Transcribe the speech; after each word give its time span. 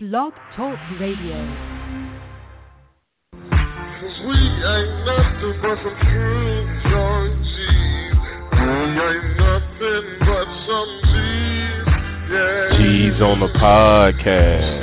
Blog 0.00 0.32
Talk 0.54 0.78
Radio. 1.00 1.34
Cause 3.42 4.18
we 4.28 4.38
ain't 4.38 4.94
nothing 5.02 5.58
but 5.60 5.76
some 5.82 5.98
true 6.06 6.62
joy 6.86 7.34
G's. 7.42 8.14
We 8.52 8.68
ain't 8.94 9.26
nothing 9.42 10.06
but 10.20 10.46
some 10.68 10.92
G's. 11.02 11.82
Yeah. 12.30 12.78
G's 12.78 13.18
on 13.20 13.40
the 13.40 13.50
podcast. 13.58 14.77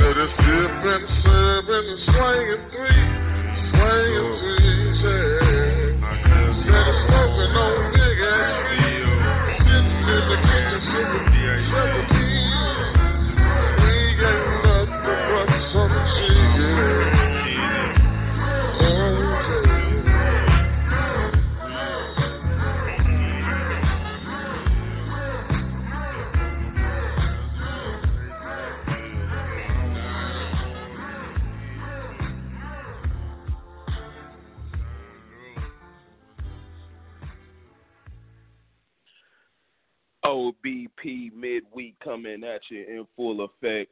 Coming 42.36 42.50
at 42.50 42.62
you 42.70 42.82
in 42.82 43.08
full 43.16 43.44
effect. 43.44 43.92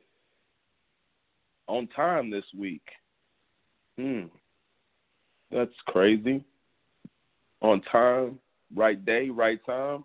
On 1.68 1.88
time 1.96 2.30
this 2.30 2.44
week. 2.58 2.84
Hmm. 3.98 4.24
That's 5.52 5.72
crazy. 5.88 6.44
On 7.62 7.82
time, 7.91 8.40
right 8.76 9.04
day, 9.05 9.30
right 9.30 9.63
time. 9.66 10.04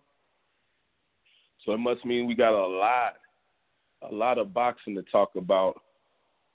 So 1.64 1.72
it 1.72 1.78
must 1.78 2.04
mean 2.04 2.26
we 2.26 2.34
got 2.34 2.52
a 2.52 2.66
lot, 2.66 3.14
a 4.08 4.14
lot 4.14 4.38
of 4.38 4.54
boxing 4.54 4.94
to 4.94 5.02
talk 5.10 5.30
about 5.36 5.80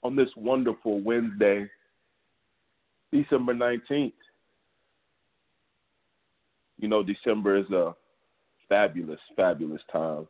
on 0.02 0.16
this 0.16 0.30
wonderful 0.36 1.00
Wednesday, 1.02 1.68
December 3.12 3.54
19th. 3.54 4.12
You 6.78 6.88
know, 6.88 7.02
December 7.02 7.58
is 7.58 7.70
a 7.70 7.94
fabulous, 8.68 9.20
fabulous 9.36 9.82
time. 9.92 10.26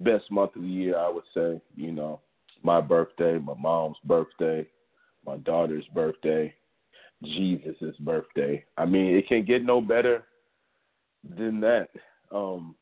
Best 0.00 0.30
month 0.30 0.56
of 0.56 0.62
the 0.62 0.68
year, 0.68 0.98
I 0.98 1.08
would 1.08 1.24
say. 1.34 1.60
You 1.76 1.92
know, 1.92 2.20
my 2.62 2.80
birthday, 2.80 3.38
my 3.38 3.54
mom's 3.54 3.96
birthday, 4.04 4.66
my 5.26 5.36
daughter's 5.38 5.86
birthday, 5.94 6.54
Jesus's 7.22 7.96
birthday. 8.00 8.64
I 8.76 8.86
mean, 8.86 9.14
it 9.14 9.28
can 9.28 9.44
get 9.44 9.64
no 9.64 9.80
better 9.80 10.24
than 11.36 11.60
that. 11.60 11.88
Um, 12.32 12.74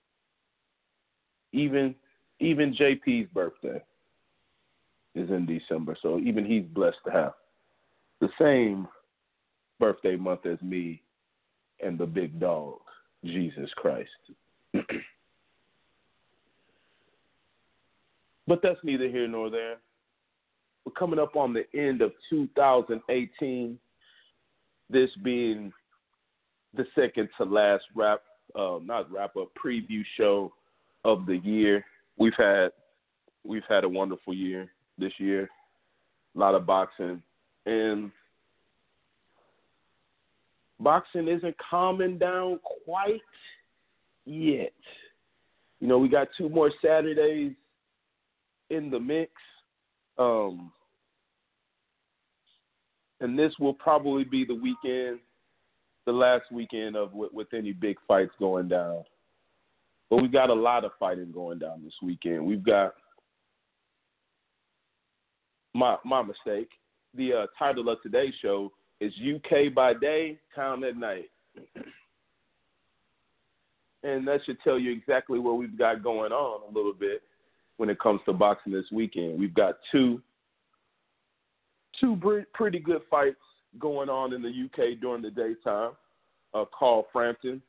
even 1.53 1.95
even 2.41 2.75
JP's 2.75 3.29
birthday 3.33 3.83
is 5.15 5.29
in 5.31 5.47
December, 5.47 5.97
so 6.01 6.19
even 6.19 6.45
he's 6.45 6.65
blessed 6.67 6.99
to 7.07 7.11
have 7.11 7.33
the 8.21 8.29
same 8.41 8.87
birthday 9.81 10.17
month 10.17 10.47
as 10.47 10.61
me 10.63 11.03
and 11.81 11.99
the 11.99 12.07
big 12.07 12.39
dog, 12.39 12.79
Jesus 13.25 13.71
Christ. 13.77 14.11
but 18.49 18.61
that's 18.63 18.81
neither 18.83 19.09
here 19.09 19.29
nor 19.29 19.51
there. 19.51 19.77
We're 20.85 20.93
coming 20.93 21.19
up 21.19 21.37
on 21.37 21.53
the 21.53 21.65
end 21.79 22.01
of 22.01 22.13
2018, 22.31 23.79
this 24.89 25.11
being 25.23 25.71
the 26.75 26.87
second 26.95 27.29
to 27.37 27.45
last 27.45 27.85
wrap, 27.95 28.23
uh, 28.59 28.79
not 28.83 29.13
wrap 29.13 29.37
up, 29.37 29.49
preview 29.63 30.03
show 30.17 30.51
of 31.05 31.27
the 31.27 31.37
year. 31.37 31.85
We've 32.17 32.33
had 32.39 32.71
we've 33.45 33.63
had 33.69 33.85
a 33.85 33.89
wonderful 33.89 34.33
year 34.33 34.71
this 34.97 35.13
year, 35.19 35.49
a 36.35 36.39
lot 36.39 36.55
of 36.55 36.67
boxing, 36.67 37.23
and 37.67 38.11
boxing 40.81 41.29
isn't 41.29 41.57
calming 41.71 42.17
down 42.17 42.61
quite 42.85 43.21
yet. 44.25 44.73
You 45.81 45.87
know, 45.87 45.99
we 45.99 46.09
got 46.09 46.29
two 46.37 46.49
more 46.49 46.73
Saturdays 46.83 47.53
in 48.71 48.91
the 48.91 49.01
mix. 49.01 49.33
Um, 50.19 50.73
and 53.21 53.39
this 53.39 53.53
will 53.59 53.75
probably 53.75 54.25
be 54.25 54.45
the 54.45 54.55
weekend, 54.55 55.19
the 56.07 56.13
last 56.13 56.45
weekend 56.53 56.97
of 56.97 57.13
with, 57.13 57.33
with 57.33 57.49
any 57.55 57.73
big 57.73 57.97
fights 58.07 58.33
going 58.39 58.69
down. 58.69 59.05
But 60.11 60.23
we've 60.23 60.33
got 60.33 60.51
a 60.51 60.55
lot 60.55 60.85
of 60.85 60.93
fighting 60.99 61.33
going 61.33 61.59
down 61.59 61.83
this 61.85 61.95
weekend. 62.03 62.47
We've 62.47 62.65
got 62.65 62.95
my 65.75 65.97
my 66.05 66.23
mistake. 66.23 66.71
The 67.15 67.33
uh, 67.33 67.47
title 67.59 67.89
of 67.89 68.03
today's 68.03 68.35
show 68.41 68.73
is 69.01 69.13
UK 69.23 69.75
by 69.75 69.95
day, 69.95 70.39
town 70.55 70.85
at 70.85 70.97
night. 70.97 71.31
and 74.03 74.27
that 74.27 74.41
should 74.45 74.61
tell 74.63 74.79
you 74.79 74.93
exactly 74.93 75.39
what 75.39 75.59
we've 75.59 75.79
got 75.79 76.03
going 76.03 76.33
on 76.33 76.63
a 76.71 76.75
little 76.77 76.95
bit 76.95 77.23
when 77.79 77.89
it 77.89 77.99
comes 77.99 78.21
to 78.27 78.33
boxing 78.33 78.73
this 78.73 78.85
weekend. 78.93 79.39
We've 79.39 79.55
got 79.55 79.79
two 79.91 80.21
two 81.99 82.45
pretty 82.53 82.79
good 82.79 83.03
fights 83.11 83.37
going 83.79 84.09
on 84.09 84.33
in 84.33 84.43
the 84.43 84.49
UK 84.49 85.01
during 85.01 85.23
the 85.23 85.31
daytime. 85.31 85.93
Uh, 86.55 86.65
Carl 86.77 87.07
Frampton 87.13 87.61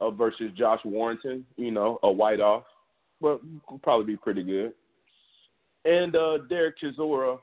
uh, 0.00 0.10
versus 0.10 0.50
Josh 0.56 0.80
Warrington, 0.84 1.44
you 1.56 1.70
know, 1.70 1.98
a 2.02 2.10
white 2.10 2.40
off, 2.40 2.64
but 3.20 3.40
will 3.70 3.78
probably 3.82 4.06
be 4.06 4.16
pretty 4.16 4.42
good. 4.42 4.72
And 5.84 6.16
uh, 6.16 6.38
Dereck 6.50 6.72
Chisora 6.82 7.38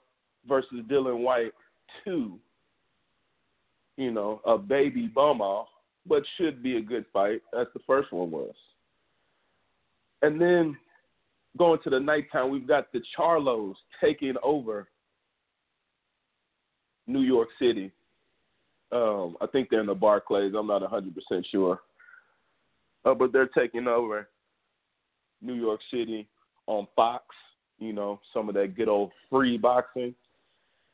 versus 0.47 0.81
Dillian 0.90 1.20
Whyte, 1.20 1.53
two, 2.03 2.40
you 3.97 4.12
know, 4.12 4.41
a 4.46 4.58
baby 4.58 5.08
bum 5.08 5.41
off, 5.41 5.68
but 6.06 6.24
should 6.38 6.64
be 6.64 6.78
a 6.78 6.81
good 6.81 7.06
fight, 7.14 7.41
as 7.58 7.68
the 7.74 7.80
first 7.86 8.12
one 8.12 8.31
was. 8.31 8.56
And 10.24 10.41
then 10.41 10.78
going 11.57 11.79
to 11.84 11.89
the 11.89 12.00
nighttime, 12.00 12.50
we've 12.50 12.67
got 12.67 12.91
the 12.91 13.01
Charlos 13.17 13.75
taking 14.01 14.35
over 14.44 14.88
New 17.07 17.22
York 17.22 17.50
City. 17.59 17.91
Um, 18.91 19.38
I 19.41 19.47
think 19.47 19.69
they're 19.69 19.81
in 19.81 19.85
the 19.85 19.95
Barclays. 19.95 20.53
I'm 20.57 20.67
not 20.67 20.81
100% 20.81 21.11
sure. 21.50 21.79
Uh, 23.03 23.13
but 23.13 23.31
they're 23.34 23.47
taking 23.47 23.88
over 23.88 24.28
New 25.41 25.56
York 25.56 25.79
City 25.91 26.28
on 26.67 26.88
Fox. 26.95 27.23
You 27.79 27.94
know, 27.94 28.19
some 28.34 28.47
of 28.47 28.56
that 28.56 28.75
good 28.75 28.88
old 28.88 29.11
free 29.29 29.57
boxing. 29.57 30.13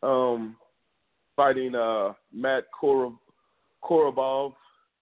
Um, 0.03 0.55
fighting 1.35 1.75
uh, 1.75 2.13
Matt 2.33 2.65
Korobov 2.81 4.53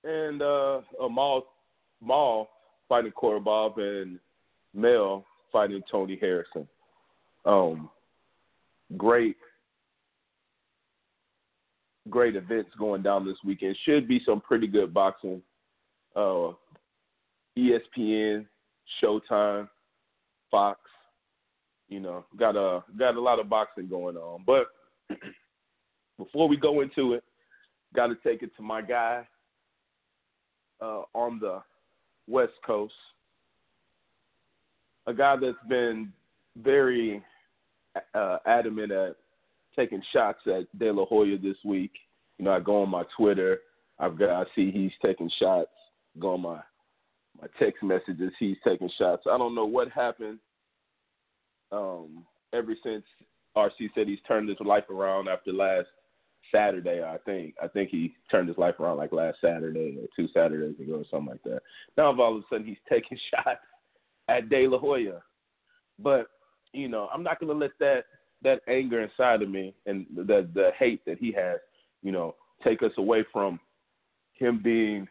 and 0.03 0.41
uh, 0.41 0.81
Amal 1.01 1.45
Maul 2.01 2.49
fighting 2.87 3.11
Korobov 3.11 3.79
and 3.79 4.19
Mel 4.73 5.25
fighting 5.51 5.81
Tony 5.89 6.17
Harrison. 6.19 6.67
Um, 7.45 7.89
great, 8.97 9.37
great 12.09 12.35
events 12.35 12.71
going 12.77 13.03
down 13.03 13.25
this 13.25 13.37
weekend. 13.45 13.77
Should 13.85 14.07
be 14.07 14.21
some 14.25 14.41
pretty 14.41 14.67
good 14.67 14.93
boxing. 14.93 15.41
Uh, 16.15 16.51
ESPN, 17.57 18.45
Showtime, 19.01 19.69
Fox. 20.51 20.79
You 21.87 21.99
know, 21.99 22.25
got 22.37 22.55
a 22.55 22.83
got 22.97 23.15
a 23.15 23.21
lot 23.21 23.39
of 23.39 23.49
boxing 23.49 23.87
going 23.87 24.17
on. 24.17 24.43
But 24.45 24.67
before 26.17 26.47
we 26.47 26.57
go 26.57 26.81
into 26.81 27.13
it, 27.13 27.23
got 27.95 28.07
to 28.07 28.15
take 28.23 28.41
it 28.41 28.55
to 28.57 28.63
my 28.63 28.81
guy 28.81 29.27
uh, 30.81 31.01
on 31.13 31.39
the 31.39 31.61
West 32.27 32.53
Coast, 32.65 32.93
a 35.07 35.13
guy 35.13 35.35
that's 35.35 35.57
been 35.69 36.11
very 36.57 37.23
uh, 38.13 38.37
adamant 38.45 38.91
at 38.91 39.15
taking 39.75 40.01
shots 40.13 40.39
at 40.47 40.63
De 40.77 40.91
La 40.91 41.05
Hoya 41.05 41.37
this 41.37 41.57
week. 41.63 41.91
You 42.37 42.45
know, 42.45 42.51
I 42.51 42.59
go 42.59 42.81
on 42.81 42.89
my 42.89 43.03
Twitter, 43.17 43.59
I've 43.99 44.17
got 44.17 44.29
I 44.29 44.43
see 44.55 44.71
he's 44.71 44.91
taking 45.03 45.29
shots. 45.39 45.69
Go 46.19 46.33
on 46.33 46.41
my 46.41 46.59
my 47.41 47.47
text 47.59 47.83
messages, 47.83 48.31
he's 48.39 48.57
taking 48.65 48.89
shots. 48.97 49.23
I 49.29 49.37
don't 49.37 49.55
know 49.55 49.65
what 49.65 49.89
happened. 49.89 50.39
Um, 51.71 52.23
ever 52.53 52.73
since 52.83 53.03
RC 53.57 53.89
said 53.93 54.07
he's 54.07 54.19
turned 54.27 54.47
his 54.47 54.57
life 54.61 54.89
around 54.89 55.27
after 55.27 55.51
last 55.51 55.87
Saturday, 56.53 57.03
I 57.03 57.17
think. 57.25 57.55
I 57.61 57.67
think 57.67 57.89
he 57.89 58.13
turned 58.31 58.47
his 58.47 58.57
life 58.57 58.79
around 58.79 58.97
like 58.97 59.11
last 59.11 59.37
Saturday 59.41 59.97
or 59.99 60.07
two 60.15 60.31
Saturdays 60.33 60.79
ago 60.79 60.99
or 60.99 61.05
something 61.09 61.31
like 61.31 61.43
that. 61.43 61.61
Now 61.97 62.15
all 62.21 62.37
of 62.37 62.43
a 62.43 62.45
sudden 62.49 62.65
he's 62.65 62.77
taking 62.89 63.17
shots 63.31 63.59
at 64.27 64.49
De 64.49 64.67
La 64.67 64.77
Hoya. 64.77 65.21
But, 65.99 66.27
you 66.73 66.87
know, 66.87 67.09
I'm 67.13 67.23
not 67.23 67.39
gonna 67.39 67.53
let 67.53 67.71
that 67.79 68.05
that 68.41 68.61
anger 68.67 69.01
inside 69.01 69.41
of 69.41 69.49
me 69.49 69.73
and 69.85 70.05
the 70.15 70.47
the 70.53 70.71
hate 70.77 71.03
that 71.05 71.17
he 71.17 71.31
has, 71.31 71.59
you 72.03 72.11
know, 72.11 72.35
take 72.63 72.83
us 72.83 72.91
away 72.97 73.25
from 73.31 73.59
him 74.33 74.61
being 74.63 75.07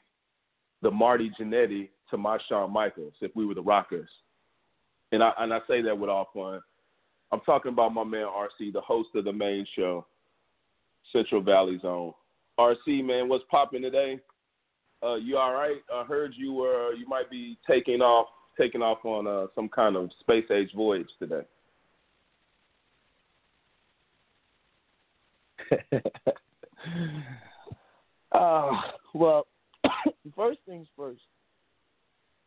the 0.82 0.90
Marty 0.90 1.31
Jannetty 1.38 1.88
to 2.11 2.16
my 2.16 2.38
Shawn 2.49 2.72
Michaels 2.72 3.14
if 3.20 3.34
we 3.34 3.46
were 3.46 3.55
the 3.55 3.62
Rockers. 3.62 4.08
And 5.12 5.22
I 5.22 5.32
and 5.38 5.52
I 5.52 5.60
say 5.67 5.82
that 5.82 5.99
with 5.99 6.10
all 6.10 6.28
fun. 6.34 6.60
I'm 7.32 7.40
talking 7.40 7.72
about 7.72 7.94
my 7.94 8.05
man 8.05 8.26
RC, 8.26 8.72
the 8.72 8.81
host 8.81 9.08
of 9.14 9.25
the 9.25 9.32
main 9.32 9.67
show, 9.75 10.06
Central 11.12 11.40
Valley 11.40 11.78
Zone. 11.81 12.12
RC, 12.58 13.05
man, 13.05 13.28
what's 13.28 13.44
popping 13.50 13.82
today? 13.82 14.20
Uh, 15.02 15.17
you 15.17 15.37
all 15.37 15.52
right? 15.52 15.78
I 15.93 16.05
heard 16.05 16.34
you 16.37 16.52
were 16.52 16.93
you 16.93 17.08
might 17.08 17.31
be 17.31 17.58
taking 17.69 18.00
off 18.00 18.28
taking 18.58 18.82
off 18.82 19.04
on 19.04 19.26
uh, 19.26 19.46
some 19.54 19.68
kind 19.68 19.96
of 19.96 20.10
space 20.20 20.44
age 20.50 20.70
voyage 20.74 21.08
today. 21.18 21.42
uh, 28.32 28.70
well, 29.14 29.46
first 30.36 30.58
things 30.66 30.86
first. 30.96 31.22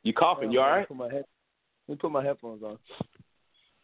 You 0.04 0.14
coughing? 0.14 0.50
Uh, 0.50 0.52
you 0.52 0.60
all 0.60 0.70
right? 0.70 0.88
Let 0.90 0.90
me 0.90 0.96
put 0.96 0.98
my, 0.98 1.14
head, 1.14 1.26
let 1.88 1.96
me 1.96 2.00
put 2.00 2.12
my 2.12 2.24
headphones 2.24 2.64
on. 2.64 2.78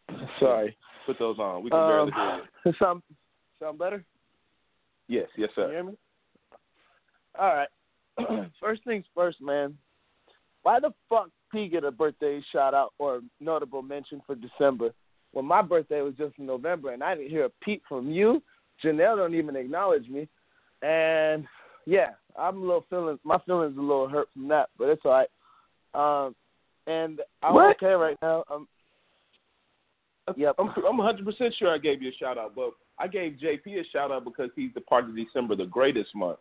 Sorry. 0.40 0.78
Put 1.06 1.20
those 1.20 1.38
on. 1.40 1.64
We 1.64 1.70
can 1.70 1.80
barely 1.88 2.12
Um, 2.12 2.42
hear 2.64 2.72
you. 2.72 2.74
sound 2.80 3.04
sound 3.60 3.78
better? 3.78 4.06
Yes, 5.08 5.28
yes, 5.38 5.50
Can 5.56 5.64
sir. 5.64 5.68
you 5.68 5.74
hear 5.74 5.84
me? 5.84 5.94
All 7.38 7.54
right. 7.54 8.52
first 8.62 8.84
things 8.86 9.06
first, 9.14 9.42
man. 9.42 9.78
Why 10.62 10.80
the 10.80 10.92
fuck 11.10 11.30
P 11.54 11.70
get 11.70 11.86
a 11.86 11.92
birthday 11.92 12.44
shout 12.52 12.74
out 12.74 12.94
or 13.00 13.22
notable 13.40 13.82
mention 13.82 14.22
for 14.26 14.36
December 14.36 14.92
when 15.32 15.46
my 15.46 15.62
birthday 15.62 16.02
was 16.02 16.16
just 16.18 16.38
in 16.38 16.46
November 16.46 16.92
and 16.92 17.04
I 17.04 17.16
didn't 17.16 17.30
hear 17.30 17.46
a 17.46 17.52
peep 17.64 17.84
from 17.88 18.12
you? 18.12 18.42
Janelle 18.84 19.16
don't 19.16 19.36
even 19.36 19.56
acknowledge 19.56 20.10
me, 20.10 20.28
and 20.82 21.46
yeah, 21.86 22.10
I'm 22.38 22.58
a 22.58 22.62
little 22.62 22.86
feeling 22.90 23.20
my 23.24 23.38
feelings 23.46 23.78
a 23.78 23.82
little 23.82 24.10
hurt 24.10 24.28
from 24.34 24.48
that, 24.50 24.70
but 24.78 24.90
it's 24.90 25.04
all 25.06 25.12
right. 25.12 26.26
Um, 26.26 26.36
and 26.88 27.22
I'm 27.42 27.54
What? 27.54 27.76
okay 27.78 27.94
right 27.94 28.18
now. 28.22 28.44
Um, 28.52 28.68
yep. 30.36 30.56
I'm 30.58 30.70
I'm 30.88 30.98
100 30.98 31.26
percent 31.26 31.54
sure 31.58 31.74
I 31.74 31.78
gave 31.78 32.02
you 32.02 32.10
a 32.10 32.14
shout 32.14 32.38
out, 32.38 32.56
but 32.56 32.72
I 33.00 33.08
gave 33.08 33.38
JP 33.44 33.80
a 33.80 33.84
shout 33.92 34.12
out 34.12 34.26
because 34.26 34.50
he's 34.56 34.74
the 34.74 34.82
part 34.82 35.06
of 35.06 35.16
December, 35.16 35.56
the 35.56 35.66
greatest 35.66 36.14
month. 36.16 36.40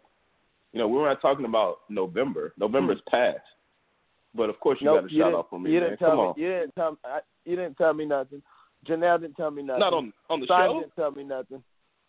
You 0.72 0.78
know, 0.80 0.88
we're 0.88 1.06
not 1.06 1.20
talking 1.20 1.44
about 1.44 1.80
November. 1.90 2.54
November's 2.58 3.00
past, 3.10 3.40
but 4.34 4.48
of 4.50 4.58
course 4.60 4.78
you 4.80 4.86
Nope, 4.86 5.02
got 5.02 5.10
a 5.10 5.12
you 5.14 5.20
shout 5.22 5.34
out 5.34 5.46
for 5.50 5.60
me, 5.60 5.70
you 5.72 5.80
man. 5.80 5.90
didn't 5.90 5.98
tell 5.98 6.08
Come 6.10 6.18
me. 6.18 6.24
on, 6.24 6.34
You 6.38 6.48
didn't 6.48 6.74
tell. 6.74 6.98
I, 7.04 7.18
you 7.44 7.56
didn't 7.56 7.76
tell 7.76 7.94
me 7.94 8.04
nothing. 8.06 8.42
Janelle 8.86 9.20
didn't 9.20 9.36
tell 9.36 9.50
me 9.50 9.62
nothing. 9.62 9.80
not 9.80 9.92
on 9.94 10.12
on 10.30 10.40
the 10.40 10.46
Simon 10.46 10.68
show. 10.76 10.80
didn't 10.80 10.96
tell 10.96 11.10
me 11.12 11.24
nothing. 11.24 11.62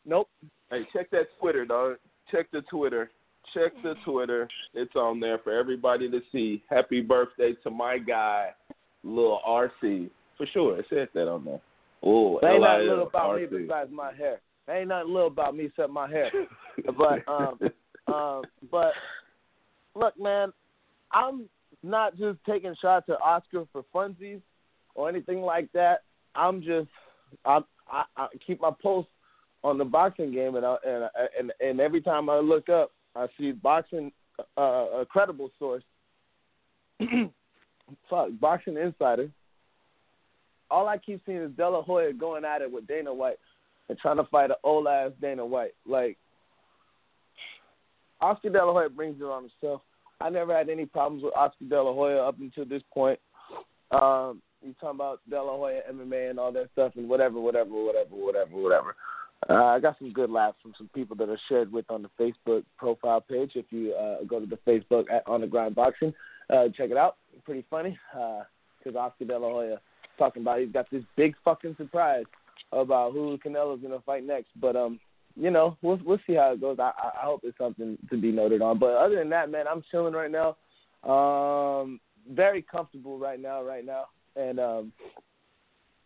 Nope. 0.05 0.29
Hey, 0.71 0.81
check 0.91 1.09
that 1.11 1.27
Twitter, 1.39 1.65
dog. 1.65 1.97
Check 2.31 2.49
the 2.51 2.61
Twitter. 2.69 3.11
Check 3.53 3.73
the 3.83 3.93
Twitter. 4.05 4.47
It's 4.73 4.95
on 4.95 5.19
there 5.19 5.37
for 5.39 5.51
everybody 5.57 6.09
to 6.09 6.21
see. 6.31 6.63
Happy 6.69 7.01
birthday 7.01 7.53
to 7.63 7.69
my 7.69 7.97
guy, 7.99 8.49
Lil 9.03 9.39
RC. 9.47 10.09
For 10.37 10.45
sure, 10.47 10.79
it 10.79 10.85
says 10.89 11.07
that 11.13 11.27
on 11.29 11.45
there. 11.45 11.61
Oh, 12.01 12.39
There 12.41 12.51
ain't 12.53 12.61
nothing 12.61 12.87
little 12.87 13.07
about 13.07 13.37
me 13.39 13.45
besides 13.45 13.91
my 13.91 14.11
hair. 14.13 14.39
There 14.65 14.77
ain't 14.79 14.87
nothing 14.89 15.13
little 15.13 15.27
about 15.27 15.55
me 15.55 15.65
except 15.65 15.89
my 15.91 16.09
hair. 16.09 16.31
But, 16.97 17.19
um, 17.27 17.59
Um, 18.13 18.41
but 18.71 18.93
look, 19.95 20.19
man, 20.19 20.51
I'm 21.11 21.47
not 21.83 22.17
just 22.17 22.39
taking 22.47 22.75
shots 22.81 23.07
at 23.09 23.21
Oscar 23.21 23.65
for 23.71 23.83
funsies 23.93 24.41
or 24.95 25.09
anything 25.09 25.41
like 25.41 25.71
that. 25.73 26.03
I'm 26.35 26.61
just 26.61 26.89
I 27.45 27.59
I, 27.91 28.03
I 28.15 28.27
keep 28.45 28.61
my 28.61 28.71
post 28.81 29.09
on 29.63 29.77
the 29.77 29.85
boxing 29.85 30.31
game, 30.31 30.55
and 30.55 30.65
I, 30.65 30.75
and 30.85 31.09
and 31.37 31.53
and 31.59 31.79
every 31.79 32.01
time 32.01 32.29
I 32.29 32.39
look 32.39 32.69
up, 32.69 32.91
I 33.15 33.27
see 33.37 33.51
boxing 33.51 34.11
uh, 34.57 35.01
a 35.01 35.05
credible 35.07 35.51
source. 35.59 35.83
Fuck, 38.09 38.29
boxing 38.39 38.77
insider. 38.77 39.29
All 40.71 40.87
I 40.87 40.97
keep 40.97 41.21
seeing 41.25 41.37
is 41.37 41.51
De 41.51 41.69
La 41.69 41.83
Hoya 41.83 42.13
going 42.13 42.45
at 42.45 42.61
it 42.61 42.71
with 42.71 42.87
Dana 42.87 43.13
White 43.13 43.37
and 43.89 43.97
trying 43.99 44.17
to 44.17 44.23
fight 44.25 44.49
an 44.49 44.55
old 44.63 44.87
ass 44.87 45.11
Dana 45.21 45.45
White. 45.45 45.75
Like 45.85 46.17
Oscar 48.21 48.49
De 48.49 48.65
La 48.65 48.71
Hoya 48.71 48.89
brings 48.89 49.19
it 49.19 49.25
on 49.25 49.49
himself. 49.61 49.81
I 50.23 50.29
never 50.29 50.55
had 50.55 50.69
any 50.69 50.85
problems 50.85 51.21
with 51.21 51.35
Oscar 51.35 51.65
De 51.65 51.81
La 51.81 51.93
Hoya 51.93 52.23
up 52.23 52.39
until 52.39 52.63
this 52.63 52.81
point. 52.93 53.19
Um, 53.91 54.41
you 54.61 54.73
talking 54.79 54.95
about 54.95 55.19
De 55.29 55.35
La 55.35 55.57
Hoya 55.57 55.81
MMA 55.91 56.29
and 56.29 56.39
all 56.39 56.53
that 56.53 56.69
stuff 56.71 56.93
and 56.95 57.09
whatever, 57.09 57.41
whatever, 57.41 57.71
whatever, 57.71 58.15
whatever, 58.15 58.55
whatever. 58.55 58.95
Uh, 59.49 59.65
I 59.65 59.79
got 59.81 59.99
some 59.99 60.13
good 60.13 60.29
laughs 60.29 60.57
from 60.61 60.73
some 60.77 60.89
people 60.95 61.17
that 61.17 61.27
are 61.27 61.39
shared 61.49 61.69
with 61.69 61.83
on 61.89 62.03
the 62.03 62.09
Facebook 62.17 62.63
profile 62.77 63.19
page. 63.19 63.51
If 63.55 63.65
you 63.71 63.93
uh, 63.93 64.23
go 64.25 64.39
to 64.39 64.45
the 64.45 64.57
Facebook 64.65 65.11
at 65.11 65.27
On 65.27 65.41
the 65.41 65.47
Grind 65.47 65.75
Boxing, 65.75 66.13
uh, 66.49 66.69
check 66.77 66.89
it 66.89 66.97
out. 66.97 67.17
Pretty 67.43 67.65
funny 67.69 67.99
because 68.13 68.95
Oscar 68.95 69.25
De 69.25 69.37
La 69.37 69.49
Hoya 69.49 69.81
talking 70.17 70.43
about 70.43 70.61
he's 70.61 70.71
got 70.71 70.89
this 70.89 71.03
big 71.17 71.35
fucking 71.43 71.75
surprise 71.77 72.23
about 72.71 73.11
who 73.11 73.37
Canelo's 73.45 73.81
gonna 73.81 73.99
fight 74.05 74.25
next. 74.25 74.47
But 74.61 74.77
um, 74.77 75.01
you 75.35 75.51
know, 75.51 75.77
we'll 75.81 75.99
we'll 76.05 76.19
see 76.27 76.33
how 76.33 76.53
it 76.53 76.61
goes. 76.61 76.77
I 76.79 76.91
I 76.99 77.25
hope 77.25 77.41
it's 77.43 77.57
something 77.57 77.97
to 78.09 78.17
be 78.17 78.31
noted 78.31 78.61
on. 78.61 78.79
But 78.79 78.95
other 78.95 79.15
than 79.15 79.29
that, 79.29 79.49
man, 79.49 79.65
I'm 79.67 79.83
chilling 79.91 80.13
right 80.13 80.31
now. 80.31 80.55
Um, 81.09 81.99
very 82.31 82.61
comfortable 82.61 83.17
right 83.19 83.39
now, 83.39 83.63
right 83.63 83.85
now, 83.85 84.05
and 84.35 84.59
um, 84.59 84.93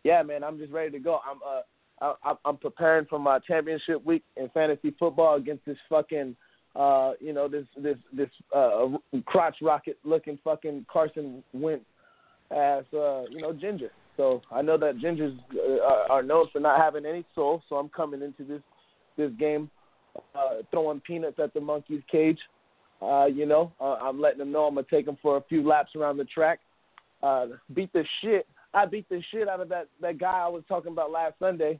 yeah, 0.02 0.22
man, 0.22 0.42
I'm 0.42 0.58
just 0.58 0.72
ready 0.72 0.90
to 0.92 0.98
go. 0.98 1.20
I'm 1.28 1.38
uh. 1.46 1.60
I, 2.00 2.34
I'm 2.44 2.56
preparing 2.56 3.06
for 3.06 3.18
my 3.18 3.40
championship 3.40 4.04
week 4.06 4.22
in 4.36 4.48
fantasy 4.50 4.94
football 5.00 5.34
against 5.34 5.66
this 5.66 5.76
fucking, 5.88 6.36
uh, 6.76 7.14
you 7.18 7.32
know, 7.32 7.48
this 7.48 7.64
this 7.76 7.96
this 8.12 8.28
uh, 8.54 8.86
crotch 9.26 9.56
rocket 9.60 9.98
looking 10.04 10.38
fucking 10.44 10.86
Carson 10.88 11.42
Wentz 11.52 11.84
as 12.52 12.84
uh, 12.94 13.24
you 13.30 13.40
know 13.40 13.52
ginger. 13.52 13.90
So 14.16 14.42
I 14.52 14.62
know 14.62 14.78
that 14.78 14.98
gingers 14.98 15.36
uh, 15.52 16.12
are 16.12 16.22
known 16.22 16.46
for 16.52 16.60
not 16.60 16.80
having 16.80 17.04
any 17.04 17.24
soul. 17.34 17.62
So 17.68 17.74
I'm 17.74 17.88
coming 17.88 18.22
into 18.22 18.44
this 18.44 18.62
this 19.18 19.30
game 19.38 19.70
uh, 20.34 20.62
throwing 20.70 21.00
peanuts 21.00 21.38
at 21.38 21.52
the 21.52 21.60
monkey's 21.60 22.02
cage. 22.10 22.38
Uh, 23.02 23.26
you 23.26 23.44
know, 23.44 23.72
uh, 23.80 23.96
I'm 24.00 24.20
letting 24.20 24.38
them 24.38 24.50
know 24.50 24.64
I'm 24.64 24.74
gonna 24.74 24.86
take 24.90 25.04
them 25.04 25.18
for 25.20 25.36
a 25.36 25.42
few 25.42 25.66
laps 25.66 25.94
around 25.94 26.16
the 26.16 26.24
track. 26.24 26.60
Uh, 27.22 27.48
beat 27.74 27.92
the 27.92 28.04
shit. 28.22 28.46
I 28.72 28.86
beat 28.86 29.08
the 29.08 29.22
shit 29.30 29.48
out 29.48 29.60
of 29.60 29.68
that 29.68 29.88
that 30.00 30.18
guy 30.18 30.40
I 30.40 30.48
was 30.48 30.62
talking 30.66 30.92
about 30.92 31.10
last 31.10 31.34
Sunday. 31.38 31.78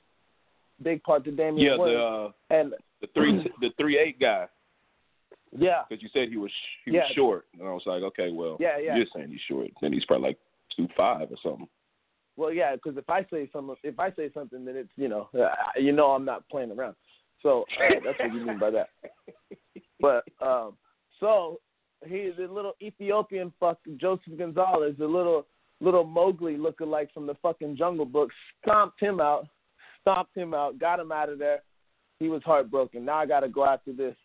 Big 0.82 1.02
part 1.02 1.24
to 1.24 1.32
Damian 1.32 1.66
Yeah, 1.66 1.76
the 1.76 1.98
uh, 1.98 2.30
and 2.50 2.74
the 3.00 3.08
three 3.14 3.50
the 3.60 3.70
three 3.78 3.98
eight 3.98 4.20
guy 4.20 4.46
yeah, 5.56 5.82
because 5.88 6.02
you 6.02 6.08
said 6.12 6.28
he 6.28 6.36
was 6.36 6.50
he 6.84 6.92
Yeah. 6.92 7.04
was 7.04 7.12
short, 7.14 7.46
and 7.58 7.66
I 7.66 7.72
was 7.72 7.82
like, 7.86 8.02
okay, 8.02 8.30
well, 8.30 8.56
Yeah, 8.60 8.78
yeah. 8.78 8.96
you're 8.96 9.06
saying 9.14 9.30
he's 9.30 9.40
short, 9.48 9.70
then 9.80 9.92
he's 9.92 10.04
probably 10.04 10.28
like 10.28 10.38
two 10.76 10.88
five 10.96 11.30
or 11.30 11.36
something. 11.42 11.68
Well, 12.36 12.52
yeah, 12.52 12.76
because 12.76 12.96
if 12.96 13.08
I 13.10 13.24
say 13.30 13.48
something, 13.52 13.74
if 13.82 13.98
I 13.98 14.12
say 14.12 14.30
something, 14.32 14.64
then 14.64 14.76
it's 14.76 14.90
you 14.96 15.08
know, 15.08 15.28
uh, 15.38 15.48
you 15.76 15.92
know, 15.92 16.10
I'm 16.12 16.24
not 16.24 16.48
playing 16.48 16.70
around. 16.70 16.94
So 17.42 17.64
uh, 17.78 17.94
that's 18.04 18.18
what 18.18 18.34
you 18.34 18.46
mean 18.46 18.58
by 18.58 18.70
that. 18.70 18.88
But 20.00 20.24
um, 20.40 20.74
so 21.18 21.58
he, 22.06 22.30
the 22.38 22.46
little 22.46 22.74
Ethiopian 22.80 23.52
fuck 23.58 23.78
Joseph 23.96 24.38
Gonzalez, 24.38 24.94
the 24.98 25.06
little 25.06 25.46
little 25.80 26.04
Mowgli 26.04 26.56
lookalike 26.56 27.10
from 27.12 27.26
the 27.26 27.34
fucking 27.42 27.76
Jungle 27.76 28.06
Book, 28.06 28.30
stomped 28.62 29.00
him 29.00 29.20
out, 29.20 29.46
stomped 30.00 30.36
him 30.36 30.54
out, 30.54 30.78
got 30.78 31.00
him 31.00 31.12
out 31.12 31.28
of 31.28 31.38
there. 31.38 31.62
He 32.20 32.28
was 32.28 32.42
heartbroken. 32.44 33.04
Now 33.04 33.18
I 33.18 33.26
got 33.26 33.40
to 33.40 33.48
go 33.48 33.64
after 33.64 33.92
this, 33.92 34.16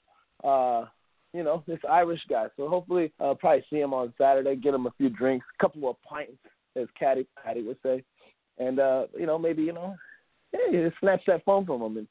uh, 0.43 0.85
you 1.33 1.43
know, 1.43 1.63
this 1.67 1.79
Irish 1.89 2.21
guy. 2.29 2.47
So 2.57 2.67
hopefully, 2.67 3.11
I'll 3.19 3.35
probably 3.35 3.65
see 3.69 3.79
him 3.79 3.93
on 3.93 4.13
Saturday, 4.17 4.55
get 4.55 4.73
him 4.73 4.87
a 4.87 4.93
few 4.97 5.09
drinks, 5.09 5.45
a 5.59 5.61
couple 5.61 5.89
of 5.89 6.01
pints, 6.01 6.37
as 6.75 6.87
Caddy 6.99 7.27
Patty 7.43 7.61
would 7.63 7.77
say, 7.83 8.03
and 8.57 8.79
uh, 8.79 9.05
you 9.17 9.25
know, 9.25 9.37
maybe 9.37 9.63
you 9.63 9.73
know, 9.73 9.95
hey, 10.51 10.91
snatch 10.99 11.21
that 11.27 11.45
phone 11.45 11.65
from 11.65 11.81
him 11.81 11.97
and 11.97 12.07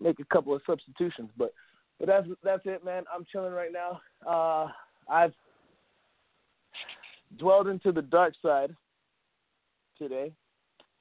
make 0.00 0.20
a 0.20 0.24
couple 0.24 0.54
of 0.54 0.62
substitutions. 0.66 1.30
But 1.36 1.52
but 1.98 2.08
that's 2.08 2.26
that's 2.42 2.62
it, 2.64 2.84
man. 2.84 3.04
I'm 3.14 3.24
chilling 3.30 3.52
right 3.52 3.70
now. 3.72 4.00
Uh, 4.26 4.68
I've 5.10 5.32
dwelled 7.38 7.68
into 7.68 7.92
the 7.92 8.02
dark 8.02 8.34
side 8.42 8.74
today 9.98 10.32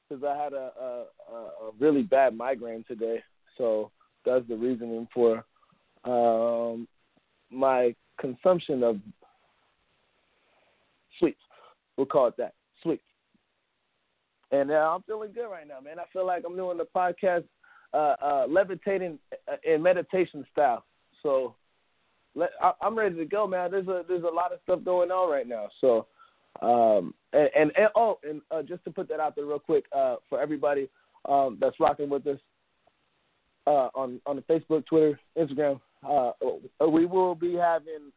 because 0.08 0.24
I 0.24 0.42
had 0.42 0.54
a, 0.54 0.72
a 0.80 1.34
a 1.34 1.72
really 1.80 2.04
bad 2.04 2.36
migraine 2.36 2.86
today. 2.88 3.22
So 3.58 3.92
that's 4.26 4.48
the 4.48 4.56
reasoning 4.56 5.08
for 5.14 5.44
um, 6.04 6.88
my 7.52 7.96
consumption 8.20 8.84
of 8.84 8.98
sweets. 11.20 11.40
We'll 11.98 12.06
call 12.06 12.28
it 12.28 12.38
that, 12.38 12.54
sweets. 12.84 13.04
And 14.52 14.72
uh, 14.72 14.76
I'm 14.94 15.04
feeling 15.04 15.34
good 15.34 15.50
right 15.50 15.68
now, 15.68 15.80
man. 15.80 16.00
I 16.00 16.04
feel 16.14 16.26
like 16.26 16.44
I'm 16.46 16.56
doing 16.56 16.78
the 16.78 16.88
podcast 16.96 17.46
uh, 17.94 18.16
uh, 18.22 18.46
levitating 18.50 19.20
uh, 19.48 19.56
in 19.64 19.82
meditation 19.82 20.46
style. 20.52 20.86
So 21.24 21.56
let, 22.36 22.52
I, 22.62 22.74
I'm 22.82 22.98
ready 22.98 23.16
to 23.16 23.26
go, 23.26 23.48
man. 23.48 23.72
There's 23.72 23.88
a 23.88 24.04
there's 24.08 24.24
a 24.24 24.36
lot 24.36 24.52
of 24.52 24.60
stuff 24.64 24.84
going 24.84 25.12
on 25.12 25.32
right 25.32 25.48
now. 25.48 25.70
So 25.82 26.08
um, 26.62 27.14
and, 27.34 27.50
and, 27.56 27.72
and 27.78 27.90
oh, 27.96 28.20
and 28.24 28.42
uh, 28.52 28.62
just 28.62 28.84
to 28.86 28.92
put 28.92 29.08
that 29.10 29.20
out 29.20 29.36
there 29.36 29.46
real 29.46 29.60
quick 29.60 29.86
uh, 29.96 30.16
for 30.30 30.42
everybody 30.42 30.90
um, 31.28 31.58
that's 31.60 31.80
rocking 31.80 32.10
with 32.10 32.26
us, 32.28 32.40
uh, 33.68 33.90
on 33.96 34.22
on 34.26 34.36
the 34.36 34.42
Facebook, 34.44 34.86
Twitter, 34.86 35.20
Instagram. 35.38 35.80
Uh, 36.08 36.32
we 36.88 37.06
will 37.06 37.36
be 37.36 37.56
having 37.56 38.12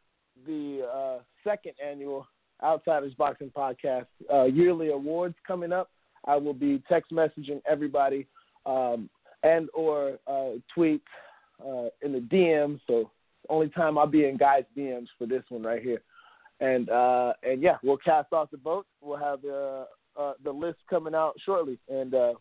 the 0.45 0.87
uh, 0.93 1.19
second 1.43 1.73
annual 1.85 2.27
Outsiders 2.63 3.13
Boxing 3.17 3.51
Podcast 3.55 4.05
uh, 4.31 4.45
yearly 4.45 4.91
awards 4.91 5.35
coming 5.45 5.71
up. 5.71 5.89
I 6.25 6.35
will 6.35 6.53
be 6.53 6.83
text 6.87 7.11
messaging 7.11 7.61
everybody 7.69 8.27
um, 8.65 9.09
and 9.43 9.69
or 9.73 10.17
uh, 10.27 10.51
tweet 10.73 11.03
uh, 11.63 11.87
in 12.01 12.13
the 12.13 12.19
DMs. 12.19 12.79
So 12.87 13.11
only 13.49 13.69
time 13.69 13.97
I'll 13.97 14.07
be 14.07 14.25
in 14.25 14.37
guys' 14.37 14.63
DMs 14.77 15.07
for 15.17 15.25
this 15.25 15.43
one 15.49 15.63
right 15.63 15.81
here. 15.81 16.01
And 16.59 16.89
uh, 16.89 17.33
and 17.43 17.61
yeah, 17.61 17.77
we'll 17.83 17.97
cast 17.97 18.33
off 18.33 18.51
the 18.51 18.57
votes. 18.57 18.89
We'll 19.01 19.17
have 19.17 19.41
the 19.41 19.85
uh, 20.19 20.33
the 20.43 20.51
list 20.51 20.79
coming 20.89 21.15
out 21.15 21.35
shortly, 21.45 21.79
and 21.87 22.13
uh, 22.13 22.33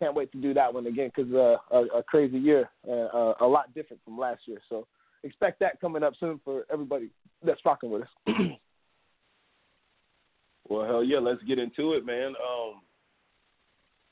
can't 0.00 0.14
wait 0.14 0.32
to 0.32 0.38
do 0.40 0.52
that 0.54 0.74
one 0.74 0.86
again 0.86 1.12
because 1.14 1.32
uh, 1.32 1.56
a, 1.70 1.98
a 1.98 2.02
crazy 2.02 2.38
year, 2.38 2.68
a 2.84 3.46
lot 3.46 3.72
different 3.74 4.02
from 4.04 4.18
last 4.18 4.40
year. 4.46 4.58
So 4.68 4.88
expect 5.22 5.60
that 5.60 5.80
coming 5.80 6.02
up 6.02 6.14
soon 6.18 6.40
for 6.44 6.64
everybody 6.72 7.10
that's 7.44 7.60
rocking 7.64 7.90
with 7.90 8.02
us. 8.02 8.08
well, 10.68 10.86
hell 10.86 11.04
yeah, 11.04 11.18
let's 11.18 11.42
get 11.44 11.58
into 11.58 11.92
it, 11.92 12.04
man. 12.04 12.28
Um, 12.28 12.80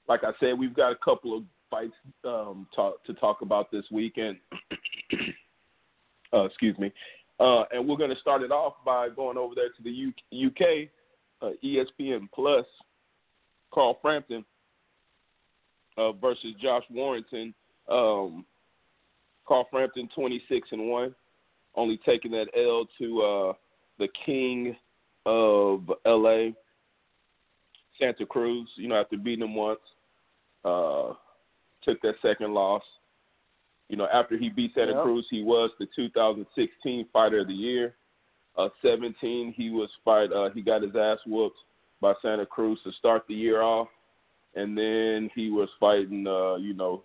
like 0.09 0.25
I 0.25 0.33
said, 0.41 0.59
we've 0.59 0.75
got 0.75 0.93
a 0.93 0.97
couple 0.97 1.37
of 1.37 1.45
fights 1.73 1.95
um, 2.25 2.67
talk, 2.77 3.03
to 3.05 3.15
talk 3.15 3.41
about 3.41 3.73
this 3.73 3.85
weekend. 3.91 4.37
uh, 6.35 6.45
excuse 6.45 6.79
me. 6.79 6.93
Uh, 7.41 7.65
and 7.73 7.89
we're 7.89 7.97
going 7.97 8.15
to 8.15 8.21
start 8.21 8.43
it 8.43 8.53
off 8.53 8.75
by 8.85 9.09
going 9.09 9.39
over 9.39 9.55
there 9.55 9.71
to 9.71 9.83
the 9.83 10.47
UK, 10.47 10.89
uh, 11.41 11.55
ESPN 11.65 12.29
Plus, 12.33 12.67
Carl 13.73 13.99
Frampton 14.03 14.45
uh, 15.97 16.13
versus 16.13 16.55
Josh 16.63 16.85
Warrington. 16.91 17.55
Um, 17.89 18.45
Carl 19.49 19.67
Frampton, 19.71 20.09
26 20.15 20.69
and 20.73 20.89
one, 20.89 21.15
only 21.75 21.99
taking 22.07 22.31
that 22.33 22.47
L 22.57 22.87
to 22.99 23.23
uh, 23.23 23.53
the 23.99 24.09
King 24.25 24.77
of 25.27 25.91
LA, 26.07 26.51
Santa 27.99 28.27
Cruz. 28.27 28.69
You 28.77 28.89
know, 28.89 29.01
after 29.01 29.17
beating 29.17 29.45
him 29.45 29.55
once, 29.55 29.81
uh, 30.65 31.15
took 31.83 32.01
that 32.03 32.15
second 32.23 32.55
loss. 32.55 32.83
You 33.89 33.97
know, 33.97 34.09
after 34.13 34.39
he 34.39 34.49
beat 34.49 34.73
Santa 34.75 34.93
yep. 34.93 35.03
Cruz, 35.03 35.27
he 35.31 35.43
was 35.43 35.71
the 35.79 35.87
2016 35.95 37.07
Fighter 37.13 37.41
of 37.41 37.49
the 37.49 37.55
Year. 37.55 37.95
Uh, 38.57 38.69
17, 38.83 39.55
he 39.57 39.71
was 39.71 39.89
fight. 40.05 40.33
Uh, 40.33 40.51
he 40.55 40.61
got 40.63 40.83
his 40.83 40.95
ass 40.95 41.19
whooped 41.27 41.57
by 42.01 42.13
Santa 42.21 42.45
Cruz 42.45 42.79
to 42.85 42.93
start 42.99 43.25
the 43.29 43.35
year 43.35 43.63
off, 43.63 43.89
and 44.55 44.77
then 44.77 45.31
he 45.35 45.51
was 45.51 45.69
fighting. 45.81 46.27
Uh, 46.27 46.57
you 46.57 46.75
know, 46.75 47.03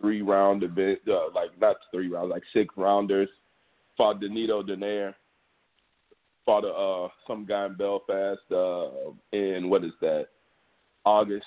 three 0.00 0.22
round 0.22 0.62
event, 0.62 0.98
uh, 1.08 1.30
like 1.34 1.50
not 1.60 1.76
three 1.90 2.08
rounds, 2.08 2.30
like 2.30 2.42
six 2.52 2.74
rounders. 2.76 3.28
Fought 3.96 4.20
Danilo 4.20 4.62
Donaire. 4.62 5.14
Fought 6.44 6.64
uh, 6.64 7.08
some 7.26 7.46
guy 7.46 7.66
in 7.66 7.74
Belfast 7.74 8.40
uh, 8.50 9.12
in 9.32 9.70
what 9.70 9.84
is 9.84 9.92
that? 10.00 10.26
August. 11.04 11.46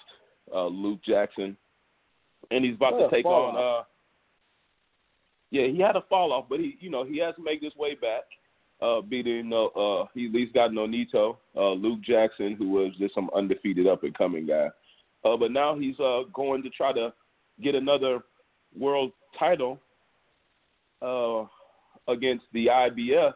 Uh, 0.53 0.67
Luke 0.67 0.99
Jackson, 1.03 1.57
and 2.51 2.65
he's 2.65 2.75
about 2.75 2.97
to 2.97 3.09
take 3.09 3.25
on. 3.25 3.55
Uh, 3.55 3.83
yeah, 5.51 5.67
he 5.67 5.79
had 5.79 5.95
a 5.95 6.03
fall 6.09 6.33
off, 6.33 6.45
but 6.49 6.59
he, 6.59 6.77
you 6.79 6.89
know, 6.89 7.05
he 7.05 7.19
has 7.19 7.35
to 7.35 7.43
make 7.43 7.61
his 7.61 7.75
way 7.75 7.95
back. 7.95 8.23
Uh, 8.81 8.99
beating, 8.99 9.53
uh, 9.53 9.67
uh, 9.67 10.05
he 10.13 10.25
at 10.25 10.33
least 10.33 10.53
got 10.53 10.69
Nonito, 10.69 11.37
uh, 11.55 11.71
Luke 11.71 12.01
Jackson, 12.01 12.55
who 12.57 12.71
was 12.71 12.91
just 12.99 13.15
some 13.15 13.29
undefeated 13.33 13.87
up 13.87 14.03
and 14.03 14.13
coming 14.17 14.45
guy. 14.45 14.67
Uh, 15.23 15.37
but 15.37 15.51
now 15.51 15.77
he's 15.77 15.97
uh, 15.99 16.23
going 16.33 16.61
to 16.61 16.69
try 16.69 16.91
to 16.91 17.13
get 17.63 17.73
another 17.73 18.19
world 18.77 19.13
title 19.39 19.79
uh, 21.01 21.45
against 22.11 22.43
the 22.51 22.67
IBF 22.67 23.33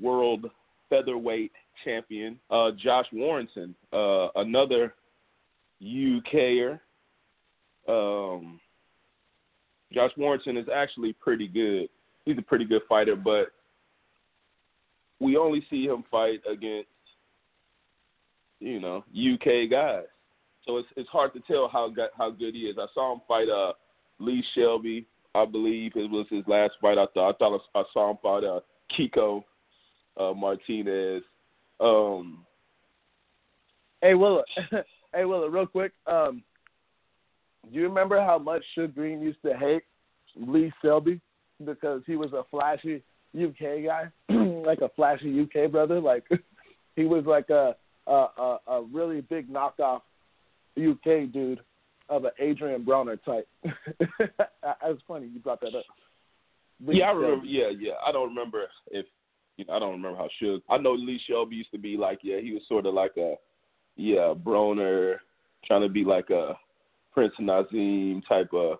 world 0.00 0.50
featherweight 0.90 1.52
champion, 1.84 2.38
uh, 2.50 2.70
Josh 2.82 3.06
Warrington, 3.12 3.74
uh, 3.92 4.28
another 4.36 4.94
UKer. 5.82 6.80
Um, 7.88 8.60
Josh 9.92 10.10
Warrington 10.16 10.56
is 10.56 10.66
actually 10.72 11.14
pretty 11.14 11.48
good. 11.48 11.88
He's 12.24 12.38
a 12.38 12.42
pretty 12.42 12.66
good 12.66 12.82
fighter, 12.88 13.16
but 13.16 13.52
we 15.20 15.36
only 15.36 15.64
see 15.70 15.84
him 15.84 16.04
fight 16.10 16.40
against, 16.50 16.88
you 18.60 18.80
know, 18.80 19.04
UK 19.12 19.70
guys. 19.70 20.04
So 20.66 20.76
it's 20.76 20.88
it's 20.96 21.08
hard 21.08 21.32
to 21.32 21.40
tell 21.40 21.68
how 21.68 21.92
how 22.16 22.30
good 22.30 22.54
he 22.54 22.62
is. 22.62 22.76
I 22.78 22.86
saw 22.92 23.14
him 23.14 23.20
fight 23.26 23.48
uh 23.48 23.72
Lee 24.18 24.44
Shelby, 24.54 25.06
I 25.34 25.44
believe 25.44 25.92
it 25.94 26.10
was 26.10 26.26
his 26.30 26.44
last 26.46 26.74
fight. 26.80 26.98
I 26.98 27.06
thought 27.14 27.30
I 27.30 27.38
thought 27.38 27.60
I 27.74 27.82
saw 27.92 28.10
him 28.10 28.18
fight 28.22 28.44
uh, 28.44 28.60
Kiko 28.96 29.44
uh, 30.18 30.34
Martinez. 30.34 31.22
Um, 31.80 32.44
hey 34.02 34.14
Willa, 34.14 34.42
hey 35.14 35.24
Willa, 35.24 35.48
real 35.48 35.66
quick. 35.66 35.92
Um, 36.06 36.42
you 37.72 37.82
remember 37.82 38.20
how 38.20 38.38
much 38.38 38.62
Suge 38.76 38.94
Green 38.94 39.20
used 39.20 39.42
to 39.44 39.56
hate 39.56 39.82
Lee 40.36 40.72
Selby 40.82 41.20
because 41.64 42.02
he 42.06 42.16
was 42.16 42.32
a 42.32 42.44
flashy 42.50 43.02
UK 43.36 43.84
guy, 43.84 44.08
like 44.28 44.80
a 44.80 44.88
flashy 44.96 45.40
UK 45.40 45.70
brother? 45.70 46.00
Like 46.00 46.24
he 46.96 47.04
was 47.04 47.24
like 47.26 47.50
a 47.50 47.76
a, 48.06 48.26
a, 48.38 48.58
a 48.68 48.82
really 48.92 49.20
big 49.20 49.52
knockoff 49.52 50.00
UK 50.78 51.30
dude 51.32 51.60
of 52.08 52.24
an 52.24 52.30
Adrian 52.38 52.84
Broner 52.84 53.22
type. 53.22 53.46
That's 54.18 54.98
funny 55.06 55.28
you 55.32 55.40
brought 55.40 55.60
that 55.60 55.74
up. 55.74 55.84
Lee 56.84 57.00
yeah, 57.00 57.06
I 57.06 57.12
remember. 57.12 57.46
Yeah, 57.46 57.70
yeah. 57.78 57.94
I 58.06 58.12
don't 58.12 58.28
remember 58.28 58.66
if 58.90 59.06
you 59.56 59.64
know, 59.64 59.74
I 59.74 59.78
don't 59.78 59.92
remember 59.92 60.16
how 60.16 60.28
Suge. 60.40 60.62
I 60.70 60.78
know 60.78 60.92
Lee 60.92 61.20
Shelby 61.28 61.56
used 61.56 61.72
to 61.72 61.78
be 61.78 61.96
like, 61.96 62.20
yeah, 62.22 62.40
he 62.40 62.52
was 62.52 62.62
sort 62.68 62.86
of 62.86 62.94
like 62.94 63.16
a 63.16 63.34
yeah 63.96 64.32
Broner, 64.32 65.16
trying 65.66 65.82
to 65.82 65.88
be 65.88 66.04
like 66.04 66.30
a 66.30 66.56
Prince 67.18 67.34
Naseem 67.40 68.22
type 68.28 68.50
of, 68.52 68.78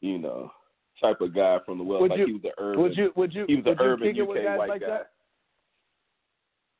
you 0.00 0.16
know, 0.16 0.52
type 1.00 1.20
of 1.20 1.34
guy 1.34 1.58
from 1.66 1.78
the 1.78 1.84
West. 1.84 2.00
Would 2.00 2.10
like 2.12 2.20
you, 2.20 2.26
he 2.26 2.32
was 2.34 2.42
the 2.42 2.50
urban. 2.58 2.80
Would 2.80 2.96
you? 2.96 3.12
Would 3.16 3.34
you? 3.34 3.44
He 3.48 3.56
was 3.56 3.64
the 3.64 3.82
urban 3.82 4.20
UK 4.20 4.28
white 4.56 4.68
like 4.68 4.80
guy. 4.82 5.00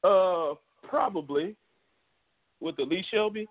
That? 0.03 0.09
Uh, 0.09 0.55
probably 0.89 1.57
with 2.61 2.77
the 2.77 2.85
Lee 2.85 3.05
Shelby. 3.13 3.49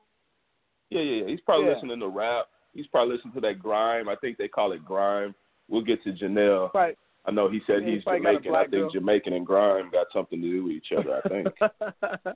Yeah, 0.89 1.01
yeah, 1.01 1.23
yeah. 1.23 1.27
He's 1.27 1.41
probably 1.41 1.67
yeah. 1.67 1.73
listening 1.73 1.99
to 1.99 2.07
rap. 2.07 2.45
He's 2.73 2.87
probably 2.87 3.15
listening 3.15 3.33
to 3.33 3.41
that 3.41 3.59
grime. 3.59 4.07
I 4.07 4.15
think 4.15 4.37
they 4.37 4.47
call 4.47 4.71
it 4.71 4.85
grime. 4.85 5.35
We'll 5.67 5.81
get 5.81 6.01
to 6.05 6.13
Janelle. 6.13 6.73
Right. 6.73 6.97
I 7.25 7.31
know 7.31 7.49
he 7.49 7.59
said 7.67 7.81
yeah, 7.83 7.95
he's 7.95 8.03
Jamaican. 8.05 8.55
I 8.55 8.61
think 8.61 8.71
girl. 8.71 8.91
Jamaican 8.91 9.33
and 9.33 9.45
grime 9.45 9.89
got 9.91 10.07
something 10.13 10.41
to 10.41 10.49
do 10.49 10.63
with 10.63 10.73
each 10.73 10.87
other. 10.97 11.19
I 11.23 11.27
think. 11.27 11.47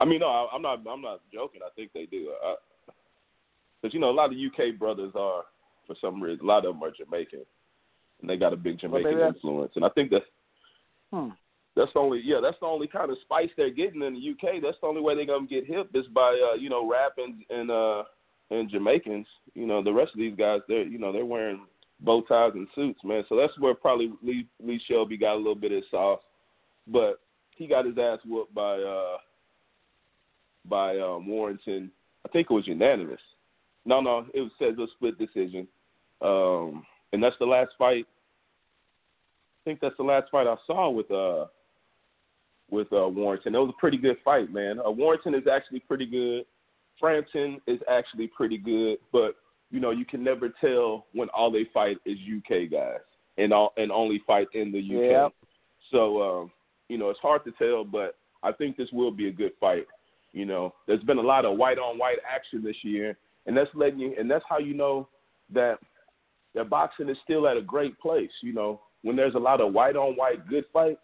I 0.00 0.04
mean, 0.04 0.18
no, 0.18 0.48
I'm 0.52 0.60
not. 0.60 0.80
I'm 0.90 1.02
not 1.02 1.20
joking. 1.32 1.60
I 1.64 1.70
think 1.76 1.92
they 1.94 2.06
do. 2.06 2.32
Because 3.80 3.94
you 3.94 4.00
know, 4.00 4.10
a 4.10 4.12
lot 4.12 4.32
of 4.32 4.38
UK 4.38 4.78
brothers 4.78 5.12
are, 5.14 5.42
for 5.86 5.96
some 6.00 6.22
reason, 6.22 6.44
a 6.44 6.48
lot 6.48 6.64
of 6.64 6.74
them 6.74 6.82
are 6.82 6.90
Jamaican, 6.90 7.44
and 8.20 8.30
they 8.30 8.36
got 8.36 8.52
a 8.52 8.56
big 8.56 8.80
Jamaican 8.80 9.18
well, 9.18 9.28
influence. 9.28 9.72
And 9.76 9.84
I 9.84 9.88
think 9.90 10.10
that's 10.10 10.24
hmm. 11.12 11.28
that's 11.74 11.92
the 11.92 12.00
only 12.00 12.20
yeah 12.24 12.40
that's 12.42 12.58
the 12.60 12.66
only 12.66 12.86
kind 12.88 13.10
of 13.10 13.18
spice 13.22 13.50
they're 13.56 13.70
getting 13.70 14.02
in 14.02 14.14
the 14.14 14.30
UK. 14.30 14.62
That's 14.62 14.78
the 14.80 14.86
only 14.86 15.02
way 15.02 15.14
they're 15.14 15.26
gonna 15.26 15.46
get 15.46 15.66
hip 15.66 15.90
is 15.94 16.06
by 16.14 16.38
uh, 16.52 16.56
you 16.56 16.68
know 16.68 16.88
rap 16.88 17.12
and 17.18 17.42
and 17.50 17.70
uh 17.70 18.04
and 18.50 18.70
Jamaicans. 18.70 19.26
You 19.54 19.66
know, 19.66 19.82
the 19.82 19.92
rest 19.92 20.12
of 20.12 20.18
these 20.18 20.36
guys 20.36 20.60
they're 20.68 20.84
you 20.84 20.98
know 20.98 21.12
they're 21.12 21.24
wearing 21.24 21.66
bow 22.00 22.22
ties 22.22 22.52
and 22.54 22.68
suits, 22.74 23.00
man. 23.04 23.24
So 23.28 23.36
that's 23.36 23.58
where 23.58 23.74
probably 23.74 24.12
Lee, 24.22 24.46
Lee 24.62 24.80
Shelby 24.88 25.16
got 25.16 25.34
a 25.34 25.38
little 25.38 25.54
bit 25.54 25.72
of 25.72 25.82
sauce, 25.90 26.20
but 26.86 27.20
he 27.56 27.66
got 27.66 27.86
his 27.86 27.96
ass 27.98 28.18
whooped 28.24 28.54
by 28.54 28.78
uh 28.78 29.16
by 30.68 30.98
um, 30.98 31.26
Warrington. 31.26 31.90
I 32.24 32.28
think 32.28 32.48
it 32.50 32.54
was 32.54 32.66
unanimous. 32.66 33.20
No, 33.86 34.00
no, 34.00 34.26
it 34.34 34.40
was 34.40 34.50
says 34.58 34.74
a 34.78 34.86
split 34.96 35.16
decision, 35.16 35.66
um, 36.20 36.84
and 37.12 37.22
that's 37.22 37.36
the 37.38 37.46
last 37.46 37.70
fight. 37.78 38.04
I 38.04 39.62
think 39.64 39.80
that's 39.80 39.96
the 39.96 40.02
last 40.02 40.30
fight 40.30 40.46
I 40.46 40.56
saw 40.66 40.90
with 40.90 41.10
uh 41.10 41.46
with 42.68 42.92
uh, 42.92 43.08
Warrington. 43.08 43.54
It 43.54 43.58
was 43.58 43.72
a 43.76 43.80
pretty 43.80 43.96
good 43.96 44.16
fight, 44.24 44.52
man. 44.52 44.80
Uh, 44.84 44.90
Warrington 44.90 45.34
is 45.34 45.46
actually 45.50 45.80
pretty 45.80 46.06
good. 46.06 46.44
Frampton 46.98 47.60
is 47.66 47.78
actually 47.88 48.26
pretty 48.26 48.58
good, 48.58 48.98
but 49.12 49.36
you 49.70 49.80
know, 49.80 49.90
you 49.90 50.04
can 50.04 50.24
never 50.24 50.48
tell 50.60 51.06
when 51.12 51.28
all 51.28 51.50
they 51.50 51.66
fight 51.72 51.98
is 52.04 52.18
UK 52.18 52.70
guys 52.70 53.00
and 53.38 53.52
all 53.52 53.72
and 53.76 53.92
only 53.92 54.20
fight 54.26 54.48
in 54.54 54.72
the 54.72 54.78
UK. 54.78 55.10
Yeah. 55.10 55.28
So 55.92 56.22
um, 56.22 56.50
you 56.88 56.98
know, 56.98 57.10
it's 57.10 57.20
hard 57.20 57.44
to 57.44 57.52
tell, 57.52 57.84
but 57.84 58.16
I 58.42 58.52
think 58.52 58.76
this 58.76 58.88
will 58.92 59.10
be 59.10 59.28
a 59.28 59.32
good 59.32 59.52
fight. 59.60 59.86
You 60.32 60.44
know, 60.44 60.74
there's 60.86 61.02
been 61.04 61.18
a 61.18 61.22
lot 61.22 61.44
of 61.44 61.56
white 61.56 61.78
on 61.78 61.98
white 61.98 62.18
action 62.28 62.62
this 62.62 62.76
year, 62.82 63.16
and 63.46 63.56
that's 63.56 63.70
letting 63.74 63.98
you 63.98 64.14
and 64.18 64.30
that's 64.30 64.44
how 64.48 64.58
you 64.58 64.74
know 64.74 65.08
that 65.52 65.78
that 66.54 66.70
boxing 66.70 67.08
is 67.08 67.16
still 67.22 67.46
at 67.46 67.56
a 67.56 67.62
great 67.62 67.98
place. 67.98 68.30
You 68.42 68.52
know, 68.52 68.80
when 69.02 69.16
there's 69.16 69.34
a 69.34 69.38
lot 69.38 69.60
of 69.60 69.72
white 69.72 69.96
on 69.96 70.16
white 70.16 70.48
good 70.48 70.64
fights, 70.72 71.00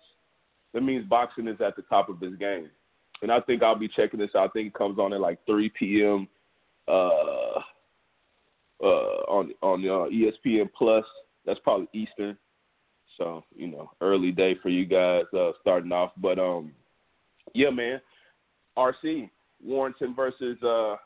that 0.73 0.83
means 0.83 1.07
boxing 1.09 1.47
is 1.47 1.61
at 1.61 1.77
the 1.77 1.83
top 1.83 2.09
of 2.09 2.23
its 2.23 2.37
game. 2.37 2.71
And 3.21 3.31
I 3.31 3.41
think 3.41 3.63
I'll 3.63 3.77
be 3.79 3.89
checking 3.89 4.19
this 4.19 4.31
out. 4.35 4.51
I 4.51 4.53
think 4.53 4.69
it 4.69 4.75
comes 4.75 4.99
on 4.99 5.13
at 5.13 5.21
like 5.21 5.39
3 5.47 5.71
p.m. 5.79 6.27
Uh, 6.89 7.61
uh, 8.83 9.23
on 9.29 9.53
on 9.63 9.85
uh, 9.85 10.09
ESPN 10.11 10.69
Plus. 10.77 11.05
That's 11.47 11.61
probably 11.61 11.89
Eastern. 11.93 12.37
So 13.19 13.45
you 13.55 13.69
know, 13.69 13.91
early 14.01 14.33
day 14.33 14.57
for 14.61 14.71
you 14.71 14.87
guys 14.87 15.25
uh, 15.39 15.53
starting 15.61 15.93
off. 15.93 16.13
But 16.17 16.39
um, 16.39 16.73
yeah, 17.55 17.71
man, 17.71 18.01
RC 18.77 19.31
Warrington 19.63 20.15
versus 20.15 20.61
uh 20.63 20.97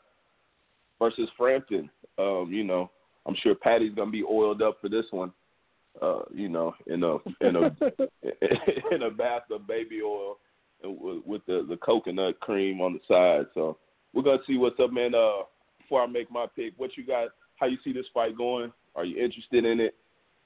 versus 0.99 1.29
Frampton. 1.37 1.89
Um, 2.17 2.49
you 2.51 2.63
know, 2.63 2.89
I'm 3.25 3.35
sure 3.41 3.55
Patty's 3.55 3.93
gonna 3.95 4.11
be 4.11 4.23
oiled 4.23 4.61
up 4.61 4.77
for 4.81 4.89
this 4.89 5.05
one. 5.11 5.31
Uh, 6.01 6.21
you 6.33 6.49
know, 6.49 6.73
in 6.87 7.03
a 7.03 7.15
in 7.41 7.55
a 7.55 7.75
in 8.95 9.03
a 9.03 9.11
bath 9.11 9.43
of 9.51 9.67
baby 9.67 10.01
oil 10.01 10.37
with, 10.83 11.45
the 11.47 11.65
the 11.67 11.77
coconut 11.77 12.39
cream 12.39 12.81
on 12.81 12.93
the 12.93 12.99
side. 13.07 13.47
So 13.53 13.77
we're 14.13 14.23
gonna 14.23 14.41
see 14.45 14.57
what's 14.57 14.79
up, 14.79 14.91
man. 14.91 15.15
Uh, 15.15 15.43
before 15.79 16.03
I 16.03 16.07
make 16.07 16.31
my 16.31 16.45
pick, 16.55 16.73
what 16.77 16.95
you 16.97 17.05
got? 17.05 17.29
How 17.55 17.65
you 17.65 17.77
see 17.83 17.93
this 17.93 18.05
fight 18.13 18.37
going? 18.37 18.71
Are 18.95 19.05
you 19.05 19.23
interested 19.23 19.65
in 19.65 19.79
it? 19.79 19.95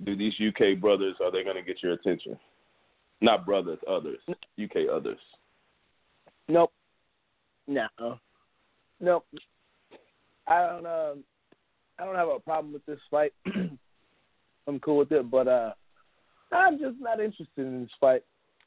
Do 0.03 0.15
these 0.15 0.33
UK 0.39 0.79
brothers 0.79 1.15
are 1.21 1.31
they 1.31 1.43
gonna 1.43 1.61
get 1.61 1.83
your 1.83 1.93
attention? 1.93 2.37
Not 3.21 3.45
brothers, 3.45 3.79
others. 3.87 4.19
UK 4.61 4.89
others. 4.91 5.19
Nope. 6.47 6.71
No. 7.67 7.87
Nope. 8.99 9.25
I 10.47 10.67
don't 10.67 10.85
um 10.85 11.23
I 11.99 12.05
don't 12.05 12.15
have 12.15 12.29
a 12.29 12.39
problem 12.39 12.73
with 12.73 12.85
this 12.85 12.99
fight. 13.09 13.33
I'm 14.67 14.79
cool 14.79 14.97
with 14.97 15.11
it, 15.11 15.29
but 15.29 15.47
uh 15.47 15.73
I'm 16.51 16.79
just 16.79 16.97
not 16.99 17.19
interested 17.19 17.47
in 17.57 17.81
this 17.81 17.91
fight. 17.99 18.23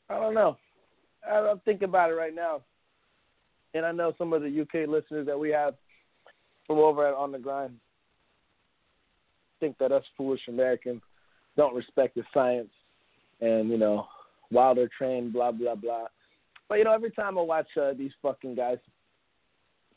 I 0.08 0.18
don't 0.18 0.34
know. 0.34 0.56
I, 1.30 1.36
I'm 1.36 1.60
thinking 1.60 1.88
about 1.88 2.10
it 2.10 2.14
right 2.14 2.34
now, 2.34 2.62
and 3.74 3.84
I 3.84 3.92
know 3.92 4.14
some 4.16 4.32
of 4.32 4.42
the 4.42 4.60
UK 4.60 4.88
listeners 4.88 5.26
that 5.26 5.38
we 5.38 5.50
have 5.50 5.74
from 6.66 6.78
over 6.78 7.06
at 7.06 7.14
On 7.14 7.32
the 7.32 7.38
Grind 7.38 7.76
think 9.60 9.78
that 9.78 9.92
us 9.92 10.04
foolish 10.16 10.40
Americans 10.48 11.00
don't 11.56 11.74
respect 11.74 12.14
the 12.14 12.22
science, 12.34 12.70
and 13.40 13.70
you 13.70 13.78
know, 13.78 14.06
Wilder 14.50 14.88
trained, 14.96 15.32
blah 15.32 15.52
blah 15.52 15.74
blah. 15.74 16.06
But 16.68 16.78
you 16.78 16.84
know, 16.84 16.92
every 16.92 17.10
time 17.10 17.38
I 17.38 17.42
watch 17.42 17.68
uh, 17.80 17.92
these 17.96 18.10
fucking 18.20 18.54
guys 18.54 18.78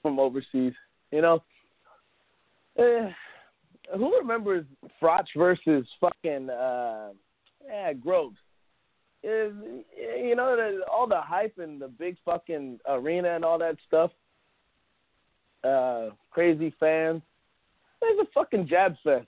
from 0.02 0.20
overseas, 0.20 0.74
you 1.12 1.22
know, 1.22 1.44
eh, 2.78 3.10
who 3.96 4.18
remembers 4.18 4.66
Froch 5.02 5.26
versus 5.36 5.86
fucking 6.00 6.50
uh, 6.50 7.10
yeah, 7.66 7.94
Groves? 7.94 8.38
Is 9.24 9.54
you 9.98 10.36
know 10.36 10.56
the, 10.56 10.82
all 10.92 11.08
the 11.08 11.20
hype 11.20 11.58
and 11.58 11.82
the 11.82 11.88
big 11.88 12.18
fucking 12.24 12.80
arena 12.88 13.36
and 13.36 13.44
all 13.44 13.58
that 13.60 13.78
stuff. 13.88 14.12
Uh, 15.64 16.10
crazy 16.30 16.74
fans. 16.80 17.22
There's 18.00 18.20
a 18.20 18.28
fucking 18.34 18.68
jab 18.68 18.96
fest. 19.04 19.28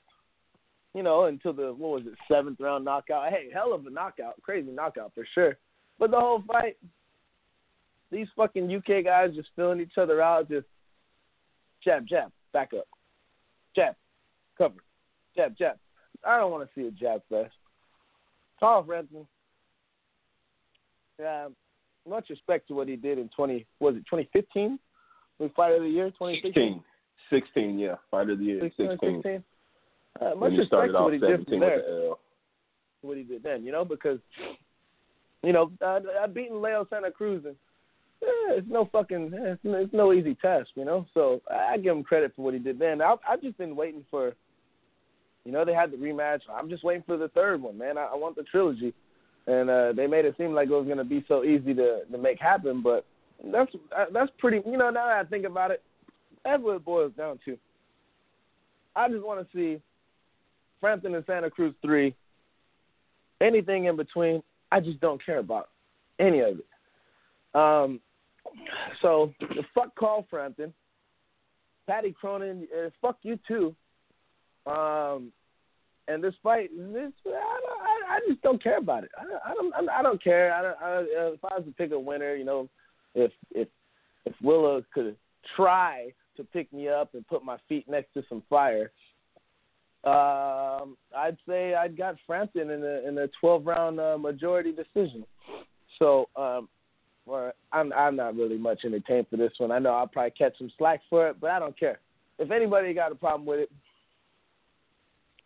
You 0.94 1.03
know, 1.03 1.25
until 1.25 1.53
the 1.53 1.74
what 1.74 2.01
was 2.01 2.03
it 2.06 2.13
seventh 2.27 2.60
round 2.60 2.86
knockout. 2.86 3.29
Hey, 3.29 3.50
hell 3.53 3.74
of 3.74 3.86
a 3.86 3.89
knockout, 3.89 4.41
crazy 4.41 4.72
knockout 4.72 5.12
for 5.13 5.25
sure. 5.34 5.58
But 5.98 6.12
the 6.12 6.20
whole 6.20 6.44
fight, 6.48 6.77
these 8.12 8.27
fucking 8.36 8.74
UK 8.74 9.03
guys 9.03 9.36
just 9.36 9.50
filling 9.56 9.82
each 9.82 9.98
other 9.98 10.22
out, 10.22 10.50
just 10.50 10.68
jab, 11.84 12.08
jab, 12.08 12.32
back 12.53 12.72
up, 12.77 12.88
jab, 13.80 13.96
cover, 14.58 14.76
jab, 15.36 15.58
jab. 15.58 15.78
I 16.26 16.38
don't 16.38 16.52
want 16.52 16.68
to 16.68 16.80
see 16.80 16.88
a 16.88 16.92
jab 16.92 17.22
fest. 17.30 17.54
Carl 18.60 18.84
Frampton, 18.84 19.26
uh, 21.26 21.48
much 22.08 22.30
respect 22.30 22.68
to 22.68 22.74
what 22.74 22.88
he 22.88 22.96
did 22.96 23.18
in 23.18 23.30
20, 23.30 23.66
was 23.80 23.96
it 23.96 24.00
2015? 24.00 24.78
We 25.40 25.50
fight 25.56 25.74
of 25.74 25.84
the 25.84 25.90
year, 25.90 26.10
2016? 26.10 26.52
16. 26.54 26.84
16, 27.30 27.80
yeah. 27.80 27.96
Fight 28.12 28.30
of 28.30 28.40
the 28.40 28.46
year, 28.46 28.60
16. 28.62 28.98
16. 29.02 29.44
Uh, 30.20 30.36
much 30.36 30.52
respect 30.52 30.68
started 30.68 30.92
to 30.92 30.98
off 30.98 31.04
what 31.06 31.14
he 31.14 31.20
did 31.20 31.30
17 31.30 31.46
from 31.46 31.60
there. 31.60 31.78
the 31.78 32.14
what 33.02 33.16
he 33.18 33.24
did 33.24 33.44
then, 33.44 33.64
you 33.64 33.72
know, 33.72 33.86
because 33.86 34.20
you 35.44 35.54
know, 35.54 35.72
uh, 35.82 36.02
uh, 36.22 36.28
beating 36.28 36.62
Leo 36.62 36.86
Santa 36.89 37.12
Cruz 37.12 37.44
and 37.46 37.56
eh, 38.23 38.58
it's 38.58 38.67
no 38.69 38.86
fucking 38.91 39.32
it's, 39.34 39.62
no, 39.63 39.73
it's 39.75 39.93
no 39.93 40.13
easy 40.13 40.36
task, 40.36 40.69
you 40.75 40.86
know. 40.86 41.05
So 41.13 41.41
I 41.49 41.73
I 41.73 41.77
give 41.77 41.95
him 41.95 42.03
credit 42.03 42.34
for 42.36 42.43
what 42.43 42.53
he 42.53 42.60
did 42.60 42.79
then. 42.79 43.01
I, 43.01 43.15
I've 43.27 43.41
just 43.41 43.58
been 43.58 43.75
waiting 43.75 44.05
for, 44.10 44.34
you 45.45 45.51
know, 45.51 45.65
they 45.65 45.73
had 45.73 45.91
the 45.91 45.97
rematch. 45.97 46.41
I'm 46.53 46.69
just 46.69 46.84
waiting 46.84 47.03
for 47.05 47.17
the 47.17 47.29
third 47.29 47.62
one, 47.62 47.77
man. 47.77 47.97
I, 47.97 48.05
I 48.05 48.15
want 48.15 48.36
the 48.36 48.43
trilogy, 48.43 48.93
and 49.47 49.69
uh, 49.69 49.93
they 49.93 50.08
made 50.08 50.25
it 50.25 50.36
seem 50.38 50.53
like 50.53 50.69
it 50.69 50.73
was 50.73 50.88
gonna 50.88 51.03
be 51.03 51.23
so 51.27 51.43
easy 51.43 51.73
to 51.73 52.05
to 52.12 52.17
make 52.17 52.39
happen, 52.39 52.82
but 52.82 53.05
that's 53.51 53.71
uh, 53.95 54.05
that's 54.13 54.32
pretty. 54.38 54.62
You 54.65 54.77
know, 54.77 54.89
now 54.89 55.08
that 55.08 55.25
I 55.25 55.29
think 55.29 55.45
about 55.45 55.71
it, 55.71 55.82
that's 56.43 56.62
what 56.62 56.75
it 56.75 56.86
boils 56.86 57.13
down 57.17 57.39
to. 57.45 57.58
I 58.95 59.08
just 59.08 59.23
want 59.23 59.39
to 59.39 59.58
see 59.58 59.82
Frampton 60.79 61.15
and 61.15 61.23
Santa 61.25 61.49
Cruz 61.49 61.73
three. 61.82 62.15
Anything 63.41 63.86
in 63.86 63.95
between, 63.95 64.43
I 64.69 64.82
just 64.82 64.99
don't 64.99 65.25
care 65.25 65.38
about 65.38 65.69
any 66.19 66.41
of 66.41 66.60
it. 66.60 66.65
Um, 67.55 68.01
so 69.02 69.34
fuck 69.74 69.96
Carl 69.96 70.26
Frampton, 70.30 70.74
Patty 71.88 72.16
Cronin, 72.20 72.68
uh, 72.78 72.90
fuck 73.02 73.18
you 73.24 73.40
too. 73.48 73.76
Um, 74.66 75.32
and 76.08 76.24
this 76.24 76.34
fight, 76.42 76.70
this 76.76 77.12
I, 77.26 77.30
I, 77.32 78.16
I 78.16 78.20
just 78.28 78.42
don't 78.42 78.62
care 78.62 78.78
about 78.78 79.04
it. 79.04 79.12
I 79.18 79.52
I 79.52 79.54
don't, 79.54 79.90
I 79.90 80.02
don't 80.02 80.24
care. 80.24 80.54
I 80.54 80.62
don't. 80.62 80.78
I, 80.82 80.96
uh, 80.98 81.34
if 81.34 81.46
I 81.46 81.56
was 81.56 81.64
to 81.66 81.72
pick 81.72 81.92
a 81.92 82.00
winner, 82.00 82.36
you 82.36 82.46
know, 82.46 82.68
if 83.16 83.32
if 83.52 83.68
if 84.26 84.34
Willa 84.42 84.82
could 84.94 85.16
try 85.56 86.12
to 86.38 86.44
pick 86.44 86.72
me 86.74 86.88
up 86.90 87.14
and 87.14 87.28
put 87.28 87.44
my 87.44 87.58
feet 87.68 87.88
next 87.88 88.14
to 88.14 88.24
some 88.28 88.44
fire, 88.50 88.92
um, 90.04 90.98
I'd 91.16 91.38
say 91.48 91.76
I'd 91.76 91.98
got 91.98 92.16
Frampton 92.26 92.70
in 92.70 92.84
a 92.84 93.08
in 93.08 93.18
a 93.18 93.28
12 93.40 93.66
round 93.66 94.00
uh, 94.00 94.18
majority 94.18 94.72
decision. 94.72 95.26
So, 96.00 96.30
um, 96.36 96.70
or 97.25 97.53
I'm 97.71 97.93
I'm 97.93 98.15
not 98.15 98.36
really 98.36 98.58
much 98.58 98.82
entertained 98.86 99.27
for 99.29 99.38
this 99.38 99.51
one. 99.58 99.71
I 99.71 99.79
know 99.79 99.93
I'll 99.93 100.08
probably 100.08 100.32
catch 100.32 100.58
some 100.58 100.71
slack 100.77 101.01
for 101.10 101.29
it, 101.29 101.38
but 101.39 101.51
I 101.51 101.60
don't 101.60 101.77
care. 101.79 101.99
If 102.38 102.51
anybody 102.51 102.93
got 102.93 103.12
a 103.12 103.15
problem 103.15 103.45
with 103.45 103.60
it, 103.60 103.71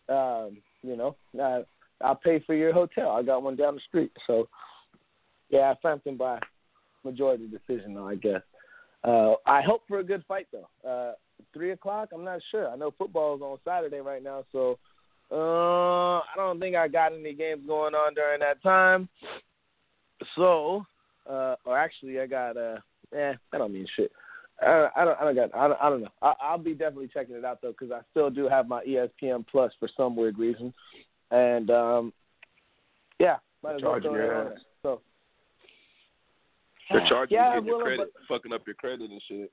um, 0.09 0.57
you 0.81 0.95
know, 0.95 1.15
uh, 1.41 1.63
I'll 2.03 2.15
pay 2.15 2.39
for 2.45 2.53
your 2.53 2.73
hotel. 2.73 3.11
I 3.11 3.23
got 3.23 3.43
one 3.43 3.55
down 3.55 3.75
the 3.75 3.81
street. 3.87 4.11
So, 4.27 4.47
yeah, 5.49 5.73
Frampton 5.81 6.17
by 6.17 6.39
majority 7.03 7.47
decision, 7.47 7.93
though 7.93 8.07
I 8.07 8.15
guess. 8.15 8.41
Uh, 9.03 9.33
I 9.45 9.61
hope 9.61 9.81
for 9.87 9.99
a 9.99 10.03
good 10.03 10.23
fight 10.27 10.47
though. 10.51 10.89
Uh, 10.89 11.13
three 11.53 11.71
o'clock. 11.71 12.09
I'm 12.13 12.23
not 12.23 12.39
sure. 12.51 12.69
I 12.69 12.75
know 12.75 12.93
football 12.97 13.35
is 13.35 13.41
on 13.41 13.57
Saturday 13.65 13.99
right 13.99 14.23
now, 14.23 14.45
so 14.51 14.77
uh, 15.31 16.19
I 16.19 16.33
don't 16.35 16.59
think 16.59 16.75
I 16.75 16.87
got 16.87 17.13
any 17.13 17.33
games 17.33 17.63
going 17.67 17.95
on 17.95 18.13
during 18.13 18.39
that 18.39 18.61
time. 18.61 19.09
So, 20.35 20.85
uh, 21.29 21.55
or 21.65 21.77
actually, 21.77 22.19
I 22.19 22.27
got. 22.27 22.57
Uh, 22.57 22.77
eh, 23.15 23.33
I 23.51 23.57
don't 23.57 23.73
mean 23.73 23.87
shit. 23.95 24.11
I, 24.61 24.89
I 24.95 25.05
don't. 25.05 25.19
I 25.19 25.23
don't 25.23 25.35
got. 25.35 25.55
I 25.55 25.67
don't, 25.67 25.79
I 25.81 25.89
don't 25.89 26.01
know. 26.01 26.11
I, 26.21 26.33
I'll 26.41 26.57
be 26.57 26.73
definitely 26.73 27.09
checking 27.13 27.35
it 27.35 27.45
out 27.45 27.61
though, 27.61 27.73
because 27.77 27.91
I 27.91 28.01
still 28.11 28.29
do 28.29 28.47
have 28.47 28.67
my 28.67 28.83
ESPN 28.83 29.45
Plus 29.49 29.71
for 29.79 29.89
some 29.95 30.15
weird 30.15 30.37
reason, 30.37 30.73
and 31.31 31.69
um, 31.69 32.13
yeah, 33.19 33.37
might 33.63 33.75
as 33.75 33.81
well 33.81 33.91
Charging 33.93 34.11
throw 34.11 34.19
your 34.19 34.51
ass. 34.53 34.59
So. 34.81 35.01
They're 36.91 37.07
charging 37.07 37.37
yeah, 37.37 37.55
you 37.55 37.61
getting 37.61 37.67
your 37.67 37.77
Willa, 37.77 37.95
credit, 37.95 38.13
fucking 38.27 38.53
up 38.53 38.61
your 38.65 38.75
credit 38.75 39.09
and 39.09 39.21
shit. 39.27 39.51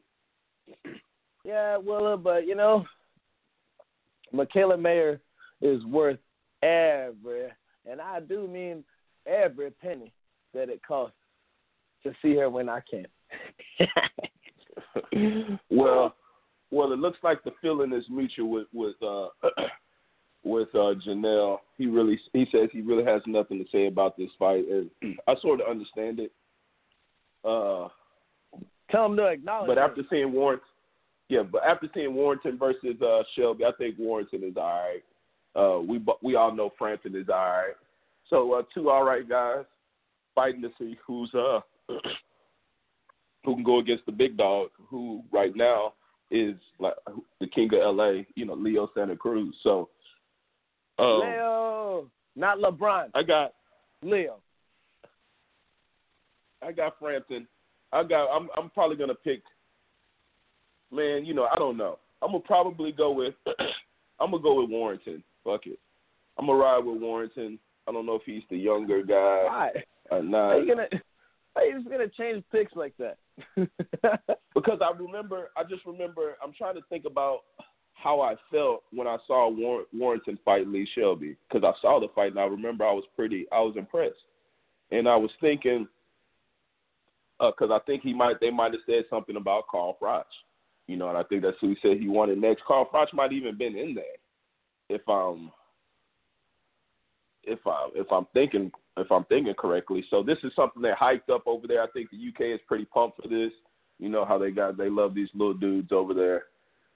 Yeah, 1.42 1.78
Willa, 1.78 2.18
but 2.18 2.46
you 2.46 2.54
know, 2.54 2.84
Mikaela 4.34 4.78
Mayer 4.78 5.22
is 5.62 5.82
worth 5.86 6.18
every, 6.62 7.48
and 7.90 7.98
I 7.98 8.20
do 8.20 8.46
mean 8.46 8.84
every 9.26 9.70
penny 9.70 10.12
that 10.52 10.68
it 10.68 10.82
costs 10.86 11.16
to 12.02 12.12
see 12.22 12.36
her 12.36 12.48
when 12.50 12.68
I 12.68 12.80
can. 12.88 13.06
well, 15.70 16.14
well, 16.70 16.92
it 16.92 16.98
looks 16.98 17.18
like 17.22 17.42
the 17.44 17.52
feeling 17.60 17.92
is 17.92 18.04
mutual 18.10 18.50
with 18.50 18.66
with 18.72 18.96
uh, 19.02 19.28
with 20.44 20.68
uh, 20.74 20.94
Janelle. 21.06 21.58
He 21.76 21.86
really 21.86 22.18
he 22.32 22.46
says 22.52 22.68
he 22.72 22.80
really 22.80 23.04
has 23.04 23.22
nothing 23.26 23.58
to 23.58 23.70
say 23.70 23.86
about 23.86 24.16
this 24.16 24.30
fight, 24.38 24.64
and 24.68 24.90
I 25.28 25.34
sort 25.40 25.60
of 25.60 25.68
understand 25.68 26.20
it. 26.20 26.32
Uh, 27.44 27.88
Tell 28.90 29.06
him 29.06 29.16
to 29.16 29.26
acknowledge. 29.26 29.68
but 29.68 29.78
after 29.78 30.02
seeing 30.10 30.32
Warrington, 30.32 30.66
yeah, 31.28 31.42
but 31.42 31.62
after 31.64 31.88
seeing 31.94 32.14
Warrington 32.14 32.58
versus 32.58 33.00
uh, 33.00 33.22
Shelby, 33.36 33.64
I 33.64 33.72
think 33.78 33.96
Warrington 33.98 34.42
is 34.42 34.56
all 34.56 34.84
right. 34.88 35.02
Uh, 35.54 35.80
we 35.80 36.00
we 36.22 36.34
all 36.36 36.54
know 36.54 36.72
Frampton 36.78 37.14
is 37.16 37.28
all 37.28 37.36
right. 37.36 37.74
So 38.28 38.52
uh, 38.54 38.62
two 38.74 38.90
all 38.90 39.04
right 39.04 39.28
guys 39.28 39.64
fighting 40.34 40.62
to 40.62 40.70
see 40.78 40.96
who's 41.06 41.32
uh 41.34 41.60
who 43.44 43.54
can 43.54 43.64
go 43.64 43.78
against 43.78 44.06
the 44.06 44.12
big 44.12 44.36
dog, 44.36 44.70
who 44.88 45.22
right 45.32 45.54
now 45.54 45.94
is 46.30 46.54
like 46.78 46.94
the 47.40 47.46
king 47.46 47.70
of 47.74 47.96
LA, 47.96 48.22
you 48.34 48.46
know, 48.46 48.54
Leo 48.54 48.90
Santa 48.94 49.16
Cruz. 49.16 49.54
So 49.62 49.88
um, 50.98 51.20
Leo, 51.20 52.10
not 52.36 52.58
LeBron. 52.58 53.10
I 53.14 53.22
got 53.22 53.54
Leo. 54.02 54.36
I 56.62 56.72
got 56.72 56.98
Frampton. 56.98 57.46
I 57.92 58.04
got. 58.04 58.28
I'm. 58.34 58.48
I'm 58.56 58.70
probably 58.70 58.96
gonna 58.96 59.14
pick. 59.14 59.42
Man, 60.92 61.24
you 61.24 61.34
know, 61.34 61.48
I 61.52 61.58
don't 61.58 61.76
know. 61.76 61.98
I'm 62.22 62.32
gonna 62.32 62.40
probably 62.40 62.92
go 62.92 63.12
with. 63.12 63.34
I'm 64.20 64.30
gonna 64.30 64.42
go 64.42 64.60
with 64.60 64.70
Warrington. 64.70 65.22
Fuck 65.44 65.66
it. 65.66 65.78
I'm 66.38 66.46
gonna 66.46 66.58
ride 66.58 66.84
with 66.84 67.00
Warrington. 67.00 67.58
I 67.88 67.92
don't 67.92 68.06
know 68.06 68.16
if 68.16 68.22
he's 68.26 68.42
the 68.50 68.56
younger 68.56 69.02
guy 69.02 69.44
Why? 69.46 69.70
or 70.10 70.22
not. 70.22 70.52
How 70.52 70.58
you 70.58 70.68
gonna? 70.68 70.88
Just 71.56 71.88
gonna 71.88 72.08
change 72.08 72.44
picks 72.52 72.74
like 72.74 72.94
that? 72.98 73.18
because 74.54 74.80
I 74.82 74.92
remember, 74.98 75.50
I 75.56 75.64
just 75.64 75.84
remember, 75.86 76.36
I'm 76.42 76.52
trying 76.52 76.74
to 76.74 76.82
think 76.88 77.04
about 77.04 77.40
how 77.94 78.20
I 78.20 78.34
felt 78.50 78.84
when 78.92 79.06
I 79.06 79.18
saw 79.26 79.48
War- 79.48 79.84
Warrington 79.92 80.38
fight 80.44 80.66
Lee 80.66 80.88
Shelby. 80.94 81.36
Because 81.48 81.64
I 81.64 81.78
saw 81.80 82.00
the 82.00 82.08
fight 82.14 82.32
and 82.32 82.40
I 82.40 82.44
remember 82.44 82.84
I 82.84 82.92
was 82.92 83.04
pretty, 83.14 83.46
I 83.52 83.60
was 83.60 83.74
impressed, 83.76 84.16
and 84.90 85.08
I 85.08 85.16
was 85.16 85.30
thinking, 85.40 85.86
uh, 87.40 87.50
because 87.50 87.70
I 87.72 87.78
think 87.86 88.02
he 88.02 88.12
might, 88.12 88.40
they 88.40 88.50
might 88.50 88.72
have 88.72 88.82
said 88.86 89.04
something 89.08 89.36
about 89.36 89.68
Carl 89.68 89.96
Froch, 90.00 90.24
you 90.86 90.96
know, 90.96 91.08
and 91.08 91.18
I 91.18 91.22
think 91.24 91.42
that's 91.42 91.56
who 91.60 91.70
he 91.70 91.76
said 91.82 91.98
he 91.98 92.08
wanted 92.08 92.38
next. 92.38 92.64
Carl 92.64 92.88
Froch 92.92 93.12
might 93.12 93.32
even 93.32 93.56
been 93.56 93.76
in 93.76 93.94
there, 93.94 94.04
if 94.88 95.06
I'm, 95.08 95.50
if 97.44 97.60
I, 97.66 97.88
if 97.94 98.06
I'm 98.12 98.26
thinking, 98.34 98.70
if 98.96 99.10
I'm 99.10 99.24
thinking 99.24 99.54
correctly. 99.54 100.04
So 100.10 100.22
this 100.22 100.38
is 100.44 100.52
something 100.54 100.82
they 100.82 100.92
hyped 100.92 101.30
up 101.32 101.46
over 101.46 101.66
there. 101.66 101.82
I 101.82 101.86
think 101.88 102.10
the 102.10 102.28
UK 102.28 102.54
is 102.54 102.60
pretty 102.66 102.84
pumped 102.86 103.22
for 103.22 103.28
this. 103.28 103.52
You 103.98 104.08
know 104.08 104.24
how 104.24 104.38
they 104.38 104.50
got, 104.50 104.76
they 104.76 104.88
love 104.88 105.14
these 105.14 105.28
little 105.34 105.54
dudes 105.54 105.92
over 105.92 106.14
there. 106.14 106.44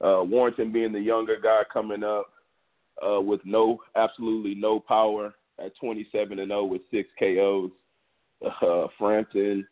Uh, 0.01 0.23
Warrington 0.23 0.73
being 0.73 0.93
the 0.93 1.01
younger 1.01 1.37
guy 1.43 1.63
coming 1.73 2.03
up 2.03 2.27
uh, 3.07 3.21
with 3.21 3.41
no, 3.45 3.79
absolutely 3.97 4.55
no 4.55 4.81
power 4.81 5.35
at 5.65 5.77
27 5.77 6.39
and 6.39 6.49
0 6.49 6.65
with 6.65 6.83
six 6.91 7.09
KOs. 7.19 7.71
Uh, 8.63 8.89
Frampton, 8.99 9.67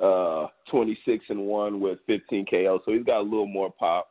uh, 0.00 0.46
26 0.70 1.24
and 1.30 1.40
1 1.40 1.80
with 1.80 1.98
15 2.06 2.46
KOs. 2.46 2.80
So 2.84 2.92
he's 2.92 3.04
got 3.04 3.20
a 3.20 3.22
little 3.22 3.46
more 3.46 3.72
pop. 3.72 4.10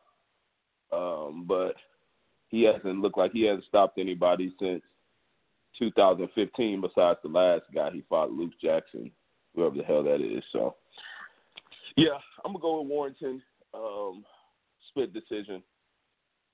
Um, 0.92 1.44
but 1.48 1.74
he 2.48 2.62
hasn't 2.62 3.00
looked 3.00 3.18
like 3.18 3.32
he 3.32 3.46
hasn't 3.46 3.64
stopped 3.64 3.98
anybody 3.98 4.54
since 4.60 4.82
2015 5.78 6.80
besides 6.80 7.18
the 7.22 7.28
last 7.28 7.62
guy 7.74 7.90
he 7.90 8.04
fought, 8.08 8.32
Luke 8.32 8.52
Jackson, 8.62 9.10
whoever 9.54 9.76
the 9.76 9.82
hell 9.82 10.02
that 10.04 10.20
is. 10.20 10.42
So, 10.52 10.76
yeah, 11.96 12.18
I'm 12.44 12.52
going 12.52 12.56
to 12.56 12.62
go 12.62 12.80
with 12.80 12.88
Warrington. 12.88 13.42
Um, 13.72 14.24
split 14.88 15.12
decision. 15.12 15.62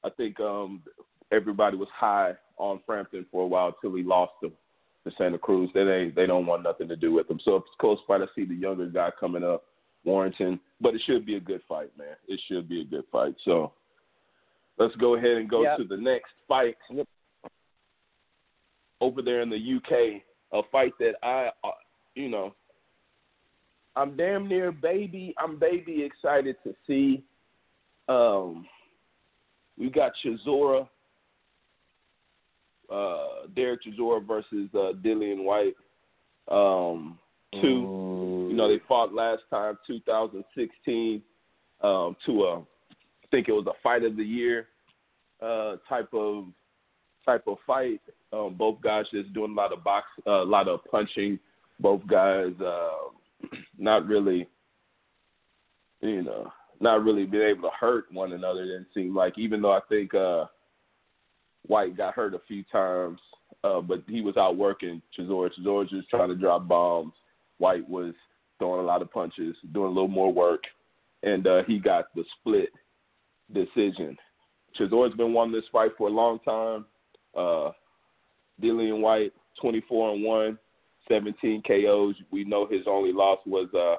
I 0.04 0.10
think 0.10 0.40
um, 0.40 0.82
everybody 1.32 1.76
was 1.76 1.88
high 1.94 2.32
on 2.56 2.80
Frampton 2.86 3.26
for 3.30 3.44
a 3.44 3.46
while 3.46 3.76
till 3.80 3.94
he 3.94 4.02
lost 4.02 4.32
to, 4.42 4.50
to 5.04 5.16
Santa 5.16 5.38
Cruz. 5.38 5.70
They 5.74 5.84
they 5.84 6.12
they 6.14 6.26
don't 6.26 6.46
want 6.46 6.62
nothing 6.62 6.88
to 6.88 6.96
do 6.96 7.12
with 7.12 7.30
him. 7.30 7.40
So 7.44 7.56
it's 7.56 7.66
close 7.80 7.98
fight. 8.06 8.22
I 8.22 8.26
see 8.34 8.44
the 8.44 8.54
younger 8.54 8.86
guy 8.86 9.10
coming 9.18 9.44
up, 9.44 9.64
Warrington. 10.04 10.60
But 10.80 10.94
it 10.94 11.02
should 11.04 11.26
be 11.26 11.36
a 11.36 11.40
good 11.40 11.60
fight, 11.68 11.90
man. 11.98 12.16
It 12.28 12.40
should 12.48 12.68
be 12.68 12.80
a 12.80 12.84
good 12.84 13.04
fight. 13.12 13.34
So 13.44 13.72
let's 14.78 14.96
go 14.96 15.14
ahead 15.16 15.36
and 15.36 15.48
go 15.48 15.62
Yep. 15.62 15.78
to 15.78 15.84
the 15.84 15.96
next 15.96 16.32
fight. 16.48 16.76
Over 19.00 19.22
there 19.22 19.40
in 19.40 19.50
the 19.50 19.56
UK. 19.56 20.22
A 20.52 20.62
fight 20.70 20.92
that 20.98 21.14
I, 21.22 21.50
uh, 21.62 21.70
you 22.14 22.28
know, 22.28 22.54
I'm 23.96 24.16
damn 24.16 24.48
near 24.48 24.72
baby. 24.72 25.34
I'm 25.38 25.58
baby 25.58 26.02
excited 26.02 26.56
to 26.64 26.74
see. 26.86 27.22
Um, 28.08 28.66
we 29.78 29.90
got 29.90 30.12
Chisora, 30.24 30.88
uh, 32.90 33.46
Dereck 33.56 33.78
Chisora 33.86 34.26
versus 34.26 34.68
uh, 34.74 34.92
Dillian 35.04 35.44
Whyte. 35.44 35.76
Um, 36.50 37.18
two, 37.60 38.48
you 38.50 38.56
know, 38.56 38.68
they 38.68 38.80
fought 38.88 39.14
last 39.14 39.42
time, 39.50 39.78
2016, 39.86 41.22
um, 41.82 42.16
to 42.26 42.44
a, 42.44 42.58
I 42.58 42.64
think 43.30 43.48
it 43.48 43.52
was 43.52 43.66
a 43.66 43.82
fight 43.82 44.04
of 44.04 44.16
the 44.16 44.24
year 44.24 44.66
uh, 45.40 45.76
type 45.88 46.08
of 46.12 46.46
type 47.24 47.44
of 47.46 47.56
fight. 47.66 48.00
Um, 48.32 48.54
both 48.56 48.80
guys 48.80 49.06
just 49.12 49.32
doing 49.32 49.52
a 49.52 49.54
lot 49.54 49.72
of 49.72 49.82
box, 49.82 50.06
uh, 50.26 50.42
a 50.42 50.44
lot 50.44 50.68
of 50.68 50.84
punching. 50.90 51.38
Both 51.80 52.06
guys 52.06 52.52
uh, 52.64 53.10
not 53.78 54.06
really, 54.06 54.48
you 56.00 56.22
know, 56.22 56.52
not 56.80 57.02
really 57.04 57.24
being 57.24 57.42
able 57.42 57.62
to 57.62 57.76
hurt 57.78 58.12
one 58.12 58.32
another. 58.32 58.64
Didn't 58.64 58.88
seem 58.94 59.14
like, 59.14 59.38
even 59.38 59.60
though 59.60 59.72
I 59.72 59.80
think 59.88 60.14
uh, 60.14 60.44
Whyte 61.66 61.96
got 61.96 62.14
hurt 62.14 62.34
a 62.34 62.40
few 62.46 62.62
times, 62.70 63.18
uh, 63.64 63.80
but 63.80 64.02
he 64.08 64.20
was 64.20 64.36
out 64.36 64.56
working 64.56 65.02
Chisora. 65.18 65.50
Chisora 65.58 65.88
just 65.88 66.08
trying 66.08 66.28
to 66.28 66.36
drop 66.36 66.68
bombs. 66.68 67.12
Whyte 67.58 67.88
was 67.88 68.14
throwing 68.58 68.80
a 68.80 68.86
lot 68.86 69.02
of 69.02 69.10
punches, 69.10 69.56
doing 69.72 69.86
a 69.86 69.94
little 69.94 70.08
more 70.08 70.32
work, 70.32 70.62
and 71.22 71.46
uh, 71.46 71.62
he 71.66 71.78
got 71.78 72.14
the 72.14 72.24
split 72.38 72.70
decision. 73.52 74.16
Chisora's 74.78 75.16
been 75.16 75.32
wanting 75.32 75.54
this 75.54 75.68
fight 75.72 75.90
for 75.98 76.08
a 76.08 76.12
long 76.12 76.38
time. 76.40 76.84
Uh, 77.36 77.72
Dillian 78.60 79.00
Whyte, 79.00 79.32
24 79.60 80.14
and 80.14 80.24
one, 80.24 80.58
17 81.08 81.62
KOs. 81.66 82.14
We 82.30 82.44
know 82.44 82.66
his 82.66 82.82
only 82.86 83.12
loss 83.12 83.38
was 83.46 83.68
uh, 83.74 83.96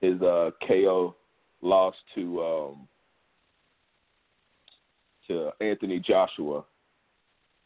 his 0.00 0.20
uh, 0.22 0.50
KO 0.66 1.14
loss 1.60 1.94
to 2.14 2.42
um, 2.42 2.88
to 5.28 5.50
Anthony 5.60 6.00
Joshua, 6.00 6.64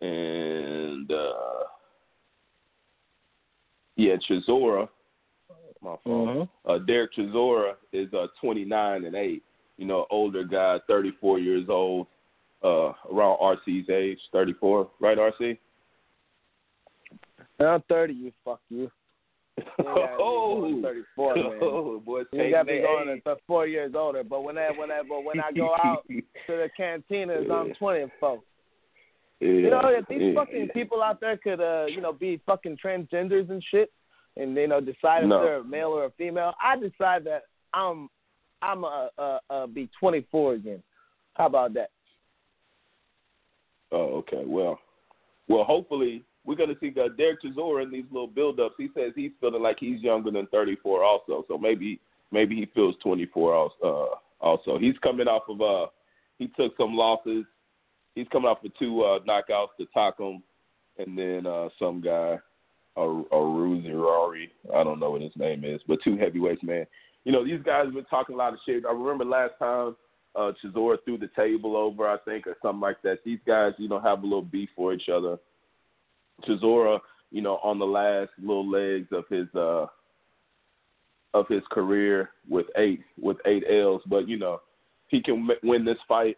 and 0.00 1.10
uh, 1.10 1.64
yeah, 3.96 4.14
Chisora. 4.28 4.88
My 5.82 5.96
fault. 6.04 6.48
Uh, 6.64 6.78
Dereck 6.88 7.08
Chisora 7.16 7.74
is 7.92 8.12
uh, 8.14 8.26
29 8.40 9.04
and 9.04 9.14
eight. 9.14 9.42
You 9.76 9.86
know, 9.86 10.06
older 10.10 10.42
guy, 10.42 10.78
34 10.88 11.38
years 11.38 11.66
old, 11.68 12.06
uh, 12.64 12.92
around 13.12 13.38
RC's 13.38 13.88
age, 13.90 14.18
34, 14.32 14.90
right, 15.00 15.18
RC? 15.18 15.58
I'm 17.60 17.82
30, 17.88 18.12
you 18.12 18.32
fuck 18.44 18.60
you. 18.68 18.90
You 19.58 19.64
ain't 19.78 19.86
gotta 19.86 20.06
be 20.10 20.16
oh, 20.20 20.80
34, 20.82 21.34
man. 21.34 21.44
oh, 21.62 22.02
boy, 22.04 22.22
You 22.32 22.50
got 22.50 22.66
be 22.66 22.80
going 22.80 23.08
until 23.08 23.36
four 23.46 23.66
years 23.66 23.92
older. 23.96 24.22
But 24.22 24.42
when 24.44 24.58
I 24.58 24.70
when 24.76 24.90
I 24.90 25.00
but 25.08 25.24
when 25.24 25.40
I 25.40 25.50
go 25.52 25.74
out 25.82 26.04
to 26.08 26.22
the 26.46 26.68
cantinas, 26.78 27.50
I'm 27.50 27.72
24. 27.74 28.42
Yeah, 29.40 29.48
You 29.48 29.70
know, 29.70 29.80
if 29.84 30.06
these 30.08 30.18
yeah, 30.20 30.34
fucking 30.34 30.66
yeah. 30.66 30.72
people 30.74 31.02
out 31.02 31.20
there 31.20 31.38
could, 31.38 31.60
uh, 31.60 31.86
you 31.86 32.00
know, 32.02 32.12
be 32.12 32.40
fucking 32.44 32.76
transgenders 32.84 33.48
and 33.50 33.64
shit, 33.70 33.90
and 34.36 34.54
you 34.54 34.66
know, 34.68 34.80
decide 34.80 35.22
if 35.22 35.28
No. 35.28 35.42
they're 35.42 35.58
a 35.58 35.64
male 35.64 35.88
or 35.88 36.04
a 36.04 36.10
female, 36.10 36.52
I 36.62 36.76
decide 36.76 37.24
that 37.24 37.42
I'm, 37.72 38.08
I'm 38.62 38.84
a, 38.84 39.10
a, 39.18 39.38
a 39.50 39.66
be 39.66 39.88
24 39.98 40.54
again. 40.54 40.82
How 41.34 41.46
about 41.46 41.74
that? 41.74 41.90
Oh, 43.92 44.16
okay. 44.18 44.42
Well, 44.44 44.78
well, 45.48 45.64
hopefully 45.64 46.24
we're 46.46 46.54
gonna 46.54 46.74
see 46.80 46.94
uh, 46.96 47.08
Dereck 47.18 47.38
Chisora 47.44 47.82
in 47.82 47.90
these 47.90 48.04
little 48.10 48.28
build-ups. 48.28 48.76
He 48.78 48.88
says 48.94 49.12
he's 49.14 49.32
feeling 49.40 49.62
like 49.62 49.78
he's 49.80 50.00
younger 50.00 50.30
than 50.30 50.46
34, 50.46 51.04
also. 51.04 51.44
So 51.48 51.58
maybe 51.58 52.00
maybe 52.30 52.54
he 52.54 52.66
feels 52.74 52.94
24 53.02 53.54
also. 53.54 53.74
Uh, 54.12 54.16
also, 54.40 54.78
he's 54.78 54.96
coming 55.02 55.28
off 55.28 55.42
of 55.48 55.60
uh, 55.60 55.90
he 56.38 56.48
took 56.48 56.76
some 56.76 56.94
losses. 56.94 57.44
He's 58.14 58.28
coming 58.30 58.48
off 58.48 58.64
of 58.64 58.70
two 58.78 59.02
uh, 59.02 59.18
knockouts 59.20 59.76
to 59.78 59.86
Takam, 59.94 60.42
and 60.98 61.18
then 61.18 61.46
uh, 61.46 61.68
some 61.78 62.00
guy, 62.00 62.38
a 62.96 63.08
Rari. 63.08 64.52
I 64.74 64.84
don't 64.84 65.00
know 65.00 65.10
what 65.10 65.22
his 65.22 65.36
name 65.36 65.64
is, 65.64 65.80
but 65.88 65.98
two 66.04 66.16
heavyweights, 66.16 66.62
man. 66.62 66.86
You 67.24 67.32
know, 67.32 67.44
these 67.44 67.62
guys 67.64 67.86
have 67.86 67.94
been 67.94 68.04
talking 68.04 68.36
a 68.36 68.38
lot 68.38 68.52
of 68.52 68.60
shit. 68.64 68.84
I 68.86 68.92
remember 68.92 69.24
last 69.24 69.54
time 69.58 69.96
uh, 70.36 70.52
Chisora 70.62 70.96
threw 71.04 71.18
the 71.18 71.30
table 71.34 71.76
over, 71.76 72.06
I 72.06 72.18
think, 72.18 72.46
or 72.46 72.56
something 72.62 72.80
like 72.80 73.02
that. 73.02 73.18
These 73.24 73.40
guys, 73.46 73.72
you 73.78 73.88
know, 73.88 74.00
have 74.00 74.20
a 74.20 74.26
little 74.26 74.42
beef 74.42 74.68
for 74.76 74.92
each 74.92 75.08
other. 75.12 75.38
Chisora, 76.44 77.00
you 77.30 77.42
know, 77.42 77.58
on 77.62 77.78
the 77.78 77.86
last 77.86 78.30
little 78.38 78.68
legs 78.68 79.08
of 79.12 79.24
his 79.28 79.46
uh 79.54 79.86
of 81.34 81.46
his 81.48 81.62
career 81.70 82.30
with 82.48 82.66
eight 82.76 83.00
with 83.20 83.36
eight 83.46 83.64
L's, 83.68 84.02
but 84.06 84.28
you 84.28 84.38
know, 84.38 84.60
he 85.08 85.22
can 85.22 85.48
win 85.62 85.84
this 85.84 85.98
fight. 86.08 86.36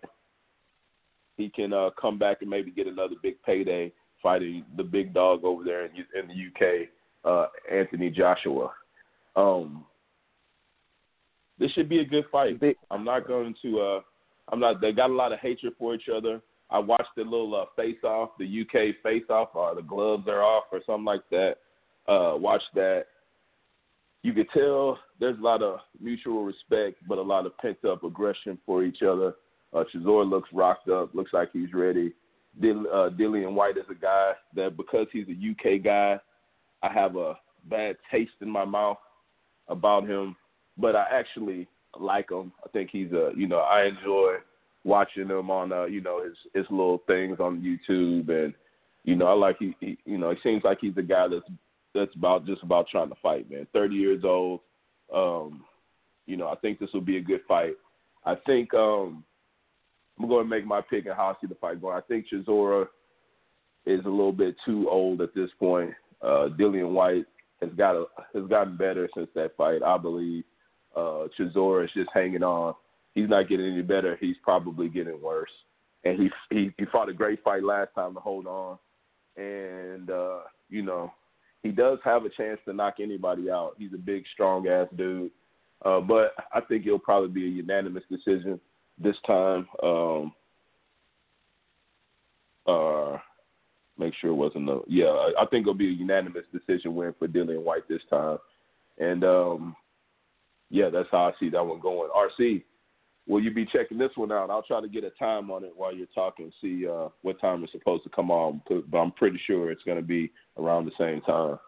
He 1.36 1.48
can 1.48 1.72
uh, 1.72 1.90
come 2.00 2.18
back 2.18 2.38
and 2.40 2.50
maybe 2.50 2.72
get 2.72 2.88
another 2.88 3.14
big 3.22 3.40
payday 3.42 3.92
fighting 4.22 4.64
the 4.76 4.82
big 4.82 5.14
dog 5.14 5.44
over 5.44 5.62
there 5.62 5.84
in, 5.84 5.92
in 6.18 6.26
the 6.28 6.34
UK, 6.34 6.88
uh, 7.24 7.46
Anthony 7.72 8.10
Joshua. 8.10 8.72
Um, 9.36 9.84
this 11.58 11.70
should 11.72 11.88
be 11.88 12.00
a 12.00 12.04
good 12.04 12.24
fight. 12.30 12.60
I'm 12.90 13.04
not 13.04 13.26
going 13.26 13.54
to. 13.62 13.80
Uh, 13.80 14.00
I'm 14.50 14.60
not. 14.60 14.80
They 14.80 14.92
got 14.92 15.10
a 15.10 15.14
lot 15.14 15.32
of 15.32 15.38
hatred 15.40 15.74
for 15.78 15.94
each 15.94 16.08
other. 16.14 16.40
I 16.70 16.78
watched 16.78 17.14
the 17.16 17.24
little 17.24 17.54
uh, 17.54 17.64
face 17.76 18.02
off, 18.04 18.30
the 18.38 18.62
UK 18.62 18.96
face 19.02 19.24
off, 19.30 19.50
or 19.54 19.74
the 19.74 19.82
gloves 19.82 20.28
are 20.28 20.42
off, 20.42 20.64
or 20.70 20.80
something 20.86 21.04
like 21.04 21.28
that. 21.30 21.56
Uh, 22.06 22.36
watch 22.36 22.62
that. 22.74 23.06
You 24.22 24.32
could 24.32 24.48
tell 24.52 24.98
there's 25.20 25.38
a 25.38 25.42
lot 25.42 25.62
of 25.62 25.78
mutual 26.00 26.44
respect, 26.44 26.96
but 27.08 27.18
a 27.18 27.22
lot 27.22 27.46
of 27.46 27.56
pent 27.58 27.78
up 27.84 28.04
aggression 28.04 28.58
for 28.66 28.84
each 28.84 29.02
other. 29.02 29.34
Uh, 29.72 29.84
Chisora 29.94 30.28
looks 30.28 30.48
rocked 30.52 30.88
up, 30.88 31.14
looks 31.14 31.32
like 31.32 31.50
he's 31.52 31.72
ready. 31.72 32.12
Dill, 32.60 32.80
uh, 32.92 33.10
Dillian 33.10 33.52
Whyte 33.52 33.76
is 33.76 33.84
a 33.90 33.94
guy 33.94 34.32
that 34.54 34.76
because 34.76 35.06
he's 35.12 35.26
a 35.28 35.32
UK 35.32 35.82
guy, 35.82 36.18
I 36.82 36.92
have 36.92 37.16
a 37.16 37.38
bad 37.68 37.96
taste 38.10 38.32
in 38.40 38.50
my 38.50 38.64
mouth 38.64 38.98
about 39.68 40.06
him, 40.08 40.36
but 40.76 40.96
I 40.96 41.04
actually 41.12 41.68
like 41.98 42.30
him. 42.30 42.52
I 42.64 42.68
think 42.70 42.90
he's 42.90 43.12
a, 43.12 43.32
you 43.36 43.46
know, 43.46 43.58
I 43.58 43.84
enjoy 43.84 44.36
watching 44.84 45.28
him 45.28 45.50
on 45.50 45.72
uh, 45.72 45.84
you 45.84 46.00
know 46.00 46.22
his 46.24 46.36
his 46.54 46.66
little 46.70 47.02
things 47.06 47.38
on 47.40 47.60
YouTube, 47.60 48.28
and 48.28 48.54
you 49.04 49.16
know 49.16 49.26
I 49.26 49.32
like 49.32 49.56
he, 49.58 49.74
he 49.80 49.98
you 50.04 50.18
know 50.18 50.30
it 50.30 50.38
seems 50.42 50.64
like 50.64 50.78
he's 50.80 50.96
a 50.96 51.02
guy 51.02 51.28
that's 51.28 51.48
that's 51.94 52.14
about 52.14 52.46
just 52.46 52.62
about 52.62 52.88
trying 52.88 53.08
to 53.08 53.16
fight, 53.22 53.50
man. 53.50 53.66
Thirty 53.72 53.96
years 53.96 54.22
old. 54.24 54.60
Um, 55.14 55.64
you 56.26 56.36
know 56.36 56.48
I 56.48 56.56
think 56.56 56.78
this 56.78 56.90
will 56.92 57.00
be 57.00 57.16
a 57.16 57.22
good 57.22 57.40
fight. 57.46 57.74
I 58.24 58.34
think 58.46 58.74
um, 58.74 59.24
I'm 60.18 60.28
going 60.28 60.44
to 60.44 60.50
make 60.50 60.66
my 60.66 60.80
pick 60.80 61.06
and 61.06 61.14
how 61.14 61.28
I 61.28 61.34
see 61.40 61.46
the 61.46 61.54
fight 61.54 61.80
going. 61.80 61.96
I 61.96 62.00
think 62.00 62.26
Chisora 62.32 62.86
is 63.86 64.04
a 64.04 64.08
little 64.08 64.32
bit 64.32 64.56
too 64.66 64.88
old 64.90 65.20
at 65.20 65.34
this 65.34 65.50
point. 65.58 65.92
Uh, 66.20 66.48
Dillian 66.58 66.90
Whyte 66.90 67.26
has 67.60 67.70
got 67.76 67.94
a, 67.94 68.04
has 68.34 68.44
gotten 68.48 68.76
better 68.76 69.08
since 69.16 69.28
that 69.34 69.56
fight, 69.56 69.82
I 69.82 69.96
believe. 69.96 70.44
Uh, 70.94 71.28
Chisora 71.38 71.84
is 71.84 71.90
just 71.94 72.10
hanging 72.12 72.42
on. 72.42 72.74
He's 73.18 73.28
not 73.28 73.48
getting 73.48 73.72
any 73.72 73.82
better. 73.82 74.16
He's 74.20 74.36
probably 74.44 74.88
getting 74.88 75.20
worse. 75.20 75.50
And 76.04 76.20
he 76.20 76.30
he 76.50 76.70
he 76.78 76.84
fought 76.84 77.08
a 77.08 77.12
great 77.12 77.42
fight 77.42 77.64
last 77.64 77.88
time 77.96 78.14
to 78.14 78.20
hold 78.20 78.46
on. 78.46 78.78
And 79.36 80.08
uh, 80.08 80.40
you 80.70 80.82
know, 80.82 81.12
he 81.64 81.70
does 81.70 81.98
have 82.04 82.24
a 82.24 82.28
chance 82.28 82.60
to 82.64 82.72
knock 82.72 82.96
anybody 83.00 83.50
out. 83.50 83.74
He's 83.76 83.92
a 83.92 83.98
big, 83.98 84.22
strong 84.32 84.68
ass 84.68 84.86
dude. 84.96 85.32
Uh, 85.84 85.98
but 86.00 86.32
I 86.52 86.60
think 86.60 86.86
it'll 86.86 87.00
probably 87.00 87.28
be 87.30 87.46
a 87.46 87.50
unanimous 87.50 88.04
decision 88.08 88.60
this 89.02 89.16
time. 89.26 89.66
Um, 89.82 90.32
uh, 92.68 93.18
make 93.98 94.14
sure 94.20 94.30
it 94.30 94.34
wasn't 94.34 94.66
no. 94.66 94.84
Yeah, 94.86 95.06
I, 95.06 95.42
I 95.42 95.46
think 95.46 95.62
it'll 95.64 95.74
be 95.74 95.88
a 95.88 95.92
unanimous 95.92 96.44
decision 96.52 96.94
win 96.94 97.14
for 97.18 97.26
Dillian 97.26 97.64
Whyte 97.64 97.88
this 97.88 98.02
time. 98.10 98.38
And 98.98 99.24
um, 99.24 99.76
yeah, 100.70 100.88
that's 100.88 101.08
how 101.10 101.24
I 101.24 101.32
see 101.40 101.48
that 101.50 101.66
one 101.66 101.80
going. 101.80 102.10
RC, 102.16 102.62
will 103.28 103.42
you 103.42 103.52
be 103.52 103.66
checking 103.66 103.98
this 103.98 104.10
one 104.16 104.32
out? 104.32 104.50
I'll 104.50 104.62
try 104.62 104.80
to 104.80 104.88
get 104.88 105.04
a 105.04 105.10
time 105.10 105.50
on 105.50 105.62
it 105.62 105.72
while 105.76 105.94
you're 105.94 106.06
talking, 106.14 106.50
see 106.60 106.88
uh, 106.88 107.08
what 107.22 107.40
time 107.40 107.62
it's 107.62 107.72
supposed 107.72 108.02
to 108.04 108.10
come 108.10 108.30
on. 108.30 108.62
But 108.68 108.98
I'm 108.98 109.12
pretty 109.12 109.38
sure 109.46 109.70
it's 109.70 109.84
going 109.84 109.98
to 109.98 110.02
be 110.02 110.32
around 110.56 110.86
the 110.86 110.92
same 110.98 111.20
time. 111.20 111.58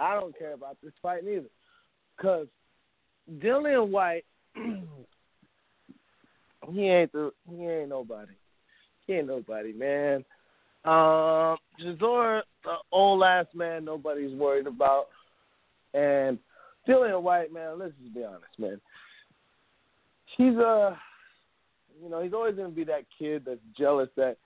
I 0.00 0.14
don't 0.14 0.36
care 0.36 0.54
about 0.54 0.78
this 0.82 0.94
fight 1.02 1.24
neither, 1.24 1.50
because 2.16 2.46
Dillian 3.40 3.90
Whyte, 3.90 4.24
he 4.54 4.62
ain't 6.88 7.12
the 7.12 7.30
he 7.48 7.66
ain't 7.66 7.90
nobody. 7.90 8.32
He 9.06 9.12
ain't 9.14 9.26
nobody, 9.26 9.74
man. 9.74 10.24
Um, 10.84 11.58
the 11.78 12.32
old 12.90 13.22
ass 13.22 13.46
man, 13.54 13.84
nobody's 13.84 14.34
worried 14.34 14.66
about, 14.66 15.08
and 15.92 16.38
Dillian 16.88 17.20
Whyte, 17.20 17.52
man. 17.52 17.78
Let's 17.78 17.92
just 18.02 18.14
be 18.14 18.24
honest, 18.24 18.58
man. 18.58 18.80
He's 20.36 20.56
a, 20.56 20.60
uh, 20.92 20.96
you 22.02 22.10
know, 22.10 22.22
he's 22.22 22.34
always 22.34 22.54
gonna 22.56 22.68
be 22.68 22.84
that 22.84 23.04
kid 23.18 23.44
that's 23.46 23.60
jealous 23.76 24.08
that 24.16 24.36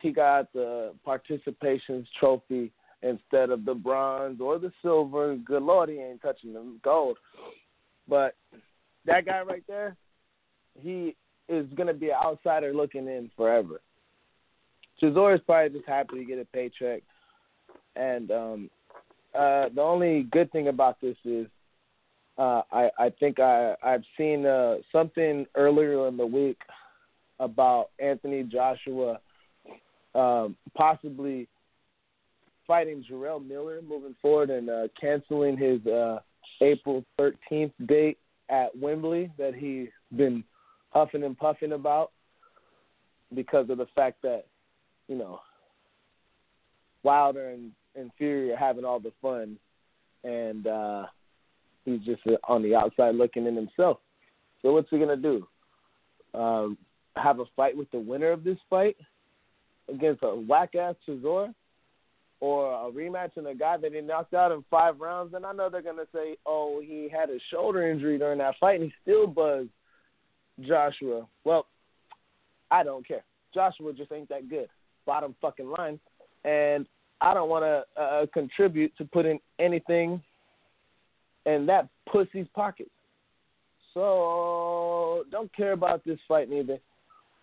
he 0.00 0.10
got 0.10 0.52
the 0.52 0.94
participations 1.06 2.06
trophy 2.18 2.72
instead 3.02 3.50
of 3.50 3.64
the 3.64 3.74
bronze 3.74 4.40
or 4.40 4.58
the 4.58 4.72
silver. 4.82 5.36
Good 5.36 5.62
lord, 5.62 5.88
he 5.88 5.96
ain't 5.96 6.22
touching 6.22 6.52
the 6.52 6.64
gold. 6.82 7.18
But 8.08 8.34
that 9.04 9.26
guy 9.26 9.42
right 9.42 9.64
there, 9.68 9.96
he 10.80 11.14
is 11.48 11.66
gonna 11.76 11.94
be 11.94 12.08
an 12.08 12.16
outsider 12.24 12.72
looking 12.74 13.06
in 13.06 13.30
forever. 13.36 13.80
Chisora 15.00 15.34
is 15.34 15.42
probably 15.44 15.78
just 15.78 15.88
happy 15.88 16.16
to 16.16 16.24
get 16.24 16.38
a 16.38 16.44
paycheck, 16.46 17.02
and 17.96 18.30
um, 18.30 18.70
uh, 19.34 19.68
the 19.74 19.82
only 19.82 20.22
good 20.30 20.50
thing 20.50 20.68
about 20.68 21.00
this 21.00 21.16
is 21.24 21.46
uh, 22.38 22.62
I 22.72 22.90
I 22.98 23.10
think 23.18 23.40
I 23.40 23.74
I've 23.82 24.04
seen 24.16 24.46
uh, 24.46 24.76
something 24.92 25.46
earlier 25.54 26.08
in 26.08 26.16
the 26.16 26.26
week 26.26 26.58
about 27.38 27.90
Anthony 27.98 28.42
Joshua 28.42 29.20
um, 30.14 30.56
possibly 30.74 31.46
fighting 32.66 33.04
Jarrell 33.08 33.46
Miller 33.46 33.80
moving 33.86 34.16
forward 34.20 34.50
and 34.50 34.70
uh, 34.70 34.88
canceling 34.98 35.56
his 35.56 35.86
uh, 35.86 36.20
April 36.62 37.04
13th 37.20 37.72
date 37.86 38.18
at 38.48 38.76
Wembley 38.76 39.30
that 39.38 39.54
he's 39.54 39.88
been 40.16 40.42
huffing 40.90 41.22
and 41.22 41.36
puffing 41.36 41.72
about 41.72 42.12
because 43.34 43.68
of 43.68 43.78
the 43.78 43.86
fact 43.94 44.22
that 44.22 44.46
you 45.08 45.16
know, 45.16 45.40
Wilder 47.02 47.50
and, 47.50 47.72
and 47.94 48.10
Fury 48.18 48.52
are 48.52 48.56
having 48.56 48.84
all 48.84 49.00
the 49.00 49.12
fun, 49.22 49.56
and 50.24 50.66
uh, 50.66 51.06
he's 51.86 52.00
just 52.00 52.20
on 52.46 52.62
the 52.62 52.74
outside 52.74 53.14
looking 53.14 53.46
in 53.46 53.56
himself. 53.56 53.98
So 54.60 54.74
what's 54.74 54.90
he 54.90 54.98
gonna 54.98 55.16
do? 55.16 55.46
Um, 56.34 56.76
have 57.16 57.40
a 57.40 57.44
fight 57.56 57.74
with 57.74 57.90
the 57.92 57.98
winner 57.98 58.30
of 58.30 58.44
this 58.44 58.58
fight 58.68 58.96
against 59.88 60.22
a 60.22 60.36
whack 60.36 60.74
ass 60.74 60.96
Chisora, 61.08 61.54
or 62.40 62.72
a 62.72 62.92
rematch 62.92 63.30
and 63.36 63.46
a 63.46 63.54
guy 63.54 63.78
that 63.78 63.94
he 63.94 64.00
knocked 64.02 64.34
out 64.34 64.52
in 64.52 64.62
five 64.70 65.00
rounds? 65.00 65.32
And 65.32 65.46
I 65.46 65.52
know 65.52 65.70
they're 65.70 65.80
gonna 65.80 66.06
say, 66.12 66.36
"Oh, 66.44 66.80
he 66.80 67.08
had 67.08 67.30
a 67.30 67.38
shoulder 67.50 67.88
injury 67.90 68.18
during 68.18 68.38
that 68.38 68.58
fight, 68.58 68.80
and 68.80 68.90
he 68.90 68.94
still 69.00 69.26
buzzed 69.26 69.70
Joshua." 70.60 71.26
Well, 71.44 71.66
I 72.70 72.82
don't 72.82 73.06
care. 73.06 73.24
Joshua 73.54 73.92
just 73.94 74.12
ain't 74.12 74.28
that 74.28 74.50
good 74.50 74.68
bottom 75.06 75.34
fucking 75.40 75.70
line, 75.70 75.98
and 76.44 76.86
I 77.20 77.32
don't 77.32 77.48
want 77.48 77.64
to 77.64 78.02
uh, 78.02 78.26
contribute 78.34 78.94
to 78.98 79.04
putting 79.04 79.40
anything 79.58 80.22
in 81.46 81.64
that 81.66 81.88
pussy's 82.10 82.46
pocket. 82.54 82.90
So 83.94 85.24
don't 85.30 85.54
care 85.56 85.72
about 85.72 86.04
this 86.04 86.18
fight 86.28 86.50
neither. 86.50 86.78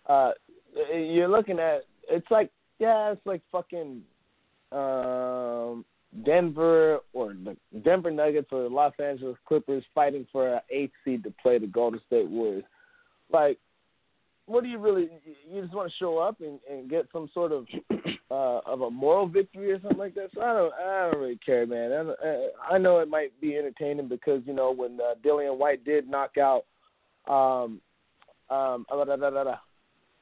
Uh, 0.07 0.31
you're 0.93 1.27
looking 1.27 1.59
at 1.59 1.85
it's 2.09 2.29
like 2.29 2.51
yeah, 2.79 3.11
it's 3.11 3.25
like 3.25 3.41
fucking 3.51 4.01
um, 4.71 5.85
Denver 6.25 6.99
or 7.13 7.33
the 7.33 7.55
Denver 7.83 8.11
Nuggets 8.11 8.49
or 8.51 8.63
the 8.63 8.69
Los 8.69 8.93
Angeles 8.99 9.37
Clippers 9.47 9.83
fighting 9.95 10.27
for 10.31 10.55
an 10.55 10.61
eighth 10.69 10.93
seed 11.03 11.23
to 11.23 11.33
play 11.41 11.57
the 11.57 11.67
Golden 11.67 12.01
State 12.07 12.29
Warriors. 12.29 12.65
Like 13.31 13.57
what 14.45 14.63
do 14.63 14.69
you 14.69 14.77
really? 14.77 15.09
You 15.49 15.61
just 15.61 15.73
want 15.73 15.89
to 15.89 15.97
show 15.97 16.17
up 16.17 16.41
and, 16.41 16.59
and 16.69 16.89
get 16.89 17.07
some 17.13 17.29
sort 17.33 17.51
of 17.51 17.65
uh, 18.31 18.59
of 18.65 18.81
a 18.81 18.89
moral 18.89 19.27
victory 19.27 19.71
or 19.71 19.79
something 19.81 19.97
like 19.97 20.15
that. 20.15 20.29
So 20.33 20.41
I 20.41 20.53
don't, 20.53 20.73
I 20.73 21.11
don't 21.11 21.21
really 21.21 21.39
care, 21.45 21.65
man. 21.65 22.13
I, 22.23 22.73
I 22.75 22.77
know 22.77 22.99
it 22.99 23.07
might 23.07 23.39
be 23.39 23.55
entertaining 23.55 24.07
because 24.07 24.41
you 24.45 24.53
know 24.53 24.73
when 24.73 24.99
uh, 24.99 25.15
Dillian 25.25 25.57
Whyte 25.57 25.85
did 25.85 26.09
knock 26.09 26.37
out 26.37 26.65
um 27.27 27.79
um 28.49 28.85
uh, 28.91 29.05
da, 29.05 29.15
da, 29.15 29.29
da, 29.29 29.43
da, 29.43 29.55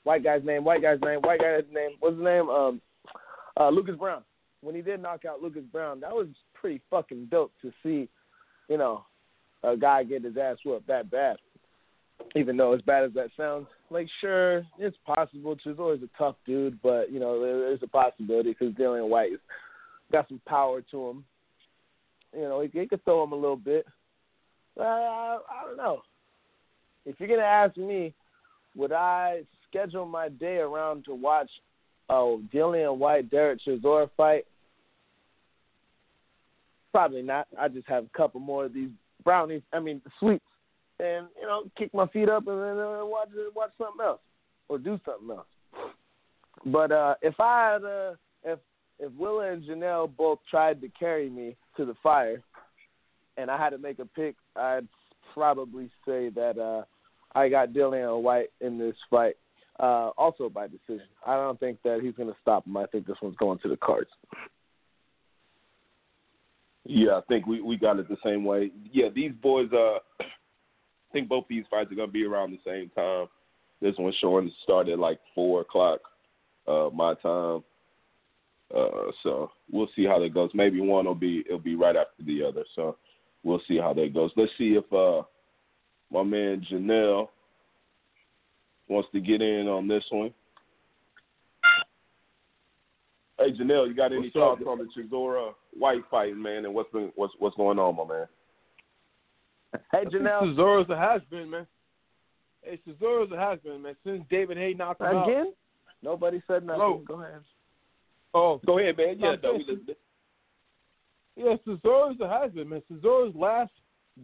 white 0.04 0.24
guy's 0.24 0.44
name, 0.44 0.64
white 0.64 0.84
guy's 0.84 1.02
name, 1.02 1.20
white 1.22 1.40
guy's 1.40 1.64
name. 1.74 1.92
What's 2.00 2.16
his 2.16 2.24
name? 2.24 2.50
Um, 2.50 2.82
uh, 3.60 3.70
Lucas 3.70 3.96
Brown. 3.96 4.24
When 4.62 4.76
he 4.76 4.84
did 4.84 5.02
knock 5.02 5.26
out 5.26 5.42
Lucas 5.42 5.64
Brown, 5.72 6.00
that 6.02 6.12
was 6.12 6.28
pretty 6.54 6.82
fucking 6.92 7.30
dope 7.32 7.52
to 7.64 7.72
see. 7.82 8.08
You 8.70 8.78
know, 8.78 9.06
a 9.64 9.76
guy 9.76 10.04
get 10.04 10.24
his 10.24 10.38
ass 10.38 10.58
whooped 10.64 10.88
that 10.88 11.10
bad 11.10 11.38
even 12.36 12.58
though 12.58 12.74
as 12.74 12.82
bad 12.82 13.04
as 13.04 13.14
that 13.14 13.30
sounds, 13.38 13.68
like 13.90 14.08
sure 14.20 14.64
it's 14.80 14.98
possible. 15.06 15.58
always 15.78 16.02
a 16.02 16.18
tough 16.18 16.36
dude, 16.46 16.82
but 16.82 17.12
you 17.12 17.20
know 17.20 17.40
there's 17.42 17.84
a 17.84 17.88
possibility 17.88 18.56
because 18.58 18.74
Dillian 18.76 19.10
Whyte's 19.10 19.42
got 20.12 20.28
some 20.28 20.42
power 20.48 20.82
to 20.92 21.10
him. 21.10 21.26
You 22.34 22.42
know 22.44 22.62
he, 22.62 22.70
he 22.80 22.88
could 22.88 23.04
throw 23.04 23.24
him 23.24 23.34
a 23.34 23.36
little 23.36 23.58
bit. 23.58 23.86
Uh, 24.80 24.84
I, 24.84 25.38
I 25.50 25.68
don't 25.68 25.78
know. 25.78 26.02
If 27.06 27.20
you're 27.20 27.30
gonna 27.30 27.42
ask 27.42 27.76
me, 27.78 28.14
would 28.76 28.92
I 28.92 29.42
schedule 29.70 30.06
my 30.06 30.30
day 30.30 30.58
around 30.58 31.06
to 31.06 31.16
watch 31.16 31.50
oh 32.10 32.42
Dillian 32.54 32.98
Whyte 32.98 33.30
Derek 33.30 33.60
Chisora 33.66 34.10
fight? 34.16 34.46
Probably 36.92 37.22
not. 37.22 37.48
I 37.60 37.68
just 37.68 37.88
have 37.88 38.06
a 38.06 38.18
couple 38.18 38.40
more 38.40 38.66
of 38.66 38.74
these 38.74 38.90
brownies. 39.24 39.62
I 39.74 39.80
mean 39.80 40.02
sweets 40.20 40.44
and 41.02 41.28
you 41.40 41.48
know 41.48 41.64
kick 41.78 41.94
my 41.94 42.08
feet 42.08 42.30
up 42.30 42.48
and 42.48 42.62
then 42.62 42.78
uh, 42.78 43.06
watch 43.06 43.30
watch 43.56 43.72
something 43.78 44.06
else 44.06 44.22
or 44.70 44.78
do 44.78 45.00
something 45.06 45.36
else. 45.36 45.48
But 46.66 46.92
uh, 46.92 47.16
if 47.22 47.40
I 47.40 47.74
had 47.74 47.84
uh, 47.84 48.14
if 48.44 48.60
if 49.00 49.12
Willa 49.14 49.52
and 49.52 49.64
Janelle 49.64 50.16
both 50.16 50.40
tried 50.50 50.80
to 50.82 50.90
carry 50.90 51.30
me 51.30 51.56
to 51.78 51.86
the 51.86 51.96
fire, 52.04 52.42
and 53.38 53.50
I 53.50 53.58
had 53.58 53.72
to 53.72 53.78
make 53.78 54.00
a 54.00 54.06
pick, 54.06 54.36
I'd 54.56 54.88
probably 55.34 55.90
say 56.06 56.30
that 56.30 56.60
uh, 56.60 56.84
I 57.38 57.50
got 57.50 57.70
Dillian 57.70 58.22
Whyte 58.22 58.52
in 58.62 58.78
this 58.78 58.96
fight. 59.10 59.36
Uh, 59.80 60.12
also 60.16 60.48
by 60.48 60.68
decision. 60.68 61.08
I 61.26 61.36
don't 61.36 61.60
think 61.60 61.80
that 61.84 62.02
he's 62.04 62.14
going 62.14 62.30
to 62.30 62.36
stop 62.40 62.68
him. 62.68 62.78
I 62.78 62.86
think 62.88 63.08
this 63.08 63.16
one's 63.20 63.38
going 63.38 63.58
to 63.60 63.70
the 63.70 63.78
cards. 63.78 64.10
Yeah, 66.84 67.14
I 67.14 67.22
think 67.28 67.48
we 67.48 67.62
we 67.62 67.78
got 67.78 67.98
it 67.98 68.08
the 68.08 68.18
same 68.24 68.44
way. 68.44 68.72
Yeah, 68.92 69.08
these 69.14 69.32
boys. 69.42 69.70
Uh, 69.72 70.00
I 71.12 71.14
think 71.14 71.28
both 71.28 71.44
these 71.50 71.66
fights 71.70 71.92
are 71.92 71.96
going 71.96 72.08
to 72.08 72.14
be 72.14 72.24
around 72.24 72.52
the 72.52 72.60
same 72.66 72.90
time. 72.96 73.28
This 73.82 73.96
one 73.98 74.14
showing 74.22 74.48
to 74.48 74.54
start 74.64 74.88
at 74.88 74.98
like 74.98 75.20
four 75.36 75.62
o'clock 75.62 76.00
uh, 76.68 76.90
my 76.94 77.16
time. 77.16 77.64
Uh, 78.74 79.12
so 79.22 79.52
we'll 79.70 79.90
see 79.94 80.06
how 80.06 80.20
that 80.20 80.34
goes. 80.34 80.52
Maybe 80.54 80.80
one 80.80 81.06
will 81.06 81.16
be 81.16 81.44
it'll 81.46 81.60
be 81.60 81.76
right 81.76 81.98
after 81.98 82.24
the 82.24 82.44
other. 82.44 82.64
So 82.76 82.96
we'll 83.44 83.62
see 83.68 83.78
how 83.78 83.94
that 83.94 84.14
goes. 84.14 84.32
Let's 84.38 84.52
see 84.58 84.78
if 84.78 84.94
uh, 84.94 85.24
my 86.12 86.24
man 86.24 86.66
Janelle 86.72 87.28
wants 88.88 89.10
to 89.12 89.20
get 89.20 89.42
in 89.42 89.68
on 89.68 89.90
this 89.90 90.04
one. 90.12 90.34
Hey 93.38 93.52
Janelle, 93.52 93.88
you 93.88 93.96
got 93.96 94.14
any 94.14 94.22
What's 94.22 94.34
thoughts 94.34 94.62
up? 94.62 94.68
on 94.68 94.78
the 94.78 94.88
Chisora 94.96 95.52
Whyte 95.78 96.04
fight, 96.10 96.38
man, 96.38 96.64
and 96.64 96.74
what's 96.74 96.92
been 96.92 97.12
what's 97.16 97.34
what's 97.40 97.58
going 97.58 97.80
on, 97.80 97.98
my 97.98 98.06
man? 98.06 98.28
Hey, 99.92 100.06
Janelle. 100.06 100.56
Chisora's 100.56 100.90
a 100.90 100.98
has 100.98 101.22
been, 101.30 101.50
man. 101.50 101.68
Hey, 102.62 102.80
Chisora's 102.88 103.32
a 103.32 103.38
has 103.38 103.60
been, 103.60 103.82
man. 103.82 103.96
Since 104.06 104.24
David 104.30 104.58
Haye 104.58 104.74
knocked 104.74 105.02
him 105.02 105.08
out. 105.08 105.30
Again? 105.30 105.54
Nobody 106.04 106.42
said 106.48 106.66
nothing. 106.66 106.82
Hello. 106.82 107.04
Go 107.08 107.22
ahead. 107.22 107.42
Oh, 108.34 108.62
Go 108.66 108.80
ahead, 108.80 108.98
man. 108.98 109.20
Yeah, 109.20 109.36
no, 109.42 109.54
we 109.54 109.96
yeah, 111.38 111.56
Chisora's 111.66 112.20
a 112.20 112.28
has 112.28 112.52
been, 112.52 112.70
man. 112.70 112.82
Chisora's 112.92 113.36
last 113.36 113.72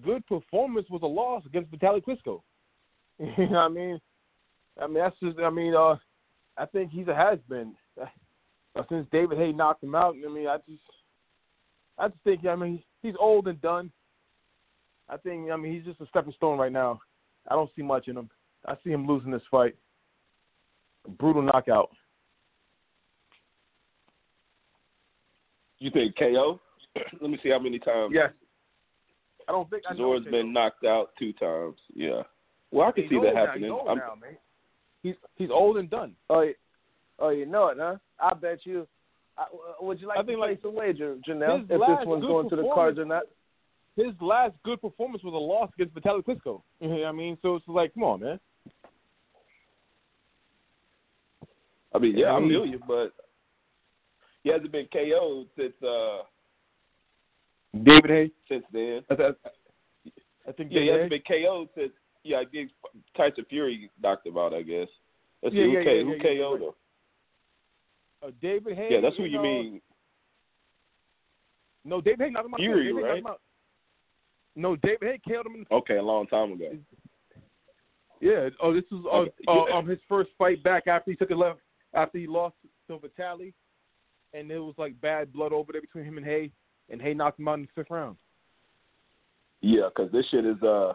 good 0.04 0.26
performance 0.28 0.88
was 0.90 1.02
a 1.04 1.08
loss 1.08 1.46
against 1.46 1.72
Vitaly 1.72 2.04
Klitschko. 2.04 2.42
you 3.20 3.50
know 3.50 3.52
what 3.52 3.58
I 3.58 3.70
mean? 3.70 4.00
I 4.80 4.88
mean 4.88 4.98
that's 4.98 5.16
just. 5.22 5.40
I 5.40 5.50
mean, 5.50 5.74
uh, 5.74 5.96
I 6.58 6.66
think 6.66 6.92
he's 6.92 7.08
a 7.08 7.16
has 7.16 7.40
been. 7.50 7.74
Uh, 8.00 8.06
since 8.90 9.08
David 9.12 9.38
Haye 9.38 9.52
knocked 9.52 9.84
him 9.84 9.96
out, 9.96 10.16
I 10.24 10.32
mean, 10.32 10.48
I 10.48 10.58
just, 10.70 10.82
I 11.98 12.08
just 12.10 12.24
think, 12.24 12.46
I 12.46 12.56
mean, 12.56 12.84
he's 13.02 13.16
old 13.20 13.48
and 13.48 13.60
done. 13.62 13.92
I 15.10 15.18
think, 15.18 15.52
I 15.52 15.56
mean, 15.56 15.74
he's 15.74 15.86
just 15.86 16.02
a 16.02 16.08
stepping 16.08 16.34
stone 16.34 16.60
right 16.60 16.72
now. 16.72 17.00
I 17.48 17.56
don't 17.56 17.70
see 17.76 17.82
much 17.82 18.08
in 18.08 18.18
him. 18.18 18.30
I 18.66 18.76
see 18.84 18.92
him 18.92 19.08
losing 19.08 19.32
this 19.32 19.42
fight. 19.50 19.76
Brutal 21.18 21.42
knockout. 21.42 21.90
You 25.80 25.92
think 25.92 26.18
KO? 26.18 26.60
Let 27.22 27.30
me 27.30 27.38
see 27.42 27.50
how 27.50 27.60
many 27.60 27.80
times. 27.80 28.12
Yes. 28.14 28.32
I 29.48 29.52
don't 29.52 29.70
think 29.70 29.84
I 29.90 29.94
know. 29.94 30.12
Chisora's 30.12 30.26
been 30.26 30.52
knocked 30.52 30.84
out 30.84 31.12
two 31.18 31.32
times. 31.34 31.76
Yeah. 31.94 32.24
Well, 32.72 32.88
I 32.88 32.92
can 32.92 33.04
He's 33.04 33.12
see 33.12 33.16
old 33.18 33.26
that 33.28 33.34
now. 33.36 33.46
happening. 33.46 33.64
He's 33.64 33.72
old 33.72 33.88
I'm- 33.88 33.98
now, 33.98 34.16
man. 34.16 34.38
He's 35.04 35.16
he's 35.36 35.50
old 35.52 35.78
and 35.78 35.90
done. 35.90 36.16
Oh, 36.30 36.42
you, 36.42 36.54
oh, 37.20 37.30
you 37.30 37.46
know 37.46 37.68
it, 37.68 37.78
huh? 37.80 37.96
I 38.20 38.34
bet 38.34 38.66
you. 38.66 38.88
I, 39.38 39.46
would 39.80 40.02
you 40.02 40.08
like 40.08 40.18
I 40.18 40.22
to 40.24 40.36
place 40.36 40.58
like, 40.64 40.64
a 40.66 40.70
wager, 40.70 41.16
Janelle, 41.26 41.62
if 41.62 41.68
this 41.68 41.80
one's 41.80 42.26
going 42.26 42.50
to 42.50 42.56
the 42.56 42.70
cards 42.74 42.98
or 42.98 43.06
not? 43.06 43.24
His 43.98 44.14
last 44.22 44.54
good 44.64 44.80
performance 44.80 45.24
was 45.24 45.34
a 45.34 45.38
loss 45.38 45.70
against 45.78 45.96
Vitaly 45.96 46.24
Klitschko. 46.24 46.62
You 46.80 46.88
know 46.90 46.96
what 46.98 47.06
I 47.08 47.12
mean, 47.12 47.36
so 47.42 47.56
it's 47.56 47.68
like, 47.68 47.94
come 47.96 48.04
on, 48.04 48.20
man. 48.22 48.40
I 51.96 52.00
mean, 52.00 52.16
yeah, 52.18 52.32
I 52.34 52.40
feel 52.40 52.66
you, 52.66 52.80
but 52.88 53.12
he 54.44 54.50
hasn't 54.52 54.72
been 54.72 54.88
KO'd 54.94 55.48
since 55.58 55.74
uh 55.84 56.20
David 57.84 58.10
Haye. 58.10 58.32
since 58.48 58.64
then. 58.72 59.02
I, 59.10 59.14
I, 59.14 59.30
I 60.48 60.52
think 60.52 60.72
Yeah, 60.72 60.80
he 60.82 60.86
David 60.86 60.94
hasn't 60.94 61.10
been 61.10 61.22
KO'd 61.44 61.70
since. 61.76 61.92
Yeah, 62.24 62.38
I 62.38 62.44
guess 62.44 62.68
Tyson 63.16 63.46
Fury 63.50 63.90
knocked 64.02 64.28
him 64.28 64.38
out. 64.38 64.54
I 64.54 64.62
guess. 64.62 64.88
Let's 65.42 65.56
Yeah, 65.56 65.64
see 65.64 65.66
who, 65.66 65.72
yeah, 65.72 66.04
who 66.04 66.10
yeah, 66.12 66.16
yeah, 66.32 66.44
KO'd 66.44 66.62
him. 66.62 66.70
uh, 68.24 68.32
David 68.42 68.76
Haye. 68.78 68.88
Yeah, 68.92 69.02
that's 69.02 69.16
who 69.18 69.24
you 69.24 69.38
know- 69.38 69.44
mean. 69.44 69.82
No, 71.86 72.02
David 72.02 72.20
Haye 72.26 72.30
knocked 72.32 72.46
him 72.48 72.54
out. 72.54 72.60
Fury, 72.60 72.88
David 72.88 73.04
Haye 73.06 73.10
right? 73.10 73.26
out. 73.28 73.42
No, 74.58 74.76
David 74.76 75.04
Haye 75.04 75.22
killed 75.26 75.46
him 75.46 75.54
in 75.54 75.66
the 75.70 75.76
Okay, 75.76 75.98
a 75.98 76.04
long 76.04 76.26
time 76.26 76.54
ago. 76.54 76.72
Yeah. 78.20 78.50
Oh, 78.60 78.74
this 78.74 78.84
was 78.92 79.06
uh, 79.06 79.18
Okay, 79.18 79.72
uh, 79.72 79.78
um 79.78 79.88
his 79.88 80.00
first 80.10 80.32
fight 80.36 80.64
back 80.64 80.88
after 80.88 81.12
he 81.12 81.18
took 81.18 81.30
a 81.30 81.36
left 81.36 81.60
after 81.94 82.18
he 82.18 82.26
lost 82.26 82.56
to 82.88 82.98
Vitali, 82.98 83.54
and 84.34 84.50
it 84.50 84.58
was 84.58 84.74
like 84.80 85.00
bad 85.00 85.32
blood 85.32 85.54
over 85.54 85.72
there 85.72 85.82
between 85.82 86.06
him 86.06 86.18
and 86.18 86.26
Haye, 86.26 86.52
and 86.90 87.00
Haye 87.00 87.14
knocked 87.14 87.40
him 87.40 87.48
out 87.48 87.60
in 87.60 87.62
the 87.62 87.68
fifth 87.76 87.92
round. 87.92 88.18
Yeah, 89.62 89.90
because 89.96 90.12
this 90.12 90.26
shit 90.32 90.46
is 90.46 90.62
uh, 90.64 90.94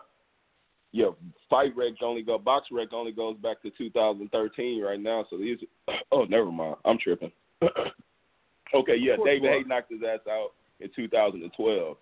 yeah, 0.90 1.10
fight 1.48 1.72
rec 1.76 1.92
only 2.02 2.22
go 2.22 2.38
box 2.38 2.66
rec 2.72 2.92
only 2.92 3.12
goes 3.12 3.36
back 3.36 3.62
to 3.62 3.70
2013 3.78 4.82
right 4.82 5.00
now. 5.00 5.24
So 5.30 5.38
these, 5.38 5.58
oh, 6.12 6.24
never 6.24 6.50
mind, 6.50 6.76
I'm 6.84 6.98
tripping. 6.98 7.30
okay, 7.62 8.96
yeah, 8.96 9.14
David. 9.24 9.50
Haye 9.50 9.62
knocked 9.64 9.92
his 9.92 10.00
ass 10.02 10.20
out 10.28 10.50
in 10.80 10.90
2012. 10.96 11.96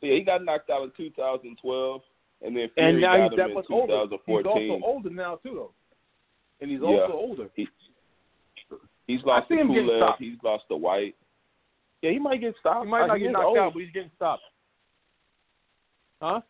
Yeah, 0.00 0.14
he 0.14 0.20
got 0.22 0.44
knocked 0.44 0.70
out 0.70 0.82
in 0.84 0.92
2012, 0.96 2.00
and 2.42 2.56
then 2.56 2.68
Fury 2.74 2.88
And 2.90 3.00
now 3.00 3.16
got 3.16 3.22
he's 3.22 3.32
him 3.32 3.36
that 3.38 3.48
in 3.50 3.54
much 3.54 3.66
older. 3.70 4.16
He's 4.26 4.46
also 4.46 4.80
older 4.84 5.10
now 5.10 5.36
too, 5.36 5.54
though, 5.54 5.72
and 6.60 6.70
he's 6.70 6.80
Yeah. 6.80 6.86
also 6.86 7.12
older. 7.12 7.50
He's 9.06 9.24
lost 9.24 9.48
see 9.48 9.56
to 9.56 9.60
him 9.62 9.68
getting 9.68 9.88
Pulev. 9.88 9.98
stopped. 9.98 10.20
He's 10.22 10.42
lost 10.42 10.68
to 10.68 10.76
Whyte. 10.76 11.16
Yeah, 12.00 12.12
he 12.12 12.18
might 12.18 12.40
get 12.40 12.54
stopped. 12.60 12.84
He 12.86 12.90
might 12.90 13.06
not 13.06 13.16
he 13.18 13.24
get 13.24 13.32
knocked 13.32 13.44
old. 13.44 13.58
out, 13.58 13.72
but 13.74 13.80
he's 13.82 13.92
getting 13.92 14.10
stopped. 14.16 14.42
Huh? 16.22 16.40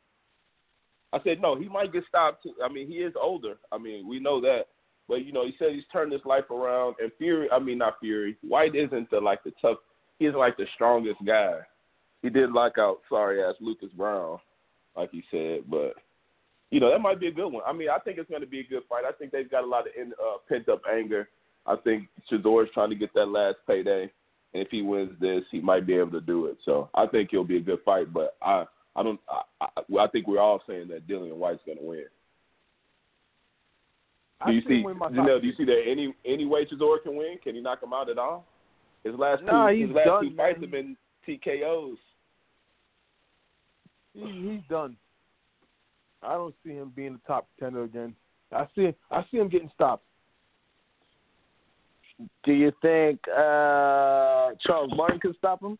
I 1.12 1.20
said 1.24 1.40
no. 1.40 1.56
He 1.56 1.68
might 1.68 1.92
get 1.92 2.04
stopped. 2.08 2.42
Too. 2.44 2.54
I 2.62 2.68
mean, 2.68 2.86
he 2.86 2.98
is 2.98 3.14
older. 3.20 3.58
I 3.72 3.78
mean, 3.78 4.06
we 4.06 4.20
know 4.20 4.40
that. 4.42 4.66
But 5.08 5.24
you 5.24 5.32
know, 5.32 5.44
he 5.44 5.54
said 5.58 5.72
he's 5.72 5.86
turned 5.92 6.12
his 6.12 6.24
life 6.24 6.50
around. 6.50 6.96
And 7.00 7.10
Fury, 7.18 7.50
I 7.50 7.58
mean, 7.58 7.78
not 7.78 7.98
Fury. 7.98 8.36
Whyte 8.42 8.76
isn't 8.76 9.10
the 9.10 9.20
like 9.20 9.42
the 9.42 9.52
tough. 9.60 9.78
He's 10.18 10.34
like 10.34 10.56
the 10.56 10.66
strongest 10.74 11.18
guy. 11.24 11.60
He 12.22 12.30
did 12.30 12.52
knock 12.52 12.78
out 12.78 13.00
sorry 13.08 13.42
ass 13.42 13.54
Lucas 13.60 13.88
Browne, 13.96 14.38
like 14.96 15.10
he 15.10 15.22
said. 15.30 15.60
But 15.70 15.94
you 16.70 16.80
know, 16.80 16.90
that 16.90 17.00
might 17.00 17.20
be 17.20 17.28
a 17.28 17.32
good 17.32 17.48
one. 17.48 17.62
I 17.66 17.72
mean, 17.72 17.88
I 17.88 17.98
think 17.98 18.18
it's 18.18 18.28
going 18.30 18.42
to 18.42 18.46
be 18.46 18.60
a 18.60 18.64
good 18.64 18.82
fight. 18.88 19.04
I 19.06 19.12
think 19.12 19.32
they've 19.32 19.50
got 19.50 19.64
a 19.64 19.66
lot 19.66 19.86
of 19.86 19.92
in, 20.00 20.12
uh, 20.12 20.36
pent 20.48 20.68
up 20.68 20.82
anger. 20.90 21.28
I 21.66 21.76
think 21.76 22.08
Chisora's 22.30 22.70
trying 22.72 22.90
to 22.90 22.96
get 22.96 23.12
that 23.14 23.26
last 23.26 23.56
payday, 23.66 24.02
and 24.54 24.62
if 24.62 24.68
he 24.70 24.82
wins 24.82 25.12
this, 25.20 25.42
he 25.50 25.60
might 25.60 25.86
be 25.86 25.94
able 25.94 26.12
to 26.12 26.20
do 26.20 26.46
it. 26.46 26.58
So 26.64 26.88
I 26.94 27.06
think 27.06 27.30
it'll 27.32 27.44
be 27.44 27.58
a 27.58 27.60
good 27.62 27.80
fight. 27.84 28.12
But 28.12 28.36
I, 28.42 28.64
I 28.96 29.02
don't. 29.02 29.20
I, 29.28 29.66
I, 29.76 29.98
I 29.98 30.08
think 30.08 30.26
we're 30.26 30.40
all 30.40 30.62
saying 30.66 30.88
that 30.88 31.06
Dillian 31.08 31.36
Whyte's 31.36 31.60
going 31.66 31.78
to 31.78 31.84
win. 31.84 32.04
Do 34.44 34.46
I 34.46 34.50
you 34.52 34.60
see 34.62 34.68
see, 34.68 34.82
win 34.82 34.98
my 34.98 35.08
Janelle? 35.08 35.40
Do 35.40 35.46
you 35.46 35.52
see 35.56 35.64
that 35.66 35.82
any 35.86 36.14
any 36.24 36.46
way 36.46 36.64
Chisora 36.64 37.02
can 37.02 37.16
win? 37.16 37.38
Can 37.42 37.54
he 37.54 37.60
knock 37.60 37.82
him 37.82 37.92
out 37.92 38.08
at 38.08 38.18
all? 38.18 38.46
His 39.04 39.14
last 39.14 39.42
Nah, 39.42 39.70
two, 39.70 39.86
his 39.86 39.90
last 39.94 40.06
done, 40.06 40.22
two 40.30 40.36
fights 40.36 40.60
man. 40.60 40.62
have 40.62 40.70
been 40.70 40.96
TKOs. 41.28 41.96
He, 44.14 44.20
he's 44.20 44.68
done. 44.68 44.96
I 46.22 46.34
don't 46.34 46.54
see 46.64 46.72
him 46.72 46.92
being 46.94 47.14
the 47.14 47.20
top 47.26 47.48
contender 47.58 47.84
again. 47.84 48.14
I 48.52 48.66
see 48.74 48.92
I 49.10 49.24
see 49.30 49.38
him 49.38 49.48
getting 49.48 49.70
stopped. 49.74 50.04
Do 52.44 52.52
you 52.52 52.72
think 52.82 53.20
uh, 53.28 54.50
Charles 54.60 54.92
Martin 54.94 55.20
can 55.20 55.34
stop 55.38 55.62
him? 55.62 55.78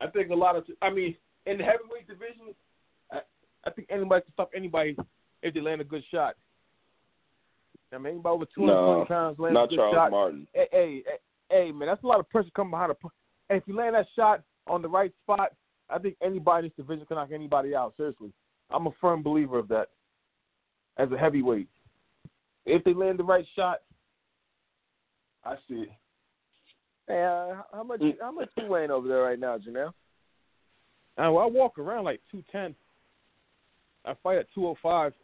I 0.00 0.08
think 0.08 0.30
a 0.30 0.34
lot 0.34 0.56
of 0.56 0.64
I 0.82 0.90
mean 0.90 1.16
in 1.46 1.58
the 1.58 1.64
heavyweight 1.64 2.06
division, 2.06 2.54
I, 3.10 3.20
I 3.64 3.70
think 3.70 3.88
anybody 3.90 4.22
can 4.22 4.32
stop 4.32 4.50
anybody 4.54 4.96
if 5.42 5.54
they 5.54 5.60
land 5.60 5.80
a 5.80 5.84
good 5.84 6.02
shot. 6.10 6.34
I 7.92 7.98
mean, 7.98 8.14
anybody 8.14 8.32
over 8.32 8.44
two 8.54 8.66
hundred 8.66 8.98
No, 8.98 9.04
pounds 9.06 9.38
lands 9.38 9.56
a 9.56 9.60
Not 9.60 9.68
good 9.70 9.76
Charles 9.76 9.94
shot. 9.94 10.10
Martin. 10.10 10.46
Hey, 10.52 10.68
hey, 10.72 11.02
hey, 11.06 11.16
hey, 11.50 11.72
man, 11.72 11.88
that's 11.88 12.02
a 12.02 12.06
lot 12.06 12.20
of 12.20 12.28
pressure 12.28 12.50
coming 12.54 12.70
behind 12.72 12.90
a. 12.92 12.96
And 13.48 13.60
if 13.60 13.68
you 13.68 13.76
land 13.76 13.94
that 13.94 14.06
shot 14.16 14.42
on 14.66 14.82
the 14.82 14.88
right 14.88 15.12
spot, 15.22 15.52
I 15.92 15.98
think 15.98 16.16
anybody 16.22 16.66
in 16.66 16.72
this 16.76 16.84
division 16.86 17.06
can 17.06 17.16
knock 17.16 17.30
anybody 17.32 17.74
out. 17.74 17.94
Seriously, 17.96 18.32
I'm 18.70 18.86
a 18.86 18.90
firm 19.00 19.22
believer 19.22 19.58
of 19.58 19.68
that. 19.68 19.88
As 20.98 21.10
a 21.10 21.16
heavyweight, 21.16 21.68
if 22.66 22.84
they 22.84 22.92
land 22.92 23.18
the 23.18 23.24
right 23.24 23.46
shot, 23.56 23.78
I 25.44 25.56
see 25.68 25.82
it. 25.82 25.88
Hey, 27.08 27.24
uh, 27.24 27.62
how 27.72 27.82
much 27.82 28.00
Mm. 28.00 28.20
how 28.20 28.30
much 28.30 28.50
you 28.56 28.66
weighing 28.66 28.90
over 28.90 29.08
there 29.08 29.22
right 29.22 29.38
now, 29.38 29.56
Janelle? 29.58 29.94
And 31.16 31.26
I 31.26 31.28
walk 31.28 31.78
around 31.78 32.04
like 32.04 32.20
210. 32.30 32.74
I 34.04 34.14
fight 34.14 34.38
at 34.38 34.50
205. 34.52 35.14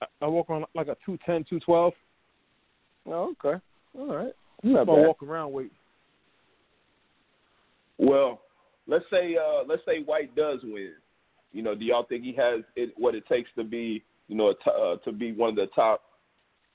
I- 0.00 0.06
I 0.20 0.26
walk 0.26 0.50
around 0.50 0.66
like 0.74 0.88
a 0.88 0.96
210, 1.04 1.44
212. 1.44 1.94
Oh, 3.06 3.30
okay. 3.42 3.60
All 3.98 4.14
right. 4.14 4.34
I 4.64 4.84
bad. 4.84 4.86
walk 4.86 5.22
around 5.22 5.52
weight. 5.52 5.72
Well, 7.98 8.42
let's 8.86 9.04
say 9.10 9.36
uh 9.36 9.64
let's 9.66 9.82
say 9.86 10.02
Whyte 10.02 10.34
does 10.36 10.60
win. 10.62 10.92
You 11.52 11.62
know, 11.62 11.74
do 11.74 11.84
y'all 11.84 12.04
think 12.04 12.24
he 12.24 12.32
has 12.34 12.62
it 12.76 12.92
what 12.96 13.14
it 13.14 13.26
takes 13.28 13.50
to 13.56 13.64
be 13.64 14.02
you 14.28 14.36
know 14.36 14.48
a 14.50 14.54
t- 14.54 14.70
uh, 14.70 14.96
to 15.04 15.12
be 15.12 15.32
one 15.32 15.50
of 15.50 15.56
the 15.56 15.66
top 15.74 16.02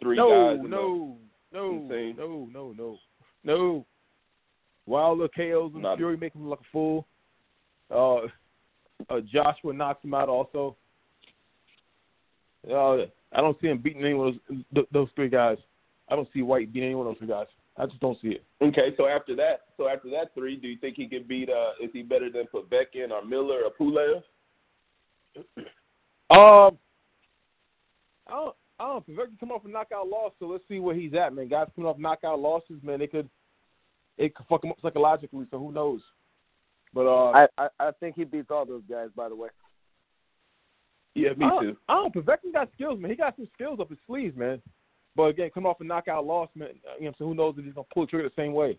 three 0.01 0.17
No, 0.17 0.55
guys? 0.55 0.63
the- 0.63 0.69
no, 0.69 1.17
no, 1.51 1.71
no, 2.17 2.47
no, 2.51 2.73
no, 2.77 2.97
no. 3.43 3.85
Wilder 4.85 5.27
KOs 5.27 5.71
and 5.73 5.83
Not- 5.83 5.97
Fury 5.97 6.15
make 6.17 6.33
him 6.33 6.47
look 6.49 6.59
like 6.59 6.67
a 6.67 6.71
fool. 6.71 7.05
Uh, 7.89 8.27
uh, 9.13 9.19
Joshua 9.21 9.73
knocks 9.73 10.03
him 10.03 10.13
out 10.13 10.29
also. 10.29 10.75
Uh, 12.69 13.05
I 13.33 13.41
don't 13.41 13.59
see 13.61 13.67
him 13.67 13.77
beating 13.79 14.01
any 14.01 14.11
of 14.13 14.17
those 14.19 14.35
th- 14.73 14.87
those 14.91 15.09
three 15.15 15.29
guys. 15.29 15.57
I 16.09 16.15
don't 16.15 16.27
see 16.33 16.41
Whyte 16.41 16.71
beating 16.71 16.87
any 16.89 16.95
one 16.95 17.07
of 17.07 17.13
those 17.13 17.19
three 17.19 17.27
guys. 17.27 17.47
I 17.77 17.85
just 17.85 17.99
don't 17.99 18.19
see 18.21 18.29
it. 18.29 18.43
Okay, 18.61 18.93
so 18.97 19.07
after 19.07 19.35
that, 19.35 19.61
so 19.77 19.87
after 19.87 20.09
that 20.09 20.33
three, 20.33 20.55
do 20.55 20.67
you 20.67 20.77
think 20.79 20.95
he 20.95 21.07
can 21.07 21.23
beat? 21.27 21.49
uh 21.49 21.71
Is 21.81 21.91
he 21.93 22.01
better 22.01 22.29
than 22.31 22.45
Povetkin 22.53 23.11
or 23.11 23.23
Miller 23.23 23.61
or 23.63 23.71
Pulev? 23.79 24.23
Um, 26.29 26.77
I 28.27 28.31
don't, 28.31 28.55
I 28.81 28.83
don't 28.85 29.07
know. 29.07 29.15
Povetkin 29.15 29.39
come 29.39 29.51
off 29.51 29.63
a 29.63 29.69
knockout 29.69 30.09
loss, 30.09 30.33
so 30.39 30.47
let's 30.47 30.63
see 30.67 30.79
where 30.79 30.93
he's 30.93 31.13
at, 31.13 31.33
man. 31.33 31.47
Guys 31.47 31.69
coming 31.73 31.89
off 31.89 31.97
knockout 31.97 32.39
losses, 32.39 32.83
man, 32.83 33.01
it 33.01 33.11
could, 33.11 33.29
it 34.17 34.35
could 34.35 34.45
fuck 34.47 34.61
him 34.61 34.71
up 34.71 34.77
psychologically. 34.81 35.45
So 35.49 35.57
who 35.57 35.71
knows? 35.71 36.01
But 36.93 37.05
uh, 37.07 37.31
I, 37.31 37.47
I 37.57 37.67
I 37.79 37.91
think 38.01 38.15
he 38.17 38.25
beats 38.25 38.51
all 38.51 38.65
those 38.65 38.83
guys. 38.89 39.07
By 39.15 39.29
the 39.29 39.35
way. 39.35 39.47
Yeah, 41.15 41.29
me 41.37 41.45
I 41.45 41.63
too. 41.63 41.77
I 41.87 41.93
don't. 41.93 42.13
Povetkin 42.13 42.51
got 42.51 42.69
skills, 42.73 42.99
man. 42.99 43.09
He 43.09 43.15
got 43.15 43.35
some 43.37 43.47
skills 43.53 43.79
up 43.79 43.89
his 43.89 43.99
sleeves, 44.05 44.35
man. 44.35 44.61
But 45.17 45.23
again, 45.23 45.49
come 45.51 45.65
off 45.65 45.81
a 45.81 45.83
knockout 45.83 46.27
loss, 46.27 46.47
man. 46.53 46.69
Uh, 46.87 46.93
you 46.99 47.05
know, 47.05 47.13
so 47.17 47.25
who 47.25 47.33
knows 47.33 47.55
if 47.57 47.65
he's 47.65 47.73
gonna 47.73 47.87
pull 47.91 48.05
the 48.05 48.11
trigger 48.11 48.29
the 48.29 48.41
same 48.41 48.53
way? 48.53 48.77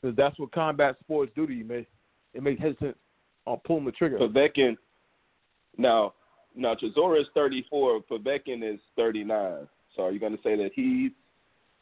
Because 0.00 0.16
that's 0.16 0.38
what 0.38 0.52
combat 0.52 0.96
sports 1.00 1.32
do 1.34 1.46
to 1.46 1.52
you, 1.52 1.64
man. 1.64 1.84
It 2.32 2.42
makes 2.44 2.62
hesitant 2.62 2.96
on 3.46 3.58
pulling 3.66 3.84
the 3.84 3.90
trigger. 3.90 4.16
Povetkin. 4.16 4.76
Now, 5.76 6.14
now 6.54 6.76
Chisora 6.76 7.20
is 7.20 7.26
34. 7.34 8.02
Povetkin 8.02 8.62
is 8.62 8.78
39. 8.96 9.66
So 9.96 10.04
are 10.04 10.12
you 10.12 10.20
going 10.20 10.36
to 10.36 10.42
say 10.42 10.56
that 10.56 10.70
he's 10.74 11.10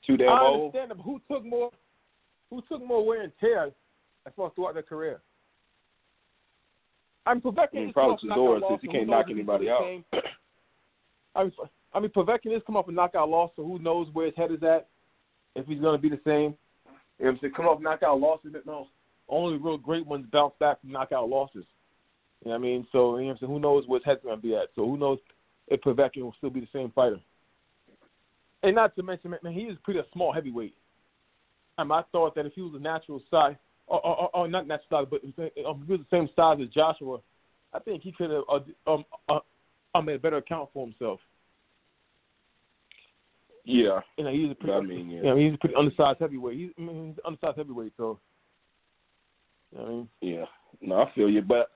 too 0.07 0.17
damn 0.17 0.31
I 0.31 0.41
old? 0.41 0.75
understand, 0.75 0.93
but 0.97 1.03
who 1.05 1.21
took 1.31 1.45
more? 1.45 1.71
Who 2.49 2.63
took 2.69 2.85
more 2.85 3.05
wear 3.05 3.23
and 3.23 3.33
tear 3.39 3.67
as 4.27 4.33
far 4.35 4.47
as 4.47 4.53
throughout 4.55 4.75
their 4.75 4.83
career? 4.83 5.21
I 7.27 7.35
mean, 7.35 7.43
Povetkin 7.43 7.69
I 7.75 7.81
mean, 7.81 7.93
probably 7.93 8.29
Chisora, 8.29 8.61
since 8.69 8.81
he 8.81 8.89
can't 8.89 9.07
knock 9.09 9.27
knows 9.27 9.33
if 9.33 9.37
he's 9.37 9.37
anybody 9.37 9.69
out. 9.69 9.83
I 11.35 11.45
mean, 11.45 11.53
I 11.93 12.01
mean, 12.01 12.11
Povetkin 12.11 12.55
is 12.57 12.63
come 12.67 12.77
off 12.77 12.89
a 12.89 12.93
knockout 12.93 13.29
loss, 13.29 13.51
so 13.57 13.65
who 13.65 13.79
knows 13.79 14.09
where 14.13 14.27
his 14.27 14.37
head 14.37 14.53
is 14.53 14.63
at? 14.63 14.89
If 15.55 15.67
he's 15.67 15.81
going 15.81 15.97
to 15.97 16.03
be 16.03 16.11
the 16.11 16.21
same, 16.25 16.55
you 17.19 17.25
know 17.25 17.31
what 17.31 17.31
I'm 17.31 17.39
saying? 17.41 17.53
Come 17.55 17.67
off 17.67 17.81
knockout 17.81 18.21
losses, 18.21 18.55
no, 18.67 18.89
only 19.29 19.59
real 19.59 19.79
great 19.79 20.07
ones 20.07 20.27
bounce 20.33 20.55
back 20.61 20.81
from 20.81 20.93
knockout 20.93 21.29
losses. 21.29 21.65
You 22.45 22.51
know 22.51 22.53
what 22.53 22.59
I 22.59 22.59
mean? 22.59 22.87
So 22.93 23.17
you 23.17 23.23
know 23.23 23.27
what 23.29 23.33
I'm 23.33 23.39
saying? 23.41 23.53
Who 23.53 23.61
knows 23.61 23.85
where 23.87 23.99
his 23.99 24.07
head's 24.07 24.23
going 24.23 24.37
to 24.37 24.43
be 24.43 24.55
at? 24.55 24.69
So 24.77 24.85
who 24.87 24.97
knows 24.97 25.19
if 25.69 25.81
Povetkin 25.81 26.23
will 26.23 26.35
still 26.39 26.51
be 26.51 26.61
the 26.61 26.69
same 26.73 26.93
fighter? 26.95 27.19
And 28.63 28.75
not 28.75 28.95
to 28.97 29.03
mention, 29.03 29.31
man, 29.31 29.53
he 29.53 29.63
is 29.63 29.79
pretty 29.85 30.01
a 30.01 30.05
small 30.13 30.33
heavyweight. 30.33 30.75
I, 31.77 31.85
mean, 31.85 31.93
I 31.93 32.03
thought 32.11 32.35
that 32.35 32.47
if 32.47 32.53
he 32.55 32.63
was 32.63 32.75
a 32.75 32.83
natural 32.83 33.23
size, 33.31 33.55
or, 33.87 34.05
or, 34.05 34.31
or, 34.35 34.49
not 34.49 34.67
natural 34.67 34.87
size, 34.91 35.07
but 35.11 35.21
if 35.23 35.53
he 35.55 35.63
was 35.63 36.01
the 36.01 36.07
same 36.11 36.29
size 36.37 36.59
as 36.61 36.69
Joshua, 36.69 37.19
I 37.73 37.79
think 37.79 38.03
he 38.03 38.13
could 38.13 38.31
have 38.31 38.43
uh, 38.49 38.91
um, 38.93 39.05
uh, 39.29 39.39
uh, 39.95 40.03
made 40.03 40.17
a 40.17 40.19
better 40.19 40.39
account 40.39 40.71
for 40.73 40.87
himself. 40.87 41.21
Yeah. 43.69 44.01
You 44.17 44.25
know, 44.25 44.33
he's 44.33 44.51
a 44.51 44.55
pretty, 44.55 44.73
I 44.73 44.81
mean, 44.81 45.11
yeah. 45.11 45.17
you 45.19 45.23
know, 45.25 45.37
he's 45.37 45.53
a 45.53 45.59
pretty 45.59 45.75
undersized 45.75 46.21
heavyweight. 46.21 46.57
He's, 46.57 46.71
I 46.79 46.81
mean, 46.81 47.09
he's 47.09 47.23
undersized 47.25 47.59
heavyweight, 47.59 47.93
so. 47.99 48.19
You 49.71 49.79
know 49.79 49.85
what 49.85 49.91
I 49.91 49.95
mean, 49.95 50.09
Yeah. 50.23 50.45
No, 50.81 51.03
I 51.03 51.13
feel 51.15 51.29
you. 51.29 51.43
But 51.43 51.71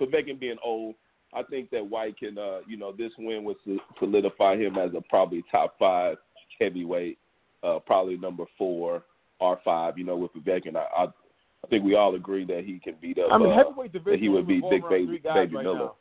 Povetkin 0.00 0.40
being 0.40 0.56
old, 0.64 0.94
I 1.34 1.42
think 1.42 1.68
that 1.70 1.86
Whyte 1.86 2.16
can, 2.16 2.38
uh, 2.38 2.60
you 2.66 2.78
know, 2.78 2.92
this 2.92 3.12
win 3.18 3.44
would 3.44 3.56
solidify 3.98 4.56
him 4.56 4.78
as 4.78 4.92
a 4.96 5.02
probably 5.02 5.44
top 5.50 5.74
five 5.78 6.16
heavyweight, 6.58 7.18
uh, 7.62 7.78
probably 7.84 8.16
number 8.16 8.44
four 8.56 9.02
or 9.38 9.60
five. 9.62 9.98
You 9.98 10.04
know, 10.04 10.16
with 10.16 10.32
Povetkin, 10.32 10.76
I, 10.76 10.86
I, 10.96 11.04
I 11.04 11.66
think 11.68 11.84
we 11.84 11.94
all 11.94 12.14
agree 12.14 12.46
that 12.46 12.64
he 12.64 12.80
can 12.82 12.94
beat 13.02 13.18
up. 13.18 13.30
I 13.30 13.36
mean, 13.36 13.52
uh, 13.52 13.56
heavyweight 13.56 13.92
division 13.92 14.12
that 14.12 14.20
he 14.20 14.30
would 14.30 14.46
be 14.46 14.62
Big 14.70 14.82
Baby, 14.88 15.20
Baby 15.22 15.22
right 15.24 15.50
Miller. 15.50 15.74
Now. 15.74 15.94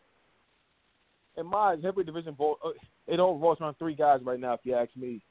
In 1.36 1.48
my 1.48 1.76
heavyweight 1.84 2.06
division, 2.06 2.38
uh, 2.39 2.70
it 3.08 3.20
all 3.20 3.36
revolves 3.36 3.60
around 3.60 3.76
three 3.78 3.96
guys 3.96 4.22
right 4.24 4.39
now. 4.39 4.54
If 4.54 4.62
you 4.64 4.76
ask 4.76 4.96
me, 4.96 5.22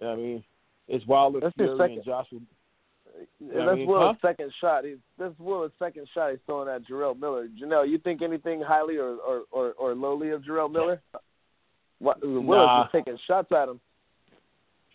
you 0.00 0.06
know 0.06 0.12
I 0.12 0.16
mean, 0.16 0.44
it's 0.88 1.06
Wilder, 1.06 1.40
That's 1.40 1.54
Fury, 1.56 1.76
second. 1.78 1.96
and 1.96 2.04
Joshua. 2.04 2.38
And 3.40 3.62
I 3.62 3.66
that's 3.66 3.76
mean, 3.78 3.86
Will's 3.88 4.16
huh? 4.22 4.28
second 4.28 4.52
shot. 4.60 4.84
He's 4.84 4.96
that's 5.18 5.34
Will's 5.38 5.72
second 5.78 6.06
shot 6.14 6.30
he's 6.30 6.38
throwing 6.46 6.68
at 6.68 6.86
Jarrell 6.88 7.18
Miller. 7.18 7.48
Janelle, 7.60 7.88
you 7.88 7.98
think 7.98 8.22
anything 8.22 8.60
highly 8.60 8.96
or 8.96 9.16
or, 9.16 9.42
or, 9.50 9.72
or 9.72 9.94
lowly 9.94 10.30
of 10.30 10.42
Jarrell 10.42 10.70
Miller? 10.70 11.00
What 11.98 12.20
Will's 12.22 12.46
Nah. 12.46 12.84
just 12.84 12.92
taking 12.94 13.18
shots 13.26 13.50
at 13.50 13.68
him. 13.68 13.80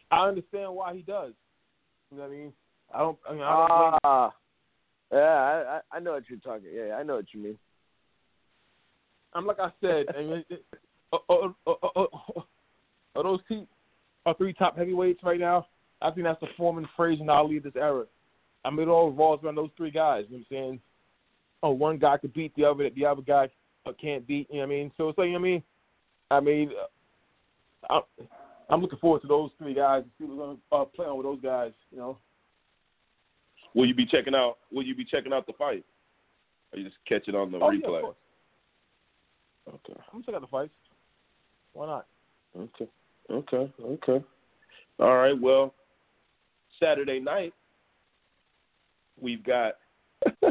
I 0.09 0.27
understand 0.27 0.73
why 0.73 0.93
he 0.95 1.01
does. 1.01 1.33
You 2.11 2.17
know 2.17 2.23
what 2.23 2.31
I 2.31 2.35
mean? 2.35 2.53
I 2.93 2.99
don't. 2.99 3.17
I, 3.27 3.33
mean, 3.33 3.41
I 3.41 3.67
don't 3.67 3.99
Ah, 4.03 4.33
yeah, 5.11 5.17
I, 5.19 5.79
I 5.93 5.97
I 5.97 5.99
know 5.99 6.13
what 6.13 6.23
you're 6.29 6.39
talking. 6.39 6.69
Yeah, 6.73 6.95
I 6.95 7.03
know 7.03 7.15
what 7.15 7.25
you 7.33 7.41
mean. 7.41 7.57
I'm 9.33 9.45
like 9.47 9.59
I 9.59 9.71
said. 9.81 10.05
I 10.15 10.21
mean, 10.21 10.45
uh, 11.11 11.17
uh, 11.29 11.49
uh, 11.67 12.05
are 13.15 13.23
those 13.23 13.39
two, 13.47 13.67
are 14.25 14.35
three 14.35 14.53
top 14.53 14.77
heavyweights 14.77 15.23
right 15.23 15.39
now? 15.39 15.67
I 16.01 16.11
think 16.11 16.25
that's 16.25 16.39
the 16.41 16.47
form 16.57 16.77
and 16.77 16.87
phrase 16.95 17.19
in 17.21 17.29
Ali 17.29 17.57
of 17.57 17.63
this 17.63 17.73
era. 17.75 18.05
I 18.65 18.69
mean, 18.69 18.87
it 18.87 18.91
all 18.91 19.09
revolves 19.09 19.43
around 19.43 19.55
those 19.55 19.69
three 19.75 19.91
guys. 19.91 20.25
You 20.29 20.37
know 20.37 20.43
what 20.49 20.57
I'm 20.57 20.63
saying? 20.65 20.79
Oh, 21.63 21.71
one 21.71 21.97
guy 21.97 22.17
could 22.17 22.33
beat 22.33 22.53
the 22.55 22.65
other 22.65 22.83
that 22.83 22.95
the 22.95 23.05
other 23.05 23.21
guy 23.21 23.49
can't 23.99 24.25
beat. 24.27 24.47
You 24.49 24.57
know 24.57 24.67
what 24.67 24.73
I 24.73 24.75
mean? 24.77 24.91
So 24.97 25.09
it's 25.09 25.17
like, 25.17 25.27
you 25.27 25.33
know 25.33 25.39
what 25.39 25.47
I 25.47 25.51
mean? 25.51 25.63
I 26.31 26.39
mean, 26.39 26.71
uh, 27.89 27.93
I'm, 27.93 28.27
I'm 28.69 28.81
looking 28.81 28.99
forward 28.99 29.21
to 29.21 29.27
those 29.27 29.51
three 29.57 29.73
guys. 29.73 30.03
See 30.17 30.25
what's 30.25 30.37
going 30.37 30.57
to 30.57 30.75
uh, 30.75 30.85
play 30.85 31.05
on 31.05 31.17
with 31.17 31.25
those 31.25 31.41
guys. 31.41 31.71
You 31.91 31.97
know? 31.99 32.17
Will 33.75 33.85
you 33.85 33.95
be 33.95 34.05
checking 34.05 34.35
out? 34.35 34.57
Will 34.71 34.83
you 34.83 34.95
be 34.95 35.05
checking 35.05 35.33
out 35.33 35.45
the 35.47 35.53
fight? 35.53 35.83
Or 36.71 36.79
you 36.79 36.85
just 36.85 36.97
catch 37.07 37.27
it 37.27 37.35
on 37.35 37.51
the 37.51 37.59
Oh, 37.59 37.69
yeah, 37.71 37.85
replay? 37.85 38.01
course. 38.01 38.15
okay. 39.67 39.93
I'm 40.11 40.21
gonna 40.21 40.23
check 40.25 40.35
out 40.35 40.41
the 40.41 40.47
fights. 40.47 40.73
Why 41.73 41.85
not? 41.87 42.07
Okay. 42.57 42.89
Okay. 43.31 43.71
Okay. 43.81 44.23
All 44.99 45.15
right. 45.15 45.39
Well, 45.39 45.73
Saturday 46.79 47.19
night 47.19 47.53
we've 49.19 49.43
got 49.43 49.73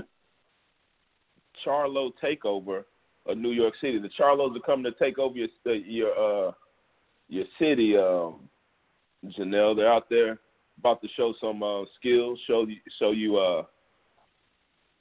Charlo 1.66 2.10
takeover 2.22 2.84
of 3.26 3.38
New 3.38 3.50
York 3.50 3.74
City. 3.80 3.98
The 3.98 4.10
Charlos 4.18 4.56
are 4.56 4.60
coming 4.60 4.90
to 4.90 4.98
take 4.98 5.18
over 5.18 5.36
your 5.36 5.48
uh, 5.66 5.72
your 5.72 6.48
uh 6.48 6.52
your 7.28 7.44
city. 7.58 7.96
Um, 7.96 8.48
Janelle, 9.38 9.76
they're 9.76 9.92
out 9.92 10.08
there 10.10 10.38
about 10.78 11.00
to 11.02 11.08
show 11.16 11.34
some 11.40 11.62
uh, 11.62 11.84
skills. 11.98 12.38
Show 12.46 12.66
you 12.66 12.76
show 12.98 13.12
you 13.12 13.36
uh 13.38 13.62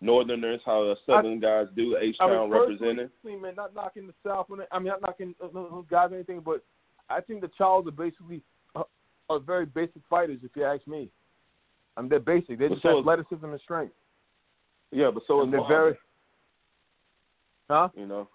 Northerners 0.01 0.61
how 0.65 0.83
the 0.83 0.95
Southern 1.05 1.39
guys 1.39 1.67
do. 1.75 1.97
H 1.99 2.15
I 2.19 2.27
Town 2.27 2.37
I 2.37 2.41
mean, 2.41 2.51
representing. 2.51 3.09
man, 3.41 3.55
not 3.55 3.75
knocking 3.75 4.07
the 4.07 4.13
South. 4.25 4.47
I 4.71 4.79
mean, 4.79 4.87
not 4.87 5.01
knocking 5.01 5.35
uh, 5.43 5.47
those 5.53 5.85
guys 5.89 6.11
or 6.11 6.15
anything, 6.15 6.41
but 6.43 6.63
I 7.11 7.21
think 7.21 7.41
the 7.41 7.49
Charles 7.57 7.87
are 7.87 7.91
basically 7.91 8.41
uh, 8.75 8.83
are 9.29 9.39
very 9.39 9.65
basic 9.65 10.01
fighters. 10.09 10.39
If 10.43 10.51
you 10.55 10.63
ask 10.63 10.85
me, 10.87 11.09
I 11.97 12.01
mean, 12.01 12.09
they're 12.09 12.19
basic. 12.19 12.57
They 12.59 12.67
But 12.67 12.75
just 12.75 12.83
so 12.83 12.99
is- 12.99 13.01
athleticism 13.01 13.45
and 13.45 13.59
strength. 13.61 13.93
Yeah, 14.91 15.09
but 15.13 15.23
so 15.27 15.43
is 15.45 15.51
they're 15.51 15.59
Wilder, 15.61 15.73
very, 15.75 15.97
huh? 17.69 17.89
You 17.95 18.07
know. 18.07 18.27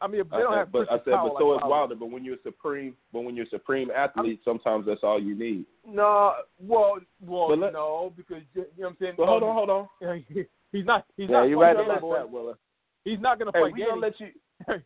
I 0.00 0.08
mean, 0.08 0.22
they 0.30 0.36
I 0.36 0.40
don't 0.40 0.52
said- 0.52 0.58
have 0.58 0.72
but 0.72 0.90
I 0.90 0.96
said, 0.98 1.04
but 1.06 1.34
so 1.38 1.44
like 1.48 1.64
is 1.64 1.68
Wilder. 1.70 1.94
But 1.94 2.10
when 2.10 2.24
you're 2.24 2.36
supreme, 2.42 2.96
but 3.12 3.20
when 3.20 3.36
you're 3.36 3.46
supreme 3.46 3.90
athlete, 3.90 4.40
sometimes 4.44 4.84
that's 4.86 5.00
all 5.04 5.22
you 5.22 5.34
need. 5.38 5.64
No, 5.86 6.34
well, 6.58 6.96
well, 7.24 7.56
let- 7.56 7.72
no, 7.72 8.12
because 8.16 8.42
you 8.54 8.62
know 8.62 8.66
what 8.76 8.88
I'm 8.88 8.96
saying. 9.00 9.14
But 9.16 9.26
hold 9.26 9.42
on, 9.44 9.54
hold 9.54 9.70
on. 9.70 10.24
He's 10.72 10.84
not. 10.86 11.06
He's 11.16 11.28
Yeah, 11.28 11.36
not. 11.40 11.44
you're 11.44 11.58
right 11.58 11.76
about 11.76 12.00
that. 12.00 12.30
Willa. 12.30 12.54
He's 13.04 13.20
not 13.20 13.38
gonna 13.38 13.52
Hey, 13.54 13.60
fight 13.62 13.72
we 13.74 13.80
Danny. 13.80 13.90
gonna 13.90 14.00
let 14.00 14.20
you. 14.20 14.26
hey, 14.66 14.82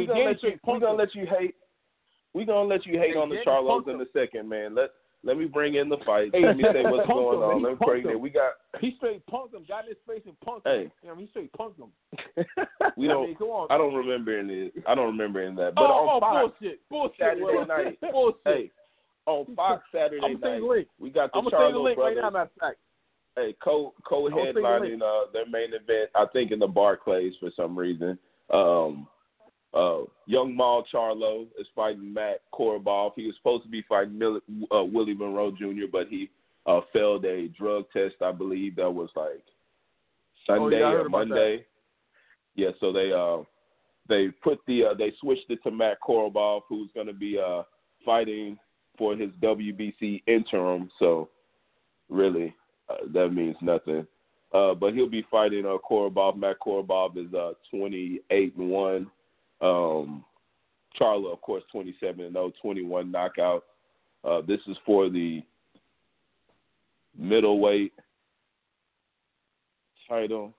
we 0.00 0.06
gonna 0.06 0.24
let 0.24 0.42
you. 0.42 0.50
We 0.66 0.80
gonna 0.80 0.92
let 0.98 1.14
you 1.14 1.26
hate. 1.26 1.54
We 2.36 2.44
gonna 2.44 2.68
let 2.68 2.84
you 2.84 2.98
hate 2.98 3.14
Hey, 3.14 3.16
on 3.16 3.30
the 3.30 3.36
Danny 3.36 3.46
Charlos 3.46 3.88
in 3.88 3.98
a 3.98 4.04
second, 4.12 4.46
man. 4.46 4.74
Let 4.74 4.90
let 5.24 5.38
me 5.38 5.46
bring 5.46 5.76
in 5.76 5.88
the 5.88 5.96
fight. 6.04 6.32
Hey, 6.34 6.44
let 6.44 6.58
me 6.58 6.64
say 6.70 6.82
what's 6.82 7.06
going 7.08 7.38
him, 7.38 7.42
on. 7.42 7.62
Let 7.62 7.72
me 7.72 7.78
He 7.80 7.84
bring 7.86 8.10
it. 8.10 8.20
We 8.20 8.28
got. 8.28 8.52
He 8.78 8.92
straight 8.98 9.24
punked 9.24 9.54
him, 9.54 9.64
got 9.66 9.84
in 9.84 9.88
his 9.88 9.98
face 10.06 10.20
and 10.26 10.36
punked 10.46 10.60
Hey. 10.66 10.82
him. 10.84 10.92
You 11.02 11.08
know, 11.08 11.14
he 11.16 11.26
straight 11.28 11.50
punked 11.54 11.78
him. 11.78 11.88
we 12.98 13.06
I 13.08 13.12
don't. 13.12 13.26
mean, 13.28 13.36
come 13.36 13.48
on. 13.48 13.68
I 13.70 13.78
don't 13.78 13.94
remember 13.94 14.38
any. 14.38 14.70
I 14.86 14.94
don't 14.94 15.06
remember 15.06 15.40
any 15.40 15.52
of 15.52 15.56
that. 15.56 15.74
But 15.76 15.84
oh, 15.88 16.04
on 16.04 16.08
oh, 16.16 16.20
Fox, 16.20 16.54
bullshit, 16.60 16.80
bullshit, 16.90 17.16
Saturday 17.18 17.42
Will. 17.42 17.66
night. 17.66 17.98
bullshit. 18.12 18.40
hey, 18.44 18.70
on 19.24 19.46
Fox 19.56 19.82
Saturday 19.90 20.20
I'm 20.22 20.38
night, 20.38 20.60
link. 20.60 20.88
we 21.00 21.08
got 21.08 21.32
the 21.32 21.38
I'm 21.38 21.44
gonna 21.44 21.56
send 21.56 21.68
you 21.68 21.72
the 21.72 21.78
Charlo 21.78 21.84
link 21.84 21.96
brothers. 21.96 22.16
right 22.16 22.22
now. 22.22 22.30
Matter 22.30 22.50
of 22.54 22.60
fact. 22.60 22.78
hey, 23.36 23.56
co 23.64 23.94
co 24.06 24.26
I'm 24.26 24.32
gonna 24.32 24.44
send 24.44 24.56
you 24.58 24.62
the 24.62 24.68
headlining 24.68 25.00
uh 25.00 25.32
their 25.32 25.46
main 25.48 25.72
event, 25.72 26.10
I 26.14 26.26
think 26.34 26.52
in 26.52 26.58
the 26.58 26.68
Barclays 26.68 27.32
for 27.40 27.48
some 27.56 27.78
reason. 27.78 28.18
Um 28.52 29.08
uh 29.74 30.02
young 30.26 30.54
Maul 30.54 30.84
Charlo 30.92 31.46
is 31.58 31.66
fighting 31.74 32.12
Matt 32.12 32.42
Korobov. 32.52 33.12
He 33.16 33.26
was 33.26 33.36
supposed 33.36 33.64
to 33.64 33.68
be 33.68 33.84
fighting 33.88 34.18
Mill- 34.18 34.40
uh, 34.74 34.84
Willie 34.84 35.14
Monroe 35.14 35.50
Jr., 35.50 35.86
but 35.90 36.08
he 36.08 36.30
uh 36.66 36.80
failed 36.92 37.24
a 37.24 37.48
drug 37.48 37.84
test, 37.92 38.16
I 38.22 38.32
believe 38.32 38.76
that 38.76 38.90
was 38.90 39.10
like 39.16 39.42
Sunday 40.46 40.82
Oh, 40.82 40.90
heard 40.90 41.06
or 41.06 41.08
Monday. 41.08 41.66
Yeah, 42.54 42.70
so 42.80 42.92
they 42.92 43.12
uh 43.12 43.44
they 44.08 44.28
put 44.42 44.60
the 44.66 44.84
uh, 44.86 44.94
they 44.94 45.12
switched 45.20 45.50
it 45.50 45.62
to 45.64 45.70
Matt 45.70 45.98
Korobov, 46.06 46.62
who's 46.68 46.90
going 46.94 47.08
to 47.08 47.12
be 47.12 47.38
uh 47.38 47.62
fighting 48.04 48.58
for 48.96 49.16
his 49.16 49.30
WBC 49.42 50.22
interim. 50.26 50.90
So 50.98 51.28
really, 52.08 52.54
uh, 52.88 53.06
that 53.12 53.30
means 53.30 53.56
nothing. 53.60 54.06
Uh, 54.54 54.74
but 54.74 54.94
he'll 54.94 55.08
be 55.08 55.26
fighting 55.30 55.66
uh, 55.66 55.76
Korobov. 55.88 56.36
Matt 56.36 56.60
Korobov 56.60 57.18
is 57.18 57.32
uh, 57.34 57.52
28 57.70 58.56
and 58.56 58.70
one. 58.70 59.10
Um, 59.60 60.24
Charlo, 61.00 61.32
of 61.32 61.40
course, 61.40 61.62
27 61.72 62.24
and 62.24 62.34
0, 62.34 62.52
21 62.60 63.10
knockout. 63.10 63.64
Uh, 64.24 64.40
this 64.46 64.60
is 64.66 64.76
for 64.84 65.08
the 65.08 65.42
middleweight 67.16 67.92
title. 70.08 70.52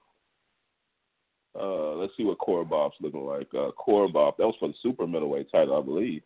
Uh, 1.60 1.94
let's 1.96 2.14
see 2.16 2.24
what 2.24 2.38
Korobov's 2.38 2.94
looking 3.02 3.26
like. 3.26 3.48
Uh, 3.54 3.72
Korobov, 3.72 4.38
that 4.38 4.46
was 4.46 4.56
for 4.60 4.68
the 4.68 4.76
super 4.82 5.08
middleweight 5.08 5.52
title, 5.52 5.78
I 5.78 5.82
believe. 5.82 6.22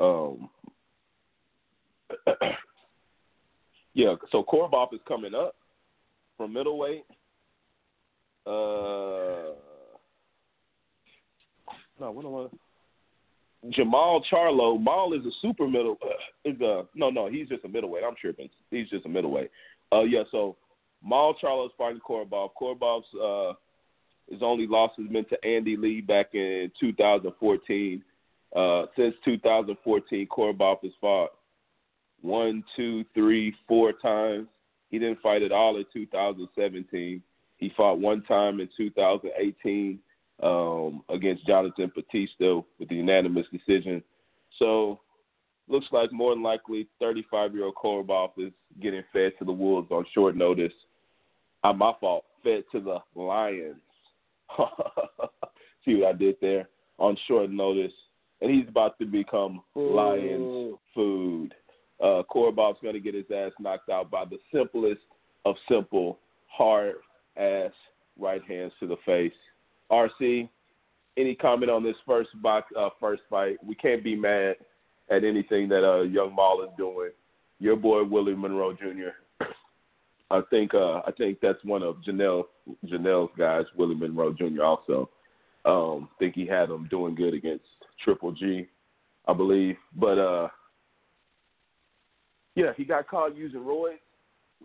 Um, 0.00 0.50
yeah, 3.94 4.14
so 4.32 4.42
Korobov 4.42 4.92
is 4.94 5.00
coming 5.06 5.34
up 5.34 5.54
from 6.36 6.52
middleweight. 6.52 7.04
Uh, 8.46 9.27
no, 12.00 12.10
what 12.10 12.24
am 12.24 12.34
I? 12.34 12.48
Jermall 13.66 14.22
Charlo. 14.32 14.80
Maul 14.80 15.14
is 15.14 15.24
a 15.26 15.30
super 15.42 15.66
middle. 15.66 15.98
Uh, 16.02 16.50
is 16.50 16.60
a 16.60 16.84
no, 16.94 17.10
no. 17.10 17.28
He's 17.28 17.48
just 17.48 17.64
a 17.64 17.68
middleweight. 17.68 18.04
I'm 18.06 18.14
tripping. 18.20 18.48
He's 18.70 18.88
just 18.88 19.06
a 19.06 19.08
middleweight. 19.08 19.50
Uh, 19.92 20.02
yeah. 20.02 20.22
So 20.30 20.56
Maul 21.02 21.34
Charlo 21.42 21.66
is 21.66 21.72
fighting 21.76 22.00
Korobov. 22.06 22.50
Korobov's 22.60 23.06
uh, 23.14 23.54
his 24.30 24.42
only 24.42 24.66
loss 24.66 24.90
has 24.98 25.08
been 25.08 25.24
to 25.26 25.44
Andy 25.44 25.76
Lee 25.76 26.00
back 26.00 26.34
in 26.34 26.70
2014. 26.78 28.02
Uh, 28.54 28.86
since 28.96 29.14
2014, 29.24 30.26
Korobov 30.28 30.78
has 30.82 30.92
fought 31.00 31.30
one, 32.20 32.64
two, 32.76 33.04
three, 33.14 33.54
four 33.66 33.92
times. 33.92 34.48
He 34.90 34.98
didn't 34.98 35.20
fight 35.20 35.42
at 35.42 35.52
all 35.52 35.76
in 35.76 35.84
2017. 35.92 37.22
He 37.56 37.72
fought 37.76 37.98
one 37.98 38.22
time 38.22 38.60
in 38.60 38.68
2018 38.76 39.98
um, 40.42 41.02
against 41.08 41.46
Jonathan 41.46 41.90
Batista 41.94 42.60
with 42.78 42.88
the 42.88 42.96
unanimous 42.96 43.46
decision. 43.52 44.02
So 44.58 45.00
looks 45.68 45.86
like 45.92 46.12
more 46.12 46.34
than 46.34 46.42
likely 46.42 46.88
35 47.00 47.54
year 47.54 47.64
old 47.64 47.74
Korobov 47.74 48.30
is 48.38 48.52
getting 48.80 49.02
fed 49.12 49.32
to 49.38 49.44
the 49.44 49.52
Wolves 49.52 49.90
on 49.90 50.04
short 50.14 50.36
notice. 50.36 50.72
Uh, 51.64 51.72
my 51.72 51.92
fault. 52.00 52.24
Fed 52.42 52.64
to 52.72 52.80
the 52.80 52.98
Lions. 53.20 53.76
See 55.84 55.96
what 55.96 56.14
I 56.14 56.16
did 56.16 56.36
there? 56.40 56.68
On 56.98 57.16
short 57.26 57.50
notice. 57.50 57.92
And 58.40 58.50
he's 58.50 58.68
about 58.68 58.98
to 59.00 59.06
become 59.06 59.62
Ooh. 59.76 59.94
Lions 59.94 60.76
food. 60.94 61.54
Uh, 62.00 62.22
Korobov's 62.30 62.78
going 62.80 62.94
to 62.94 63.00
get 63.00 63.14
his 63.14 63.24
ass 63.34 63.50
knocked 63.58 63.90
out 63.90 64.10
by 64.10 64.24
the 64.24 64.38
simplest 64.54 65.00
of 65.44 65.56
simple, 65.68 66.20
hard 66.46 66.94
ass 67.36 67.72
right 68.18 68.42
hands 68.48 68.72
to 68.78 68.86
the 68.86 68.96
face. 69.04 69.32
RC, 69.90 70.48
any 71.16 71.34
comment 71.34 71.70
on 71.70 71.82
this 71.82 71.96
first 72.06 72.30
box, 72.42 72.70
uh, 72.78 72.90
first 73.00 73.22
fight? 73.28 73.56
We 73.64 73.74
can't 73.74 74.04
be 74.04 74.14
mad 74.14 74.56
at 75.10 75.24
anything 75.24 75.68
that 75.68 75.88
uh, 75.88 76.02
Young 76.02 76.34
Maul 76.34 76.62
is 76.62 76.70
doing. 76.76 77.10
Your 77.60 77.76
boy 77.76 78.04
Willie 78.04 78.36
Monroe 78.36 78.72
Jr. 78.74 79.44
I 80.30 80.40
think 80.50 80.74
uh, 80.74 81.00
I 81.06 81.10
think 81.16 81.38
that's 81.40 81.62
one 81.64 81.82
of 81.82 81.96
Janelle 82.06 82.44
Janelle's 82.86 83.32
guys, 83.36 83.64
Willie 83.76 83.94
Monroe 83.94 84.32
Jr. 84.32 84.62
Also, 84.62 85.10
um, 85.64 86.08
think 86.18 86.34
he 86.34 86.46
had 86.46 86.70
him 86.70 86.86
doing 86.90 87.14
good 87.14 87.34
against 87.34 87.64
Triple 88.04 88.32
G, 88.32 88.68
I 89.26 89.32
believe. 89.32 89.76
But 89.96 90.18
uh, 90.18 90.48
yeah, 92.54 92.72
he 92.76 92.84
got 92.84 93.08
caught 93.08 93.36
using 93.36 93.60
roids. 93.60 93.98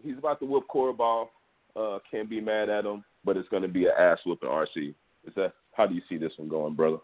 He's 0.04 0.18
about 0.18 0.40
to 0.40 0.46
whip 0.46 0.64
Korobov. 0.74 1.28
Uh, 1.76 2.00
can't 2.10 2.30
be 2.30 2.40
mad 2.40 2.70
at 2.70 2.86
him, 2.86 3.04
but 3.26 3.38
it's 3.38 3.50
going 3.50 3.64
to 3.64 3.70
be 3.70 3.86
an 3.86 3.94
ass 3.98 4.20
whooping. 4.26 4.50
RC, 4.50 4.94
is 5.26 5.34
that 5.36 5.54
how 5.74 5.88
do 5.88 5.96
you 5.96 6.02
see 6.08 6.18
this 6.18 6.34
one 6.38 6.50
going, 6.50 6.76
brother? 6.76 6.98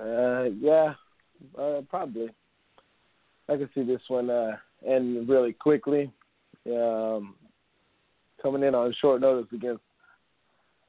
Uh, 0.00 0.44
yeah, 0.60 0.94
uh, 1.58 1.80
probably. 1.88 2.28
I 3.48 3.56
can 3.56 3.68
see 3.74 3.82
this 3.82 4.00
one 4.08 4.30
uh, 4.30 4.56
end 4.86 5.28
really 5.28 5.52
quickly. 5.52 6.10
Um, 6.66 7.34
coming 8.40 8.62
in 8.62 8.74
on 8.74 8.94
short 9.00 9.20
notice 9.20 9.50
against 9.52 9.82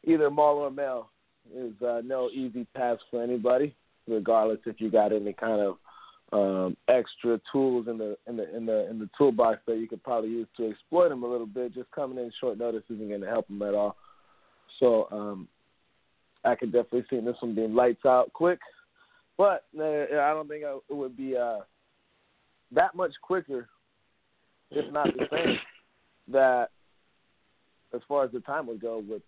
either 0.04 0.30
Maul 0.30 0.58
or 0.58 0.72
Mel 0.72 1.10
is 1.56 1.74
uh, 1.82 2.02
no 2.04 2.30
easy 2.30 2.66
task 2.76 3.02
for 3.12 3.22
anybody, 3.22 3.76
regardless 4.08 4.60
if 4.66 4.80
you 4.80 4.90
got 4.90 5.12
any 5.12 5.34
kind 5.34 5.62
of 5.62 5.78
um, 6.32 6.78
extra 6.88 7.40
tools 7.52 7.88
in 7.88 7.98
the 7.98 8.18
in 8.28 8.38
the 8.38 8.56
in 8.56 8.66
the 8.66 8.90
in 8.90 9.00
the 9.00 9.10
toolbox 9.18 9.60
that 9.68 9.78
you 9.78 9.88
could 9.88 10.04
probably 10.04 10.30
use 10.30 10.48
to 10.58 10.70
exploit 10.70 11.10
them 11.10 11.24
a 11.24 11.28
little 11.28 11.46
bit. 11.46 11.74
Just 11.74 11.92
coming 11.92 12.18
in 12.18 12.32
short 12.40 12.58
notice 12.58 12.84
isn't 12.90 13.10
going 13.10 13.22
to 13.22 13.28
help 13.28 13.48
them 13.48 13.62
at 13.62 13.76
all. 13.76 13.96
So 14.80 15.08
um, 15.12 15.48
I 16.44 16.56
could 16.56 16.72
definitely 16.72 17.06
see 17.10 17.24
this 17.24 17.38
one 17.40 17.56
being 17.56 17.74
lights 17.76 18.06
out 18.06 18.34
quick, 18.34 18.60
but 19.38 19.66
uh, 19.78 19.84
I 19.84 20.34
don't 20.34 20.48
think 20.48 20.64
it 20.64 20.94
would 20.94 21.16
be 21.16 21.38
uh, 21.38 21.60
that 22.72 22.96
much 22.96 23.12
quicker, 23.22 23.70
if 24.72 24.92
not 24.92 25.08
the 25.16 25.26
same. 25.32 25.58
That 26.32 26.70
as 27.94 28.02
far 28.08 28.24
as 28.24 28.32
the 28.32 28.40
time 28.42 28.68
would 28.68 28.82
go 28.82 29.04
with 29.08 29.22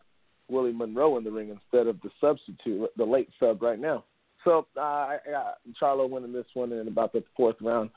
Willie 0.49 0.73
Monroe 0.73 1.17
in 1.17 1.23
the 1.23 1.31
ring 1.31 1.49
instead 1.49 1.87
of 1.87 1.99
the 2.01 2.09
substitute, 2.21 2.89
the 2.97 3.03
late 3.03 3.29
sub 3.39 3.61
right 3.61 3.79
now. 3.79 4.03
So 4.43 4.67
uh, 4.77 4.79
I 4.79 5.17
got 5.29 5.57
Charlo 5.81 6.09
winning 6.09 6.33
this 6.33 6.45
one 6.53 6.71
in 6.71 6.87
about 6.87 7.13
the 7.13 7.23
fourth 7.35 7.55
round. 7.61 7.89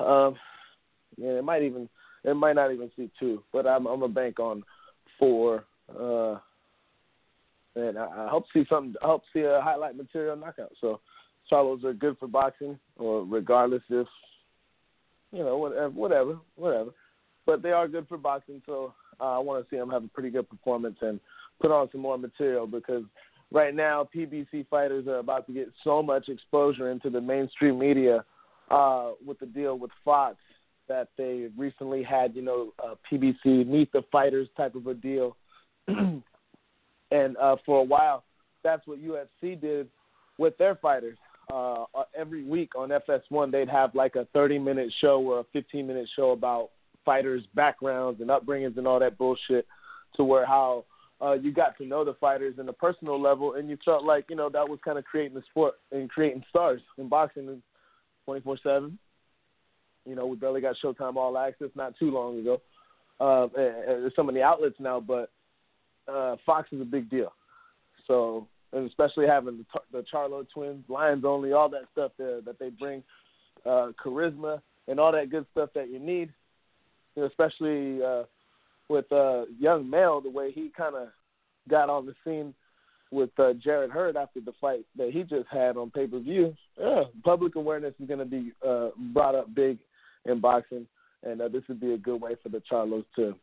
Um, 0.00 0.36
yeah, 1.16 1.30
it 1.30 1.44
might 1.44 1.62
even 1.62 1.88
it 2.24 2.34
might 2.34 2.54
not 2.54 2.72
even 2.72 2.90
see 2.96 3.10
two, 3.18 3.42
but 3.52 3.66
I'm 3.66 3.86
I'm 3.86 4.02
a 4.02 4.08
bank 4.08 4.40
on 4.40 4.64
four. 5.18 5.64
Uh, 5.88 6.38
and 7.76 7.98
I, 7.98 8.26
I 8.26 8.28
hope 8.28 8.44
see 8.52 8.64
something. 8.68 8.94
I 9.02 9.06
hope 9.06 9.22
see 9.32 9.40
a 9.40 9.60
highlight 9.62 9.96
material 9.96 10.36
knockout. 10.36 10.72
So 10.80 11.00
Charlos 11.50 11.84
are 11.84 11.92
good 11.92 12.18
for 12.18 12.26
boxing, 12.26 12.78
or 12.96 13.24
regardless 13.24 13.82
if 13.88 14.06
you 15.32 15.44
know 15.44 15.56
whatever, 15.58 15.90
whatever, 15.90 16.38
whatever. 16.56 16.90
But 17.46 17.62
they 17.62 17.72
are 17.72 17.88
good 17.88 18.06
for 18.08 18.18
boxing, 18.18 18.62
so 18.66 18.92
uh, 19.20 19.36
I 19.36 19.38
want 19.38 19.64
to 19.64 19.70
see 19.70 19.78
them 19.78 19.90
have 19.90 20.04
a 20.04 20.08
pretty 20.08 20.30
good 20.30 20.48
performance 20.48 20.96
and 21.00 21.18
put 21.60 21.70
on 21.70 21.88
some 21.90 22.02
more 22.02 22.18
material 22.18 22.66
because 22.66 23.04
right 23.50 23.74
now 23.74 24.08
PBC 24.14 24.66
fighters 24.68 25.06
are 25.06 25.18
about 25.18 25.46
to 25.46 25.52
get 25.52 25.68
so 25.82 26.02
much 26.02 26.28
exposure 26.28 26.90
into 26.90 27.10
the 27.10 27.20
mainstream 27.20 27.78
media 27.78 28.24
uh, 28.70 29.12
with 29.24 29.38
the 29.38 29.46
deal 29.46 29.78
with 29.78 29.90
Fox 30.04 30.36
that 30.88 31.08
they 31.16 31.48
recently 31.56 32.02
had, 32.02 32.34
you 32.34 32.42
know, 32.42 32.72
uh, 32.82 32.94
PBC 33.10 33.66
Meet 33.66 33.92
the 33.92 34.02
Fighters 34.10 34.48
type 34.56 34.74
of 34.74 34.86
a 34.86 34.94
deal. 34.94 35.36
and 37.10 37.36
uh, 37.36 37.56
for 37.64 37.80
a 37.80 37.84
while, 37.84 38.24
that's 38.62 38.86
what 38.86 39.02
UFC 39.02 39.60
did 39.60 39.88
with 40.38 40.56
their 40.58 40.74
fighters. 40.76 41.16
Uh, 41.50 41.84
uh, 41.94 42.04
every 42.14 42.44
week 42.44 42.72
on 42.76 42.90
FS1, 42.90 43.50
they'd 43.50 43.68
have 43.68 43.94
like 43.94 44.16
a 44.16 44.26
30 44.34 44.58
minute 44.58 44.92
show 45.00 45.20
or 45.20 45.40
a 45.40 45.44
15 45.52 45.86
minute 45.86 46.08
show 46.14 46.30
about 46.32 46.70
fighters' 47.04 47.44
backgrounds 47.54 48.20
and 48.20 48.28
upbringings 48.28 48.76
and 48.76 48.86
all 48.86 49.00
that 49.00 49.16
bullshit 49.16 49.66
to 50.14 50.24
where 50.24 50.44
how 50.44 50.84
uh, 51.22 51.32
you 51.32 51.52
got 51.52 51.76
to 51.78 51.86
know 51.86 52.04
the 52.04 52.14
fighters 52.14 52.56
in 52.58 52.68
a 52.68 52.72
personal 52.72 53.20
level, 53.20 53.54
and 53.54 53.68
you 53.68 53.78
felt 53.84 54.04
like 54.04 54.26
you 54.28 54.36
know 54.36 54.48
that 54.50 54.68
was 54.68 54.78
kind 54.84 54.98
of 54.98 55.04
creating 55.04 55.34
the 55.34 55.42
sport 55.50 55.74
and 55.90 56.10
creating 56.10 56.44
stars 56.50 56.80
in 56.98 57.08
boxing, 57.08 57.62
twenty 58.24 58.40
four 58.42 58.58
seven. 58.62 58.98
You 60.04 60.14
know, 60.14 60.26
we 60.26 60.36
barely 60.36 60.60
got 60.60 60.76
Showtime 60.82 61.16
All 61.16 61.36
Access 61.36 61.70
not 61.74 61.94
too 61.98 62.10
long 62.10 62.38
ago. 62.38 62.60
Uh, 63.20 63.48
and, 63.58 64.04
and 64.04 64.12
some 64.14 64.28
of 64.28 64.34
the 64.34 64.42
outlets 64.42 64.76
now, 64.78 65.00
but 65.00 65.30
uh, 66.08 66.36
Fox 66.44 66.68
is 66.72 66.80
a 66.80 66.84
big 66.84 67.10
deal. 67.10 67.32
So, 68.06 68.46
and 68.72 68.88
especially 68.88 69.26
having 69.26 69.58
the, 69.58 69.80
the 69.92 70.04
Charlo 70.12 70.46
twins, 70.52 70.84
Lions 70.88 71.24
only, 71.24 71.52
all 71.52 71.68
that 71.70 71.84
stuff 71.92 72.12
there 72.18 72.40
that 72.40 72.58
they 72.58 72.70
bring, 72.70 73.02
uh, 73.66 73.92
charisma 74.02 74.60
and 74.86 74.98
all 74.98 75.12
that 75.12 75.30
good 75.30 75.46
stuff 75.52 75.70
that 75.74 75.90
you 75.90 75.98
need. 75.98 76.32
You 77.14 77.22
know, 77.22 77.28
especially 77.28 78.02
uh, 78.02 78.24
with 78.88 79.10
uh, 79.12 79.44
young 79.58 79.88
Mel, 79.88 80.20
the 80.20 80.30
way 80.30 80.52
he 80.52 80.70
kind 80.76 80.94
of 80.94 81.08
got 81.68 81.90
on 81.90 82.06
the 82.06 82.14
scene 82.24 82.54
with 83.10 83.30
uh, 83.38 83.54
Jarrett 83.54 83.90
Hurd 83.90 84.16
after 84.16 84.40
the 84.40 84.52
fight 84.60 84.84
that 84.96 85.10
he 85.10 85.22
just 85.22 85.48
had 85.50 85.76
on 85.76 85.90
pay 85.90 86.06
per 86.06 86.18
view. 86.18 86.54
Yeah, 86.78 87.04
public 87.24 87.56
awareness 87.56 87.94
is 88.00 88.06
going 88.06 88.20
to 88.20 88.24
be 88.24 88.52
uh, 88.66 88.90
brought 89.12 89.34
up 89.34 89.54
big 89.54 89.78
in 90.26 90.40
boxing, 90.40 90.86
and 91.22 91.40
uh, 91.40 91.48
this 91.48 91.62
would 91.68 91.80
be 91.80 91.94
a 91.94 91.98
good 91.98 92.20
way 92.20 92.32
for 92.42 92.48
the 92.48 92.62
Charlos 92.70 93.04
to 93.16 93.34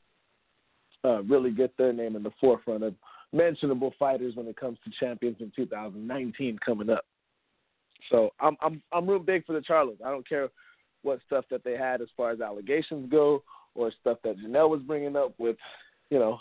uh, 1.06 1.22
really 1.24 1.52
get 1.52 1.78
their 1.78 1.94
name 1.94 2.16
in 2.16 2.24
the 2.24 2.32
forefront 2.42 2.84
of 2.84 2.96
mentionable 3.32 3.94
fighters 4.00 4.36
when 4.36 4.48
it 4.48 4.58
comes 4.58 4.78
to 4.84 4.92
champions 5.00 5.38
in 5.40 5.52
2019 5.56 6.58
coming 6.66 6.90
up. 6.90 7.06
So 8.10 8.32
I'm 8.40 8.58
I'm 8.62 8.82
I'm 8.92 9.10
real 9.10 9.20
big 9.20 9.46
for 9.46 9.54
the 9.54 9.60
Charlos. 9.60 10.02
I 10.04 10.10
don't 10.10 10.28
care 10.28 10.50
what 11.04 11.20
stuff 11.26 11.46
that 11.52 11.64
they 11.64 11.78
had 11.78 12.02
as 12.02 12.08
far 12.18 12.32
as 12.32 12.42
allegations 12.42 13.10
go 13.12 13.44
or 13.76 13.92
stuff 14.02 14.18
that 14.24 14.38
Janelle 14.40 14.70
was 14.70 14.82
bringing 14.82 15.16
up 15.16 15.34
with, 15.38 15.58
you 16.10 16.18
know, 16.18 16.40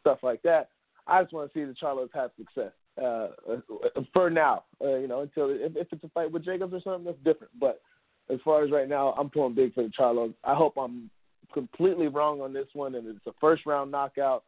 stuff 0.00 0.18
like 0.22 0.42
that. 0.42 0.68
I 1.06 1.22
just 1.22 1.32
want 1.32 1.52
to 1.52 1.58
see 1.58 1.64
the 1.64 1.74
Charlos 1.74 2.08
have 2.14 2.30
success 2.36 2.72
uh, 3.02 3.28
for 4.12 4.30
now. 4.30 4.64
Uh, 4.80 4.96
you 4.96 5.08
know, 5.08 5.20
until 5.20 5.50
if, 5.50 5.76
if 5.76 5.88
it's 5.92 6.04
a 6.04 6.08
fight 6.10 6.30
with 6.30 6.44
Jacobs 6.44 6.72
or 6.72 6.80
something, 6.80 7.04
that's 7.04 7.24
different. 7.24 7.52
But 7.58 7.80
as 8.30 8.38
far 8.44 8.62
as 8.62 8.70
right 8.70 8.88
now, 8.88 9.12
I'm 9.18 9.30
pulling 9.30 9.54
big 9.54 9.74
for 9.74 9.82
the 9.82 9.90
Charlos. 9.90 10.34
I 10.44 10.54
hope 10.54 10.74
I'm 10.76 11.10
completely 11.54 12.08
wrong 12.08 12.42
on 12.42 12.52
this 12.52 12.66
one, 12.74 12.96
and 12.96 13.06
it's 13.06 13.26
a 13.26 13.32
first 13.40 13.64
round 13.64 13.90
knockout, 13.90 14.44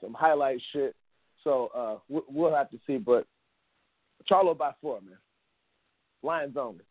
some 0.00 0.14
highlight 0.14 0.60
shit. 0.72 0.94
So 1.42 1.70
uh, 1.74 2.20
we'll 2.28 2.54
have 2.54 2.70
to 2.70 2.78
see. 2.86 2.98
But 2.98 3.26
Charlo 4.30 4.56
by 4.56 4.72
four, 4.80 5.00
man. 5.00 5.16
Lions 6.22 6.56
only. 6.56 6.84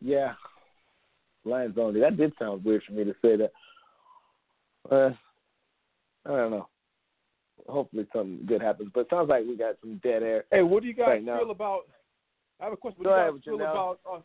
Yeah, 0.00 0.34
Lions 1.46 1.76
only. 1.78 2.00
That 2.00 2.18
did 2.18 2.34
sound 2.38 2.62
weird 2.62 2.82
for 2.86 2.92
me 2.92 3.04
to 3.04 3.14
say 3.22 3.36
that. 3.36 3.52
Uh, 4.90 5.14
I 6.26 6.36
don't 6.36 6.50
know. 6.50 6.68
Hopefully 7.66 8.06
something 8.12 8.44
good 8.46 8.60
happens, 8.60 8.90
but 8.94 9.00
it 9.00 9.06
sounds 9.10 9.28
like 9.30 9.44
we 9.46 9.56
got 9.56 9.76
some 9.80 9.98
dead 10.02 10.22
air. 10.22 10.44
Hey, 10.50 10.62
what 10.62 10.82
do 10.82 10.88
you 10.88 10.94
guys 10.94 11.06
right 11.08 11.24
feel 11.24 11.46
now. 11.46 11.50
about? 11.50 11.80
I 12.60 12.64
have 12.64 12.72
a 12.74 12.76
question. 12.76 13.02
What 13.02 13.10
Go 13.10 13.10
do 13.10 13.16
you 13.16 13.22
ahead, 13.22 13.34
guys 13.34 13.44
feel 13.44 13.58
Janelle. 13.58 13.70
about? 13.72 13.98
Uh, 14.06 14.20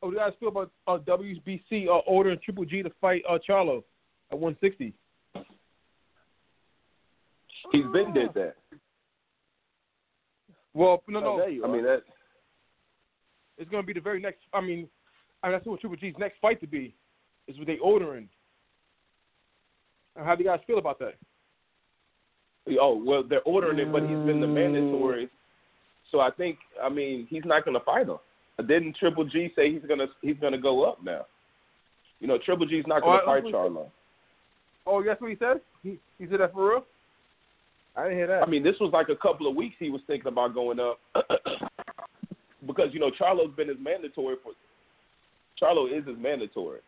what 0.00 0.10
do 0.10 0.14
you 0.16 0.18
guys 0.18 0.32
feel 0.38 0.48
about 0.48 0.70
uh, 0.86 0.98
WBC 0.98 1.86
uh, 1.88 1.98
ordering 2.06 2.38
Triple 2.44 2.64
G 2.66 2.82
to 2.82 2.90
fight 3.00 3.22
uh, 3.28 3.38
Charlo 3.48 3.82
at 4.30 4.38
160? 4.38 4.92
He's 7.72 7.84
been 7.92 8.12
did 8.12 8.32
that. 8.34 8.54
Well, 10.74 11.02
no, 11.08 11.18
Oh, 11.18 11.22
no, 11.22 11.36
there 11.38 11.48
you 11.50 11.64
I 11.64 11.68
mean 11.68 11.82
that. 11.84 12.02
it's 13.58 13.70
going 13.70 13.82
to 13.82 13.86
be 13.86 13.92
the 13.92 14.00
very 14.00 14.20
next. 14.20 14.40
I 14.52 14.60
mean, 14.60 14.88
I 15.42 15.48
mean, 15.48 15.56
that's 15.56 15.66
what 15.66 15.80
Triple 15.80 15.96
G's 15.96 16.14
next 16.18 16.38
fight 16.40 16.60
to 16.60 16.66
be. 16.66 16.94
Is 17.48 17.58
what 17.58 17.66
they 17.66 17.78
ordering. 17.78 18.28
How 20.16 20.34
do 20.34 20.42
you 20.44 20.48
guys 20.50 20.60
feel 20.66 20.78
about 20.78 20.98
that? 21.00 21.14
Oh 22.80 23.00
well, 23.02 23.22
they're 23.22 23.42
ordering 23.42 23.78
it, 23.78 23.92
but 23.92 24.02
he's 24.02 24.10
been 24.10 24.40
the 24.40 24.46
mandatory. 24.46 25.28
So 26.10 26.20
I 26.20 26.30
think, 26.30 26.58
I 26.82 26.88
mean, 26.88 27.26
he's 27.30 27.44
not 27.44 27.64
going 27.64 27.78
to 27.78 27.84
fight 27.84 28.08
him. 28.08 28.18
Didn't 28.58 28.96
Triple 28.96 29.24
G 29.24 29.50
say 29.56 29.72
he's 29.72 29.82
gonna 29.88 30.06
he's 30.20 30.36
gonna 30.40 30.58
go 30.58 30.84
up 30.84 31.02
now? 31.02 31.24
You 32.20 32.28
know, 32.28 32.38
Triple 32.44 32.66
G's 32.66 32.84
not 32.86 33.02
going 33.02 33.18
to 33.18 33.24
Oh, 33.24 33.26
fight 33.26 33.44
Charlo. 33.44 33.86
Oh, 34.86 35.02
that's 35.02 35.20
what 35.20 35.30
he 35.30 35.36
said. 35.38 35.60
He 35.82 35.98
he 36.18 36.26
said 36.28 36.40
that 36.40 36.52
for 36.52 36.68
real. 36.68 36.84
I 37.96 38.04
didn't 38.04 38.18
hear 38.18 38.26
that. 38.26 38.42
I 38.42 38.46
mean, 38.46 38.62
this 38.62 38.76
was 38.80 38.92
like 38.92 39.08
a 39.08 39.16
couple 39.16 39.48
of 39.48 39.56
weeks 39.56 39.76
he 39.78 39.90
was 39.90 40.02
thinking 40.06 40.28
about 40.28 40.54
going 40.54 40.78
up 40.78 40.98
because 42.66 42.88
you 42.92 43.00
know 43.00 43.10
Charlo's 43.18 43.54
been 43.56 43.68
his 43.68 43.78
mandatory 43.80 44.36
for. 44.42 44.52
Charlo 45.60 45.86
is 45.86 46.06
his 46.06 46.16
mandatory, 46.18 46.80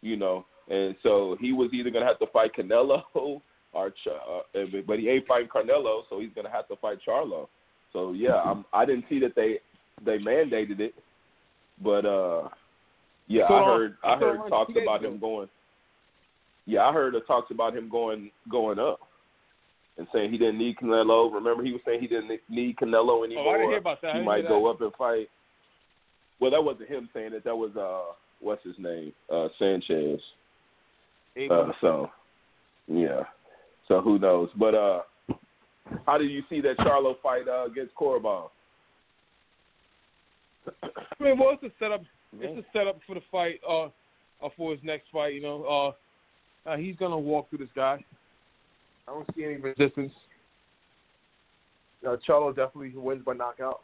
you 0.00 0.16
know, 0.16 0.46
and 0.68 0.96
so 1.02 1.36
he 1.40 1.52
was 1.52 1.70
either 1.72 1.90
gonna 1.90 2.06
have 2.06 2.18
to 2.18 2.26
fight 2.26 2.52
Canelo 2.58 3.02
uh, 3.76 4.60
but 4.86 4.98
he 4.98 5.08
ain't 5.08 5.26
fighting 5.26 5.48
Canelo, 5.48 6.02
so 6.08 6.20
he's 6.20 6.30
gonna 6.34 6.50
have 6.50 6.68
to 6.68 6.76
fight 6.76 6.98
Charlo. 7.06 7.48
So 7.92 8.12
yeah, 8.12 8.36
I'm, 8.36 8.64
I 8.72 8.84
didn't 8.84 9.04
see 9.08 9.20
that 9.20 9.34
they 9.34 9.58
they 10.04 10.18
mandated 10.18 10.80
it, 10.80 10.94
but 11.82 12.04
uh, 12.04 12.48
yeah, 13.28 13.48
So, 13.48 13.54
I 13.54 13.60
uh, 13.60 13.64
heard 13.64 13.96
I 14.04 14.16
heard 14.18 14.48
talks 14.48 14.72
about 14.80 15.04
him 15.04 15.18
going. 15.18 15.48
Yeah, 16.66 16.84
I 16.84 16.92
heard 16.92 17.14
talks 17.26 17.50
about 17.50 17.76
him 17.76 17.88
going 17.88 18.30
going 18.50 18.78
up 18.78 19.00
and 19.98 20.06
saying 20.12 20.30
he 20.30 20.38
didn't 20.38 20.58
need 20.58 20.76
Canelo. 20.76 21.32
Remember, 21.32 21.64
he 21.64 21.72
was 21.72 21.80
saying 21.84 22.00
he 22.00 22.06
didn't 22.06 22.30
need 22.48 22.76
Canelo 22.76 23.20
oh, 23.20 23.24
anymore. 23.24 23.54
I 23.54 23.58
didn't 23.58 23.70
hear 23.70 23.78
about 23.78 24.02
that. 24.02 24.16
He 24.16 24.22
might 24.22 24.46
go 24.46 24.64
that. 24.64 24.70
up 24.70 24.80
and 24.80 24.92
fight. 24.94 25.28
Well, 26.40 26.50
that 26.50 26.62
wasn't 26.62 26.88
him 26.88 27.08
saying 27.14 27.32
it. 27.32 27.44
That 27.44 27.56
was 27.56 27.70
uh, 27.76 28.12
what's 28.40 28.62
his 28.62 28.74
name, 28.78 29.12
uh, 29.32 29.48
Sanchez. 29.58 30.20
Uh, 31.50 31.72
so, 31.80 32.10
yeah. 32.86 33.22
So 33.88 34.00
who 34.00 34.18
knows? 34.18 34.48
But 34.58 34.74
uh, 34.74 35.00
how 36.06 36.18
do 36.18 36.24
you 36.24 36.42
see 36.50 36.60
that 36.62 36.78
Charlo 36.78 37.14
fight 37.22 37.48
uh, 37.48 37.66
against 37.66 37.94
Korobov? 37.94 38.48
I 40.82 41.22
mean, 41.22 41.38
well, 41.38 41.56
it's 41.60 41.62
a 41.62 41.70
setup. 41.78 42.02
It's 42.38 42.66
a 42.66 42.78
setup 42.78 42.98
for 43.06 43.14
the 43.14 43.20
fight. 43.30 43.60
Uh, 43.68 43.88
uh, 44.42 44.48
for 44.56 44.72
his 44.72 44.80
next 44.84 45.06
fight, 45.12 45.32
you 45.34 45.40
know, 45.40 45.94
uh, 46.66 46.68
uh, 46.70 46.76
he's 46.76 46.96
gonna 46.96 47.18
walk 47.18 47.48
through 47.48 47.58
this 47.60 47.68
guy. 47.74 48.04
I 49.08 49.12
don't 49.12 49.26
see 49.34 49.44
any 49.44 49.56
resistance. 49.56 50.12
Uh, 52.06 52.16
Charlo 52.28 52.54
definitely 52.54 52.92
wins 52.94 53.24
by 53.24 53.32
knockout. 53.32 53.80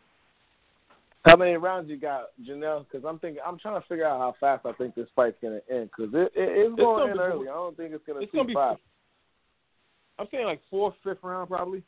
How 1.25 1.37
many 1.37 1.53
rounds 1.55 1.89
you 1.89 1.97
got, 1.97 2.31
Janelle? 2.47 2.85
Because 2.85 3.07
I'm 3.09 3.19
thinking, 3.21 3.41
I'm 3.47 3.59
trying 3.59 3.81
to 3.81 3.87
figure 3.89 4.05
out 4.05 4.19
how 4.19 4.35
fast 4.41 4.67
I 4.67 4.73
think 4.73 4.95
this 4.95 5.07
fight's 5.15 5.37
gonna 5.41 5.61
end. 5.71 5.91
Because 5.97 6.13
it, 6.13 6.33
it 6.35 6.49
it's 6.51 6.77
going 6.77 7.09
gonna 7.09 7.13
in 7.13 7.17
be- 7.17 7.23
early. 7.23 7.49
I 7.49 7.53
don't 7.53 7.77
think 7.77 7.95
it's 7.95 8.05
gonna 8.07 8.21
It's 8.21 8.33
see 8.33 8.39
gonna 8.39 8.49
be. 8.49 8.55
five. 8.55 8.77
I'm 10.19 10.27
saying 10.31 10.47
like 10.47 10.61
fourth, 10.71 10.95
fifth 11.03 11.19
round 11.23 11.49
probably. 11.49 11.83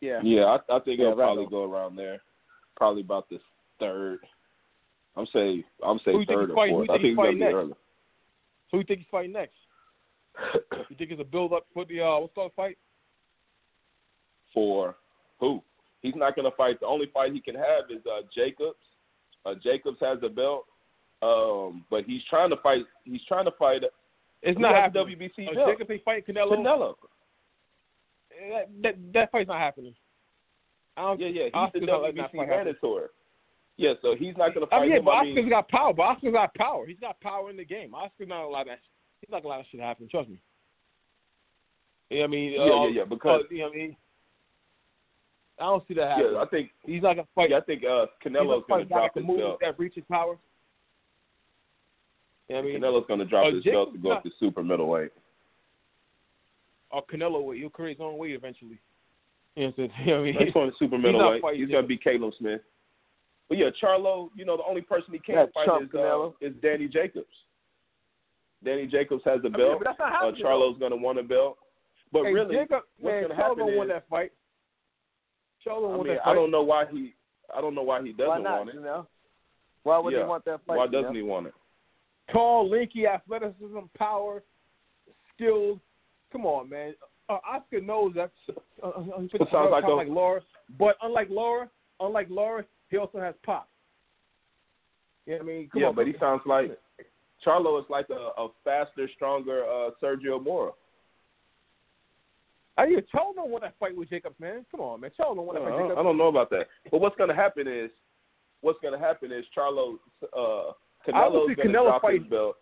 Yeah. 0.00 0.20
Yeah, 0.22 0.44
I, 0.44 0.76
I 0.76 0.80
think 0.80 0.98
Yeah, 0.98 1.06
it'll 1.06 1.16
right 1.16 1.24
probably 1.26 1.44
on. 1.44 1.50
go 1.50 1.70
around 1.70 1.96
there. 1.96 2.20
Probably 2.76 3.02
about 3.02 3.28
the 3.28 3.38
third. 3.78 4.20
I'm 5.16 5.26
say 5.32 5.64
I'm 5.84 5.98
say 6.04 6.12
Who 6.12 6.20
you 6.20 6.26
third 6.26 6.50
or 6.50 6.54
fighting? 6.54 6.74
Who 6.76 6.86
fourth. 6.86 6.88
you 6.88 6.94
I 6.94 6.96
think 6.96 7.02
think 7.02 7.10
he's 7.10 7.16
gonna 7.16 7.26
fighting 7.28 7.38
be 7.38 7.44
next? 7.44 7.54
early. 7.54 7.72
Who 8.72 8.78
you 8.78 8.84
think 8.84 8.98
he's 9.00 9.08
fighting 9.10 9.32
next? 9.32 9.54
You 10.90 10.96
think 10.96 11.10
it's 11.12 11.20
a 11.20 11.24
build 11.24 11.52
up 11.52 11.66
for 11.74 11.84
the 11.84 12.00
uh, 12.00 12.18
what's 12.20 12.34
called 12.34 12.52
fight? 12.56 12.76
for 14.52 14.96
who? 15.38 15.62
He's 16.02 16.14
not 16.16 16.34
going 16.34 16.50
to 16.50 16.56
fight. 16.56 16.80
The 16.80 16.86
only 16.86 17.06
fight 17.14 17.32
he 17.32 17.40
can 17.40 17.54
have 17.54 17.84
is 17.90 18.04
uh, 18.06 18.22
Jacobs. 18.34 18.78
Uh, 19.46 19.54
Jacobs 19.62 19.98
has 20.00 20.18
a 20.24 20.28
belt, 20.28 20.64
um, 21.22 21.84
but 21.90 22.04
he's 22.04 22.22
trying 22.28 22.50
to 22.50 22.56
fight. 22.56 22.82
He's 23.04 23.20
trying 23.28 23.44
to 23.44 23.52
fight. 23.58 23.82
It's 24.42 24.58
not 24.58 24.74
happening. 24.74 25.18
WBC 25.18 25.54
belt. 25.54 25.68
Jacobs 25.70 25.90
ain't 25.90 26.04
fighting 26.04 26.34
Canelo. 26.34 26.52
Canelo. 26.52 26.94
That, 28.50 28.68
that 28.82 28.94
that 29.12 29.30
fight's 29.32 29.48
not 29.48 29.58
happening. 29.58 29.94
I 30.96 31.02
don't, 31.02 31.20
Yeah, 31.20 31.28
yeah. 31.28 31.44
He's 31.44 31.50
Oscar's 31.54 31.80
the 31.80 31.86
not 31.86 32.02
letting 32.02 32.16
that 32.16 32.32
WBC 32.32 32.36
fight 32.36 32.48
mandatory. 32.48 33.08
Yeah, 33.76 33.92
so 34.02 34.14
he's 34.18 34.36
not 34.36 34.54
going 34.54 34.66
to 34.66 34.70
fight 34.70 34.76
I 34.76 34.80
mean, 34.82 34.90
yeah, 34.90 34.98
him. 34.98 35.04
but 35.04 35.10
I 35.12 35.22
mean, 35.24 35.38
Oscar's 35.38 35.50
got 35.50 35.68
power. 35.68 35.92
But 35.94 36.02
Oscar's 36.02 36.32
got 36.32 36.54
power. 36.54 36.86
He's 36.86 37.00
got 37.00 37.20
power 37.20 37.50
in 37.50 37.56
the 37.56 37.64
game. 37.64 37.94
Oscar's 37.94 38.28
not 38.28 38.44
allowed 38.44 38.66
that. 38.68 38.78
He's 39.20 39.30
not 39.30 39.44
allowed 39.44 39.58
that 39.58 39.66
shit 39.70 39.80
to 39.80 39.86
happen. 39.86 40.08
Trust 40.10 40.28
me. 40.28 40.40
Yeah, 42.10 42.24
I 42.24 42.26
mean, 42.26 42.52
Yeah, 42.52 42.60
uh, 42.60 42.84
yeah, 42.84 42.88
yeah, 42.88 43.04
because- 43.04 43.42
you 43.50 43.58
know 43.58 43.64
what 43.66 43.72
I 43.74 43.76
mean, 43.76 43.96
I 45.58 45.62
don't 45.64 45.86
see 45.86 45.94
that 45.94 46.08
happening. 46.08 46.32
yeah, 46.34 46.40
I 46.40 46.46
think. 46.46 46.70
he's 46.84 47.02
not 47.02 47.16
gonna 47.16 47.28
fight. 47.34 47.50
Yeah, 47.50 47.58
I 47.58 47.60
think 47.60 47.84
uh, 47.84 48.06
Canelo's 48.24 48.48
going 48.48 48.60
to 48.62 48.66
fight 48.66 48.80
a 48.80 48.84
guy 48.84 48.96
drop 48.96 49.14
that 49.14 49.20
his 49.20 49.26
can 49.26 49.36
move 49.36 49.56
that 49.60 49.78
reaches 49.78 50.04
power. 50.10 50.38
Yeah, 52.50 52.58
I 52.58 52.62
mean, 52.62 52.80
Canelo's 52.80 53.06
going 53.06 53.20
to 53.20 53.26
drop 53.26 53.46
uh, 53.46 53.54
his 53.54 53.62
Jacobs 53.64 53.74
belt 53.76 53.92
to 53.94 53.98
go 54.00 54.08
not- 54.10 54.16
up 54.18 54.22
to 54.24 54.30
super 54.40 54.62
middleweight. 54.62 55.12
or 56.90 57.02
Canelo 57.06 57.42
weight. 57.44 57.60
He'll 57.60 57.70
create 57.70 57.96
his 57.98 58.04
own 58.04 58.18
weight 58.18 58.32
eventually. 58.34 58.78
You 59.56 59.66
know 59.66 59.72
what 59.76 59.84
I'm 59.84 59.90
saying? 59.90 59.90
You 60.06 60.06
know 60.06 60.12
what 60.12 60.20
I 60.20 60.24
mean? 60.32 60.36
He's 60.46 60.52
going 60.54 60.70
to 60.70 60.76
super 60.78 60.96
He's 60.96 61.04
not 61.04 61.12
middleweight. 61.12 61.42
fighting 61.42 61.60
He's 61.60 61.70
going 61.70 61.84
to 61.84 61.88
be 61.88 61.96
Caleb 61.96 62.32
Smith. 62.38 62.60
But 63.48 63.58
yeah, 63.58 63.66
Charlo, 63.82 64.30
you 64.34 64.44
know, 64.44 64.56
the 64.56 64.62
only 64.64 64.80
person 64.80 65.12
he 65.12 65.18
can't 65.18 65.48
That 65.48 65.54
fight 65.54 65.64
Trump 65.66 65.90
is, 65.94 65.94
uh, 65.98 66.30
is 66.40 66.52
Danny 66.62 66.86
Jacobs. 66.88 67.26
Danny 68.64 68.86
Jacobs 68.86 69.22
has 69.24 69.38
a 69.42 69.46
I 69.46 69.50
mean, 69.50 69.52
belt. 69.52 69.78
but 69.78 69.84
that's 69.86 69.98
not 69.98 70.22
uh. 70.22 70.32
Charlo's 70.44 70.78
going 70.78 70.90
to 70.92 70.96
want 70.96 71.18
a 71.18 71.22
belt. 71.22 71.56
But 72.12 72.24
hey, 72.24 72.32
really, 72.32 72.54
Jacob, 72.56 72.82
what's 73.00 73.28
gonna 73.28 73.34
Charlo 73.34 73.58
happen 73.58 73.76
won 73.76 73.86
is- 73.86 73.92
that 73.94 74.08
fight. 74.08 74.32
Charlo 75.66 75.92
I 75.92 75.96
won 75.96 76.06
mean, 76.06 76.16
that 76.16 76.22
I 76.22 76.24
fight. 76.26 76.34
don't 76.34 76.50
know 76.50 76.62
why 76.62 76.84
he, 76.90 77.14
I 77.56 77.60
don't 77.60 77.74
know 77.74 77.82
why 77.82 78.02
he 78.02 78.12
doesn't 78.12 78.28
Why 78.28 78.38
not, 78.40 78.58
want 78.58 78.70
it. 78.70 78.76
Janelle? 78.76 79.06
Why 79.82 79.98
would 79.98 80.12
Yeah. 80.12 80.20
he 80.20 80.24
want 80.26 80.44
that 80.46 80.60
fight? 80.66 80.76
Why 80.76 80.86
doesn't 80.86 81.12
Janelle? 81.12 81.16
he 81.16 81.22
want 81.22 81.46
it? 81.48 81.54
Tall, 82.32 82.68
lanky, 82.70 83.06
athleticism, 83.06 83.78
power, 83.96 84.42
skilled. 85.34 85.80
Come 86.32 86.46
on, 86.46 86.68
man. 86.68 86.94
Uh, 87.28 87.38
Oscar 87.48 87.80
knows 87.80 88.12
that's 88.14 88.32
uh, 88.82 88.86
uh, 88.88 89.20
he 89.20 89.28
puts 89.28 89.42
It 89.42 89.48
sounds 89.52 89.70
like 89.70 89.84
like 89.84 90.08
Lara, 90.08 90.40
but 90.78 90.96
unlike 91.02 91.28
Lara, 91.30 91.68
unlike 92.00 92.28
Lara, 92.30 92.64
he 92.88 92.96
also 92.96 93.20
has 93.20 93.34
pop. 93.44 93.68
Yeah, 95.26 95.36
I 95.40 95.42
mean, 95.42 95.68
come 95.72 95.82
yeah, 95.82 95.88
on, 95.88 95.94
but 95.94 96.06
he 96.06 96.14
sounds 96.18 96.42
like 96.44 96.76
Charlo 97.46 97.78
is 97.78 97.86
like 97.88 98.06
a, 98.10 98.40
a 98.40 98.48
faster, 98.64 99.08
stronger 99.14 99.64
uh, 99.64 99.90
Sergio 100.02 100.42
Mora. 100.42 100.72
I 102.76 102.86
hear 102.86 103.00
Charlo 103.14 103.34
don't 103.34 103.50
want 103.50 103.64
to 103.64 103.72
fight 103.78 103.96
with 103.96 104.10
Jacobs, 104.10 104.34
man. 104.40 104.64
Come 104.70 104.80
on, 104.80 105.00
man. 105.00 105.10
Charlo 105.18 105.36
don't 105.36 105.46
want 105.46 105.58
to 105.58 105.64
that 105.64 105.70
fight 105.70 105.76
with 105.76 105.84
Jacobs. 105.84 105.98
I 106.00 106.02
don't 106.02 106.18
know 106.18 106.28
about 106.28 106.50
that. 106.50 106.66
But 106.90 107.00
what's 107.00 107.16
going 107.16 107.28
to 107.28 107.36
happen 107.36 107.68
is, 107.68 107.90
what's 108.60 108.78
going 108.80 108.98
to 108.98 109.04
happen 109.04 109.30
is 109.30 109.44
Charlo, 109.56 109.98
uh, 110.36 110.72
Canelo's 111.06 111.48
see 111.48 111.54
going 111.54 111.68
to 111.72 111.78
Canelo 111.78 111.84
drop 111.84 112.02
fight- 112.02 112.20
his 112.22 112.30
belt. 112.30 112.56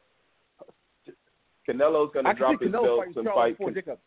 Canelo's 1.69 2.13
going 2.13 2.25
to 2.25 2.35
drop 2.35 2.61
his 2.61 2.71
Canelo 2.71 2.83
belts 2.83 2.99
fighting 2.99 3.15
and 3.17 3.27
Charlo 3.27 3.35
fight. 3.35 3.59
before 3.59 3.71
Jacobs. 3.73 4.01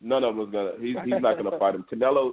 None 0.00 0.24
of 0.24 0.36
them's 0.36 0.52
gonna. 0.52 0.72
He's 0.80 0.96
he's 1.04 1.22
not 1.22 1.36
gonna 1.42 1.58
fight 1.58 1.74
him. 1.74 1.84
Canelo 1.90 2.32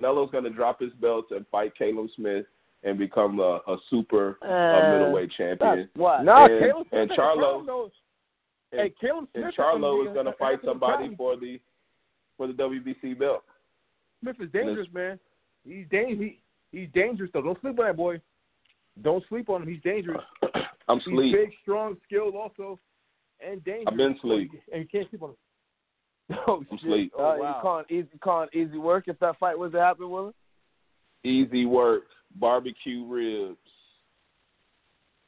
Canelo's 0.00 0.30
gonna 0.30 0.50
drop 0.50 0.80
his 0.80 0.92
belt 1.00 1.26
and 1.30 1.44
fight 1.48 1.72
Caleb 1.76 2.08
Smith 2.14 2.46
and 2.84 2.96
become 2.96 3.40
a, 3.40 3.60
a 3.66 3.76
super 3.90 4.38
uh, 4.42 4.46
Uh, 4.46 4.92
middleweight 4.98 5.30
champion. 5.36 5.88
What? 5.94 6.22
No, 6.24 6.44
And- 6.44 6.60
Caleb 6.60 6.86
Smith 6.88 7.00
and 7.02 7.10
ain't 7.10 7.18
Charlo- 7.20 7.90
And, 8.72 8.80
Hey, 8.80 8.94
Caleb 9.00 9.28
Smith 9.32 9.44
and 9.46 9.54
Charlo 9.54 10.06
is 10.08 10.14
gonna 10.14 10.32
fight 10.38 10.58
somebody 10.64 11.08
problem. 11.14 11.16
for 11.16 11.36
the 11.36 11.60
for 12.36 12.46
the 12.46 12.52
WBC 12.54 13.18
belt. 13.18 13.42
Smith 14.20 14.36
is 14.40 14.50
dangerous, 14.52 14.88
man. 14.92 15.18
He's 15.66 15.86
dangerous. 15.90 16.30
He, 16.70 16.78
he's 16.78 16.88
dangerous 16.94 17.30
though. 17.34 17.42
Don't 17.42 17.60
sleep 17.60 17.78
on 17.80 17.86
that 17.86 17.96
boy. 17.96 18.20
Don't 19.00 19.24
sleep 19.28 19.48
on 19.48 19.62
him. 19.62 19.68
He's 19.68 19.80
dangerous. 19.82 20.22
I'm 20.88 20.98
He's 21.00 21.04
sleep. 21.14 21.34
big, 21.34 21.50
strong, 21.62 21.96
skilled, 22.04 22.34
also, 22.34 22.78
and 23.40 23.64
dangerous. 23.64 23.86
I've 23.88 23.96
been 23.96 24.16
sleep. 24.20 24.50
And 24.72 24.82
you 24.82 24.88
can't 24.88 25.08
sleep 25.10 25.22
on 25.22 25.30
him. 25.30 25.36
Oh, 26.46 26.58
I'm 26.70 26.78
shit. 26.78 26.80
sleep. 26.80 27.12
Oh, 27.18 27.24
uh, 27.24 27.36
wow. 27.38 27.48
You 27.56 27.62
calling 27.62 27.84
easy, 27.90 28.18
calling 28.22 28.48
easy 28.54 28.78
work 28.78 29.04
if 29.08 29.18
that 29.20 29.38
fight 29.38 29.58
was 29.58 29.72
to 29.72 29.80
happen, 29.80 30.08
Willie? 30.10 30.32
Easy 31.24 31.66
work. 31.66 32.04
Barbecue 32.36 33.04
ribs. 33.06 33.56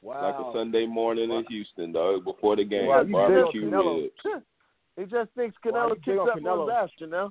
wow. 0.03 0.23
Like 0.23 0.35
a 0.35 0.59
Sunday 0.59 0.87
morning 0.87 1.31
in 1.31 1.45
Houston, 1.49 1.93
dog. 1.93 2.25
Before 2.25 2.57
the 2.57 2.65
game. 2.65 2.87
Wow, 2.87 3.05
barbecue 3.05 3.65
big 3.65 3.75
on 3.75 3.85
Canelo. 3.85 4.03
ribs. 4.03 4.45
He 4.97 5.03
just 5.07 5.31
thinks 5.37 5.57
Wow, 5.65 5.71
Canelo 5.73 5.89
you 5.91 5.95
big 5.97 6.05
kicks 6.05 6.19
on 6.21 6.29
everyone's 6.31 6.71
Canelo. 6.71 6.83
ass, 6.85 6.91
Janelle. 7.03 7.31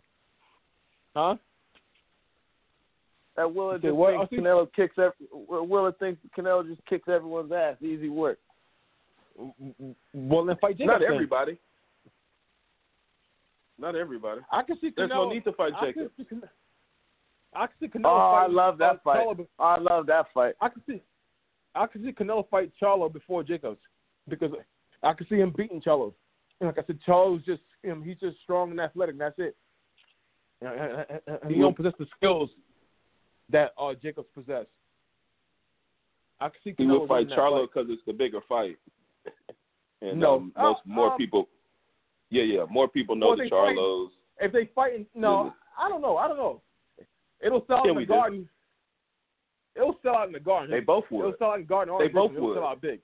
Huh? 1.15 1.35
That 3.35 3.51
Willa 3.53 3.73
You 3.73 3.79
just 3.79 3.95
what, 3.95 4.11
thinks 4.11 4.23
Austin? 4.23 4.39
Canelo 4.39 4.67
kicks 4.75 4.95
every, 4.97 5.27
Willa 5.31 5.91
thinks 5.99 6.21
Canelo 6.37 6.67
just 6.67 6.85
kicks 6.85 7.07
everyone's 7.07 7.51
ass. 7.51 7.75
Easy 7.81 8.09
work. 8.09 8.37
Well, 10.13 10.45
then 10.45 10.55
fight 10.61 10.77
Jacobs. 10.77 10.87
Not 10.87 10.99
then. 10.99 11.11
everybody. 11.13 11.57
Not 13.79 13.95
everybody. 13.95 14.41
I 14.51 14.61
can 14.61 14.77
see 14.79 14.87
Canelo. 14.87 14.95
There's 14.97 15.09
no 15.09 15.29
need 15.29 15.43
to 15.45 15.51
fight 15.53 15.73
I 15.75 15.91
can 15.91 16.09
Jacob. 16.17 16.49
I 17.55 17.67
can 17.67 17.75
see 17.79 17.87
Canelo. 17.87 18.05
Oh, 18.05 18.35
I 18.43 18.47
love 18.47 18.77
that 18.77 18.95
uh, 18.95 18.97
fight. 19.03 19.25
Charlo 19.25 19.47
I 19.59 19.77
love 19.79 20.05
that 20.07 20.25
fight. 20.33 20.53
I 20.61 20.69
can 20.69 20.83
see, 20.87 21.01
I 21.73 21.87
can 21.87 22.03
see 22.03 22.11
Canelo 22.11 22.47
fight 22.49 22.71
Charlo 22.81 23.11
before 23.11 23.43
Jacobs 23.43 23.79
because 24.29 24.51
I 25.01 25.13
can 25.13 25.27
see 25.27 25.37
him 25.37 25.53
beating 25.57 25.81
Charlo. 25.81 26.13
And 26.61 26.67
like 26.67 26.77
I 26.77 26.85
said, 26.85 26.99
Charlo's 27.07 27.43
just 27.45 27.61
him. 27.81 28.03
He's 28.03 28.17
just 28.19 28.37
strong 28.43 28.69
and 28.69 28.79
athletic. 28.79 29.13
And 29.13 29.21
that's 29.21 29.39
it. 29.39 29.55
And- 30.61 30.79
and- 30.79 31.21
and- 31.27 31.39
and 31.41 31.51
he 31.51 31.59
don't 31.59 31.75
possess 31.75 31.93
the 31.97 32.05
skills 32.15 32.51
that 33.53 33.71
uh, 33.79 33.93
Jacobs 33.93 34.27
possess. 34.35 34.65
I 36.41 36.49
can 36.49 36.57
see 36.63 36.73
He 36.77 36.85
would 36.85 37.07
fight 37.07 37.29
Charlo 37.29 37.65
because 37.71 37.87
it's 37.89 38.01
the 38.05 38.13
bigger 38.13 38.41
fight. 38.49 38.77
And 40.01 40.19
No. 40.19 40.35
um, 40.35 40.53
most 40.57 40.79
Uh, 40.79 40.81
more 40.89 41.11
um, 41.13 41.17
people, 41.17 41.47
yeah, 42.29 42.43
yeah, 42.43 42.65
more 42.69 42.89
people 42.89 43.15
know 43.15 43.37
the 43.37 43.43
they 43.43 43.49
fight- 43.49 43.77
Charlos. 43.77 44.09
If 44.41 44.51
they 44.51 44.65
fight, 44.75 45.07
no. 45.15 45.53
I 45.77 45.87
don't 45.87 46.01
know. 46.01 46.17
I 46.17 46.27
don't 46.27 46.35
know. 46.35 46.61
It'll 47.39 47.65
sell 47.67 47.77
out 47.77 47.85
Yeah, 47.85 47.91
in 47.91 47.97
the 47.99 48.05
garden. 48.05 48.49
It'll 49.77 49.97
sell 50.03 50.15
out 50.17 50.27
in 50.27 50.33
the 50.33 50.41
garden. 50.41 50.71
They 50.71 50.81
both 50.81 51.05
It'll 51.09 51.19
would. 51.27 51.37
sell 51.37 51.51
out 51.51 51.55
in 51.55 51.61
the 51.61 51.67
garden. 51.67 51.95
They 51.99 52.09
both. 52.09 52.31
It'll 52.33 52.47
would. 52.47 52.55
sell 52.57 52.65
out 52.67 52.81
big. 52.81 52.99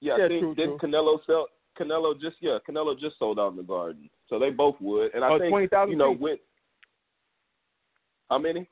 Yeah, 0.00 0.16
Yeah, 0.18 0.24
I 0.26 0.28
think 0.28 0.40
true, 0.42 0.54
didn't 0.54 0.78
true. 0.78 0.90
Canelo 0.90 1.24
sell? 1.24 1.46
Canelo 1.80 2.20
just 2.20 2.36
yeah, 2.40 2.58
Canelo 2.68 2.98
just 2.98 3.18
sold 3.18 3.38
out 3.38 3.52
in 3.52 3.56
the 3.56 3.62
Garden, 3.62 4.10
so 4.28 4.38
they 4.38 4.50
both 4.50 4.76
would. 4.80 5.14
And 5.14 5.24
I 5.24 5.30
Oh, 5.30 5.38
think 5.38 5.50
20,000 5.50 5.90
you 5.90 5.96
know 5.96 6.12
with 6.12 6.40
how 8.28 8.38
many? 8.38 8.68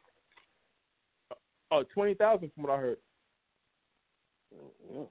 Oh, 1.71 1.83
twenty 1.93 2.15
thousand 2.15 2.53
from 2.55 2.65
what 2.65 2.73
I 2.73 2.77
heard. 2.81 2.99
Yeah, 4.93 5.03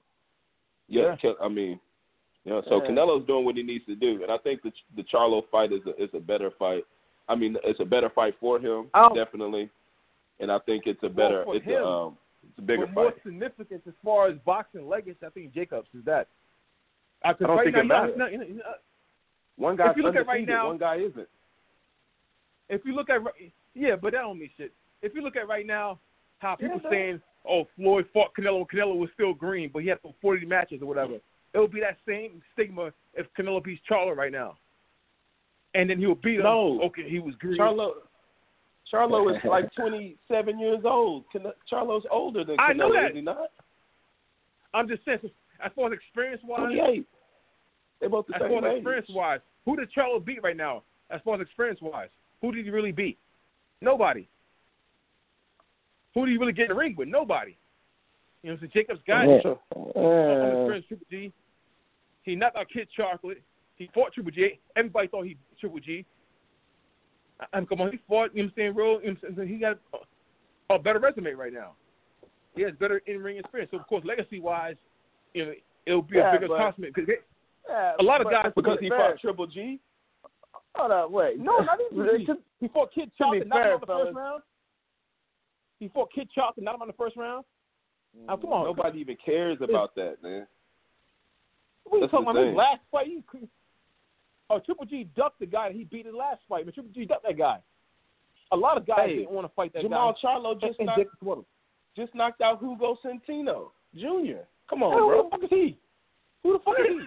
yeah. 0.88 1.16
Ke- 1.16 1.36
I 1.40 1.48
mean, 1.48 1.78
yeah. 2.44 2.60
So 2.68 2.82
Yeah. 2.82 2.88
Canelo's 2.90 3.26
doing 3.26 3.44
what 3.44 3.56
he 3.56 3.62
needs 3.62 3.84
to 3.86 3.94
do, 3.94 4.22
and 4.22 4.30
I 4.32 4.38
think 4.38 4.62
the 4.62 4.72
the 4.96 5.02
Charlo 5.04 5.42
fight 5.50 5.72
is 5.72 5.80
a 5.86 6.02
is 6.02 6.10
a 6.14 6.20
better 6.20 6.50
fight. 6.58 6.84
I 7.28 7.34
mean, 7.34 7.56
it's 7.64 7.80
a 7.80 7.84
better 7.84 8.08
fight 8.10 8.36
for 8.40 8.58
him, 8.60 8.88
I 8.94 9.02
don't- 9.02 9.16
definitely, 9.16 9.68
and 10.38 10.50
I 10.50 10.60
think 10.60 10.86
it's 10.86 11.02
a 11.02 11.08
better, 11.08 11.42
for 11.44 11.56
it's 11.56 11.64
him, 11.66 11.82
a 11.82 12.06
um, 12.06 12.18
it's 12.48 12.58
a 12.58 12.62
bigger 12.62 12.86
but 12.86 12.94
more 12.94 13.10
fight. 13.10 13.22
significance 13.24 13.82
as 13.88 13.94
far 14.04 14.28
as 14.28 14.38
boxing 14.44 14.86
legacy, 14.88 15.18
I 15.26 15.30
think 15.30 15.52
Jacobs 15.52 15.88
is 15.92 16.04
that. 16.04 16.28
I, 17.24 17.30
I 17.30 17.32
don't 17.32 17.64
think 17.64 17.76
it 17.76 17.82
matters. 17.84 18.16
One 19.56 19.74
guy's 19.74 19.90
if 19.90 19.96
you 19.96 20.02
look 20.04 20.14
at 20.16 20.26
right 20.26 20.46
now- 20.46 20.68
one 20.68 20.78
guy 20.78 20.96
isn't. 20.96 21.28
if 22.68 22.84
you 22.84 22.94
look 22.94 23.10
at 23.10 23.20
yeah, 23.74 23.96
but 23.96 24.12
that 24.12 24.20
don't 24.20 24.38
mean 24.38 24.50
shit. 24.56 24.72
If 25.02 25.14
you 25.14 25.20
look 25.22 25.34
at 25.36 25.48
right 25.48 25.66
now, 25.66 25.98
how 26.38 26.56
people 26.56 26.76
it 26.76 26.82
does. 26.82 26.92
saying, 26.92 27.20
"Oh, 27.48 27.66
Floyd 27.76 28.06
fought 28.12 28.32
Canelo, 28.38 28.58
and 28.58 28.68
Canelo 28.68 28.96
was 28.96 29.10
still 29.14 29.32
green, 29.34 29.70
but 29.72 29.82
he 29.82 29.88
had 29.88 29.98
some 30.02 30.14
forty 30.20 30.44
matches 30.46 30.82
or 30.82 30.86
whatever." 30.86 31.14
It 31.54 31.58
would 31.58 31.72
be 31.72 31.80
that 31.80 31.96
same 32.06 32.42
stigma 32.52 32.92
if 33.14 33.26
Canelo 33.38 33.62
beats 33.64 33.80
Charlo 33.90 34.14
right 34.14 34.32
now, 34.32 34.58
and 35.74 35.88
then 35.88 35.98
he'll 35.98 36.14
beat 36.14 36.36
him. 36.36 36.42
No. 36.44 36.80
okay, 36.84 37.08
he 37.08 37.18
was 37.18 37.34
green. 37.36 37.58
Charlo, 37.58 37.92
Charlo 38.92 39.34
is 39.34 39.42
like 39.48 39.72
27 39.74 40.58
years 40.58 40.80
old. 40.84 41.24
Can- 41.32 41.52
Charlo's 41.72 42.04
older 42.10 42.44
than 42.44 42.56
I 42.60 42.72
Canelo, 42.72 42.76
know 42.78 42.92
that. 42.92 43.10
is 43.10 43.14
he 43.16 43.20
not? 43.22 43.50
I'm 44.74 44.86
just 44.88 45.04
saying, 45.06 45.20
as 45.64 45.72
far 45.74 45.86
as 45.86 45.92
experience 45.94 46.42
wise, 46.44 46.66
28. 46.76 47.06
They 48.00 48.06
both 48.08 48.26
the 48.26 48.34
as 48.36 48.42
same 48.42 48.50
far 48.50 48.58
as 48.68 48.72
age. 48.72 48.76
experience 48.78 49.06
wise, 49.10 49.40
who 49.64 49.76
did 49.76 49.88
Charlo 49.96 50.22
beat 50.22 50.42
right 50.42 50.56
now? 50.56 50.82
As 51.10 51.20
far 51.24 51.36
as 51.36 51.40
experience 51.40 51.80
wise, 51.80 52.10
who 52.42 52.52
did 52.52 52.64
he 52.66 52.70
really 52.70 52.92
beat? 52.92 53.16
Nobody. 53.80 54.28
Who 56.16 56.24
do 56.24 56.32
you 56.32 56.40
really 56.40 56.54
get 56.54 56.62
in 56.62 56.68
the 56.70 56.74
ring 56.74 56.94
with? 56.96 57.08
Nobody. 57.08 57.58
You 58.42 58.50
know, 58.52 58.58
so 58.58 58.66
Jacobs 58.68 59.00
got 59.06 59.28
Yeah. 59.28 59.34
it. 59.34 59.46
I'm 59.76 60.50
his 60.50 60.58
uh, 60.58 60.66
friend 60.66 60.84
Triple 60.88 61.06
G. 61.10 61.32
He 62.22 62.34
knocked 62.34 62.56
out 62.56 62.68
Kid 62.70 62.88
Chocolate. 62.96 63.42
He 63.76 63.90
fought 63.92 64.14
Triple 64.14 64.32
G. 64.32 64.58
Everybody 64.76 65.08
thought 65.08 65.26
he 65.26 65.36
Triple 65.60 65.78
G. 65.78 66.06
I 67.52 67.60
mean, 67.60 67.66
come 67.66 67.82
on, 67.82 67.92
he 67.92 67.98
fought. 68.08 68.34
You 68.34 68.44
know 68.44 68.46
what 68.46 68.52
I'm 68.52 68.52
saying? 68.56 68.74
Real. 68.74 69.00
You 69.02 69.08
know 69.08 69.16
what 69.20 69.28
I'm 69.30 69.36
saying? 69.36 69.48
He 69.48 69.58
got 69.58 69.78
a, 70.70 70.74
a 70.74 70.78
better 70.78 70.98
resume 70.98 71.32
right 71.32 71.52
now. 71.52 71.72
He 72.54 72.62
has 72.62 72.72
better 72.80 73.02
in 73.06 73.22
ring 73.22 73.36
experience. 73.36 73.70
So 73.70 73.78
of 73.78 73.86
course, 73.86 74.02
legacy 74.06 74.40
wise, 74.40 74.76
you 75.34 75.44
know, 75.44 75.52
it'll 75.84 76.00
be 76.00 76.16
Yeah, 76.16 76.30
a 76.34 76.40
bigger 76.40 76.54
accomplishment 76.54 76.94
because 76.94 77.14
Yeah, 77.68 77.92
a 78.00 78.02
lot 78.02 78.22
of 78.22 78.30
guys 78.30 78.52
Because 78.56 78.78
he 78.80 78.88
fair- 78.88 79.10
fought 79.10 79.20
Triple 79.20 79.46
G. 79.48 79.78
Hold 80.76 80.92
up, 80.92 81.10
wait. 81.10 81.38
No, 81.38 81.58
not 81.58 81.78
even 81.92 82.26
He 82.58 82.68
fought 82.68 82.90
Kid 82.94 83.10
Chocolate, 83.18 83.42
him 83.42 83.52
in 83.52 83.80
the 83.80 83.86
first 83.86 84.14
round. 84.16 84.42
He 85.78 85.88
fought 85.88 86.10
Kid 86.12 86.28
and 86.36 86.36
knocked 86.36 86.58
him 86.58 86.68
out 86.68 86.80
in 86.82 86.86
the 86.86 86.92
first 86.94 87.16
round. 87.16 87.44
Oh, 88.28 88.36
come 88.36 88.52
on. 88.52 88.64
Nobody 88.64 89.00
even 89.00 89.16
cares 89.22 89.58
about 89.60 89.94
that, 89.96 90.16
man. 90.22 90.46
What 91.84 91.96
are 91.96 91.98
you 91.98 92.00
That's 92.02 92.10
talking 92.10 92.24
the 92.26 92.30
about? 92.30 92.46
His 92.46 92.56
last 92.56 92.80
fight, 92.90 93.06
he, 93.06 93.22
oh, 94.50 94.58
Triple 94.60 94.86
G 94.86 95.08
ducked 95.14 95.38
the 95.38 95.46
guy 95.46 95.68
that 95.68 95.76
he 95.76 95.84
beat 95.84 96.06
in 96.06 96.12
the 96.12 96.18
last 96.18 96.40
fight. 96.48 96.64
But 96.64 96.74
Triple 96.74 96.92
G 96.94 97.04
ducked 97.04 97.24
that 97.24 97.36
guy. 97.38 97.58
A 98.52 98.56
lot 98.56 98.76
of 98.76 98.86
guys 98.86 99.00
Hey, 99.06 99.16
didn't 99.18 99.32
want 99.32 99.46
to 99.46 99.52
fight 99.54 99.72
that 99.74 99.82
Jamal 99.82 100.12
guy. 100.22 100.28
Charlo 100.28 100.58
just 100.60 100.78
And 100.78 100.86
knocked, 100.86 100.98
Jacobs 101.00 101.46
just 101.96 102.14
knocked 102.14 102.40
out 102.40 102.60
Hugo 102.60 102.96
Centeno 103.04 103.70
Jr. 103.94 104.42
Come 104.70 104.78
Hey, 104.80 104.84
on, 104.86 104.92
who 104.98 105.06
bro. 105.08 105.22
the 105.24 105.30
fuck 105.30 105.42
is 105.44 105.50
he? 105.50 105.78
Who 106.42 106.52
the 106.54 106.58
fuck 106.60 106.74
is 106.78 106.86
he? 106.86 107.06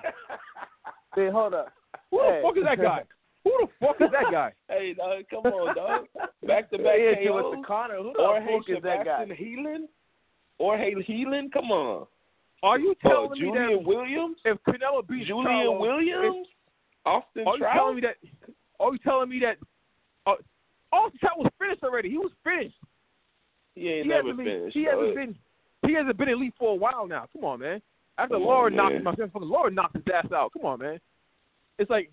See, 1.15 1.30
hold 1.32 1.53
up. 1.53 1.74
Who 2.11 2.20
Hey. 2.22 2.41
the 2.41 2.47
fuck 2.47 2.57
is 2.57 2.63
that 2.65 2.82
guy? 2.82 3.03
Who 3.43 3.51
the 3.61 3.67
fuck 3.79 3.95
is 4.01 4.09
that 4.11 4.31
guy? 4.31 4.53
hey, 4.69 4.93
dog, 4.93 5.23
come 5.29 5.51
on, 5.51 5.75
dog. 5.75 6.05
Back 6.45 6.69
to 6.71 6.77
back 6.77 6.95
He 6.97 7.23
hit 7.23 7.33
with 7.33 7.45
the 7.51 7.57
KOs. 7.57 7.65
corner. 7.65 7.97
Who 7.97 8.13
the 8.13 8.21
Or 8.21 8.39
fuck 8.39 8.67
hey, 8.67 8.73
is 8.73 8.83
that 8.83 9.05
guy? 9.05 9.25
Heiland. 9.25 9.85
Or 10.57 10.77
hey, 10.77 10.93
Heiland. 10.95 11.51
Come 11.53 11.71
on. 11.71 12.05
Are 12.61 12.77
you 12.77 12.91
Uh, 13.05 13.09
telling 13.09 13.31
me 13.31 13.39
that? 13.39 13.45
Julian 13.45 13.77
that 13.77 13.87
Williams. 13.87 14.37
if 14.43 14.57
Canelo 14.67 15.07
beats 15.07 15.27
Julian 15.27 15.47
Charlo, 15.47 15.79
Williams. 15.79 16.47
Austin 17.05 17.47
Are 17.47 17.53
you 17.53 17.59
Trout. 17.59 17.75
telling 17.75 17.95
me 17.95 18.01
that? 18.01 18.15
Are 18.79 18.91
you 18.91 18.99
telling 18.99 19.29
me 19.29 19.39
that? 19.39 19.57
Uh, 20.27 20.35
Austin 20.91 21.19
Trout 21.19 21.37
was 21.39 21.51
finished 21.57 21.83
already. 21.83 22.09
He 22.09 22.17
was 22.17 22.31
finished. 22.43 22.75
he 23.75 23.87
ain't 23.89 24.03
he 24.05 24.09
never 24.09 24.33
been. 24.33 24.45
finished. 24.45 24.75
He 24.75 24.83
hasn't 24.83 25.15
been. 25.15 25.35
He 25.87 25.93
hasn't 25.93 26.17
been 26.17 26.27
elite 26.27 26.53
for 26.59 26.73
a 26.73 26.75
while 26.75 27.07
now. 27.07 27.25
Come 27.31 27.45
on, 27.45 27.61
man. 27.61 27.81
After 28.17 28.35
Come 28.35 28.41
on, 28.43 28.47
Lara 28.49 28.71
knocked 28.71 28.93
man. 28.95 29.03
my 29.05 29.15
fucking 29.15 29.31
Lara 29.49 29.71
knocked 29.71 29.95
his 29.95 30.03
ass 30.13 30.29
out. 30.33 30.51
Come 30.51 30.65
on, 30.65 30.79
man. 30.79 30.99
It's 31.77 31.89
like 31.89 32.11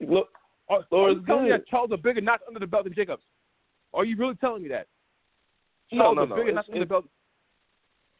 Look, 0.00 0.28
are, 0.68 0.80
are 0.92 1.10
you 1.10 1.22
telling 1.26 1.44
me 1.44 1.50
that 1.50 1.66
Charles 1.68 1.90
a 1.92 1.96
bigger 1.96 2.20
notch 2.20 2.40
under 2.46 2.60
the 2.60 2.66
belt 2.66 2.84
than 2.84 2.94
Jacobs? 2.94 3.22
Are 3.94 4.04
you 4.04 4.16
really 4.16 4.34
telling 4.36 4.62
me 4.62 4.68
that? 4.70 4.86
No, 5.92 6.02
Charles 6.02 6.16
no, 6.16 6.22
a 6.22 6.26
no. 6.26 6.36
bigger 6.36 6.52
notch 6.52 6.66
under 6.68 6.80
the 6.80 6.86
belt. 6.86 7.04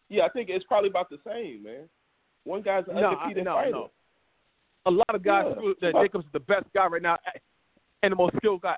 yeah, 0.09 0.25
I 0.25 0.29
think 0.29 0.49
it's 0.51 0.65
probably 0.65 0.91
about 0.91 1.11
the 1.11 1.19
same, 1.27 1.63
man. 1.65 1.89
One 2.45 2.63
guy's 2.63 2.85
an 2.89 2.95
No, 2.97 3.01
I- 3.03 3.13
undefeated 3.15 3.45
no, 3.45 3.55
fighter. 3.55 3.71
no. 3.73 3.91
A 4.87 4.91
lot 4.91 5.15
of 5.15 5.23
guys 5.23 5.47
Yeah. 5.49 5.61
feel 5.61 5.75
that 5.81 5.95
Jacobs 5.95 6.27
is 6.27 6.33
the 6.33 6.41
best 6.41 6.67
guy 6.73 6.87
right 6.87 7.03
now 7.03 7.19
and 8.03 8.13
the 8.13 8.17
most 8.17 8.37
skilled 8.37 8.63
guy. 8.63 8.77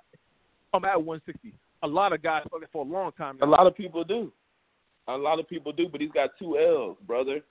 I'm 0.73 0.85
at 0.85 1.03
160. 1.03 1.53
A 1.83 1.87
lot 1.87 2.13
of 2.13 2.23
guys 2.23 2.45
for 2.73 2.85
a 2.85 2.89
long 2.89 3.13
time 3.13 3.39
A 3.43 3.47
lot 3.47 3.67
of 3.67 3.75
people 3.77 4.05
do. 4.05 4.33
A 5.07 5.17
lot 5.17 5.39
of 5.39 5.49
people 5.49 5.73
do, 5.73 5.89
but 5.89 6.01
he's 6.01 6.11
got 6.13 6.31
two 6.39 6.59
L's, 6.59 6.97
brother. 7.07 7.43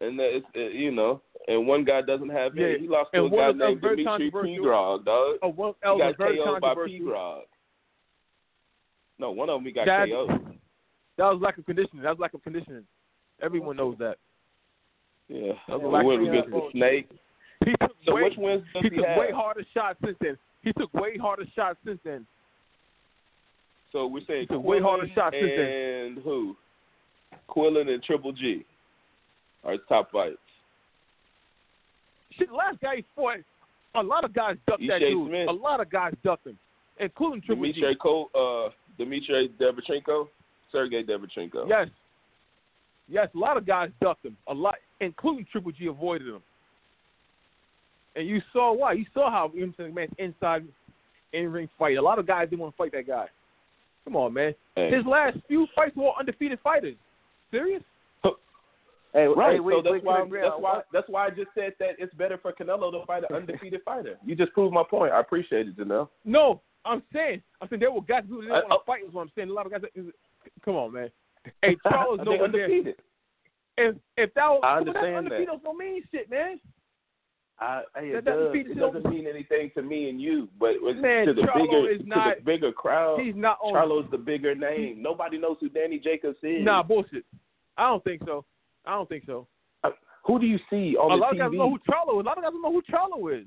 And 0.00 0.18
that 0.18 0.36
it's, 0.36 0.46
uh, 0.54 0.60
you 0.60 0.90
know, 0.90 1.22
and 1.48 1.66
one 1.66 1.84
guy 1.84 2.02
doesn't 2.02 2.28
have 2.28 2.54
Yeah, 2.56 2.66
any. 2.68 2.80
He 2.80 2.88
lost 2.88 3.10
to 3.14 3.24
a 3.24 3.30
guy 3.30 3.52
named 3.52 3.80
Dimitri 3.80 4.30
Pirog, 4.30 5.04
dog. 5.04 5.36
Oh, 5.42 5.48
one 5.48 5.72
He 5.82 5.98
got 5.98 6.18
very 6.18 6.36
KO'd 6.36 6.60
by. 6.60 6.74
Pirog. 6.74 7.42
No, 9.18 9.30
one 9.30 9.48
of 9.48 9.56
them 9.58 9.64
he 9.64 9.72
got 9.72 9.86
That- 9.86 10.08
KO'd. 10.08 10.58
That 11.16 11.32
was 11.32 11.40
lack 11.40 11.56
of 11.56 11.64
conditioning. 11.64 12.02
That 12.02 12.10
was 12.10 12.18
lack 12.18 12.34
of 12.34 12.42
conditioning. 12.42 12.86
Everyone 13.40 13.76
knows 13.76 13.96
that. 13.98 14.18
Yeah. 15.28 15.52
That 15.68 15.80
was 15.80 16.04
We 16.04 16.06
went 16.16 16.22
of 16.22 16.28
against 16.28 16.50
the. 16.50 16.68
Snake. 16.72 17.08
He 17.64 17.72
took 17.80 17.96
So 18.04 18.14
way, 18.14 18.22
which 18.24 18.36
wins 18.36 18.64
does 18.74 18.82
he 18.82 18.90
he 18.90 18.96
took 18.96 19.06
have? 19.06 19.18
way 19.18 19.30
harder 19.32 19.64
shots 19.72 19.98
since 20.04 20.18
then. 20.20 20.36
He 20.62 20.72
took 20.74 20.92
way 20.92 21.16
harder 21.16 21.46
shots 21.54 21.78
since 21.86 21.98
then. 22.04 22.26
So 23.92 24.06
we're 24.06 24.24
saying 24.26 24.42
He 24.42 24.46
took 24.46 24.62
way 24.62 24.78
harder 24.80 25.08
shots 25.14 25.34
since 25.40 25.52
then. 25.56 25.66
and 25.66 26.18
who? 26.18 26.54
Quillin 27.48 27.88
and 27.88 28.02
Triple 28.02 28.32
G 28.32 28.66
his 29.72 29.80
top 29.88 30.10
fights. 30.10 30.36
Shit, 32.38 32.48
the 32.48 32.54
last 32.54 32.80
guy 32.80 32.96
he 32.96 33.04
fought, 33.14 33.38
a 33.94 34.02
lot 34.02 34.24
of 34.24 34.34
guys 34.34 34.56
ducked 34.66 34.82
that 34.88 34.98
dude. 34.98 35.28
Smith. 35.28 35.48
A 35.48 35.52
lot 35.52 35.80
of 35.80 35.90
guys 35.90 36.12
ducked 36.22 36.46
him, 36.46 36.58
including 37.00 37.40
Triple 37.42 37.64
G. 37.64 37.72
Dmitry 37.72 37.96
Ko, 38.00 38.30
uh, 38.34 38.70
Dmitry 38.98 39.50
Devchenko, 39.60 40.28
Sergey 40.70 41.02
Devchenko. 41.02 41.68
Yes. 41.68 41.88
Yes, 43.08 43.28
a 43.34 43.38
lot 43.38 43.56
of 43.56 43.66
guys 43.66 43.90
ducked 44.02 44.26
him. 44.26 44.36
A 44.48 44.54
lot, 44.54 44.74
including 45.00 45.46
Triple 45.50 45.72
G, 45.72 45.86
avoided 45.86 46.28
him. 46.28 46.42
And 48.16 48.26
you 48.26 48.40
saw 48.52 48.72
why. 48.72 48.92
You 48.94 49.06
saw 49.14 49.30
how 49.30 49.50
you 49.54 49.60
know 49.60 49.66
what 49.66 49.84
I'm 49.84 49.94
saying, 49.94 49.94
man, 49.94 50.08
inside 50.18 50.64
in 51.32 51.52
ring 51.52 51.68
fight. 51.78 51.96
A 51.96 52.02
lot 52.02 52.18
of 52.18 52.26
guys 52.26 52.48
didn't 52.48 52.60
want 52.60 52.74
to 52.74 52.76
fight 52.76 52.92
that 52.92 53.06
guy. 53.06 53.26
Come 54.04 54.16
on, 54.16 54.32
man. 54.32 54.54
Hey. 54.74 54.90
His 54.94 55.04
last 55.04 55.36
few 55.48 55.66
fights 55.74 55.96
were 55.96 56.12
undefeated 56.18 56.58
fighters. 56.62 56.96
Serious? 57.50 57.82
Hey, 59.16 59.28
Right, 59.28 59.54
hey, 59.54 59.60
we, 59.60 59.72
so 59.72 59.80
that's 59.80 59.92
we 59.94 59.98
why 60.00 60.20
can 60.20 60.30
that's 60.30 60.44
why 60.58 60.72
one- 60.74 60.82
that's 60.92 61.08
why 61.08 61.26
I 61.26 61.30
just 61.30 61.48
said 61.54 61.72
that 61.80 61.92
it's 61.98 62.12
better 62.14 62.36
for 62.36 62.52
Canelo 62.52 62.92
to 62.92 63.06
fight 63.06 63.24
an 63.28 63.34
undefeated 63.34 63.80
fighter. 63.82 64.18
You 64.26 64.34
just 64.36 64.52
proved 64.52 64.74
my 64.74 64.82
point. 64.88 65.12
I 65.14 65.20
appreciate 65.20 65.68
it, 65.68 65.76
Janelle. 65.78 66.10
No, 66.26 66.60
I'm 66.84 67.02
saying, 67.14 67.42
I'm 67.62 67.68
saying 67.70 67.80
there 67.80 67.90
were 67.90 68.02
guys 68.02 68.24
who 68.28 68.42
didn't 68.42 68.52
I- 68.54 68.58
want 68.60 68.68
to 68.68 68.74
oh. 68.76 68.82
fight. 68.86 69.04
Is 69.08 69.14
what 69.14 69.22
I'm 69.22 69.32
saying. 69.34 69.48
A 69.48 69.52
lot 69.54 69.64
of 69.64 69.72
guys. 69.72 69.80
Come 70.64 70.76
on, 70.76 70.92
man. 70.92 71.10
Hey, 71.62 71.76
Charles, 71.82 72.20
no 72.24 72.32
one 72.32 72.52
there. 72.52 72.64
undefeated. 72.64 72.96
If 73.78 73.96
if 74.18 74.34
that 74.34 74.48
was 74.48 74.60
I 74.62 74.74
that 74.74 74.78
understand 74.80 75.04
that. 75.14 75.16
undefeated 75.32 75.62
don't 75.64 75.78
mean 75.78 76.02
shit, 76.12 76.30
man. 76.30 76.60
I, 77.58 77.82
hey, 77.98 78.10
That 78.12 78.18
it 78.18 78.24
does. 78.26 78.52
does. 78.52 78.66
it 78.70 78.78
doesn't 78.78 79.08
mean 79.08 79.26
anything 79.26 79.70
to 79.76 79.82
me 79.82 80.10
and 80.10 80.20
you, 80.20 80.46
but 80.60 80.72
it's 80.82 81.00
Man, 81.00 81.26
to 81.26 81.32
the 81.32 81.40
Charlo 81.40 81.62
bigger 81.62 81.90
is 81.90 81.98
to 82.00 82.04
the 82.04 82.44
bigger 82.44 82.70
crowd. 82.70 83.20
He's 83.20 83.34
not 83.34 83.56
on. 83.62 83.72
Charlo's 83.72 84.10
the 84.10 84.18
bigger 84.18 84.54
name. 84.54 85.00
Nobody 85.02 85.38
knows 85.38 85.56
who 85.60 85.70
Danny 85.70 85.98
Jacobs 85.98 86.36
is. 86.42 86.62
Nah, 86.62 86.82
bullshit. 86.82 87.24
I 87.78 87.88
don't 87.88 88.04
think 88.04 88.20
so. 88.26 88.44
I 88.86 88.92
don't 88.92 89.08
think 89.08 89.24
so. 89.26 89.46
Uh, 89.84 89.90
who 90.24 90.38
do 90.38 90.46
you 90.46 90.58
see 90.70 90.96
on 90.96 91.10
a 91.12 91.14
the 91.16 91.20
lot 91.20 91.32
of 91.32 91.38
guys 91.38 91.50
know 91.52 91.70
who 91.70 91.78
Charlo 91.90 92.20
is. 92.20 92.24
A 92.24 92.28
lot 92.28 92.38
of 92.38 92.44
guys 92.44 92.52
don't 92.52 92.62
know 92.62 92.72
who 92.72 92.82
Charlo 92.82 93.40
is. 93.40 93.46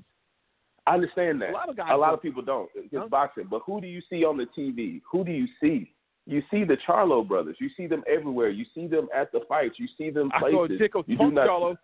I 0.86 0.94
understand 0.94 1.40
that. 1.42 1.50
A 1.50 1.52
lot 1.52 1.68
of 1.68 1.76
guys 1.76 1.88
A 1.92 1.96
lot 1.96 2.14
of 2.14 2.22
people 2.22 2.42
don't. 2.42 2.68
It's 2.74 2.94
Huh? 2.94 3.06
boxing, 3.08 3.44
but 3.50 3.62
who 3.66 3.80
do 3.80 3.86
you 3.86 4.00
see 4.08 4.24
on 4.24 4.36
the 4.36 4.46
TV? 4.56 5.00
Who 5.10 5.24
do 5.24 5.30
you 5.32 5.46
see? 5.60 5.92
You 6.26 6.42
see 6.50 6.64
the 6.64 6.76
Charlo 6.88 7.26
brothers. 7.26 7.56
You 7.60 7.68
see 7.76 7.86
them 7.86 8.02
everywhere. 8.08 8.50
You 8.50 8.64
see 8.74 8.86
them 8.86 9.08
at 9.14 9.30
the 9.32 9.40
fights. 9.48 9.78
You 9.78 9.88
see 9.98 10.10
them 10.10 10.30
I 10.34 10.40
saw 10.40 10.66
places. 10.66 10.78
Jacobs 10.78 11.08
you 11.08 11.16
do 11.18 11.30
not. 11.30 11.48
Charlo. 11.48 11.76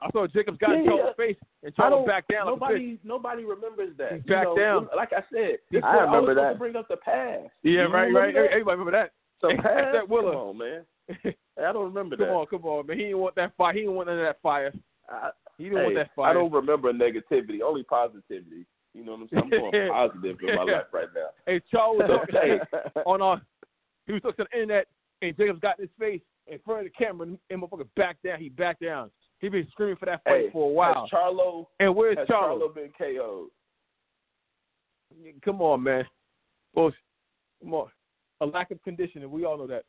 I 0.00 0.10
saw 0.12 0.26
Jacobs 0.28 0.58
got 0.58 0.70
Yeah, 0.70 0.84
Charlo's 0.90 1.14
yeah. 1.18 1.24
face 1.26 1.36
and 1.64 1.74
I 1.76 1.82
Charlo 1.82 2.06
back 2.06 2.24
down. 2.28 2.46
like 2.46 2.54
nobody, 2.60 2.98
nobody 3.02 3.44
remembers 3.44 3.96
that. 3.98 4.12
He 4.12 4.20
You 4.26 4.36
know, 4.42 4.56
down. 4.56 4.88
Like 4.96 5.12
I 5.12 5.22
said, 5.32 5.58
I 5.82 5.96
remember 5.96 6.32
supposed 6.32 6.38
that. 6.38 6.58
Bring 6.58 6.76
up 6.76 6.86
the 6.88 6.96
past. 6.98 7.50
Yeah, 7.64 7.82
You 7.86 7.92
right, 7.92 8.12
right. 8.14 8.34
Everybody 8.36 8.78
remember 8.78 8.92
that. 8.92 9.12
So 9.40 9.48
past. 9.56 9.64
that 9.94 10.08
Willa. 10.08 10.32
Come 10.32 10.40
on, 10.40 10.58
man. 10.58 10.82
I 11.58 11.72
don't 11.72 11.84
remember 11.86 12.16
Come 12.16 12.26
that. 12.26 12.32
on, 12.32 12.46
come 12.46 12.64
on, 12.64 12.86
man. 12.86 12.98
He 12.98 13.04
didn't 13.04 13.18
want 13.18 13.34
that 13.36 13.56
fire. 13.56 13.72
He 13.72 13.80
didn't 13.80 13.94
want 13.94 14.08
none 14.08 14.18
of 14.18 14.24
that 14.24 14.40
fire. 14.42 14.72
I, 15.08 15.30
He 15.56 15.64
didn't 15.64 15.78
hey, 15.78 15.84
want 15.84 15.94
that 15.96 16.10
fire. 16.14 16.30
I 16.30 16.34
don't 16.34 16.52
remember 16.52 16.92
negativity, 16.92 17.60
only 17.64 17.82
positivity. 17.82 18.66
You 18.94 19.04
know 19.04 19.12
what 19.12 19.20
I'm 19.22 19.28
saying? 19.28 19.42
I'm 19.44 19.72
going 19.72 19.88
positive 19.92 20.36
in 20.46 20.54
my 20.56 20.62
life 20.62 20.84
right 20.92 21.08
now. 21.14 21.28
Hey, 21.46 21.60
Charles 21.70 21.98
was 21.98 22.10
on, 22.10 22.26
Hey. 22.30 22.58
on 23.06 23.22
uh, 23.22 23.40
he 24.06 24.12
was 24.12 24.22
looking 24.24 24.42
on 24.42 24.48
the 24.52 24.60
internet, 24.60 24.86
and 25.22 25.36
Jacobs 25.36 25.60
got 25.60 25.78
in 25.78 25.84
his 25.84 25.90
face 25.98 26.20
in 26.46 26.58
front 26.64 26.86
of 26.86 26.92
the 26.92 27.04
camera, 27.04 27.26
and, 27.26 27.38
and 27.50 27.62
motherfucker 27.62 27.86
backed 27.96 28.22
down. 28.24 28.38
He 28.40 28.48
backed 28.48 28.82
down. 28.82 29.10
He 29.40 29.48
been 29.48 29.68
screaming 29.70 29.96
for 29.96 30.06
that 30.06 30.24
fight 30.24 30.46
Hey, 30.46 30.50
for 30.52 30.68
a 30.68 30.72
while. 30.72 31.08
Charlo, 31.12 31.66
and 31.80 31.94
where's 31.94 32.18
has 32.18 32.26
Charlo? 32.26 32.60
Charlo 32.60 32.74
been 32.74 32.90
KO'd? 32.98 33.50
Come 35.44 35.60
on, 35.62 35.82
man. 35.82 36.04
Bullshit. 36.74 36.98
Come 37.62 37.74
on. 37.74 37.88
A 38.40 38.46
lack 38.46 38.70
of 38.70 38.82
conditioning. 38.82 39.30
We 39.30 39.44
all 39.44 39.58
know 39.58 39.66
that. 39.66 39.84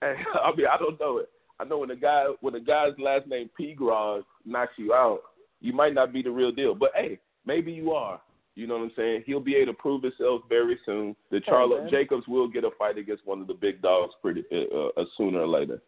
Hey, 0.00 0.14
I 0.44 0.54
mean, 0.56 0.66
I 0.66 0.78
don't 0.78 0.98
know 1.00 1.18
it. 1.18 1.30
I 1.60 1.64
know 1.64 1.78
when 1.78 1.90
a 1.90 1.96
guy 1.96 2.26
when 2.40 2.54
a 2.54 2.60
guy's 2.60 2.92
last 2.98 3.26
name 3.26 3.48
Pirog 3.58 4.24
knocks 4.44 4.72
you 4.76 4.92
out, 4.92 5.20
you 5.60 5.72
might 5.72 5.94
not 5.94 6.12
be 6.12 6.22
the 6.22 6.30
real 6.30 6.52
deal. 6.52 6.74
But 6.74 6.90
hey, 6.94 7.18
maybe 7.46 7.72
you 7.72 7.92
are. 7.92 8.20
You 8.56 8.68
know 8.68 8.74
what 8.74 8.84
I'm 8.84 8.92
saying? 8.96 9.24
He'll 9.26 9.40
be 9.40 9.56
able 9.56 9.72
to 9.72 9.78
prove 9.78 10.02
himself 10.02 10.42
very 10.48 10.78
soon. 10.86 11.16
The 11.30 11.38
Charlo 11.40 11.82
man. 11.82 11.90
Jacobs 11.90 12.26
will 12.28 12.46
get 12.46 12.64
a 12.64 12.70
fight 12.78 12.98
against 12.98 13.26
one 13.26 13.40
of 13.40 13.48
the 13.48 13.54
big 13.54 13.82
dogs 13.82 14.14
pretty 14.22 14.44
uh, 14.52 15.00
uh, 15.00 15.04
sooner 15.16 15.40
or 15.40 15.48
later. 15.48 15.82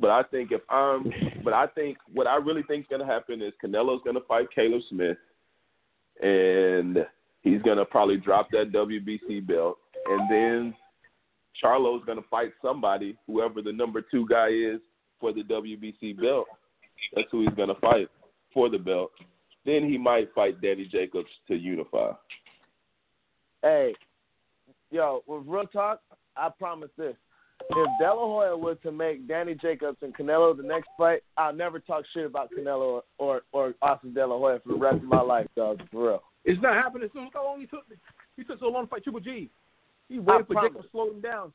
But 0.00 0.10
I 0.10 0.22
think 0.24 0.50
if 0.50 0.62
I'm, 0.68 1.12
but 1.44 1.52
I 1.52 1.66
think 1.68 1.98
what 2.12 2.26
I 2.26 2.36
really 2.36 2.62
think 2.64 2.84
is 2.84 2.88
going 2.88 3.06
to 3.06 3.12
happen 3.12 3.42
is 3.42 3.52
Canelo's 3.62 4.02
going 4.02 4.16
to 4.16 4.26
fight 4.26 4.46
Caleb 4.52 4.80
Smith, 4.88 5.18
and 6.20 7.06
he's 7.42 7.62
going 7.62 7.78
to 7.78 7.84
probably 7.84 8.16
drop 8.16 8.50
that 8.50 8.72
WBC 8.72 9.46
belt, 9.46 9.76
and 10.06 10.30
then 10.30 10.74
Charlo's 11.60 12.04
going 12.04 12.18
to 12.18 12.28
fight 12.28 12.52
somebody, 12.62 13.16
whoever 13.26 13.62
the 13.62 13.72
number 13.72 14.02
two 14.02 14.26
guy 14.28 14.48
is 14.48 14.80
for 15.20 15.32
the 15.32 15.42
WBC 15.42 16.20
belt. 16.20 16.46
That's 17.14 17.28
who 17.30 17.42
he's 17.42 17.54
going 17.56 17.68
to 17.68 17.80
fight 17.80 18.08
for 18.52 18.68
the 18.68 18.78
belt. 18.78 19.10
Then 19.66 19.88
he 19.88 19.98
might 19.98 20.32
fight 20.34 20.60
Danny 20.60 20.86
Jacobs 20.86 21.28
to 21.48 21.54
unify. 21.54 22.12
Hey, 23.62 23.94
yo, 24.90 25.22
with 25.26 25.46
real 25.46 25.66
talk, 25.66 26.00
I 26.36 26.48
promise 26.48 26.90
this. 26.96 27.14
If 27.68 27.88
De 28.00 28.06
La 28.06 28.26
Hoya 28.26 28.56
was 28.56 28.78
to 28.82 28.90
make 28.90 29.28
Danny 29.28 29.54
Jacobs 29.54 29.98
and 30.00 30.16
Canelo 30.16 30.56
the 30.56 30.62
next 30.62 30.88
fight, 30.96 31.22
I'll 31.36 31.52
never 31.52 31.78
talk 31.78 32.04
shit 32.14 32.24
about 32.24 32.48
Canelo 32.50 32.80
or 32.80 33.02
or, 33.18 33.42
or 33.52 33.74
Oscar 33.82 34.08
De 34.08 34.26
La 34.26 34.38
Hoya 34.38 34.60
for 34.60 34.72
the 34.72 34.78
rest 34.78 34.96
of 34.96 35.04
my 35.04 35.20
life, 35.20 35.46
dog. 35.54 35.80
For 35.92 36.08
real. 36.08 36.22
It's 36.44 36.60
not 36.62 36.74
happening. 36.74 37.10
So 37.12 37.20
look 37.20 37.34
how 37.34 37.44
long 37.44 37.60
he 37.60 37.66
took. 37.66 37.84
He 38.36 38.44
took 38.44 38.60
so 38.60 38.68
long 38.68 38.86
to 38.86 38.90
fight 38.90 39.04
Triple 39.04 39.20
G. 39.20 39.50
He 40.10 40.18
waited 40.18 40.46
for 40.46 40.52
promise. 40.54 40.70
Jacobs 40.72 40.84
to 40.86 40.90
slow 40.90 41.10
him 41.10 41.20
down. 41.22 41.52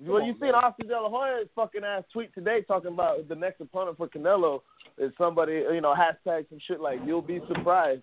Well, 0.00 0.22
on, 0.22 0.26
you 0.26 0.32
seen 0.34 0.52
man. 0.52 0.54
Oscar 0.56 0.86
De 0.86 0.94
La 1.00 1.08
Hoya's 1.10 1.48
fucking 1.54 1.82
ass 1.84 2.04
tweet 2.12 2.32
today 2.34 2.62
talking 2.62 2.92
about 2.92 3.28
the 3.28 3.34
next 3.34 3.60
opponent 3.60 3.96
for 3.98 4.08
Canelo 4.08 4.60
is 4.98 5.10
somebody, 5.18 5.52
you 5.72 5.80
know, 5.80 5.94
hashtag 5.94 6.48
some 6.48 6.58
shit 6.66 6.80
like 6.80 7.00
"You'll 7.04 7.20
be 7.22 7.40
surprised." 7.48 8.02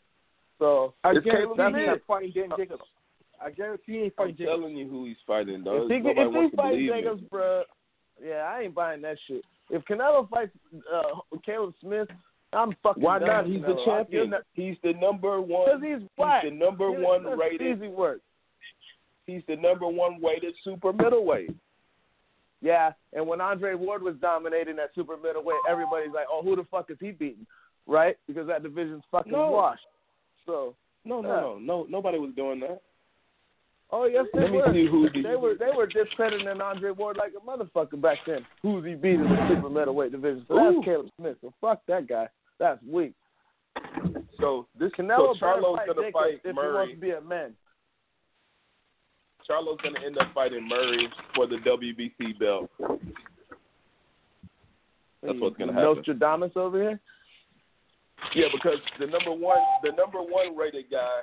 So 0.60 0.94
I 1.04 1.12
It's 1.12 1.24
guarantee 1.26 1.54
Caleb 1.56 1.58
he's 1.58 1.74
Smith. 1.74 1.88
not 1.88 2.00
fighting 2.08 2.32
Dan 2.36 2.50
Jacobs. 2.58 2.84
I 3.44 3.50
guarantee 3.52 3.92
he 3.94 3.98
ain't 4.04 4.14
I'm 4.20 4.30
Jacobs. 4.30 4.46
telling 4.46 4.76
you 4.78 4.88
who 4.88 5.06
he's 5.06 5.18
fighting, 5.28 5.64
dog. 5.64 5.90
if 5.90 5.92
he, 5.92 6.00
Nobody 6.00 6.46
if 6.46 6.52
he 6.52 6.56
fights 6.58 6.78
Jacobs, 6.78 7.22
me. 7.22 7.28
bruh, 7.32 7.62
yeah, 8.24 8.36
I 8.54 8.62
ain't 8.62 8.76
buying 8.76 9.02
that 9.02 9.18
shit. 9.28 9.44
If 9.70 9.84
Canelo 9.86 10.30
fights 10.30 10.52
uh, 10.94 11.38
Caleb 11.46 11.74
Smith, 11.82 12.08
I'm 12.54 12.76
fucking. 12.84 13.04
Why 13.04 13.20
done 13.20 13.28
not? 13.28 13.46
He's 13.46 13.62
Canelo. 13.62 13.76
the 13.76 13.86
champion. 13.86 14.24
give 14.24 14.32
that- 14.32 14.44
He's 14.54 14.78
the 14.84 14.94
number 14.94 15.40
one. 15.42 15.66
Because 15.66 15.82
he's 16.02 16.08
black. 16.18 16.44
He's 16.44 16.52
the 16.52 16.58
number 16.58 16.90
Yeah, 16.90 17.00
one 17.08 17.24
that's 17.24 17.38
rated. 17.40 17.78
Easy 17.78 17.88
work. 17.88 18.22
He's 19.26 19.42
the 19.48 19.56
number 19.56 19.88
one 19.88 20.20
weighted 20.22 20.54
super 20.64 20.92
middleweight. 20.94 21.50
Yeah, 22.62 22.94
and 23.12 23.28
when 23.28 23.42
Andre 23.42 23.74
Ward 23.76 24.02
was 24.02 24.16
dominating 24.22 24.76
that 24.78 24.92
super 24.96 25.18
middleweight, 25.18 25.58
everybody's 25.70 26.14
like, 26.14 26.28
"Oh, 26.32 26.42
who 26.42 26.56
the 26.56 26.64
fuck 26.66 26.90
is 26.90 26.98
he 27.00 27.12
beating?" 27.12 27.46
Right? 27.88 28.16
Because 28.28 28.48
that 28.48 28.64
division's 28.64 29.04
fucking 29.12 29.32
No. 29.32 29.52
washed. 29.52 29.86
So, 30.46 30.76
No, 31.06 31.20
no, 31.20 31.28
Yeah. 31.30 31.42
no, 31.42 31.58
no. 31.60 31.84
Nobody 31.90 32.18
was 32.20 32.32
doing 32.34 32.62
that. 32.62 32.82
oh 33.92 34.06
yes, 34.06 34.26
they 34.34 34.40
Let 34.42 34.52
me 34.52 34.58
were. 34.58 34.74
see 34.74 34.86
who 34.88 35.10
the- 35.10 35.22
they 35.22 35.36
were. 35.36 35.56
They 35.56 35.70
were 35.72 35.86
discrediting 35.86 36.48
Andre 36.62 36.92
Ward 36.92 37.18
like 37.18 37.34
a 37.36 37.40
motherfucker 37.42 38.00
back 38.00 38.20
then. 38.26 38.46
Who's 38.62 38.86
he 38.86 38.96
beating 38.96 39.26
in 39.26 39.30
the 39.30 39.48
super 39.50 39.70
middleweight 39.70 40.14
division? 40.14 40.46
So 40.48 40.56
Ooh. 40.58 40.74
that's 40.76 40.86
Caleb 40.86 41.10
Smith. 41.18 41.38
So 41.42 41.52
fuck 41.60 41.86
that 41.88 42.08
guy. 42.08 42.30
That's 42.58 42.82
weak. 42.84 43.14
So 44.40 44.66
this 44.76 44.92
Canelo 44.94 45.34
so 45.34 45.40
Charlo's 45.40 45.78
fight 45.78 45.88
gonna 45.88 46.02
Jacobs 46.02 46.14
fight 46.14 46.34
if 46.36 46.42
he 46.44 46.52
wants 46.54 46.74
Murray. 46.74 46.94
to 46.96 47.00
be 47.00 47.12
a 47.12 47.22
man. 47.22 47.56
Charlo's 49.48 49.80
gonna 49.84 50.00
end 50.06 50.18
up 50.18 50.34
fighting 50.34 50.68
Murray 50.68 51.08
for 51.36 51.48
the 51.48 51.58
WBC 51.58 52.40
belt. 52.40 52.70
That's 55.22 55.40
what's 55.40 55.58
gonna 55.58 55.74
happen. 55.74 55.96
Nostradamus 55.96 56.52
over 56.56 56.82
here. 56.82 57.00
Yeah, 58.36 58.48
because 58.54 58.80
the 59.00 59.08
number 59.08 59.32
one, 59.32 59.60
the 59.84 59.92
number 59.92 60.20
one 60.20 60.56
rated 60.56 60.86
guy 60.90 61.22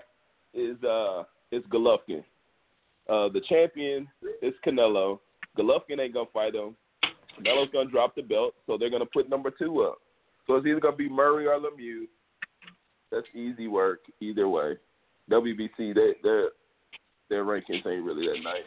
is 0.55 0.83
uh 0.85 1.25
is 1.51 1.63
Golovkin. 1.73 2.25
Uh, 3.09 3.29
the 3.29 3.41
champion 3.49 4.07
is 4.43 4.55
Canelo. 4.65 5.19
Golovkin 5.59 5.99
ain't 5.99 6.15
gonna 6.15 6.29
fight 6.33 6.55
him. 6.55 6.77
Canelo's 7.39 7.71
gonna 7.73 7.91
drop 7.91 8.15
the 8.15 8.23
belt, 8.23 8.55
so 8.67 8.77
they're 8.79 8.91
gonna 8.91 9.07
put 9.07 9.29
number 9.29 9.51
two 9.51 9.83
up. 9.83 9.99
So 10.47 10.57
it's 10.57 10.67
either 10.67 10.81
gonna 10.81 10.97
be 10.97 11.09
Murray 11.09 11.47
or 11.47 11.59
Lemieux. 11.59 12.07
That's 13.11 13.27
easy 13.35 13.67
work 13.67 14.01
either 14.21 14.49
way. 14.49 14.77
WBC, 15.31 15.95
they 15.95 16.15
their 16.23 16.51
their 17.31 17.45
rankings 17.45 17.87
ain't 17.87 18.05
really 18.05 18.27
that 18.27 18.43
nice. 18.43 18.63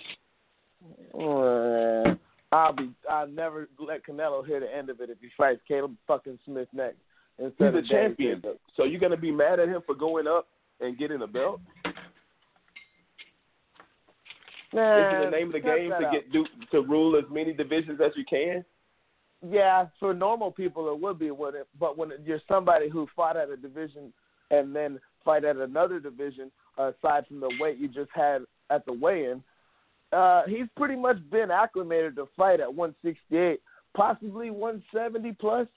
Uh, 1.13 2.15
I'll 2.55 2.73
be. 2.73 2.91
I'll 3.09 3.27
never 3.27 3.69
let 3.79 4.05
Canelo 4.05 4.45
hear 4.45 4.59
the 4.59 4.75
end 4.75 4.89
of 4.89 4.99
it 5.01 5.09
if 5.09 5.19
he 5.21 5.29
fights 5.37 5.61
Caleb 5.67 5.95
fucking 6.07 6.39
Smith 6.45 6.67
next. 6.73 6.97
He's 7.37 7.51
a 7.59 7.81
champion. 7.87 8.41
So 8.75 8.83
you're 8.83 8.99
gonna 8.99 9.17
be 9.17 9.31
mad 9.31 9.59
at 9.59 9.67
him 9.67 9.81
for 9.85 9.95
going 9.95 10.27
up 10.27 10.47
and 10.79 10.97
getting 10.97 11.21
a 11.21 11.27
belt? 11.27 11.61
Man, 14.73 14.99
Isn't 14.99 15.31
the 15.31 15.37
name 15.37 15.47
of 15.47 15.53
the 15.53 15.59
game 15.59 15.91
to 15.91 16.09
get 16.11 16.31
do, 16.31 16.45
to 16.71 16.81
rule 16.81 17.15
as 17.15 17.25
many 17.31 17.53
divisions 17.53 17.99
as 18.03 18.11
you 18.15 18.25
can? 18.25 18.65
Yeah, 19.47 19.87
for 19.99 20.13
normal 20.13 20.51
people 20.51 20.91
it 20.91 20.99
would 20.99 21.19
be, 21.19 21.29
when 21.31 21.55
it, 21.55 21.67
but 21.79 21.97
when 21.97 22.11
you're 22.25 22.41
somebody 22.47 22.89
who 22.89 23.07
fought 23.15 23.37
at 23.37 23.49
a 23.49 23.57
division 23.57 24.13
and 24.51 24.75
then 24.75 24.99
fight 25.23 25.43
at 25.43 25.57
another 25.57 25.99
division, 25.99 26.51
aside 26.77 27.27
from 27.27 27.39
the 27.39 27.51
weight 27.59 27.77
you 27.77 27.87
just 27.87 28.09
had 28.15 28.43
at 28.69 28.85
the 28.85 28.93
weigh-in, 28.93 29.43
uh, 30.11 30.43
he's 30.47 30.67
pretty 30.77 30.95
much 30.95 31.17
been 31.31 31.49
acclimated 31.51 32.15
to 32.15 32.27
fight 32.37 32.59
at 32.59 32.73
168, 32.73 33.59
possibly 33.95 34.51
170 34.51 35.31
plus. 35.33 35.67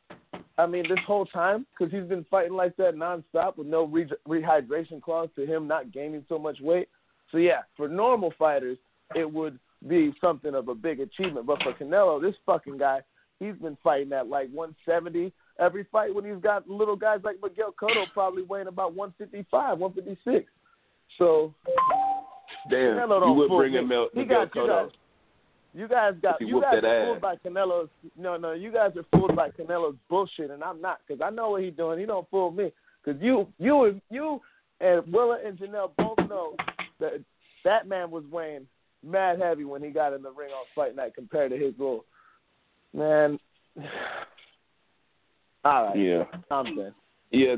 I 0.59 0.67
mean, 0.67 0.85
this 0.89 0.99
whole 1.07 1.27
time 1.27 1.67
because 1.73 1.93
he's 1.93 2.09
been 2.09 2.25
fighting 2.31 2.55
like 2.55 2.77
that 2.77 2.95
nonstop 2.95 3.59
with 3.59 3.67
no 3.67 3.85
re- 3.85 4.11
rehydration 4.27 5.03
clause 5.03 5.29
to 5.37 5.47
him 5.47 5.67
not 5.67 5.93
gaining 5.93 6.25
so 6.29 6.39
much 6.39 6.61
weight. 6.61 6.89
So 7.31 7.39
yeah, 7.39 7.63
for 7.77 7.89
normal 7.89 8.33
fighters, 8.39 8.79
it 9.15 9.31
would 9.31 9.59
be 9.87 10.15
something 10.21 10.55
of 10.55 10.69
a 10.69 10.75
big 10.75 11.01
achievement. 11.01 11.47
But 11.47 11.63
for 11.63 11.73
Canelo, 11.75 12.21
this 12.21 12.35
fucking 12.47 12.79
guy, 12.79 13.01
he's 13.39 13.57
been 13.57 13.77
fighting 13.83 14.13
at 14.13 14.29
like 14.29 14.49
170 14.51 15.33
every 15.59 15.87
fight 15.91 16.15
when 16.15 16.25
he's 16.25 16.43
got 16.43 16.69
little 16.69 16.97
guys 16.97 17.21
like 17.25 17.37
Miguel 17.43 17.75
Cotto 17.81 18.05
probably 18.13 18.43
weighing 18.43 18.67
about 18.67 18.95
155, 18.95 19.79
156. 19.79 20.51
So 21.19 21.55
Damn, 22.71 22.97
Canelo 22.97 23.15
you 23.15 23.21
don't 23.21 23.37
would 23.37 23.49
fool 23.49 23.59
bring 23.59 23.73
him 23.75 23.89
Mel- 23.89 24.09
He 24.13 24.21
Miguel 24.21 24.47
got 24.47 24.55
you 24.57 24.67
guys. 24.69 24.91
You 25.75 25.89
guys 25.89 26.15
got 26.23 26.41
you 26.41 26.61
guys 26.63 26.83
are 26.83 27.05
fooled 27.07 27.21
by 27.21 27.37
Canelo's. 27.37 27.89
No, 28.17 28.37
no, 28.37 28.53
you 28.53 28.73
guys 28.73 28.93
are 28.97 29.05
fooled 29.13 29.37
by 29.37 29.51
Canelo's 29.51 29.97
bullshit, 30.09 30.51
and 30.51 30.65
I'm 30.65 30.81
not 30.81 31.01
because 31.07 31.21
I 31.23 31.29
know 31.31 31.51
what 31.51 31.63
he's 31.63 31.75
doing. 31.75 31.99
He 31.99 32.07
don't 32.07 32.29
fool 32.31 32.51
me 32.51 32.73
because 33.05 33.21
you, 33.23 33.47
you, 33.59 33.85
and 33.85 34.01
you, 34.11 34.41
and 34.81 35.03
Willa 35.13 35.39
and 35.45 35.59
Janelle 35.59 35.91
both 35.99 36.19
know 36.31 36.55
that 36.99 37.23
that 37.65 37.87
man 37.87 38.11
was 38.11 38.25
weighing 38.31 38.67
mad 39.05 39.39
heavy 39.39 39.65
when 39.65 39.83
he 39.83 39.91
got 39.91 40.15
in 40.15 40.23
the 40.23 40.31
ring 40.33 40.51
on 40.51 40.65
fight 40.75 40.97
night 40.97 41.15
compared 41.15 41.51
to 41.51 41.59
his 41.59 41.75
little 41.79 42.05
man. 42.95 43.39
All 45.65 45.87
right, 45.89 45.97
Yeah, 45.99 46.25
I'm 46.51 46.77
done. 46.77 46.95
yeah. 47.33 47.57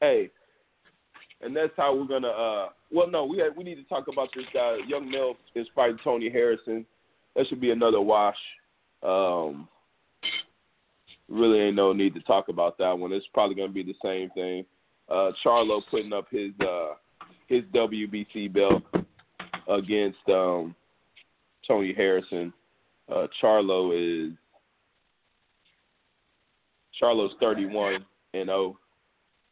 hey, 0.00 0.30
and 1.40 1.56
that's 1.56 1.72
how 1.76 1.94
we're 1.94 2.06
gonna. 2.06 2.28
uh 2.28 2.68
Well, 2.90 3.10
no, 3.10 3.24
we 3.24 3.38
had, 3.38 3.56
we 3.56 3.64
need 3.64 3.76
to 3.76 3.84
talk 3.84 4.08
about 4.08 4.28
this 4.34 4.44
guy. 4.52 4.78
Young 4.86 5.10
Mel 5.10 5.36
is 5.54 5.66
fighting 5.74 5.98
Tony 6.02 6.30
Harrison. 6.30 6.84
That 7.34 7.46
should 7.46 7.60
be 7.60 7.70
another 7.70 8.00
wash. 8.00 8.36
Um, 9.02 9.68
really 11.28 11.60
ain't 11.60 11.76
no 11.76 11.92
need 11.92 12.14
to 12.14 12.20
talk 12.20 12.48
about 12.48 12.76
that 12.78 12.98
one. 12.98 13.12
It's 13.12 13.26
probably 13.32 13.54
gonna 13.56 13.68
be 13.72 13.82
the 13.82 13.94
same 14.02 14.30
thing. 14.30 14.64
Uh, 15.08 15.32
Charlo 15.44 15.80
putting 15.90 16.12
up 16.12 16.26
his 16.30 16.52
uh 16.60 16.94
his 17.46 17.64
WBC 17.74 18.52
belt 18.52 18.82
against 19.68 20.18
um 20.28 20.74
Tony 21.66 21.94
Harrison. 21.94 22.52
Uh, 23.10 23.26
Charlo 23.42 23.92
is 23.94 24.32
Charlo's 27.00 27.32
31 27.40 28.04
and 28.34 28.48
0. 28.48 28.78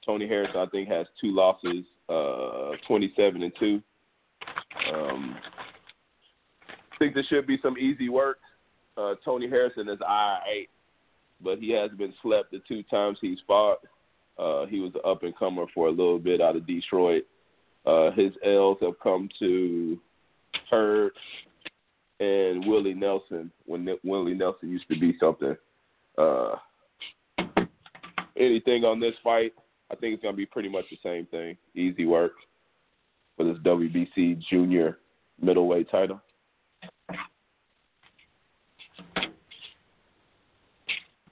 Tony 0.08 0.26
Harrison, 0.26 0.56
I 0.56 0.66
think, 0.66 0.88
has 0.88 1.06
two 1.20 1.34
losses, 1.34 1.84
uh, 2.08 2.70
27 2.86 3.42
and 3.42 3.52
two. 3.60 3.82
Um, 4.90 5.36
I 6.62 6.96
think 6.98 7.12
there 7.12 7.24
should 7.28 7.46
be 7.46 7.58
some 7.62 7.76
easy 7.76 8.08
work. 8.08 8.38
Uh, 8.96 9.16
Tony 9.22 9.50
Harrison 9.50 9.86
is 9.90 9.98
I-8, 10.00 10.68
but 11.42 11.58
he 11.58 11.72
has 11.72 11.90
been 11.90 12.14
slept 12.22 12.52
the 12.52 12.62
two 12.66 12.82
times 12.84 13.18
he's 13.20 13.38
fought. 13.46 13.80
Uh, 14.38 14.64
he 14.64 14.80
was 14.80 14.92
an 14.94 15.02
up 15.04 15.24
and 15.24 15.36
comer 15.36 15.66
for 15.74 15.88
a 15.88 15.92
little 15.92 16.18
bit 16.18 16.40
out 16.40 16.56
of 16.56 16.66
Detroit. 16.66 17.24
Uh, 17.84 18.10
his 18.12 18.32
L's 18.42 18.78
have 18.80 18.98
come 19.02 19.28
to 19.38 19.98
Hurd 20.70 21.12
and 22.18 22.66
Willie 22.66 22.94
Nelson 22.94 23.52
when 23.66 23.86
Willie 24.02 24.34
Nelson 24.34 24.70
used 24.70 24.88
to 24.88 24.98
be 24.98 25.18
something. 25.20 25.54
Uh, 26.16 26.56
anything 28.38 28.84
on 28.84 29.00
this 29.00 29.14
fight? 29.22 29.52
I 29.90 29.96
think 29.96 30.14
it's 30.14 30.22
going 30.22 30.34
to 30.34 30.36
be 30.36 30.46
pretty 30.46 30.68
much 30.68 30.84
the 30.90 30.98
same 31.02 31.26
thing. 31.26 31.56
Easy 31.74 32.04
work 32.04 32.32
for 33.36 33.44
this 33.44 33.56
WBC 33.58 34.42
junior 34.50 34.98
middleweight 35.40 35.90
title. 35.90 36.20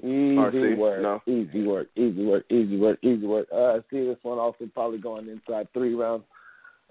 Easy 0.02 0.36
RC, 0.36 0.76
work, 0.76 1.02
no. 1.02 1.20
easy 1.26 1.66
work, 1.66 1.88
easy 1.96 2.24
work, 2.24 2.44
easy 2.50 2.76
work, 2.76 2.98
easy 3.02 3.26
work. 3.26 3.46
Uh, 3.52 3.56
I 3.56 3.78
see 3.90 4.04
this 4.06 4.18
one 4.22 4.38
also 4.38 4.68
probably 4.72 4.98
going 4.98 5.28
inside 5.28 5.68
three 5.72 5.94
rounds. 5.94 6.24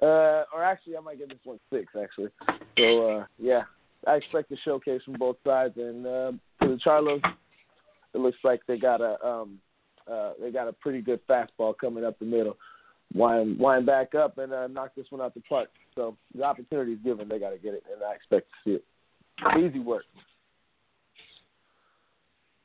Uh, 0.02 0.44
or 0.54 0.64
actually, 0.64 0.98
I 0.98 1.02
might 1.02 1.20
get 1.20 1.30
this 1.30 1.38
one 1.44 1.60
six 1.72 1.94
actually. 2.02 2.30
So 2.78 3.10
uh, 3.10 3.26
yeah, 3.38 3.64
I 4.08 4.16
expect 4.16 4.52
a 4.52 4.58
showcase 4.66 5.02
from 5.06 5.14
both 5.14 5.38
sides. 5.46 5.76
And 5.78 6.06
uh, 6.06 6.32
for 6.60 6.68
the 6.68 6.80
Charlos, 6.86 7.22
it 8.14 8.18
looks 8.18 8.40
like 8.44 8.62
they 8.68 8.78
got 8.78 9.02
a 9.02 9.24
um, 9.26 9.60
uh, 10.12 10.34
they 10.42 10.52
got 10.52 10.68
a 10.68 10.74
pretty 10.74 11.02
good 11.02 11.20
fastball 11.28 11.78
coming 11.78 12.04
up 12.04 12.18
the 12.20 12.26
middle. 12.26 12.58
Wind 13.14 13.60
wind 13.60 13.86
back 13.86 14.16
up 14.16 14.38
and 14.38 14.52
uh, 14.52 14.68
knock 14.68 14.92
this 14.96 15.06
one 15.10 15.22
out 15.22 15.34
the 15.34 15.42
park. 15.42 15.70
So 15.94 16.18
the 16.34 16.44
opportunity 16.44 16.94
is 16.94 17.00
given, 17.04 17.30
they 17.30 17.40
got 17.40 17.52
to 17.52 17.58
get 17.58 17.74
it, 17.74 17.84
and 17.92 18.04
I 18.04 18.14
expect 18.14 18.48
to 18.50 18.56
see 18.70 18.76
it. 18.76 18.84
Easy 19.64 19.80
work. 19.80 20.04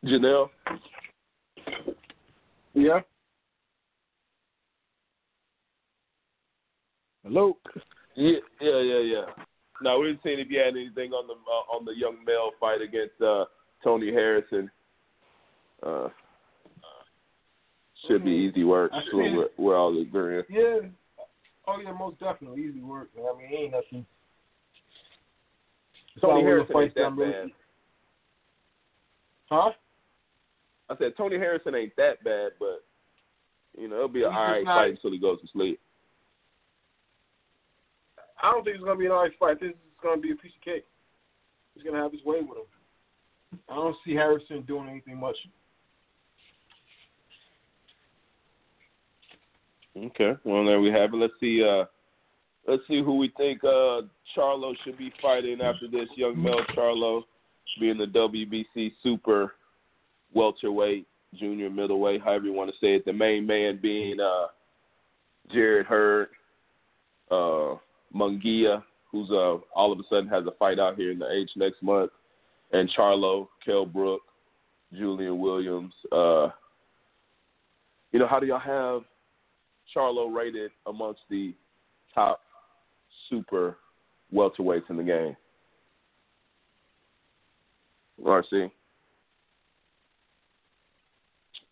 Janelle, 0.05 0.49
Yeah. 2.75 3.01
Hello. 7.23 7.57
yeah, 8.17 8.39
yeah, 8.61 8.81
yeah, 8.81 8.99
yeah. 8.99 9.25
Now 9.83 9.99
we 9.99 10.07
didn't 10.09 10.23
see 10.23 10.31
if 10.31 10.51
you 10.51 10.59
had 10.59 10.75
anything 10.75 11.13
on 11.13 11.27
the 11.27 11.35
uh, 11.35 11.77
on 11.77 11.85
the 11.85 11.93
young 11.93 12.25
male 12.27 12.51
fight 12.59 12.81
against 12.81 13.21
uh, 13.21 13.45
Tony 13.85 14.11
Harrison. 14.11 14.71
Uh, 15.83 16.09
should 18.07 18.25
be 18.25 18.31
easy 18.31 18.65
work. 18.65 18.91
I 18.95 19.01
Sure, 19.11 19.25
see. 19.29 19.37
we're, 19.37 19.49
we're 19.59 19.77
all 19.77 19.97
agreeing. 20.01 20.45
Yeah. 20.49 20.79
Oh 21.67 21.77
yeah, 21.83 21.93
most 21.93 22.19
definitely 22.21 22.63
easy 22.65 22.81
work. 22.81 23.09
I 23.17 23.37
mean, 23.39 23.53
ain't 23.53 23.73
nothing. 23.73 24.07
Tony 26.21 26.43
Harrison 26.43 26.77
ain't 26.77 26.95
that 26.95 27.17
bad. 27.17 27.51
Huh? 29.49 29.71
I 30.89 30.97
said 30.99 31.13
Tony 31.17 31.37
Harrison 31.37 31.75
ain't 31.75 31.95
that 31.97 32.23
bad, 32.25 32.53
but 32.59 32.85
you 33.79 33.89
know 33.89 33.97
it'll 33.97 34.09
be 34.09 34.23
an 34.25 34.31
He's 34.31 34.37
all 34.39 34.47
just 34.47 34.53
right 34.57 34.65
not- 34.65 34.79
fight 34.81 34.91
until 34.91 35.13
he 35.13 35.19
goes 35.19 35.41
to 35.41 35.47
sleep. 35.49 35.81
I 38.43 38.51
don't 38.53 38.65
think 38.65 38.77
it's 38.77 38.85
gonna 38.85 38.99
be 38.99 39.07
an 39.07 39.13
alright 39.13 39.33
fight. 39.39 39.61
This 39.61 39.71
is 39.71 39.77
gonna 40.03 40.21
be 40.21 40.33
a 40.33 40.37
piece 40.37 40.53
of 40.57 40.63
cake. 40.65 40.87
He's 41.75 41.85
gonna 41.85 41.99
have 42.03 42.13
his 42.13 42.25
way 42.25 42.41
with 42.41 42.59
him. 42.59 43.59
I 43.69 43.75
don't 43.75 43.97
see 44.05 44.15
Harrison 44.15 44.63
doing 44.63 44.89
anything 44.89 45.19
much. 45.19 45.37
Okay. 49.97 50.33
Well, 50.45 50.65
there 50.65 50.81
we 50.81 50.91
have 50.91 51.13
it. 51.13 51.17
Let's 51.17 51.33
see. 51.41 51.65
Uh, 51.65 51.85
let's 52.67 52.83
see 52.89 53.03
who 53.03 53.17
we 53.17 53.33
think 53.37 53.63
uh, 53.65 54.03
Charlo 54.37 54.75
should 54.85 54.97
be 54.97 55.13
fighting 55.21 55.61
after 55.61 55.89
this. 55.89 56.09
Jermell 56.19 56.65
Charlo 56.77 57.23
being 57.79 57.99
the 57.99 58.07
WBC 58.07 58.93
Super 59.03 59.55
welterweight, 60.33 61.07
junior 61.35 61.71
middleweight, 61.71 62.23
however 62.23 62.47
you 62.47 62.53
want 62.53 62.71
to 62.71 62.77
say 62.81 62.95
it. 62.95 63.05
The 63.05 63.13
main 63.13 63.47
man 63.47 63.79
being 63.81 64.19
uh, 64.21 64.47
Jarrett 65.53 65.87
Hurd, 65.87 66.29
uh, 67.31 67.77
Munguia, 68.15 68.83
who's 69.11 69.31
uh, 69.31 69.59
all 69.75 69.93
of 69.93 69.99
a 69.99 70.03
sudden 70.09 70.29
has 70.29 70.47
a 70.47 70.53
fight 70.53 70.79
out 70.79 70.97
here 70.97 71.11
in 71.11 71.19
the 71.19 71.31
H 71.31 71.51
next 71.57 71.83
month, 71.83 72.11
and 72.73 72.91
Charlo, 72.97 73.49
Kell 73.65 73.87
Brook, 73.87 74.21
Julian 74.93 75.39
Williams. 75.39 75.93
Uh, 76.13 76.49
you 78.13 78.19
know, 78.19 78.27
how 78.27 78.41
do 78.41 78.47
y'all 78.47 78.59
have 78.59 79.03
Charlo 79.95 80.35
rated 80.35 80.71
amongst 80.87 81.21
the 81.29 81.55
top 82.15 82.41
super 83.29 83.77
welterweights 84.35 84.91
in 84.91 84.97
the 84.97 85.03
game? 85.03 85.37
RC. 88.25 88.71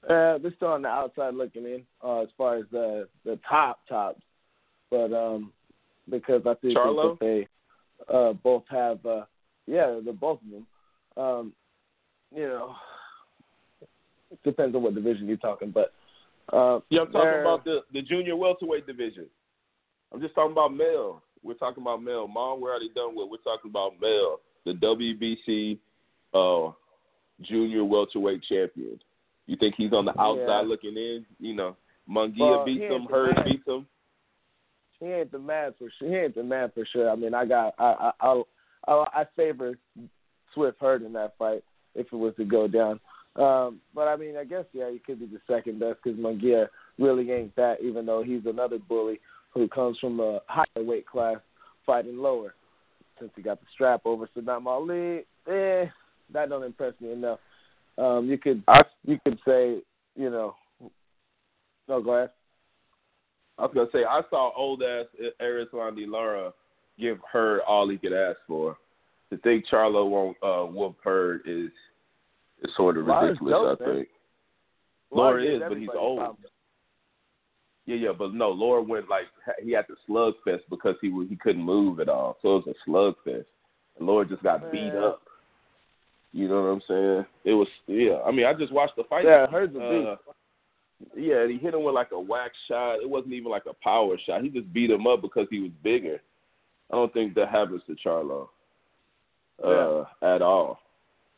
Uh, 0.08 0.38
they're 0.38 0.54
still 0.56 0.68
on 0.68 0.82
the 0.82 0.88
outside 0.88 1.34
looking 1.34 1.64
in 1.64 1.82
uh, 2.02 2.20
as 2.20 2.28
far 2.38 2.56
as 2.56 2.64
the 2.72 3.08
the 3.24 3.38
top 3.48 3.80
tops, 3.88 4.22
but 4.90 5.12
um, 5.12 5.52
because 6.08 6.42
I 6.46 6.54
think 6.54 6.78
Charlo? 6.78 7.18
that 7.18 7.20
they 7.20 8.14
uh, 8.14 8.32
both 8.32 8.62
have 8.70 9.04
uh, 9.04 9.24
yeah, 9.66 9.98
they're 10.02 10.14
both 10.14 10.40
of 10.42 10.50
them. 10.50 10.66
Um, 11.22 11.52
you 12.34 12.46
know, 12.46 12.74
it 14.30 14.42
depends 14.44 14.74
on 14.74 14.82
what 14.82 14.94
division 14.94 15.26
you're 15.26 15.36
talking, 15.36 15.70
but 15.70 15.92
uh, 16.52 16.80
Yeah, 16.90 17.02
I'm 17.02 17.12
talking 17.12 17.40
about 17.40 17.64
the, 17.64 17.80
the 17.92 18.02
junior 18.02 18.36
welterweight 18.36 18.86
division. 18.86 19.26
I'm 20.12 20.20
just 20.20 20.34
talking 20.34 20.52
about 20.52 20.74
male. 20.74 21.22
We're 21.42 21.54
talking 21.54 21.82
about 21.82 22.02
male. 22.02 22.26
Mom, 22.26 22.60
we're 22.60 22.70
already 22.70 22.90
done 22.94 23.14
with. 23.14 23.28
We're 23.30 23.36
talking 23.38 23.70
about 23.70 23.92
male. 24.00 24.40
The 24.64 24.72
WBC 24.72 25.78
uh, 26.34 26.72
junior 27.42 27.84
welterweight 27.84 28.42
champion. 28.48 28.98
You 29.46 29.56
think 29.56 29.74
he's 29.76 29.92
on 29.92 30.04
the 30.04 30.18
outside 30.20 30.62
Yeah. 30.62 30.68
looking 30.68 30.96
in? 30.96 31.24
You 31.38 31.54
know, 31.54 31.76
Munguia 32.08 32.38
Well, 32.38 32.64
beats 32.64 32.82
him, 32.82 33.06
Hurd 33.10 33.36
beats 33.44 33.66
him. 33.66 33.86
he 35.00 35.06
ain't 35.06 35.30
the 35.32 35.38
man 35.38 35.74
for 35.78 35.88
sure. 35.98 36.08
He 36.08 36.16
ain't 36.16 36.34
the 36.34 36.42
man 36.42 36.70
for 36.74 36.84
sure. 36.86 37.08
I 37.10 37.14
mean, 37.14 37.34
I 37.34 37.44
got 37.46 37.74
I 37.78 38.12
I 38.20 38.26
I, 38.28 38.42
I, 38.88 39.04
I 39.20 39.24
favor 39.36 39.78
Swift 40.54 40.78
Hurd 40.80 41.02
in 41.02 41.12
that 41.14 41.34
fight 41.38 41.62
if 41.94 42.06
it 42.12 42.16
was 42.16 42.34
to 42.36 42.44
go 42.44 42.66
down. 42.68 43.00
Um, 43.38 43.80
but 43.94 44.08
I 44.08 44.16
mean, 44.16 44.36
I 44.36 44.44
guess 44.44 44.64
yeah, 44.72 44.90
he 44.90 44.98
could 44.98 45.20
be 45.20 45.26
the 45.26 45.40
second 45.46 45.78
best 45.78 45.98
because 46.02 46.18
Munguia 46.18 46.66
really 46.98 47.30
ain't 47.30 47.54
that. 47.56 47.76
Even 47.82 48.04
though 48.04 48.22
he's 48.22 48.46
another 48.46 48.78
bully 48.78 49.20
who 49.54 49.68
comes 49.68 49.98
from 49.98 50.18
a 50.20 50.40
higher 50.46 50.84
weight 50.84 51.06
class, 51.06 51.36
fighting 51.86 52.18
lower. 52.18 52.54
Since 53.18 53.32
he 53.36 53.42
got 53.42 53.60
the 53.60 53.66
strap 53.74 54.02
over 54.04 54.28
Saddam 54.36 54.66
Ali, 54.66 55.24
eh, 55.48 55.88
that 56.32 56.48
don't 56.48 56.62
impress 56.62 56.94
me 57.00 57.12
enough. 57.12 57.38
Um, 57.96 58.26
you 58.28 58.38
could 58.38 58.62
I, 58.68 58.82
you 59.04 59.18
could 59.24 59.38
say 59.46 59.82
you 60.18 60.30
know, 60.30 60.54
no 61.88 62.02
go 62.02 62.14
ahead. 62.14 62.30
I 63.56 63.62
was 63.62 63.72
gonna 63.74 63.88
say 63.92 64.04
I 64.04 64.20
saw 64.30 64.52
old 64.56 64.82
ass 64.82 65.06
Erislandy 65.40 66.08
Lara 66.08 66.52
give 66.98 67.18
Hurd 67.32 67.60
all 67.66 67.88
he 67.88 67.98
could 67.98 68.12
ask 68.12 68.38
for. 68.46 68.76
To 69.30 69.36
think 69.38 69.64
Charlo 69.70 70.08
won't 70.08 70.36
uh, 70.42 70.64
whoop 70.64 70.96
Hurd 71.04 71.42
is 71.46 71.70
is 72.62 72.70
sort 72.76 72.98
of 72.98 73.06
ridiculous. 73.06 73.52
dope, 73.52 73.80
I 73.80 73.84
man. 73.84 73.96
think. 73.96 74.08
Lara 75.10 75.44
is, 75.44 75.62
but 75.66 75.78
he's 75.78 75.88
old. 75.96 76.18
problems. 76.18 76.46
Yeah, 77.86 77.96
yeah, 77.96 78.12
but 78.16 78.34
no, 78.34 78.50
Lara 78.50 78.82
went 78.82 79.08
like 79.08 79.24
he 79.62 79.72
had 79.72 79.86
the 79.88 79.96
slugfest 80.08 80.60
because 80.68 80.96
he 81.00 81.08
he 81.28 81.36
couldn't 81.36 81.62
move 81.62 82.00
at 82.00 82.08
all, 82.08 82.36
so 82.42 82.56
it 82.56 82.66
was 82.66 82.74
a 82.76 82.90
slugfest. 82.90 83.46
And 83.98 84.06
Lara 84.06 84.26
just 84.26 84.42
got 84.42 84.70
beat 84.70 84.94
up. 84.94 85.22
You 86.32 86.48
know 86.48 86.62
what 86.62 86.68
I'm 86.68 86.82
saying? 86.86 87.26
It 87.44 87.54
was 87.54 87.68
yeah. 87.86 88.18
I 88.26 88.30
mean, 88.30 88.44
I 88.44 88.52
just 88.52 88.72
watched 88.72 88.96
the 88.96 89.04
fight. 89.04 89.24
Yeah, 89.24 89.46
Hurd's 89.46 89.74
a 89.74 89.80
Uh, 89.80 90.16
yeah, 91.16 91.42
and 91.42 91.50
he 91.50 91.58
hit 91.58 91.74
him 91.74 91.84
with 91.84 91.94
like 91.94 92.10
a 92.12 92.20
whack 92.20 92.52
shot. 92.66 92.96
It 92.96 93.08
wasn't 93.08 93.32
even 93.32 93.50
like 93.50 93.66
a 93.66 93.74
power 93.82 94.16
shot. 94.26 94.42
He 94.42 94.50
just 94.50 94.72
beat 94.72 94.90
him 94.90 95.06
up 95.06 95.22
because 95.22 95.46
he 95.50 95.60
was 95.60 95.70
bigger. 95.82 96.20
I 96.90 96.96
don't 96.96 97.12
think 97.12 97.34
that 97.34 97.48
happens 97.48 97.82
to 97.86 97.96
Charlo 98.04 98.48
uh, 99.64 100.04
at 100.22 100.42
all. 100.42 100.80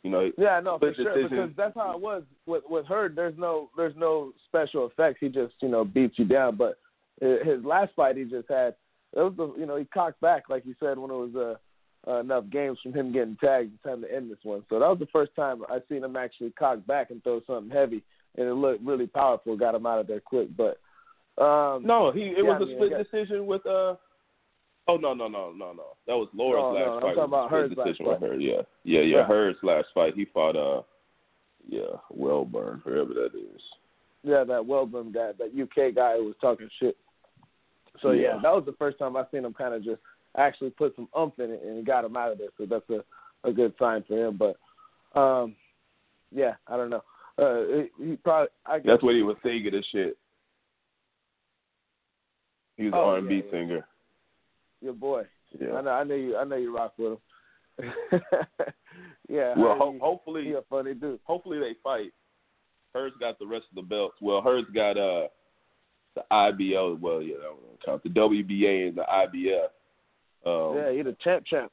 You 0.02 0.10
know, 0.10 0.30
Yeah, 0.38 0.60
no, 0.60 0.78
for 0.78 0.94
sure. 0.94 1.28
Because 1.28 1.50
that's 1.56 1.74
how 1.74 1.94
it 1.94 2.00
was 2.00 2.22
with 2.46 2.62
with 2.68 2.86
her. 2.86 3.08
There's 3.08 3.36
no 3.36 3.68
there's 3.76 3.96
no 3.96 4.32
special 4.48 4.86
effects. 4.86 5.18
He 5.20 5.28
just 5.28 5.54
you 5.60 5.68
know 5.68 5.84
beats 5.84 6.18
you 6.18 6.24
down. 6.24 6.56
But 6.56 6.78
his 7.20 7.62
last 7.64 7.92
fight, 7.94 8.16
he 8.16 8.24
just 8.24 8.48
had 8.48 8.74
it 9.14 9.20
was 9.20 9.34
the 9.36 9.54
you 9.58 9.66
know 9.66 9.76
he 9.76 9.84
cocked 9.84 10.20
back 10.20 10.44
like 10.48 10.64
you 10.64 10.74
said 10.80 10.98
when 10.98 11.10
it 11.10 11.14
was 11.14 11.58
uh, 12.06 12.10
uh, 12.10 12.20
enough 12.20 12.44
games 12.50 12.78
from 12.82 12.94
him 12.94 13.12
getting 13.12 13.36
tagged. 13.36 13.74
It's 13.74 13.82
time 13.82 14.00
to 14.02 14.14
end 14.14 14.30
this 14.30 14.38
one. 14.42 14.64
So 14.70 14.78
that 14.78 14.88
was 14.88 14.98
the 14.98 15.06
first 15.12 15.34
time 15.36 15.62
I 15.68 15.80
seen 15.88 16.02
him 16.02 16.16
actually 16.16 16.52
cock 16.52 16.86
back 16.86 17.10
and 17.10 17.22
throw 17.22 17.42
something 17.46 17.70
heavy, 17.70 18.02
and 18.36 18.48
it 18.48 18.54
looked 18.54 18.82
really 18.82 19.06
powerful. 19.06 19.56
Got 19.56 19.74
him 19.74 19.84
out 19.84 19.98
of 20.00 20.06
there 20.06 20.20
quick. 20.20 20.48
But 20.56 20.78
um, 21.42 21.84
No, 21.84 22.10
he 22.10 22.22
it 22.22 22.44
Yeah, 22.44 22.58
was 22.58 22.58
I 22.60 22.64
a 22.64 22.66
mean, 22.66 22.76
split 22.76 23.10
decision 23.10 23.46
with 23.46 23.66
uh. 23.66 23.96
Oh 24.90 24.96
no 24.96 25.14
no 25.14 25.28
no 25.28 25.52
no 25.52 25.72
no! 25.72 25.84
That 26.06 26.16
was 26.16 26.28
Lara's 26.34 26.62
No, 26.62 26.72
no, 26.72 26.74
last 26.74 26.94
I'm 26.96 27.00
fight. 27.02 27.14
talking 27.14 27.24
about 27.24 27.48
split 27.48 27.60
Hurd's 27.60 27.76
last 27.76 27.86
decision 27.86 28.06
fight. 28.06 28.20
with 28.20 28.30
her. 28.30 28.36
Yeah, 28.38 28.62
yeah, 28.84 29.00
yeah. 29.00 29.16
Yeah. 29.18 29.26
Hurd's 29.26 29.58
last 29.62 29.86
fight. 29.94 30.14
He 30.14 30.24
fought 30.24 30.56
uh, 30.56 30.82
yeah, 31.68 31.96
Welborn, 32.16 32.82
whoever 32.82 33.14
that 33.14 33.30
is. 33.36 33.60
yeah, 34.24 34.42
that 34.44 34.62
Welborn 34.62 35.12
guy, 35.14 35.30
that 35.38 35.52
UK 35.60 35.94
guy 35.94 36.16
who 36.16 36.24
was 36.26 36.34
talking 36.40 36.68
shit. 36.80 36.96
So 38.02 38.10
yeah, 38.12 38.34
Yeah. 38.34 38.38
that 38.42 38.52
was 38.54 38.64
the 38.66 38.72
first 38.78 38.98
time 38.98 39.16
I 39.16 39.24
seen 39.30 39.44
him 39.44 39.52
kind 39.54 39.74
of 39.74 39.84
just 39.84 40.00
actually 40.36 40.70
put 40.70 40.94
some 40.96 41.08
umph 41.14 41.38
in 41.38 41.50
it 41.50 41.62
and 41.62 41.84
got 41.86 42.04
him 42.04 42.16
out 42.16 42.32
of 42.32 42.38
there. 42.38 42.48
So 42.58 42.66
that's 42.66 42.88
a 42.90 43.04
a 43.48 43.52
good 43.52 43.72
sign 43.78 44.02
for 44.08 44.26
him. 44.26 44.36
But 44.38 44.56
um, 45.18 45.54
yeah, 46.32 46.54
I 46.66 46.76
don't 46.76 46.90
know. 46.90 47.02
Uh, 47.38 47.84
he, 47.98 48.10
he 48.10 48.16
probably 48.16 48.48
I 48.66 48.78
guess 48.78 48.86
That's 48.86 49.02
what 49.02 49.14
he 49.14 49.22
was 49.22 49.36
singing 49.42 49.72
and 49.74 49.86
shit. 49.92 50.16
He 52.76 52.84
was 52.84 52.92
Oh, 52.96 53.02
an 53.02 53.08
R 53.08 53.18
and 53.18 53.28
B 53.28 53.42
yeah. 53.44 53.50
singer. 53.50 53.86
Your 54.80 54.92
boy. 54.94 55.24
I 55.60 55.80
know 55.82 55.90
I 55.90 56.04
know 56.04 56.14
you 56.14 56.36
I 56.36 56.44
know 56.44 56.56
you 56.56 56.74
rock 56.74 56.94
with 56.98 57.12
him. 57.12 57.18
yeah. 59.28 59.54
Well, 59.56 59.92
he- 59.92 59.98
hopefully, 59.98 60.44
he 60.44 60.52
a 60.52 60.62
funny 60.68 60.94
dude. 60.94 61.20
hopefully 61.24 61.58
they 61.58 61.74
fight. 61.82 62.12
Hurd's 62.94 63.16
got 63.20 63.38
the 63.38 63.46
rest 63.46 63.66
of 63.70 63.76
the 63.76 63.82
belts. 63.82 64.16
Well, 64.20 64.40
hers 64.42 64.64
got 64.74 64.96
uh 64.96 65.28
the 66.14 66.22
IBO. 66.30 66.98
Well, 67.00 67.22
yeah, 67.22 67.36
that 67.36 67.42
don't 67.42 67.84
count. 67.84 68.02
The 68.02 68.08
WBA 68.10 68.88
and 68.88 68.96
the 68.96 69.02
IBF. 69.02 69.68
Um, 70.46 70.76
yeah, 70.76 70.90
he 70.92 71.00
a 71.00 71.12
champ 71.22 71.44
champ. 71.46 71.70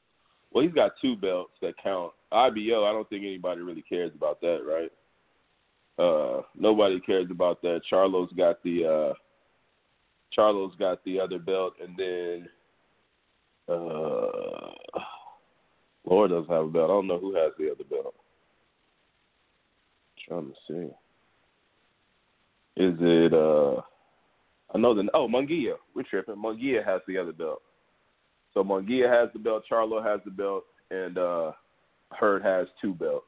Well, 0.52 0.64
he's 0.64 0.74
got 0.74 0.92
two 1.00 1.16
belts 1.16 1.52
that 1.60 1.74
count. 1.82 2.12
IBO, 2.32 2.84
I 2.84 2.92
don't 2.92 3.08
think 3.08 3.24
anybody 3.24 3.60
really 3.60 3.82
cares 3.82 4.12
about 4.14 4.40
that, 4.42 4.60
right? 4.66 4.92
Uh, 5.98 6.42
nobody 6.56 7.00
cares 7.00 7.26
about 7.30 7.60
that. 7.62 7.80
Charlo's 7.88 8.30
got 8.36 8.62
the 8.62 8.84
uh, 8.84 9.14
Charlo's 10.32 10.74
got 10.78 11.02
the 11.04 11.18
other 11.18 11.38
belt, 11.38 11.74
and 11.82 11.96
then 11.96 12.48
uh, 13.68 14.70
Lara 16.04 16.28
doesn't 16.28 16.50
have 16.50 16.64
a 16.64 16.68
belt. 16.68 16.90
I 16.90 16.94
don't 16.94 17.06
know 17.06 17.18
who 17.18 17.34
has 17.34 17.52
the 17.58 17.70
other 17.70 17.84
belt. 17.84 18.14
trying 20.26 20.46
to 20.46 20.54
see. 20.66 20.90
Is 22.82 22.94
it? 23.00 23.34
uh 23.34 23.80
I 24.74 24.78
know 24.78 24.94
the. 24.94 25.08
Oh, 25.14 25.28
Munguia. 25.28 25.74
We're 25.94 26.02
tripping. 26.02 26.36
Munguia 26.36 26.84
has 26.84 27.00
the 27.08 27.18
other 27.18 27.32
belt. 27.32 27.62
So 28.54 28.62
Munguia 28.62 29.08
has 29.08 29.30
the 29.32 29.38
belt, 29.38 29.64
Charlo 29.70 30.02
has 30.04 30.20
the 30.24 30.30
belt, 30.30 30.64
and 30.90 31.18
uh 31.18 31.52
Hurd 32.12 32.42
has 32.42 32.68
two 32.80 32.94
belts. 32.94 33.26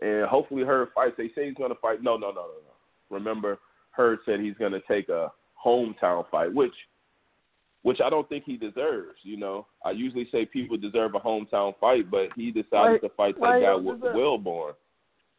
And 0.00 0.26
hopefully 0.26 0.64
Hurd 0.64 0.88
fights. 0.94 1.14
They 1.16 1.30
say 1.34 1.46
he's 1.48 1.56
gonna 1.56 1.74
fight. 1.80 2.02
No, 2.02 2.16
no, 2.16 2.28
no, 2.28 2.42
no, 2.42 2.58
no. 2.64 2.74
Remember, 3.10 3.58
Hurd 3.92 4.18
said 4.26 4.40
he's 4.40 4.56
gonna 4.58 4.80
take 4.88 5.08
a 5.08 5.32
hometown 5.64 6.28
fight, 6.30 6.52
which 6.52 6.74
which 7.88 8.00
I 8.04 8.10
don't 8.10 8.28
think 8.28 8.44
he 8.44 8.56
deserves, 8.58 9.18
you 9.22 9.38
know. 9.38 9.66
I 9.82 9.92
usually 9.92 10.28
say 10.30 10.44
people 10.44 10.76
deserve 10.76 11.14
a 11.14 11.18
hometown 11.18 11.72
fight, 11.80 12.10
but 12.10 12.28
he 12.36 12.50
decided 12.50 12.70
Why- 12.72 12.98
to 12.98 13.08
fight 13.16 13.34
that 13.40 13.60
guy 13.62 13.74
with 13.74 14.00
Welborn. 14.00 14.74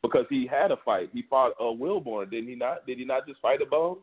Because 0.02 0.26
he 0.30 0.47
had 0.47 0.72
a 0.72 0.78
fight. 0.78 1.10
He 1.14 1.22
fought 1.30 1.52
uh 1.60 1.66
Welborn, 1.66 2.32
didn't 2.32 2.50
he 2.50 2.56
not? 2.56 2.88
Did 2.88 2.97
he 2.97 3.06
not 3.06 3.28
just 3.28 3.39
fight 3.41 3.62
a 3.62 3.66
bone? 3.66 3.97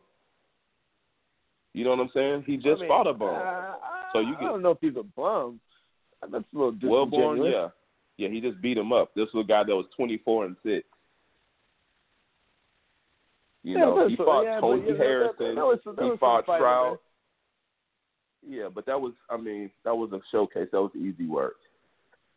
You 1.73 1.83
know 1.83 1.89
what 1.91 1.99
I'm 1.99 2.09
saying? 2.13 2.43
He 2.47 2.55
just 2.55 2.77
I 2.77 2.81
mean, 2.81 2.87
fought 2.87 3.07
a 3.07 3.13
bone. 3.13 3.35
Uh, 3.35 3.73
So 4.13 4.19
you 4.21 4.35
I 4.37 4.41
don't 4.43 4.61
know 4.61 4.71
if 4.71 4.77
he's 4.79 4.95
a 4.95 5.03
bum. 5.03 5.59
That's 6.21 6.33
a 6.53 6.57
little 6.57 6.71
disingenuous. 6.71 7.51
yeah, 7.53 7.67
yeah, 8.17 8.29
he 8.33 8.39
just 8.39 8.61
beat 8.61 8.77
him 8.77 8.93
up. 8.93 9.13
This 9.13 9.27
was 9.33 9.43
a 9.45 9.47
guy 9.47 9.63
that 9.63 9.75
was 9.75 9.85
twenty 9.95 10.17
four 10.19 10.45
and 10.45 10.55
six. 10.63 10.87
You 13.63 13.73
Yeah, 13.73 13.79
know, 13.85 14.07
he 14.07 14.15
fought 14.15 14.43
yeah, 14.43 14.59
Tony 14.61 14.83
yeah, 14.87 14.97
Harrison. 14.97 15.55
that 15.55 15.65
was- 15.65 15.79
that 15.83 16.03
he 16.11 16.17
fought 16.17 16.45
Trout. 16.45 17.01
Yeah, 18.45 18.67
but 18.73 18.85
that 18.85 18.99
was, 18.99 19.13
I 19.29 19.37
mean, 19.37 19.71
that 19.83 19.95
was 19.95 20.11
a 20.13 20.19
showcase. 20.31 20.67
That 20.71 20.81
was 20.81 20.91
easy 20.95 21.27
work. 21.27 21.55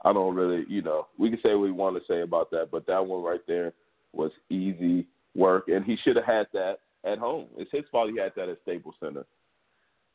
I 0.04 0.12
don't 0.12 0.34
really, 0.34 0.64
you 0.68 0.82
know, 0.82 1.06
we 1.18 1.30
can 1.30 1.40
say 1.42 1.50
what 1.50 1.60
we 1.60 1.72
want 1.72 1.96
to 1.96 2.12
say 2.12 2.22
about 2.22 2.50
that, 2.52 2.68
but 2.70 2.86
that 2.86 3.04
one 3.04 3.22
right 3.22 3.40
there 3.46 3.72
was 4.12 4.30
easy 4.48 5.06
work, 5.34 5.68
and 5.68 5.84
he 5.84 5.96
should 6.02 6.16
have 6.16 6.24
had 6.24 6.46
that 6.52 6.78
at 7.04 7.18
home. 7.18 7.46
It's 7.56 7.70
his 7.70 7.84
fault 7.90 8.10
he 8.10 8.18
had 8.18 8.32
that 8.36 8.48
at 8.48 8.58
Staples 8.62 8.94
Center. 8.98 9.24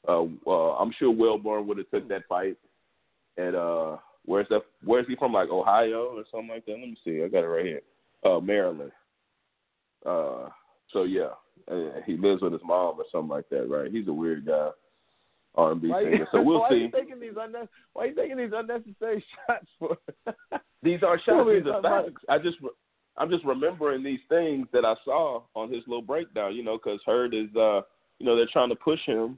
Uh, 0.08 0.26
uh, 0.46 0.76
I'm 0.76 0.92
sure 0.98 1.14
Welborn 1.14 1.66
would 1.66 1.78
have 1.78 1.90
took 1.90 2.08
that 2.10 2.28
fight 2.28 2.58
at 3.38 3.56
uh, 3.56 3.98
where's 4.26 4.48
that? 4.50 4.62
Where's 4.84 5.08
he 5.08 5.16
from? 5.16 5.34
Like 5.34 5.50
Ohio 5.50 6.16
or 6.16 6.24
something 6.32 6.50
like 6.50 6.66
that. 6.66 6.74
Let 6.74 6.82
me 6.82 6.98
see. 7.04 7.24
I 7.24 7.28
got 7.28 7.44
it 7.44 7.48
right 7.48 7.66
here. 7.66 7.82
Uh, 8.24 8.40
Maryland. 8.40 8.92
Uh, 10.06 10.50
so 10.92 11.04
yeah, 11.04 11.30
uh, 11.72 12.02
he 12.06 12.18
lives 12.18 12.42
with 12.42 12.54
his 12.54 12.62
mom 12.64 13.00
or 13.00 13.06
something 13.12 13.30
like 13.30 13.50
that, 13.50 13.68
right? 13.68 13.92
He's 13.92 14.08
a 14.08 14.14
weird 14.14 14.46
guy. 14.46 14.70
R&B 15.56 15.88
singer. 15.88 16.28
So 16.32 16.42
we'll 16.42 16.62
why 16.62 16.70
see. 16.70 16.76
You 16.76 16.92
taking 16.92 17.20
these 17.20 17.34
unne- 17.34 17.68
why 17.94 18.04
are 18.04 18.08
you 18.08 18.16
taking 18.16 18.38
these 18.38 18.52
unnecessary 18.54 19.24
shots 19.48 19.68
for? 19.80 19.98
These 20.84 21.04
are 21.04 21.18
shots. 21.26 21.30
are 21.30 21.60
These 21.60 21.68
are 21.72 21.82
facts. 21.82 22.24
I 22.30 22.38
just, 22.38 22.58
I'm 23.18 23.30
just 23.30 23.46
remembering 23.46 24.04
these 24.04 24.20
things 24.30 24.68
that 24.74 24.86
I 24.86 24.96
saw 25.06 25.44
on 25.56 25.72
his 25.72 25.84
little 25.88 26.02
breakdown. 26.02 26.56
You 26.56 26.64
know, 26.64 26.78
because 26.78 27.00
Hurd 27.06 27.34
is, 27.34 27.54
uh, 27.56 27.82
you 28.20 28.26
know, 28.26 28.36
they're 28.36 28.48
trying 28.52 28.70
to 28.70 28.76
push 28.76 29.00
him 29.06 29.38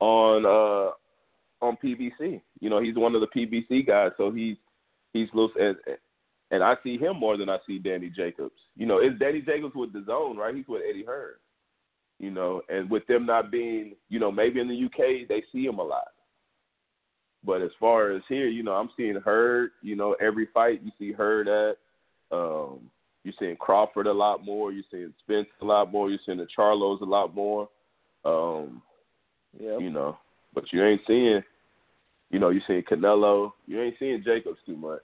on, 0.00 0.46
uh, 0.46 1.64
on 1.64 1.76
PBC. 1.82 2.40
You 2.60 2.70
know, 2.70 2.80
he's 2.80 2.96
one 2.96 3.14
of 3.14 3.20
the 3.20 3.26
PBC 3.28 3.86
guys, 3.86 4.12
so 4.16 4.30
he's, 4.30 4.56
he's 5.12 5.28
loose, 5.34 5.52
and 5.58 5.76
and 6.50 6.62
I 6.62 6.74
see 6.82 6.98
him 6.98 7.16
more 7.18 7.36
than 7.36 7.48
I 7.48 7.58
see 7.66 7.78
Danny 7.78 8.10
Jacobs. 8.10 8.56
You 8.76 8.86
know, 8.86 8.98
it's 8.98 9.18
Danny 9.18 9.40
Jacobs 9.40 9.74
with 9.74 9.92
the 9.92 10.04
zone, 10.04 10.36
right? 10.36 10.54
He's 10.54 10.66
with 10.66 10.82
Eddie 10.88 11.04
Hearn. 11.04 11.34
You 12.20 12.30
know, 12.30 12.60
and 12.68 12.90
with 12.90 13.06
them 13.06 13.24
not 13.24 13.50
being, 13.50 13.94
you 14.10 14.18
know, 14.18 14.30
maybe 14.30 14.60
in 14.60 14.68
the 14.68 14.84
UK 14.84 15.26
they 15.26 15.42
see 15.50 15.64
him 15.64 15.78
a 15.78 15.82
lot. 15.82 16.08
But 17.42 17.62
as 17.62 17.70
far 17.80 18.12
as 18.12 18.20
here, 18.28 18.46
you 18.46 18.62
know, 18.62 18.72
I'm 18.72 18.90
seeing 18.94 19.14
Hurd. 19.14 19.70
You 19.80 19.96
know, 19.96 20.14
every 20.20 20.46
fight 20.52 20.82
you 20.84 20.92
see 20.98 21.12
Hurd 21.12 21.48
at. 21.48 21.78
Um, 22.30 22.90
you're 23.24 23.34
seeing 23.38 23.56
Crawford 23.56 24.06
a 24.06 24.12
lot 24.12 24.44
more. 24.44 24.70
You're 24.70 24.84
seeing 24.90 25.14
Spence 25.24 25.48
a 25.62 25.64
lot 25.64 25.90
more. 25.90 26.10
You're 26.10 26.18
seeing 26.26 26.36
the 26.36 26.46
Charlos 26.56 27.00
a 27.00 27.06
lot 27.06 27.34
more. 27.34 27.70
Um, 28.26 28.82
yeah. 29.58 29.78
you 29.78 29.90
know, 29.90 30.18
but 30.54 30.64
you 30.72 30.84
ain't 30.84 31.00
seeing, 31.06 31.42
you 32.30 32.38
know, 32.38 32.50
you're 32.50 32.62
seeing 32.66 32.82
Canelo. 32.82 33.52
You 33.66 33.80
ain't 33.80 33.96
seeing 33.98 34.22
Jacobs 34.22 34.58
too 34.66 34.76
much, 34.76 35.02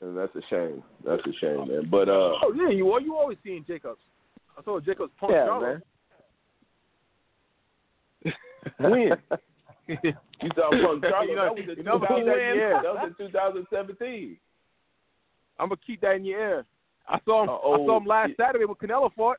and 0.00 0.16
that's 0.16 0.34
a 0.36 0.40
shame. 0.48 0.84
That's 1.04 1.22
a 1.26 1.32
shame, 1.40 1.68
man. 1.68 1.88
But 1.90 2.08
uh, 2.08 2.38
Oh 2.42 2.54
yeah, 2.56 2.70
you 2.70 2.92
are. 2.92 3.00
You 3.00 3.16
always 3.16 3.38
seeing 3.42 3.64
Jacobs. 3.66 4.00
I 4.58 4.62
saw 4.62 4.80
Jacobs 4.80 5.12
punch 5.18 5.32
Yeah, 5.34 5.46
Charlo. 5.46 5.62
man. 5.62 5.82
when 8.78 9.00
you 9.88 10.50
saw 10.54 10.70
Punk 10.70 11.04
Charlo, 11.04 11.26
You 11.28 11.34
know- 11.36 11.44
that 11.44 11.54
was 11.54 11.58
in 11.68 11.76
you 11.78 11.82
know 11.84 11.98
who 11.98 12.06
2000 12.06 12.26
wins? 12.26 12.82
That 12.82 12.94
was 12.94 13.12
in 13.20 13.26
2017. 13.26 14.38
I'm 15.58 15.68
gonna 15.68 15.80
keep 15.86 16.00
that 16.00 16.16
in 16.16 16.24
your 16.24 16.40
ear. 16.40 16.66
I 17.08 17.18
saw 17.24 17.42
him. 17.44 17.48
Uh, 17.50 17.54
I 17.54 17.76
saw 17.86 17.96
him 17.98 18.06
last 18.06 18.30
yeah. 18.38 18.46
Saturday 18.46 18.64
when 18.64 18.74
Canelo 18.76 19.12
fought. 19.14 19.36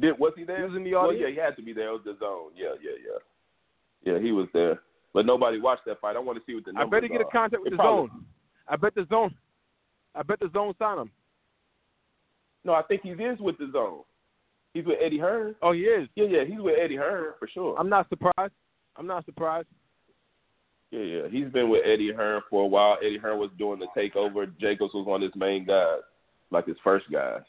Did 0.00 0.18
was 0.18 0.32
he 0.36 0.44
there? 0.44 0.58
He 0.58 0.62
was 0.64 0.76
in 0.76 0.84
the 0.84 0.94
Well, 0.94 1.06
audience. 1.08 1.22
yeah, 1.28 1.34
he 1.34 1.40
had 1.40 1.56
to 1.56 1.62
be 1.62 1.72
there. 1.74 1.88
It 1.88 1.92
was 1.92 2.00
the 2.04 2.16
zone. 2.18 2.52
Yeah, 2.56 2.74
yeah, 2.82 2.96
yeah. 3.04 4.12
Yeah, 4.14 4.18
he 4.22 4.32
was 4.32 4.46
there. 4.54 4.80
But 5.12 5.26
nobody 5.26 5.60
watched 5.60 5.84
that 5.86 6.00
fight. 6.00 6.16
I 6.16 6.20
want 6.20 6.38
to 6.38 6.44
see 6.46 6.54
what 6.54 6.64
the 6.64 6.72
numbers 6.72 6.80
I 6.80 6.84
numbers 6.84 7.00
better 7.02 7.12
get 7.12 7.20
a 7.20 7.26
are. 7.26 7.30
contact 7.30 7.62
with 7.62 7.72
It 7.72 7.76
the 7.76 7.82
probably- 7.82 8.08
zone. 8.08 8.24
I 8.68 8.76
bet 8.76 8.94
the 8.94 9.04
zone. 9.10 9.34
I 10.14 10.22
bet 10.22 10.38
the 10.40 10.48
zone 10.54 10.72
sign 10.78 10.98
him. 10.98 11.10
No, 12.64 12.74
I 12.74 12.82
think 12.82 13.02
he 13.02 13.10
is 13.10 13.38
with 13.40 13.58
the 13.58 13.70
zone. 13.72 14.00
He's 14.74 14.84
with 14.84 14.98
Eddie 15.04 15.18
Hearn. 15.18 15.54
Oh, 15.62 15.72
he 15.72 15.80
is. 15.80 16.08
Yeah, 16.14 16.26
yeah, 16.26 16.44
he's 16.44 16.60
with 16.60 16.76
Eddie 16.80 16.96
Hearn 16.96 17.32
for 17.38 17.48
sure. 17.48 17.76
I'm 17.78 17.88
not 17.88 18.08
surprised. 18.08 18.52
I'm 18.96 19.06
not 19.06 19.24
surprised. 19.24 19.66
Yeah, 20.90 21.00
yeah. 21.00 21.22
He's 21.30 21.48
been 21.52 21.68
with 21.68 21.82
Eddie 21.84 22.12
Hearn 22.12 22.42
for 22.50 22.64
a 22.64 22.66
while. 22.66 22.96
Eddie 23.00 23.18
Hearn 23.18 23.38
was 23.38 23.50
doing 23.58 23.80
the 23.80 23.86
takeover. 23.96 24.46
Jacobs 24.60 24.92
was 24.94 25.06
one 25.06 25.22
of 25.22 25.32
his 25.32 25.40
main 25.40 25.64
guys, 25.64 26.00
like 26.50 26.66
his 26.66 26.76
first 26.84 27.06
guys. 27.10 27.42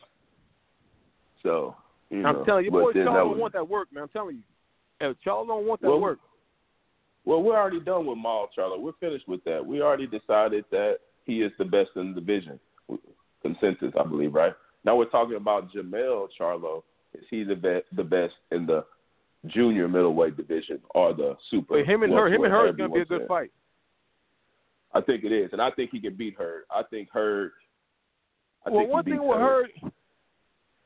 So, 1.43 1.75
you 2.09 2.25
I'm 2.25 2.45
telling 2.45 2.65
you, 2.65 2.71
boys, 2.71 2.95
Charlo 2.95 3.05
don't 3.05 3.29
was- 3.31 3.39
want 3.39 3.53
that 3.53 3.67
work, 3.67 3.87
man. 3.91 4.03
I'm 4.03 4.09
telling 4.09 4.37
you. 4.37 4.43
If 4.99 5.17
Charlo 5.25 5.47
don't 5.47 5.65
want 5.65 5.81
that 5.81 5.89
Well, 5.89 5.99
work. 5.99 6.19
Well, 7.25 7.41
we're 7.43 7.57
already 7.57 7.79
done 7.79 8.05
with 8.05 8.17
Maul 8.17 8.49
Charlo. 8.57 8.79
We're 8.79 8.93
finished 8.93 9.27
with 9.27 9.43
that. 9.43 9.63
We 9.65 9.81
already 9.81 10.07
decided 10.07 10.65
that 10.71 10.97
he 11.25 11.41
is 11.41 11.51
the 11.57 11.65
best 11.65 11.89
in 11.95 12.13
the 12.13 12.21
division. 12.21 12.59
Consensus, 13.41 13.93
I 13.99 14.03
believe, 14.03 14.33
right? 14.35 14.53
Now 14.83 14.95
we're 14.95 15.05
talking 15.05 15.35
about 15.35 15.71
Jermell 15.71 16.27
Charlo. 16.39 16.83
Is 17.13 17.25
he 17.29 17.43
the 17.43 17.55
best, 17.55 17.85
the 17.95 18.03
best 18.03 18.33
in 18.51 18.65
the 18.65 18.85
junior 19.47 19.87
middleweight 19.87 20.37
division 20.37 20.79
or 20.95 21.13
the 21.13 21.35
super? 21.49 21.77
But 21.77 21.85
him 21.85 22.03
and 22.03 22.13
Hurd, 22.13 22.33
him 22.33 22.43
and 22.43 22.51
Hurd 22.51 22.69
is 22.71 22.75
gonna 22.77 22.93
be 22.93 23.01
a 23.01 23.05
good 23.05 23.27
fight. 23.27 23.51
I 24.93 25.01
think 25.01 25.23
it 25.23 25.31
is, 25.31 25.49
and 25.53 25.61
I 25.61 25.71
think 25.71 25.91
he 25.91 25.99
can 25.99 26.15
beat 26.15 26.35
Hurd. 26.37 26.63
I 26.69 26.83
think 26.89 27.09
Hurd. 27.11 27.51
I 28.65 28.69
well, 28.69 28.79
think 28.79 28.89
he 28.89 28.93
one 28.93 29.03
thing 29.03 29.27
with 29.27 29.37
Hurd. 29.37 29.71
Hurd, 29.81 29.91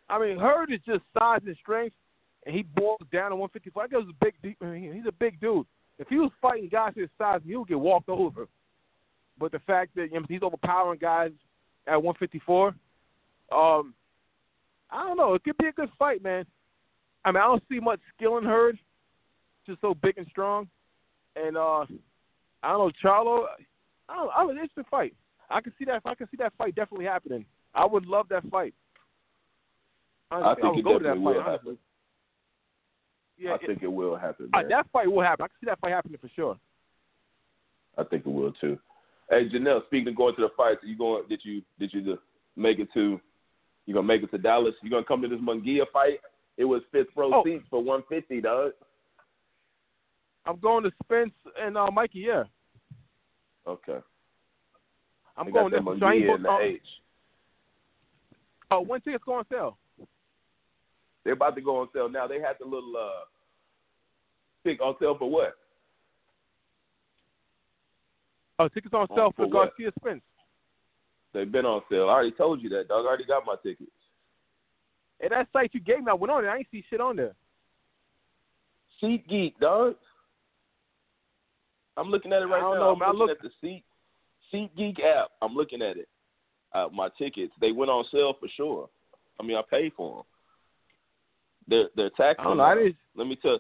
I 0.09 0.19
mean, 0.19 0.37
Hurd 0.37 0.71
is 0.71 0.79
just 0.85 1.01
size 1.17 1.41
and 1.45 1.55
strength, 1.61 1.95
and 2.45 2.55
he 2.55 2.63
boils 2.63 2.99
down 3.11 3.31
to 3.31 3.35
154. 3.35 3.83
I 3.83 3.87
guess 3.87 3.99
he's 4.01 4.09
a 4.09 4.25
big, 4.25 4.33
deep, 4.43 4.57
I 4.61 4.65
mean, 4.65 4.93
he's 4.93 5.07
a 5.07 5.11
big 5.11 5.39
dude. 5.39 5.65
If 5.97 6.07
he 6.09 6.17
was 6.17 6.31
fighting 6.41 6.69
guys 6.69 6.93
his 6.95 7.09
size, 7.17 7.41
he 7.45 7.55
would 7.55 7.67
get 7.67 7.79
walked 7.79 8.09
over. 8.09 8.47
But 9.39 9.51
the 9.51 9.59
fact 9.59 9.95
that 9.95 10.11
you 10.11 10.19
know, 10.19 10.25
he's 10.27 10.43
overpowering 10.43 10.99
guys 10.99 11.31
at 11.87 12.01
154, 12.01 12.75
um, 13.51 13.93
I 14.91 15.03
don't 15.07 15.17
know. 15.17 15.33
It 15.33 15.43
could 15.43 15.57
be 15.57 15.67
a 15.67 15.71
good 15.71 15.89
fight, 15.97 16.23
man. 16.23 16.45
I 17.23 17.31
mean, 17.31 17.41
I 17.41 17.47
don't 17.47 17.63
see 17.69 17.79
much 17.79 17.99
skill 18.15 18.37
in 18.37 18.43
Hurd, 18.43 18.77
just 19.65 19.81
so 19.81 19.93
big 19.95 20.17
and 20.17 20.27
strong. 20.27 20.67
And 21.35 21.57
uh, 21.57 21.81
I 22.63 22.69
don't 22.69 22.77
know, 22.87 22.91
Charlo. 23.03 23.45
I 24.07 24.15
don't, 24.15 24.31
I 24.35 24.43
don't, 24.43 24.57
it's 24.57 24.73
a 24.77 24.83
fight. 24.85 25.13
I 25.49 25.61
can 25.61 25.73
see 25.77 25.85
that. 25.85 26.01
I 26.05 26.15
can 26.15 26.27
see 26.29 26.37
that 26.37 26.53
fight 26.57 26.75
definitely 26.75 27.05
happening. 27.05 27.45
I 27.73 27.85
would 27.85 28.05
love 28.05 28.27
that 28.29 28.47
fight. 28.49 28.73
Honestly, 30.31 30.61
think 30.61 30.75
would 30.75 30.79
it 30.79 30.83
go 30.83 30.97
to 30.99 31.03
that 31.03 31.09
definitely 31.15 31.25
fight. 31.25 31.35
will 31.35 31.41
honestly. 31.41 31.51
happen. 31.51 31.77
Yeah, 33.37 33.51
I 33.51 33.55
it- 33.55 33.67
think 33.67 33.83
it 33.83 33.91
will 33.91 34.15
happen. 34.15 34.49
uh, 34.53 34.61
that 34.69 34.87
fight 34.93 35.11
will 35.11 35.21
happen. 35.21 35.43
I 35.43 35.47
can 35.47 35.55
see 35.59 35.65
that 35.65 35.79
fight 35.79 35.91
happening 35.91 36.17
for 36.19 36.29
sure. 36.35 36.57
I 37.97 38.03
think 38.03 38.25
it 38.25 38.29
will 38.31 38.51
too. 38.53 38.77
Hey 39.29 39.49
Janelle, 39.49 39.83
speaking 39.87 40.09
of 40.09 40.15
going 40.15 40.35
to 40.35 40.41
the 40.41 40.49
fights, 40.55 40.81
you 40.83 40.97
going? 40.97 41.23
Did 41.27 41.41
you 41.43 41.61
did 41.79 41.91
you 41.93 42.17
make 42.55 42.79
it 42.79 42.87
to? 42.93 43.19
You 43.85 43.93
gonna 43.93 44.07
make 44.07 44.23
it 44.23 44.31
to 44.31 44.37
Dallas? 44.37 44.73
You're 44.81 44.89
gonna 44.89 45.05
come 45.05 45.21
to 45.21 45.27
this 45.27 45.39
Munguia 45.39 45.83
fight? 45.93 46.19
It 46.57 46.65
was 46.65 46.81
fifth 46.91 47.07
row 47.15 47.31
Oh. 47.33 47.43
seats 47.43 47.65
for 47.69 47.83
one 47.83 48.03
fifty, 48.09 48.41
dog. 48.41 48.71
I'm 50.45 50.57
going 50.59 50.83
to 50.83 50.91
Spence 51.03 51.33
and 51.59 51.77
uh, 51.77 51.89
Mikey. 51.91 52.19
Yeah, 52.19 52.43
Okay. 53.67 53.97
I'm 55.37 55.47
They 55.47 55.51
going 55.51 55.65
got 55.65 55.71
there. 55.71 55.79
that 55.79 55.83
for 55.85 55.97
sure. 55.97 56.07
I 56.07 56.13
ain't 56.13 56.23
Munguia 56.23 56.27
booked- 56.27 56.37
in 56.39 56.43
the 56.43 56.59
H. 56.75 56.81
uh, 58.71 58.77
when 58.79 59.01
tickets 59.01 59.23
go 59.25 59.33
on 59.33 59.45
sale? 59.49 59.77
They're 61.23 61.33
about 61.33 61.55
to 61.55 61.61
go 61.61 61.77
on 61.77 61.89
sale 61.93 62.07
now. 62.09 62.27
They 62.27 62.39
had 62.39 62.55
the 62.59 62.65
little 62.65 62.95
uh 62.95 63.25
pick 64.63 64.79
on 64.81 64.95
sale 64.99 65.17
for 65.17 65.29
what? 65.29 65.57
Oh, 68.59 68.67
tickets 68.69 68.93
on 68.93 69.07
Oh, 69.09 69.15
sale 69.15 69.33
for 69.35 69.45
for? 69.47 69.51
Garcia 69.51 69.91
Spence. 69.99 70.21
They've 71.35 71.51
been 71.51 71.65
on 71.65 71.81
sale. 71.91 72.07
I 72.07 72.13
already 72.13 72.31
told 72.31 72.61
you 72.61 72.69
that, 72.69 72.87
dog. 72.87 73.03
I 73.03 73.09
already 73.09 73.25
got 73.25 73.45
my 73.45 73.55
tickets. 73.61 73.91
And 75.19 75.31
that 75.31 75.47
site 75.51 75.71
you 75.73 75.81
gave 75.81 75.99
me, 75.99 76.05
I 76.09 76.13
went 76.13 76.31
on 76.31 76.45
it. 76.45 76.47
I 76.47 76.57
ain't 76.57 76.67
see 76.71 76.83
shit 76.89 77.01
on 77.01 77.17
there. 77.17 77.35
SeatGeek, 79.03 79.55
dog. 79.59 79.95
I'm 81.97 82.09
looking 82.09 82.31
at 82.31 82.41
it 82.41 82.45
right 82.45 82.61
now. 82.61 82.73
know, 82.73 82.91
I'm 82.93 82.99
man. 82.99 83.09
Looking 83.09 83.19
look- 83.19 83.37
at 83.37 83.43
the 83.43 83.49
Seat 83.59 83.83
SeatGeek 84.53 85.03
app. 85.03 85.31
I'm 85.41 85.53
looking 85.53 85.81
at 85.81 85.97
it. 85.97 86.07
Uh, 86.73 86.87
my 86.93 87.09
tickets, 87.17 87.51
they 87.59 87.73
went 87.73 87.91
on 87.91 88.05
sale 88.11 88.33
for 88.39 88.47
sure. 88.55 88.89
I 89.37 89.43
mean, 89.43 89.57
I 89.57 89.61
paid 89.69 89.91
for 89.97 90.15
them. 90.15 90.23
They're 91.67 91.89
they're 91.95 92.09
taxing. 92.11 92.45
I 92.45 92.47
don't 92.47 92.57
know. 92.57 92.63
I. 92.63 92.93
Let 93.15 93.27
me 93.27 93.37
tell. 93.41 93.59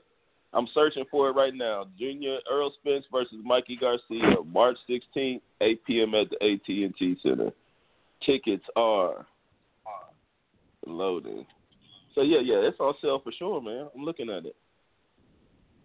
I'm 0.53 0.67
searching 0.73 1.03
for 1.11 1.29
it 1.29 1.33
right 1.33 1.53
now. 1.53 1.87
Junior 1.99 2.37
Errol 2.49 2.71
Spence 2.79 3.05
versus 3.11 3.37
Mikey 3.43 3.75
Garcia, 3.75 4.41
March 4.45 4.77
16th, 4.89 5.41
8 5.59 5.85
p.m. 5.85 6.15
at 6.15 6.29
the 6.29 6.53
AT&T 6.53 7.17
Center. 7.21 7.51
Tickets 8.23 8.63
are 8.75 9.25
loading. 10.85 11.45
So 12.13 12.21
yeah, 12.21 12.39
yeah, 12.43 12.55
it's 12.57 12.79
on 12.79 12.93
sale 13.01 13.19
for 13.23 13.31
sure, 13.31 13.61
man. 13.61 13.87
I'm 13.95 14.03
looking 14.03 14.29
at 14.29 14.45
it. 14.45 14.55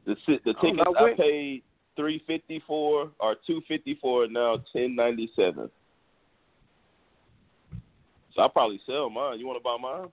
The 0.06 0.14
the 0.44 0.54
Oh, 0.56 0.60
tickets 0.60 0.82
now 0.94 1.06
I 1.06 1.14
paid 1.14 1.62
three 1.96 2.22
fifty 2.26 2.62
four 2.66 3.10
or 3.18 3.36
two 3.46 3.60
fifty 3.68 3.98
four 4.00 4.26
now 4.28 4.58
ten 4.72 4.94
ninety 4.94 5.30
seven. 5.36 5.70
So 8.34 8.42
I'll 8.42 8.48
probably 8.48 8.80
sell 8.86 9.10
mine. 9.10 9.38
You 9.40 9.46
want 9.46 9.58
to 9.58 9.64
buy 9.64 9.76
mine? 9.80 10.08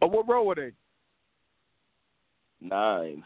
Oh, 0.00 0.06
what 0.06 0.28
row 0.28 0.44
were 0.44 0.54
they? 0.54 0.72
Nine. 2.60 3.22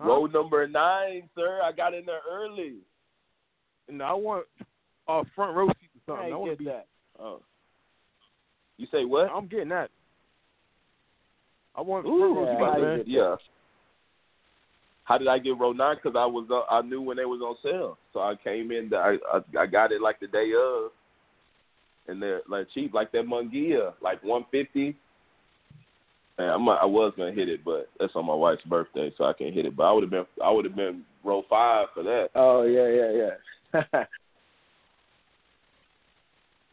Huh? 0.00 0.08
Row 0.08 0.26
number 0.26 0.66
nine, 0.68 1.28
sir. 1.34 1.60
I 1.62 1.72
got 1.72 1.92
in 1.92 2.06
there 2.06 2.20
early. 2.30 2.76
No, 3.90 4.04
I 4.04 4.12
want 4.12 4.46
uh, 5.08 5.22
front 5.34 5.56
row 5.56 5.68
seats 5.68 5.92
or 6.08 6.14
something. 6.14 6.32
I 6.32 6.34
I 6.34 6.38
want 6.38 6.52
to 6.52 6.56
be. 6.56 6.64
that. 6.66 6.86
Oh. 7.18 7.40
You 8.76 8.86
say 8.92 9.04
what? 9.04 9.30
I'm 9.30 9.48
getting 9.48 9.70
that. 9.70 9.90
I 11.74 11.80
want 11.80 12.06
Ooh, 12.06 12.18
front 12.18 12.36
row 12.36 12.78
yeah, 12.80 12.96
man. 12.96 13.04
yeah. 13.06 13.36
How 15.04 15.16
did 15.16 15.28
I 15.28 15.38
get 15.38 15.58
row 15.58 15.72
nine? 15.72 15.96
Because 15.96 16.16
I 16.18 16.26
was 16.26 16.46
uh, 16.50 16.72
I 16.72 16.82
knew 16.82 17.00
when 17.00 17.16
they 17.16 17.24
was 17.24 17.40
on 17.40 17.56
sale, 17.62 17.98
so 18.12 18.20
I 18.20 18.34
came 18.42 18.70
in. 18.70 18.92
I, 18.92 19.16
I 19.32 19.62
I 19.62 19.66
got 19.66 19.90
it 19.90 20.02
like 20.02 20.20
the 20.20 20.26
day 20.26 20.50
of, 20.54 20.90
and 22.08 22.20
they're 22.20 22.42
like 22.48 22.66
cheap, 22.74 22.92
like 22.92 23.10
that 23.12 23.24
Munguia, 23.24 23.94
like 24.02 24.22
one 24.22 24.44
fifty. 24.50 24.96
And 26.36 26.50
I'm 26.50 26.68
I 26.68 26.84
was 26.84 27.14
gonna 27.16 27.32
hit 27.32 27.48
it, 27.48 27.64
but 27.64 27.88
that's 27.98 28.14
on 28.16 28.26
my 28.26 28.34
wife's 28.34 28.64
birthday, 28.64 29.12
so 29.16 29.24
I 29.24 29.32
can't 29.32 29.54
hit 29.54 29.64
it. 29.64 29.74
But 29.74 29.84
I 29.84 29.92
would 29.92 30.02
have 30.02 30.10
been 30.10 30.26
I 30.44 30.50
would 30.50 30.66
have 30.66 30.76
been 30.76 31.04
row 31.24 31.42
five 31.48 31.86
for 31.94 32.02
that. 32.02 32.28
Oh 32.34 32.64
yeah, 32.64 32.88
yeah, 32.88 33.10
yeah. 33.10 33.34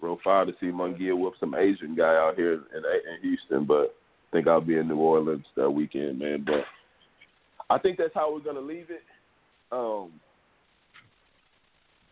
Row 0.01 0.17
five 0.23 0.47
to 0.47 0.53
see 0.59 0.67
Munguia 0.67 1.17
with 1.17 1.33
some 1.39 1.55
Asian 1.55 1.95
guy 1.95 2.15
out 2.15 2.35
here 2.35 2.53
in 2.53 2.59
in 2.75 3.21
Houston, 3.21 3.65
but 3.65 3.95
I 4.29 4.31
think 4.31 4.47
I'll 4.47 4.61
be 4.61 4.77
in 4.77 4.87
New 4.87 4.97
Orleans 4.97 5.45
that 5.55 5.69
weekend, 5.69 6.19
man. 6.19 6.43
But 6.45 6.65
I 7.69 7.79
think 7.79 7.97
that's 7.97 8.13
how 8.13 8.33
we're 8.33 8.39
gonna 8.41 8.59
leave 8.59 8.89
it. 8.89 9.01
Um, 9.71 10.11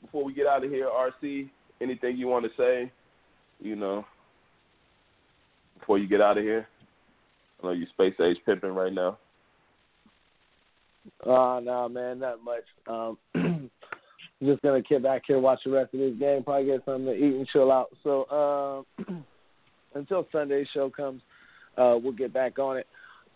before 0.01 0.23
we 0.23 0.33
get 0.33 0.47
out 0.47 0.63
of 0.63 0.71
here, 0.71 0.87
RC, 0.87 1.49
anything 1.81 2.17
you 2.17 2.27
want 2.27 2.45
to 2.45 2.51
say? 2.57 2.91
You 3.59 3.75
know, 3.75 4.05
before 5.79 5.97
you 5.97 6.07
get 6.07 6.21
out 6.21 6.37
of 6.37 6.43
here, 6.43 6.67
I 7.61 7.67
know 7.67 7.73
you 7.73 7.85
space 7.93 8.15
age 8.19 8.37
pimping 8.45 8.73
right 8.73 8.93
now. 8.93 9.17
Oh 11.25 11.59
no, 11.63 11.89
man, 11.89 12.19
not 12.19 12.43
much. 12.43 12.63
Um, 12.87 13.17
just 14.45 14.61
gonna 14.61 14.81
get 14.81 15.03
back 15.03 15.23
here, 15.27 15.39
watch 15.39 15.59
the 15.65 15.71
rest 15.71 15.93
of 15.93 15.99
this 15.99 16.17
game, 16.17 16.43
probably 16.43 16.65
get 16.65 16.85
something 16.85 17.05
to 17.05 17.13
eat 17.13 17.35
and 17.35 17.47
chill 17.47 17.71
out. 17.71 17.89
So 18.03 18.85
um, 18.99 19.25
until 19.95 20.27
Sunday's 20.31 20.67
show 20.73 20.89
comes, 20.89 21.21
uh, 21.77 21.97
we'll 22.01 22.13
get 22.13 22.33
back 22.33 22.59
on 22.59 22.77
it. 22.77 22.87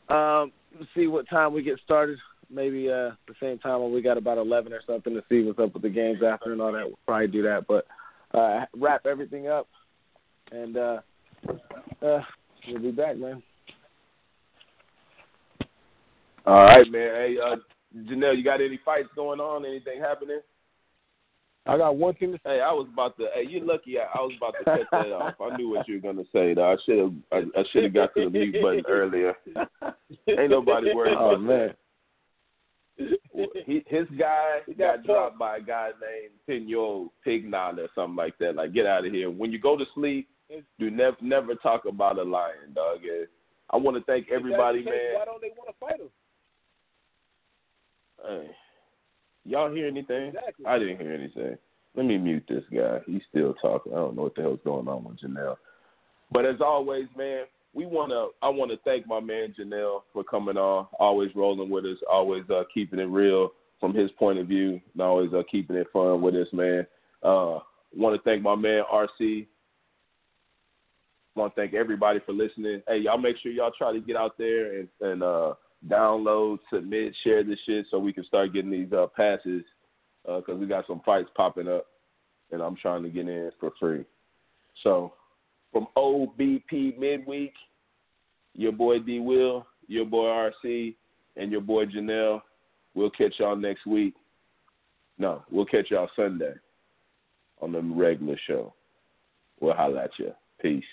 Um, 0.09 0.51
see 0.95 1.07
what 1.07 1.29
time 1.29 1.53
we 1.53 1.61
get 1.63 1.79
started. 1.83 2.17
Maybe 2.49 2.87
uh, 2.87 3.11
the 3.27 3.35
same 3.41 3.59
time 3.59 3.81
when 3.81 3.93
we 3.93 4.01
got 4.01 4.17
about 4.17 4.37
eleven 4.37 4.71
or 4.71 4.81
something 4.87 5.13
to 5.13 5.23
see 5.29 5.43
what's 5.43 5.59
up 5.59 5.73
with 5.73 5.83
the 5.83 5.89
games 5.89 6.19
after 6.25 6.53
and 6.53 6.61
all 6.61 6.71
that. 6.71 6.85
We'll 6.85 6.99
probably 7.05 7.27
do 7.27 7.43
that, 7.43 7.65
but 7.67 7.85
uh, 8.33 8.65
wrap 8.75 9.05
everything 9.05 9.47
up, 9.47 9.67
and 10.51 10.77
uh, 10.77 11.01
uh, 12.01 12.21
we'll 12.67 12.81
be 12.81 12.91
back, 12.91 13.17
man. 13.17 13.43
All 16.45 16.63
right, 16.63 16.89
man. 16.89 17.09
Hey, 17.13 17.35
uh, 17.43 17.57
Janelle, 18.09 18.37
you 18.37 18.43
got 18.43 18.61
any 18.61 18.79
fights 18.85 19.09
going 19.15 19.41
on? 19.41 19.65
Anything 19.65 19.99
happening? 19.99 20.39
I 21.67 21.77
got 21.77 21.95
one 21.95 22.13
thing 22.15 22.31
to 22.31 22.37
say. 22.37 22.55
Hey, 22.55 22.61
I 22.61 22.71
was 22.71 22.87
about 22.91 23.17
to. 23.17 23.27
Hey, 23.33 23.45
you're 23.49 23.65
lucky. 23.65 23.97
I, 23.99 24.03
I 24.03 24.21
was 24.21 24.33
about 24.37 24.53
to 24.59 24.63
cut 24.63 24.87
that 24.91 25.11
off. 25.13 25.35
I 25.41 25.57
knew 25.57 25.69
what 25.69 25.87
you 25.87 25.95
were 25.95 26.13
gonna 26.13 26.27
say. 26.31 26.53
Though 26.53 26.71
I 26.71 26.75
should 26.85 26.99
have. 26.99 27.13
I, 27.31 27.59
I 27.59 27.63
should 27.71 27.83
have 27.83 27.93
got 27.93 28.13
to 28.15 28.25
the 28.25 28.29
mute 28.29 28.55
button 28.61 28.83
earlier. 28.87 29.33
Ain't 30.27 30.51
nobody 30.51 30.93
worried 30.93 31.17
Oh 31.17 31.31
about 31.31 31.41
man. 31.41 31.67
that. 31.67 31.75
He, 33.67 33.83
his 33.85 34.07
guy 34.17 34.61
he 34.65 34.73
got 34.73 35.03
dropped 35.03 35.37
by 35.37 35.57
a 35.57 35.61
guy 35.61 35.89
named 36.01 36.33
Pino 36.47 37.11
Pignat 37.25 37.77
or 37.77 37.89
something 37.93 38.15
like 38.15 38.35
that. 38.39 38.55
Like, 38.55 38.73
get 38.73 38.87
out 38.87 39.05
of 39.05 39.11
here. 39.11 39.29
When 39.29 39.51
you 39.51 39.59
go 39.59 39.77
to 39.77 39.85
sleep, 39.93 40.27
do 40.79 40.89
never 40.89 41.17
never 41.21 41.53
talk 41.55 41.85
about 41.85 42.17
a 42.17 42.23
lion, 42.23 42.73
dog. 42.73 42.99
Yeah. 43.03 43.25
I 43.69 43.77
want 43.77 43.97
to 43.97 44.03
thank 44.05 44.31
everybody, 44.31 44.83
man. 44.83 45.13
Why 45.15 45.25
don't 45.25 45.41
they 45.41 45.51
want 45.57 45.69
to 45.69 45.75
fight 45.79 45.99
him? 45.99 46.09
Hey, 48.25 48.49
y'all 49.47 49.71
hear 49.71 49.87
anything? 49.87 50.27
Exactly. 50.27 50.65
I 50.65 50.77
didn't 50.77 50.99
hear 50.99 51.13
anything. 51.13 51.57
Let 51.95 52.05
me 52.05 52.17
mute 52.17 52.43
this 52.47 52.63
guy. 52.73 52.99
He's 53.07 53.21
still 53.29 53.55
talking. 53.55 53.93
I 53.93 53.97
don't 53.97 54.15
know 54.15 54.23
what 54.23 54.35
the 54.35 54.43
hell's 54.43 54.59
going 54.63 54.87
on 54.87 55.03
with 55.03 55.19
Janelle. 55.19 55.57
But 56.31 56.45
as 56.45 56.61
always, 56.61 57.07
man, 57.17 57.45
we 57.73 57.85
wanna. 57.85 58.27
I 58.41 58.49
want 58.49 58.71
to 58.71 58.77
thank 58.83 59.07
my 59.07 59.19
man 59.19 59.55
Janelle 59.59 60.01
for 60.13 60.23
coming 60.23 60.57
on, 60.57 60.87
always 60.99 61.31
rolling 61.35 61.69
with 61.69 61.85
us, 61.85 61.97
always 62.11 62.43
uh, 62.49 62.63
keeping 62.73 62.99
it 62.99 63.05
real 63.05 63.51
from 63.79 63.93
his 63.93 64.11
point 64.11 64.39
of 64.39 64.47
view, 64.47 64.81
and 64.93 65.01
always 65.01 65.33
uh, 65.33 65.43
keeping 65.49 65.75
it 65.75 65.87
fun 65.93 66.21
with 66.21 66.35
us, 66.35 66.47
man. 66.51 66.85
Uh, 67.23 67.59
want 67.95 68.15
to 68.15 68.21
thank 68.23 68.41
my 68.41 68.55
man 68.55 68.83
RC. 68.91 69.47
Want 71.35 71.55
to 71.55 71.61
thank 71.61 71.73
everybody 71.73 72.19
for 72.25 72.33
listening. 72.33 72.81
Hey, 72.87 72.97
y'all 72.97 73.17
make 73.17 73.37
sure 73.41 73.51
y'all 73.51 73.71
try 73.77 73.93
to 73.93 73.99
get 73.99 74.15
out 74.15 74.37
there 74.37 74.79
and, 74.79 74.87
and 75.01 75.21
uh, 75.21 75.53
download, 75.87 76.59
submit, 76.71 77.15
share 77.23 77.43
this 77.43 77.59
shit 77.65 77.85
so 77.91 77.99
we 77.99 78.13
can 78.13 78.25
start 78.25 78.53
getting 78.53 78.71
these 78.71 78.91
uh, 78.91 79.07
passes 79.15 79.63
because 80.25 80.59
we 80.59 80.65
got 80.65 80.85
some 80.87 81.01
fights 81.05 81.29
popping 81.35 81.67
up, 81.67 81.85
and 82.51 82.61
I'm 82.61 82.75
trying 82.75 83.03
to 83.03 83.09
get 83.09 83.27
in 83.27 83.51
for 83.59 83.71
free. 83.79 84.03
So, 84.83 85.13
from 85.71 85.87
OBP 85.95 86.97
Midweek, 86.97 87.53
your 88.53 88.71
boy 88.71 88.99
D 88.99 89.19
Will, 89.19 89.65
your 89.87 90.05
boy 90.05 90.49
RC, 90.65 90.95
and 91.37 91.51
your 91.51 91.61
boy 91.61 91.85
Janelle. 91.85 92.41
We'll 92.93 93.11
catch 93.11 93.35
y'all 93.37 93.55
next 93.55 93.85
week. 93.85 94.15
No, 95.17 95.43
we'll 95.49 95.65
catch 95.65 95.91
y'all 95.91 96.09
Sunday 96.15 96.53
on 97.61 97.71
the 97.71 97.81
regular 97.81 98.37
show. 98.47 98.73
We'll 99.59 99.73
holla 99.73 100.03
at 100.03 100.11
you. 100.19 100.31
Peace. 100.61 100.83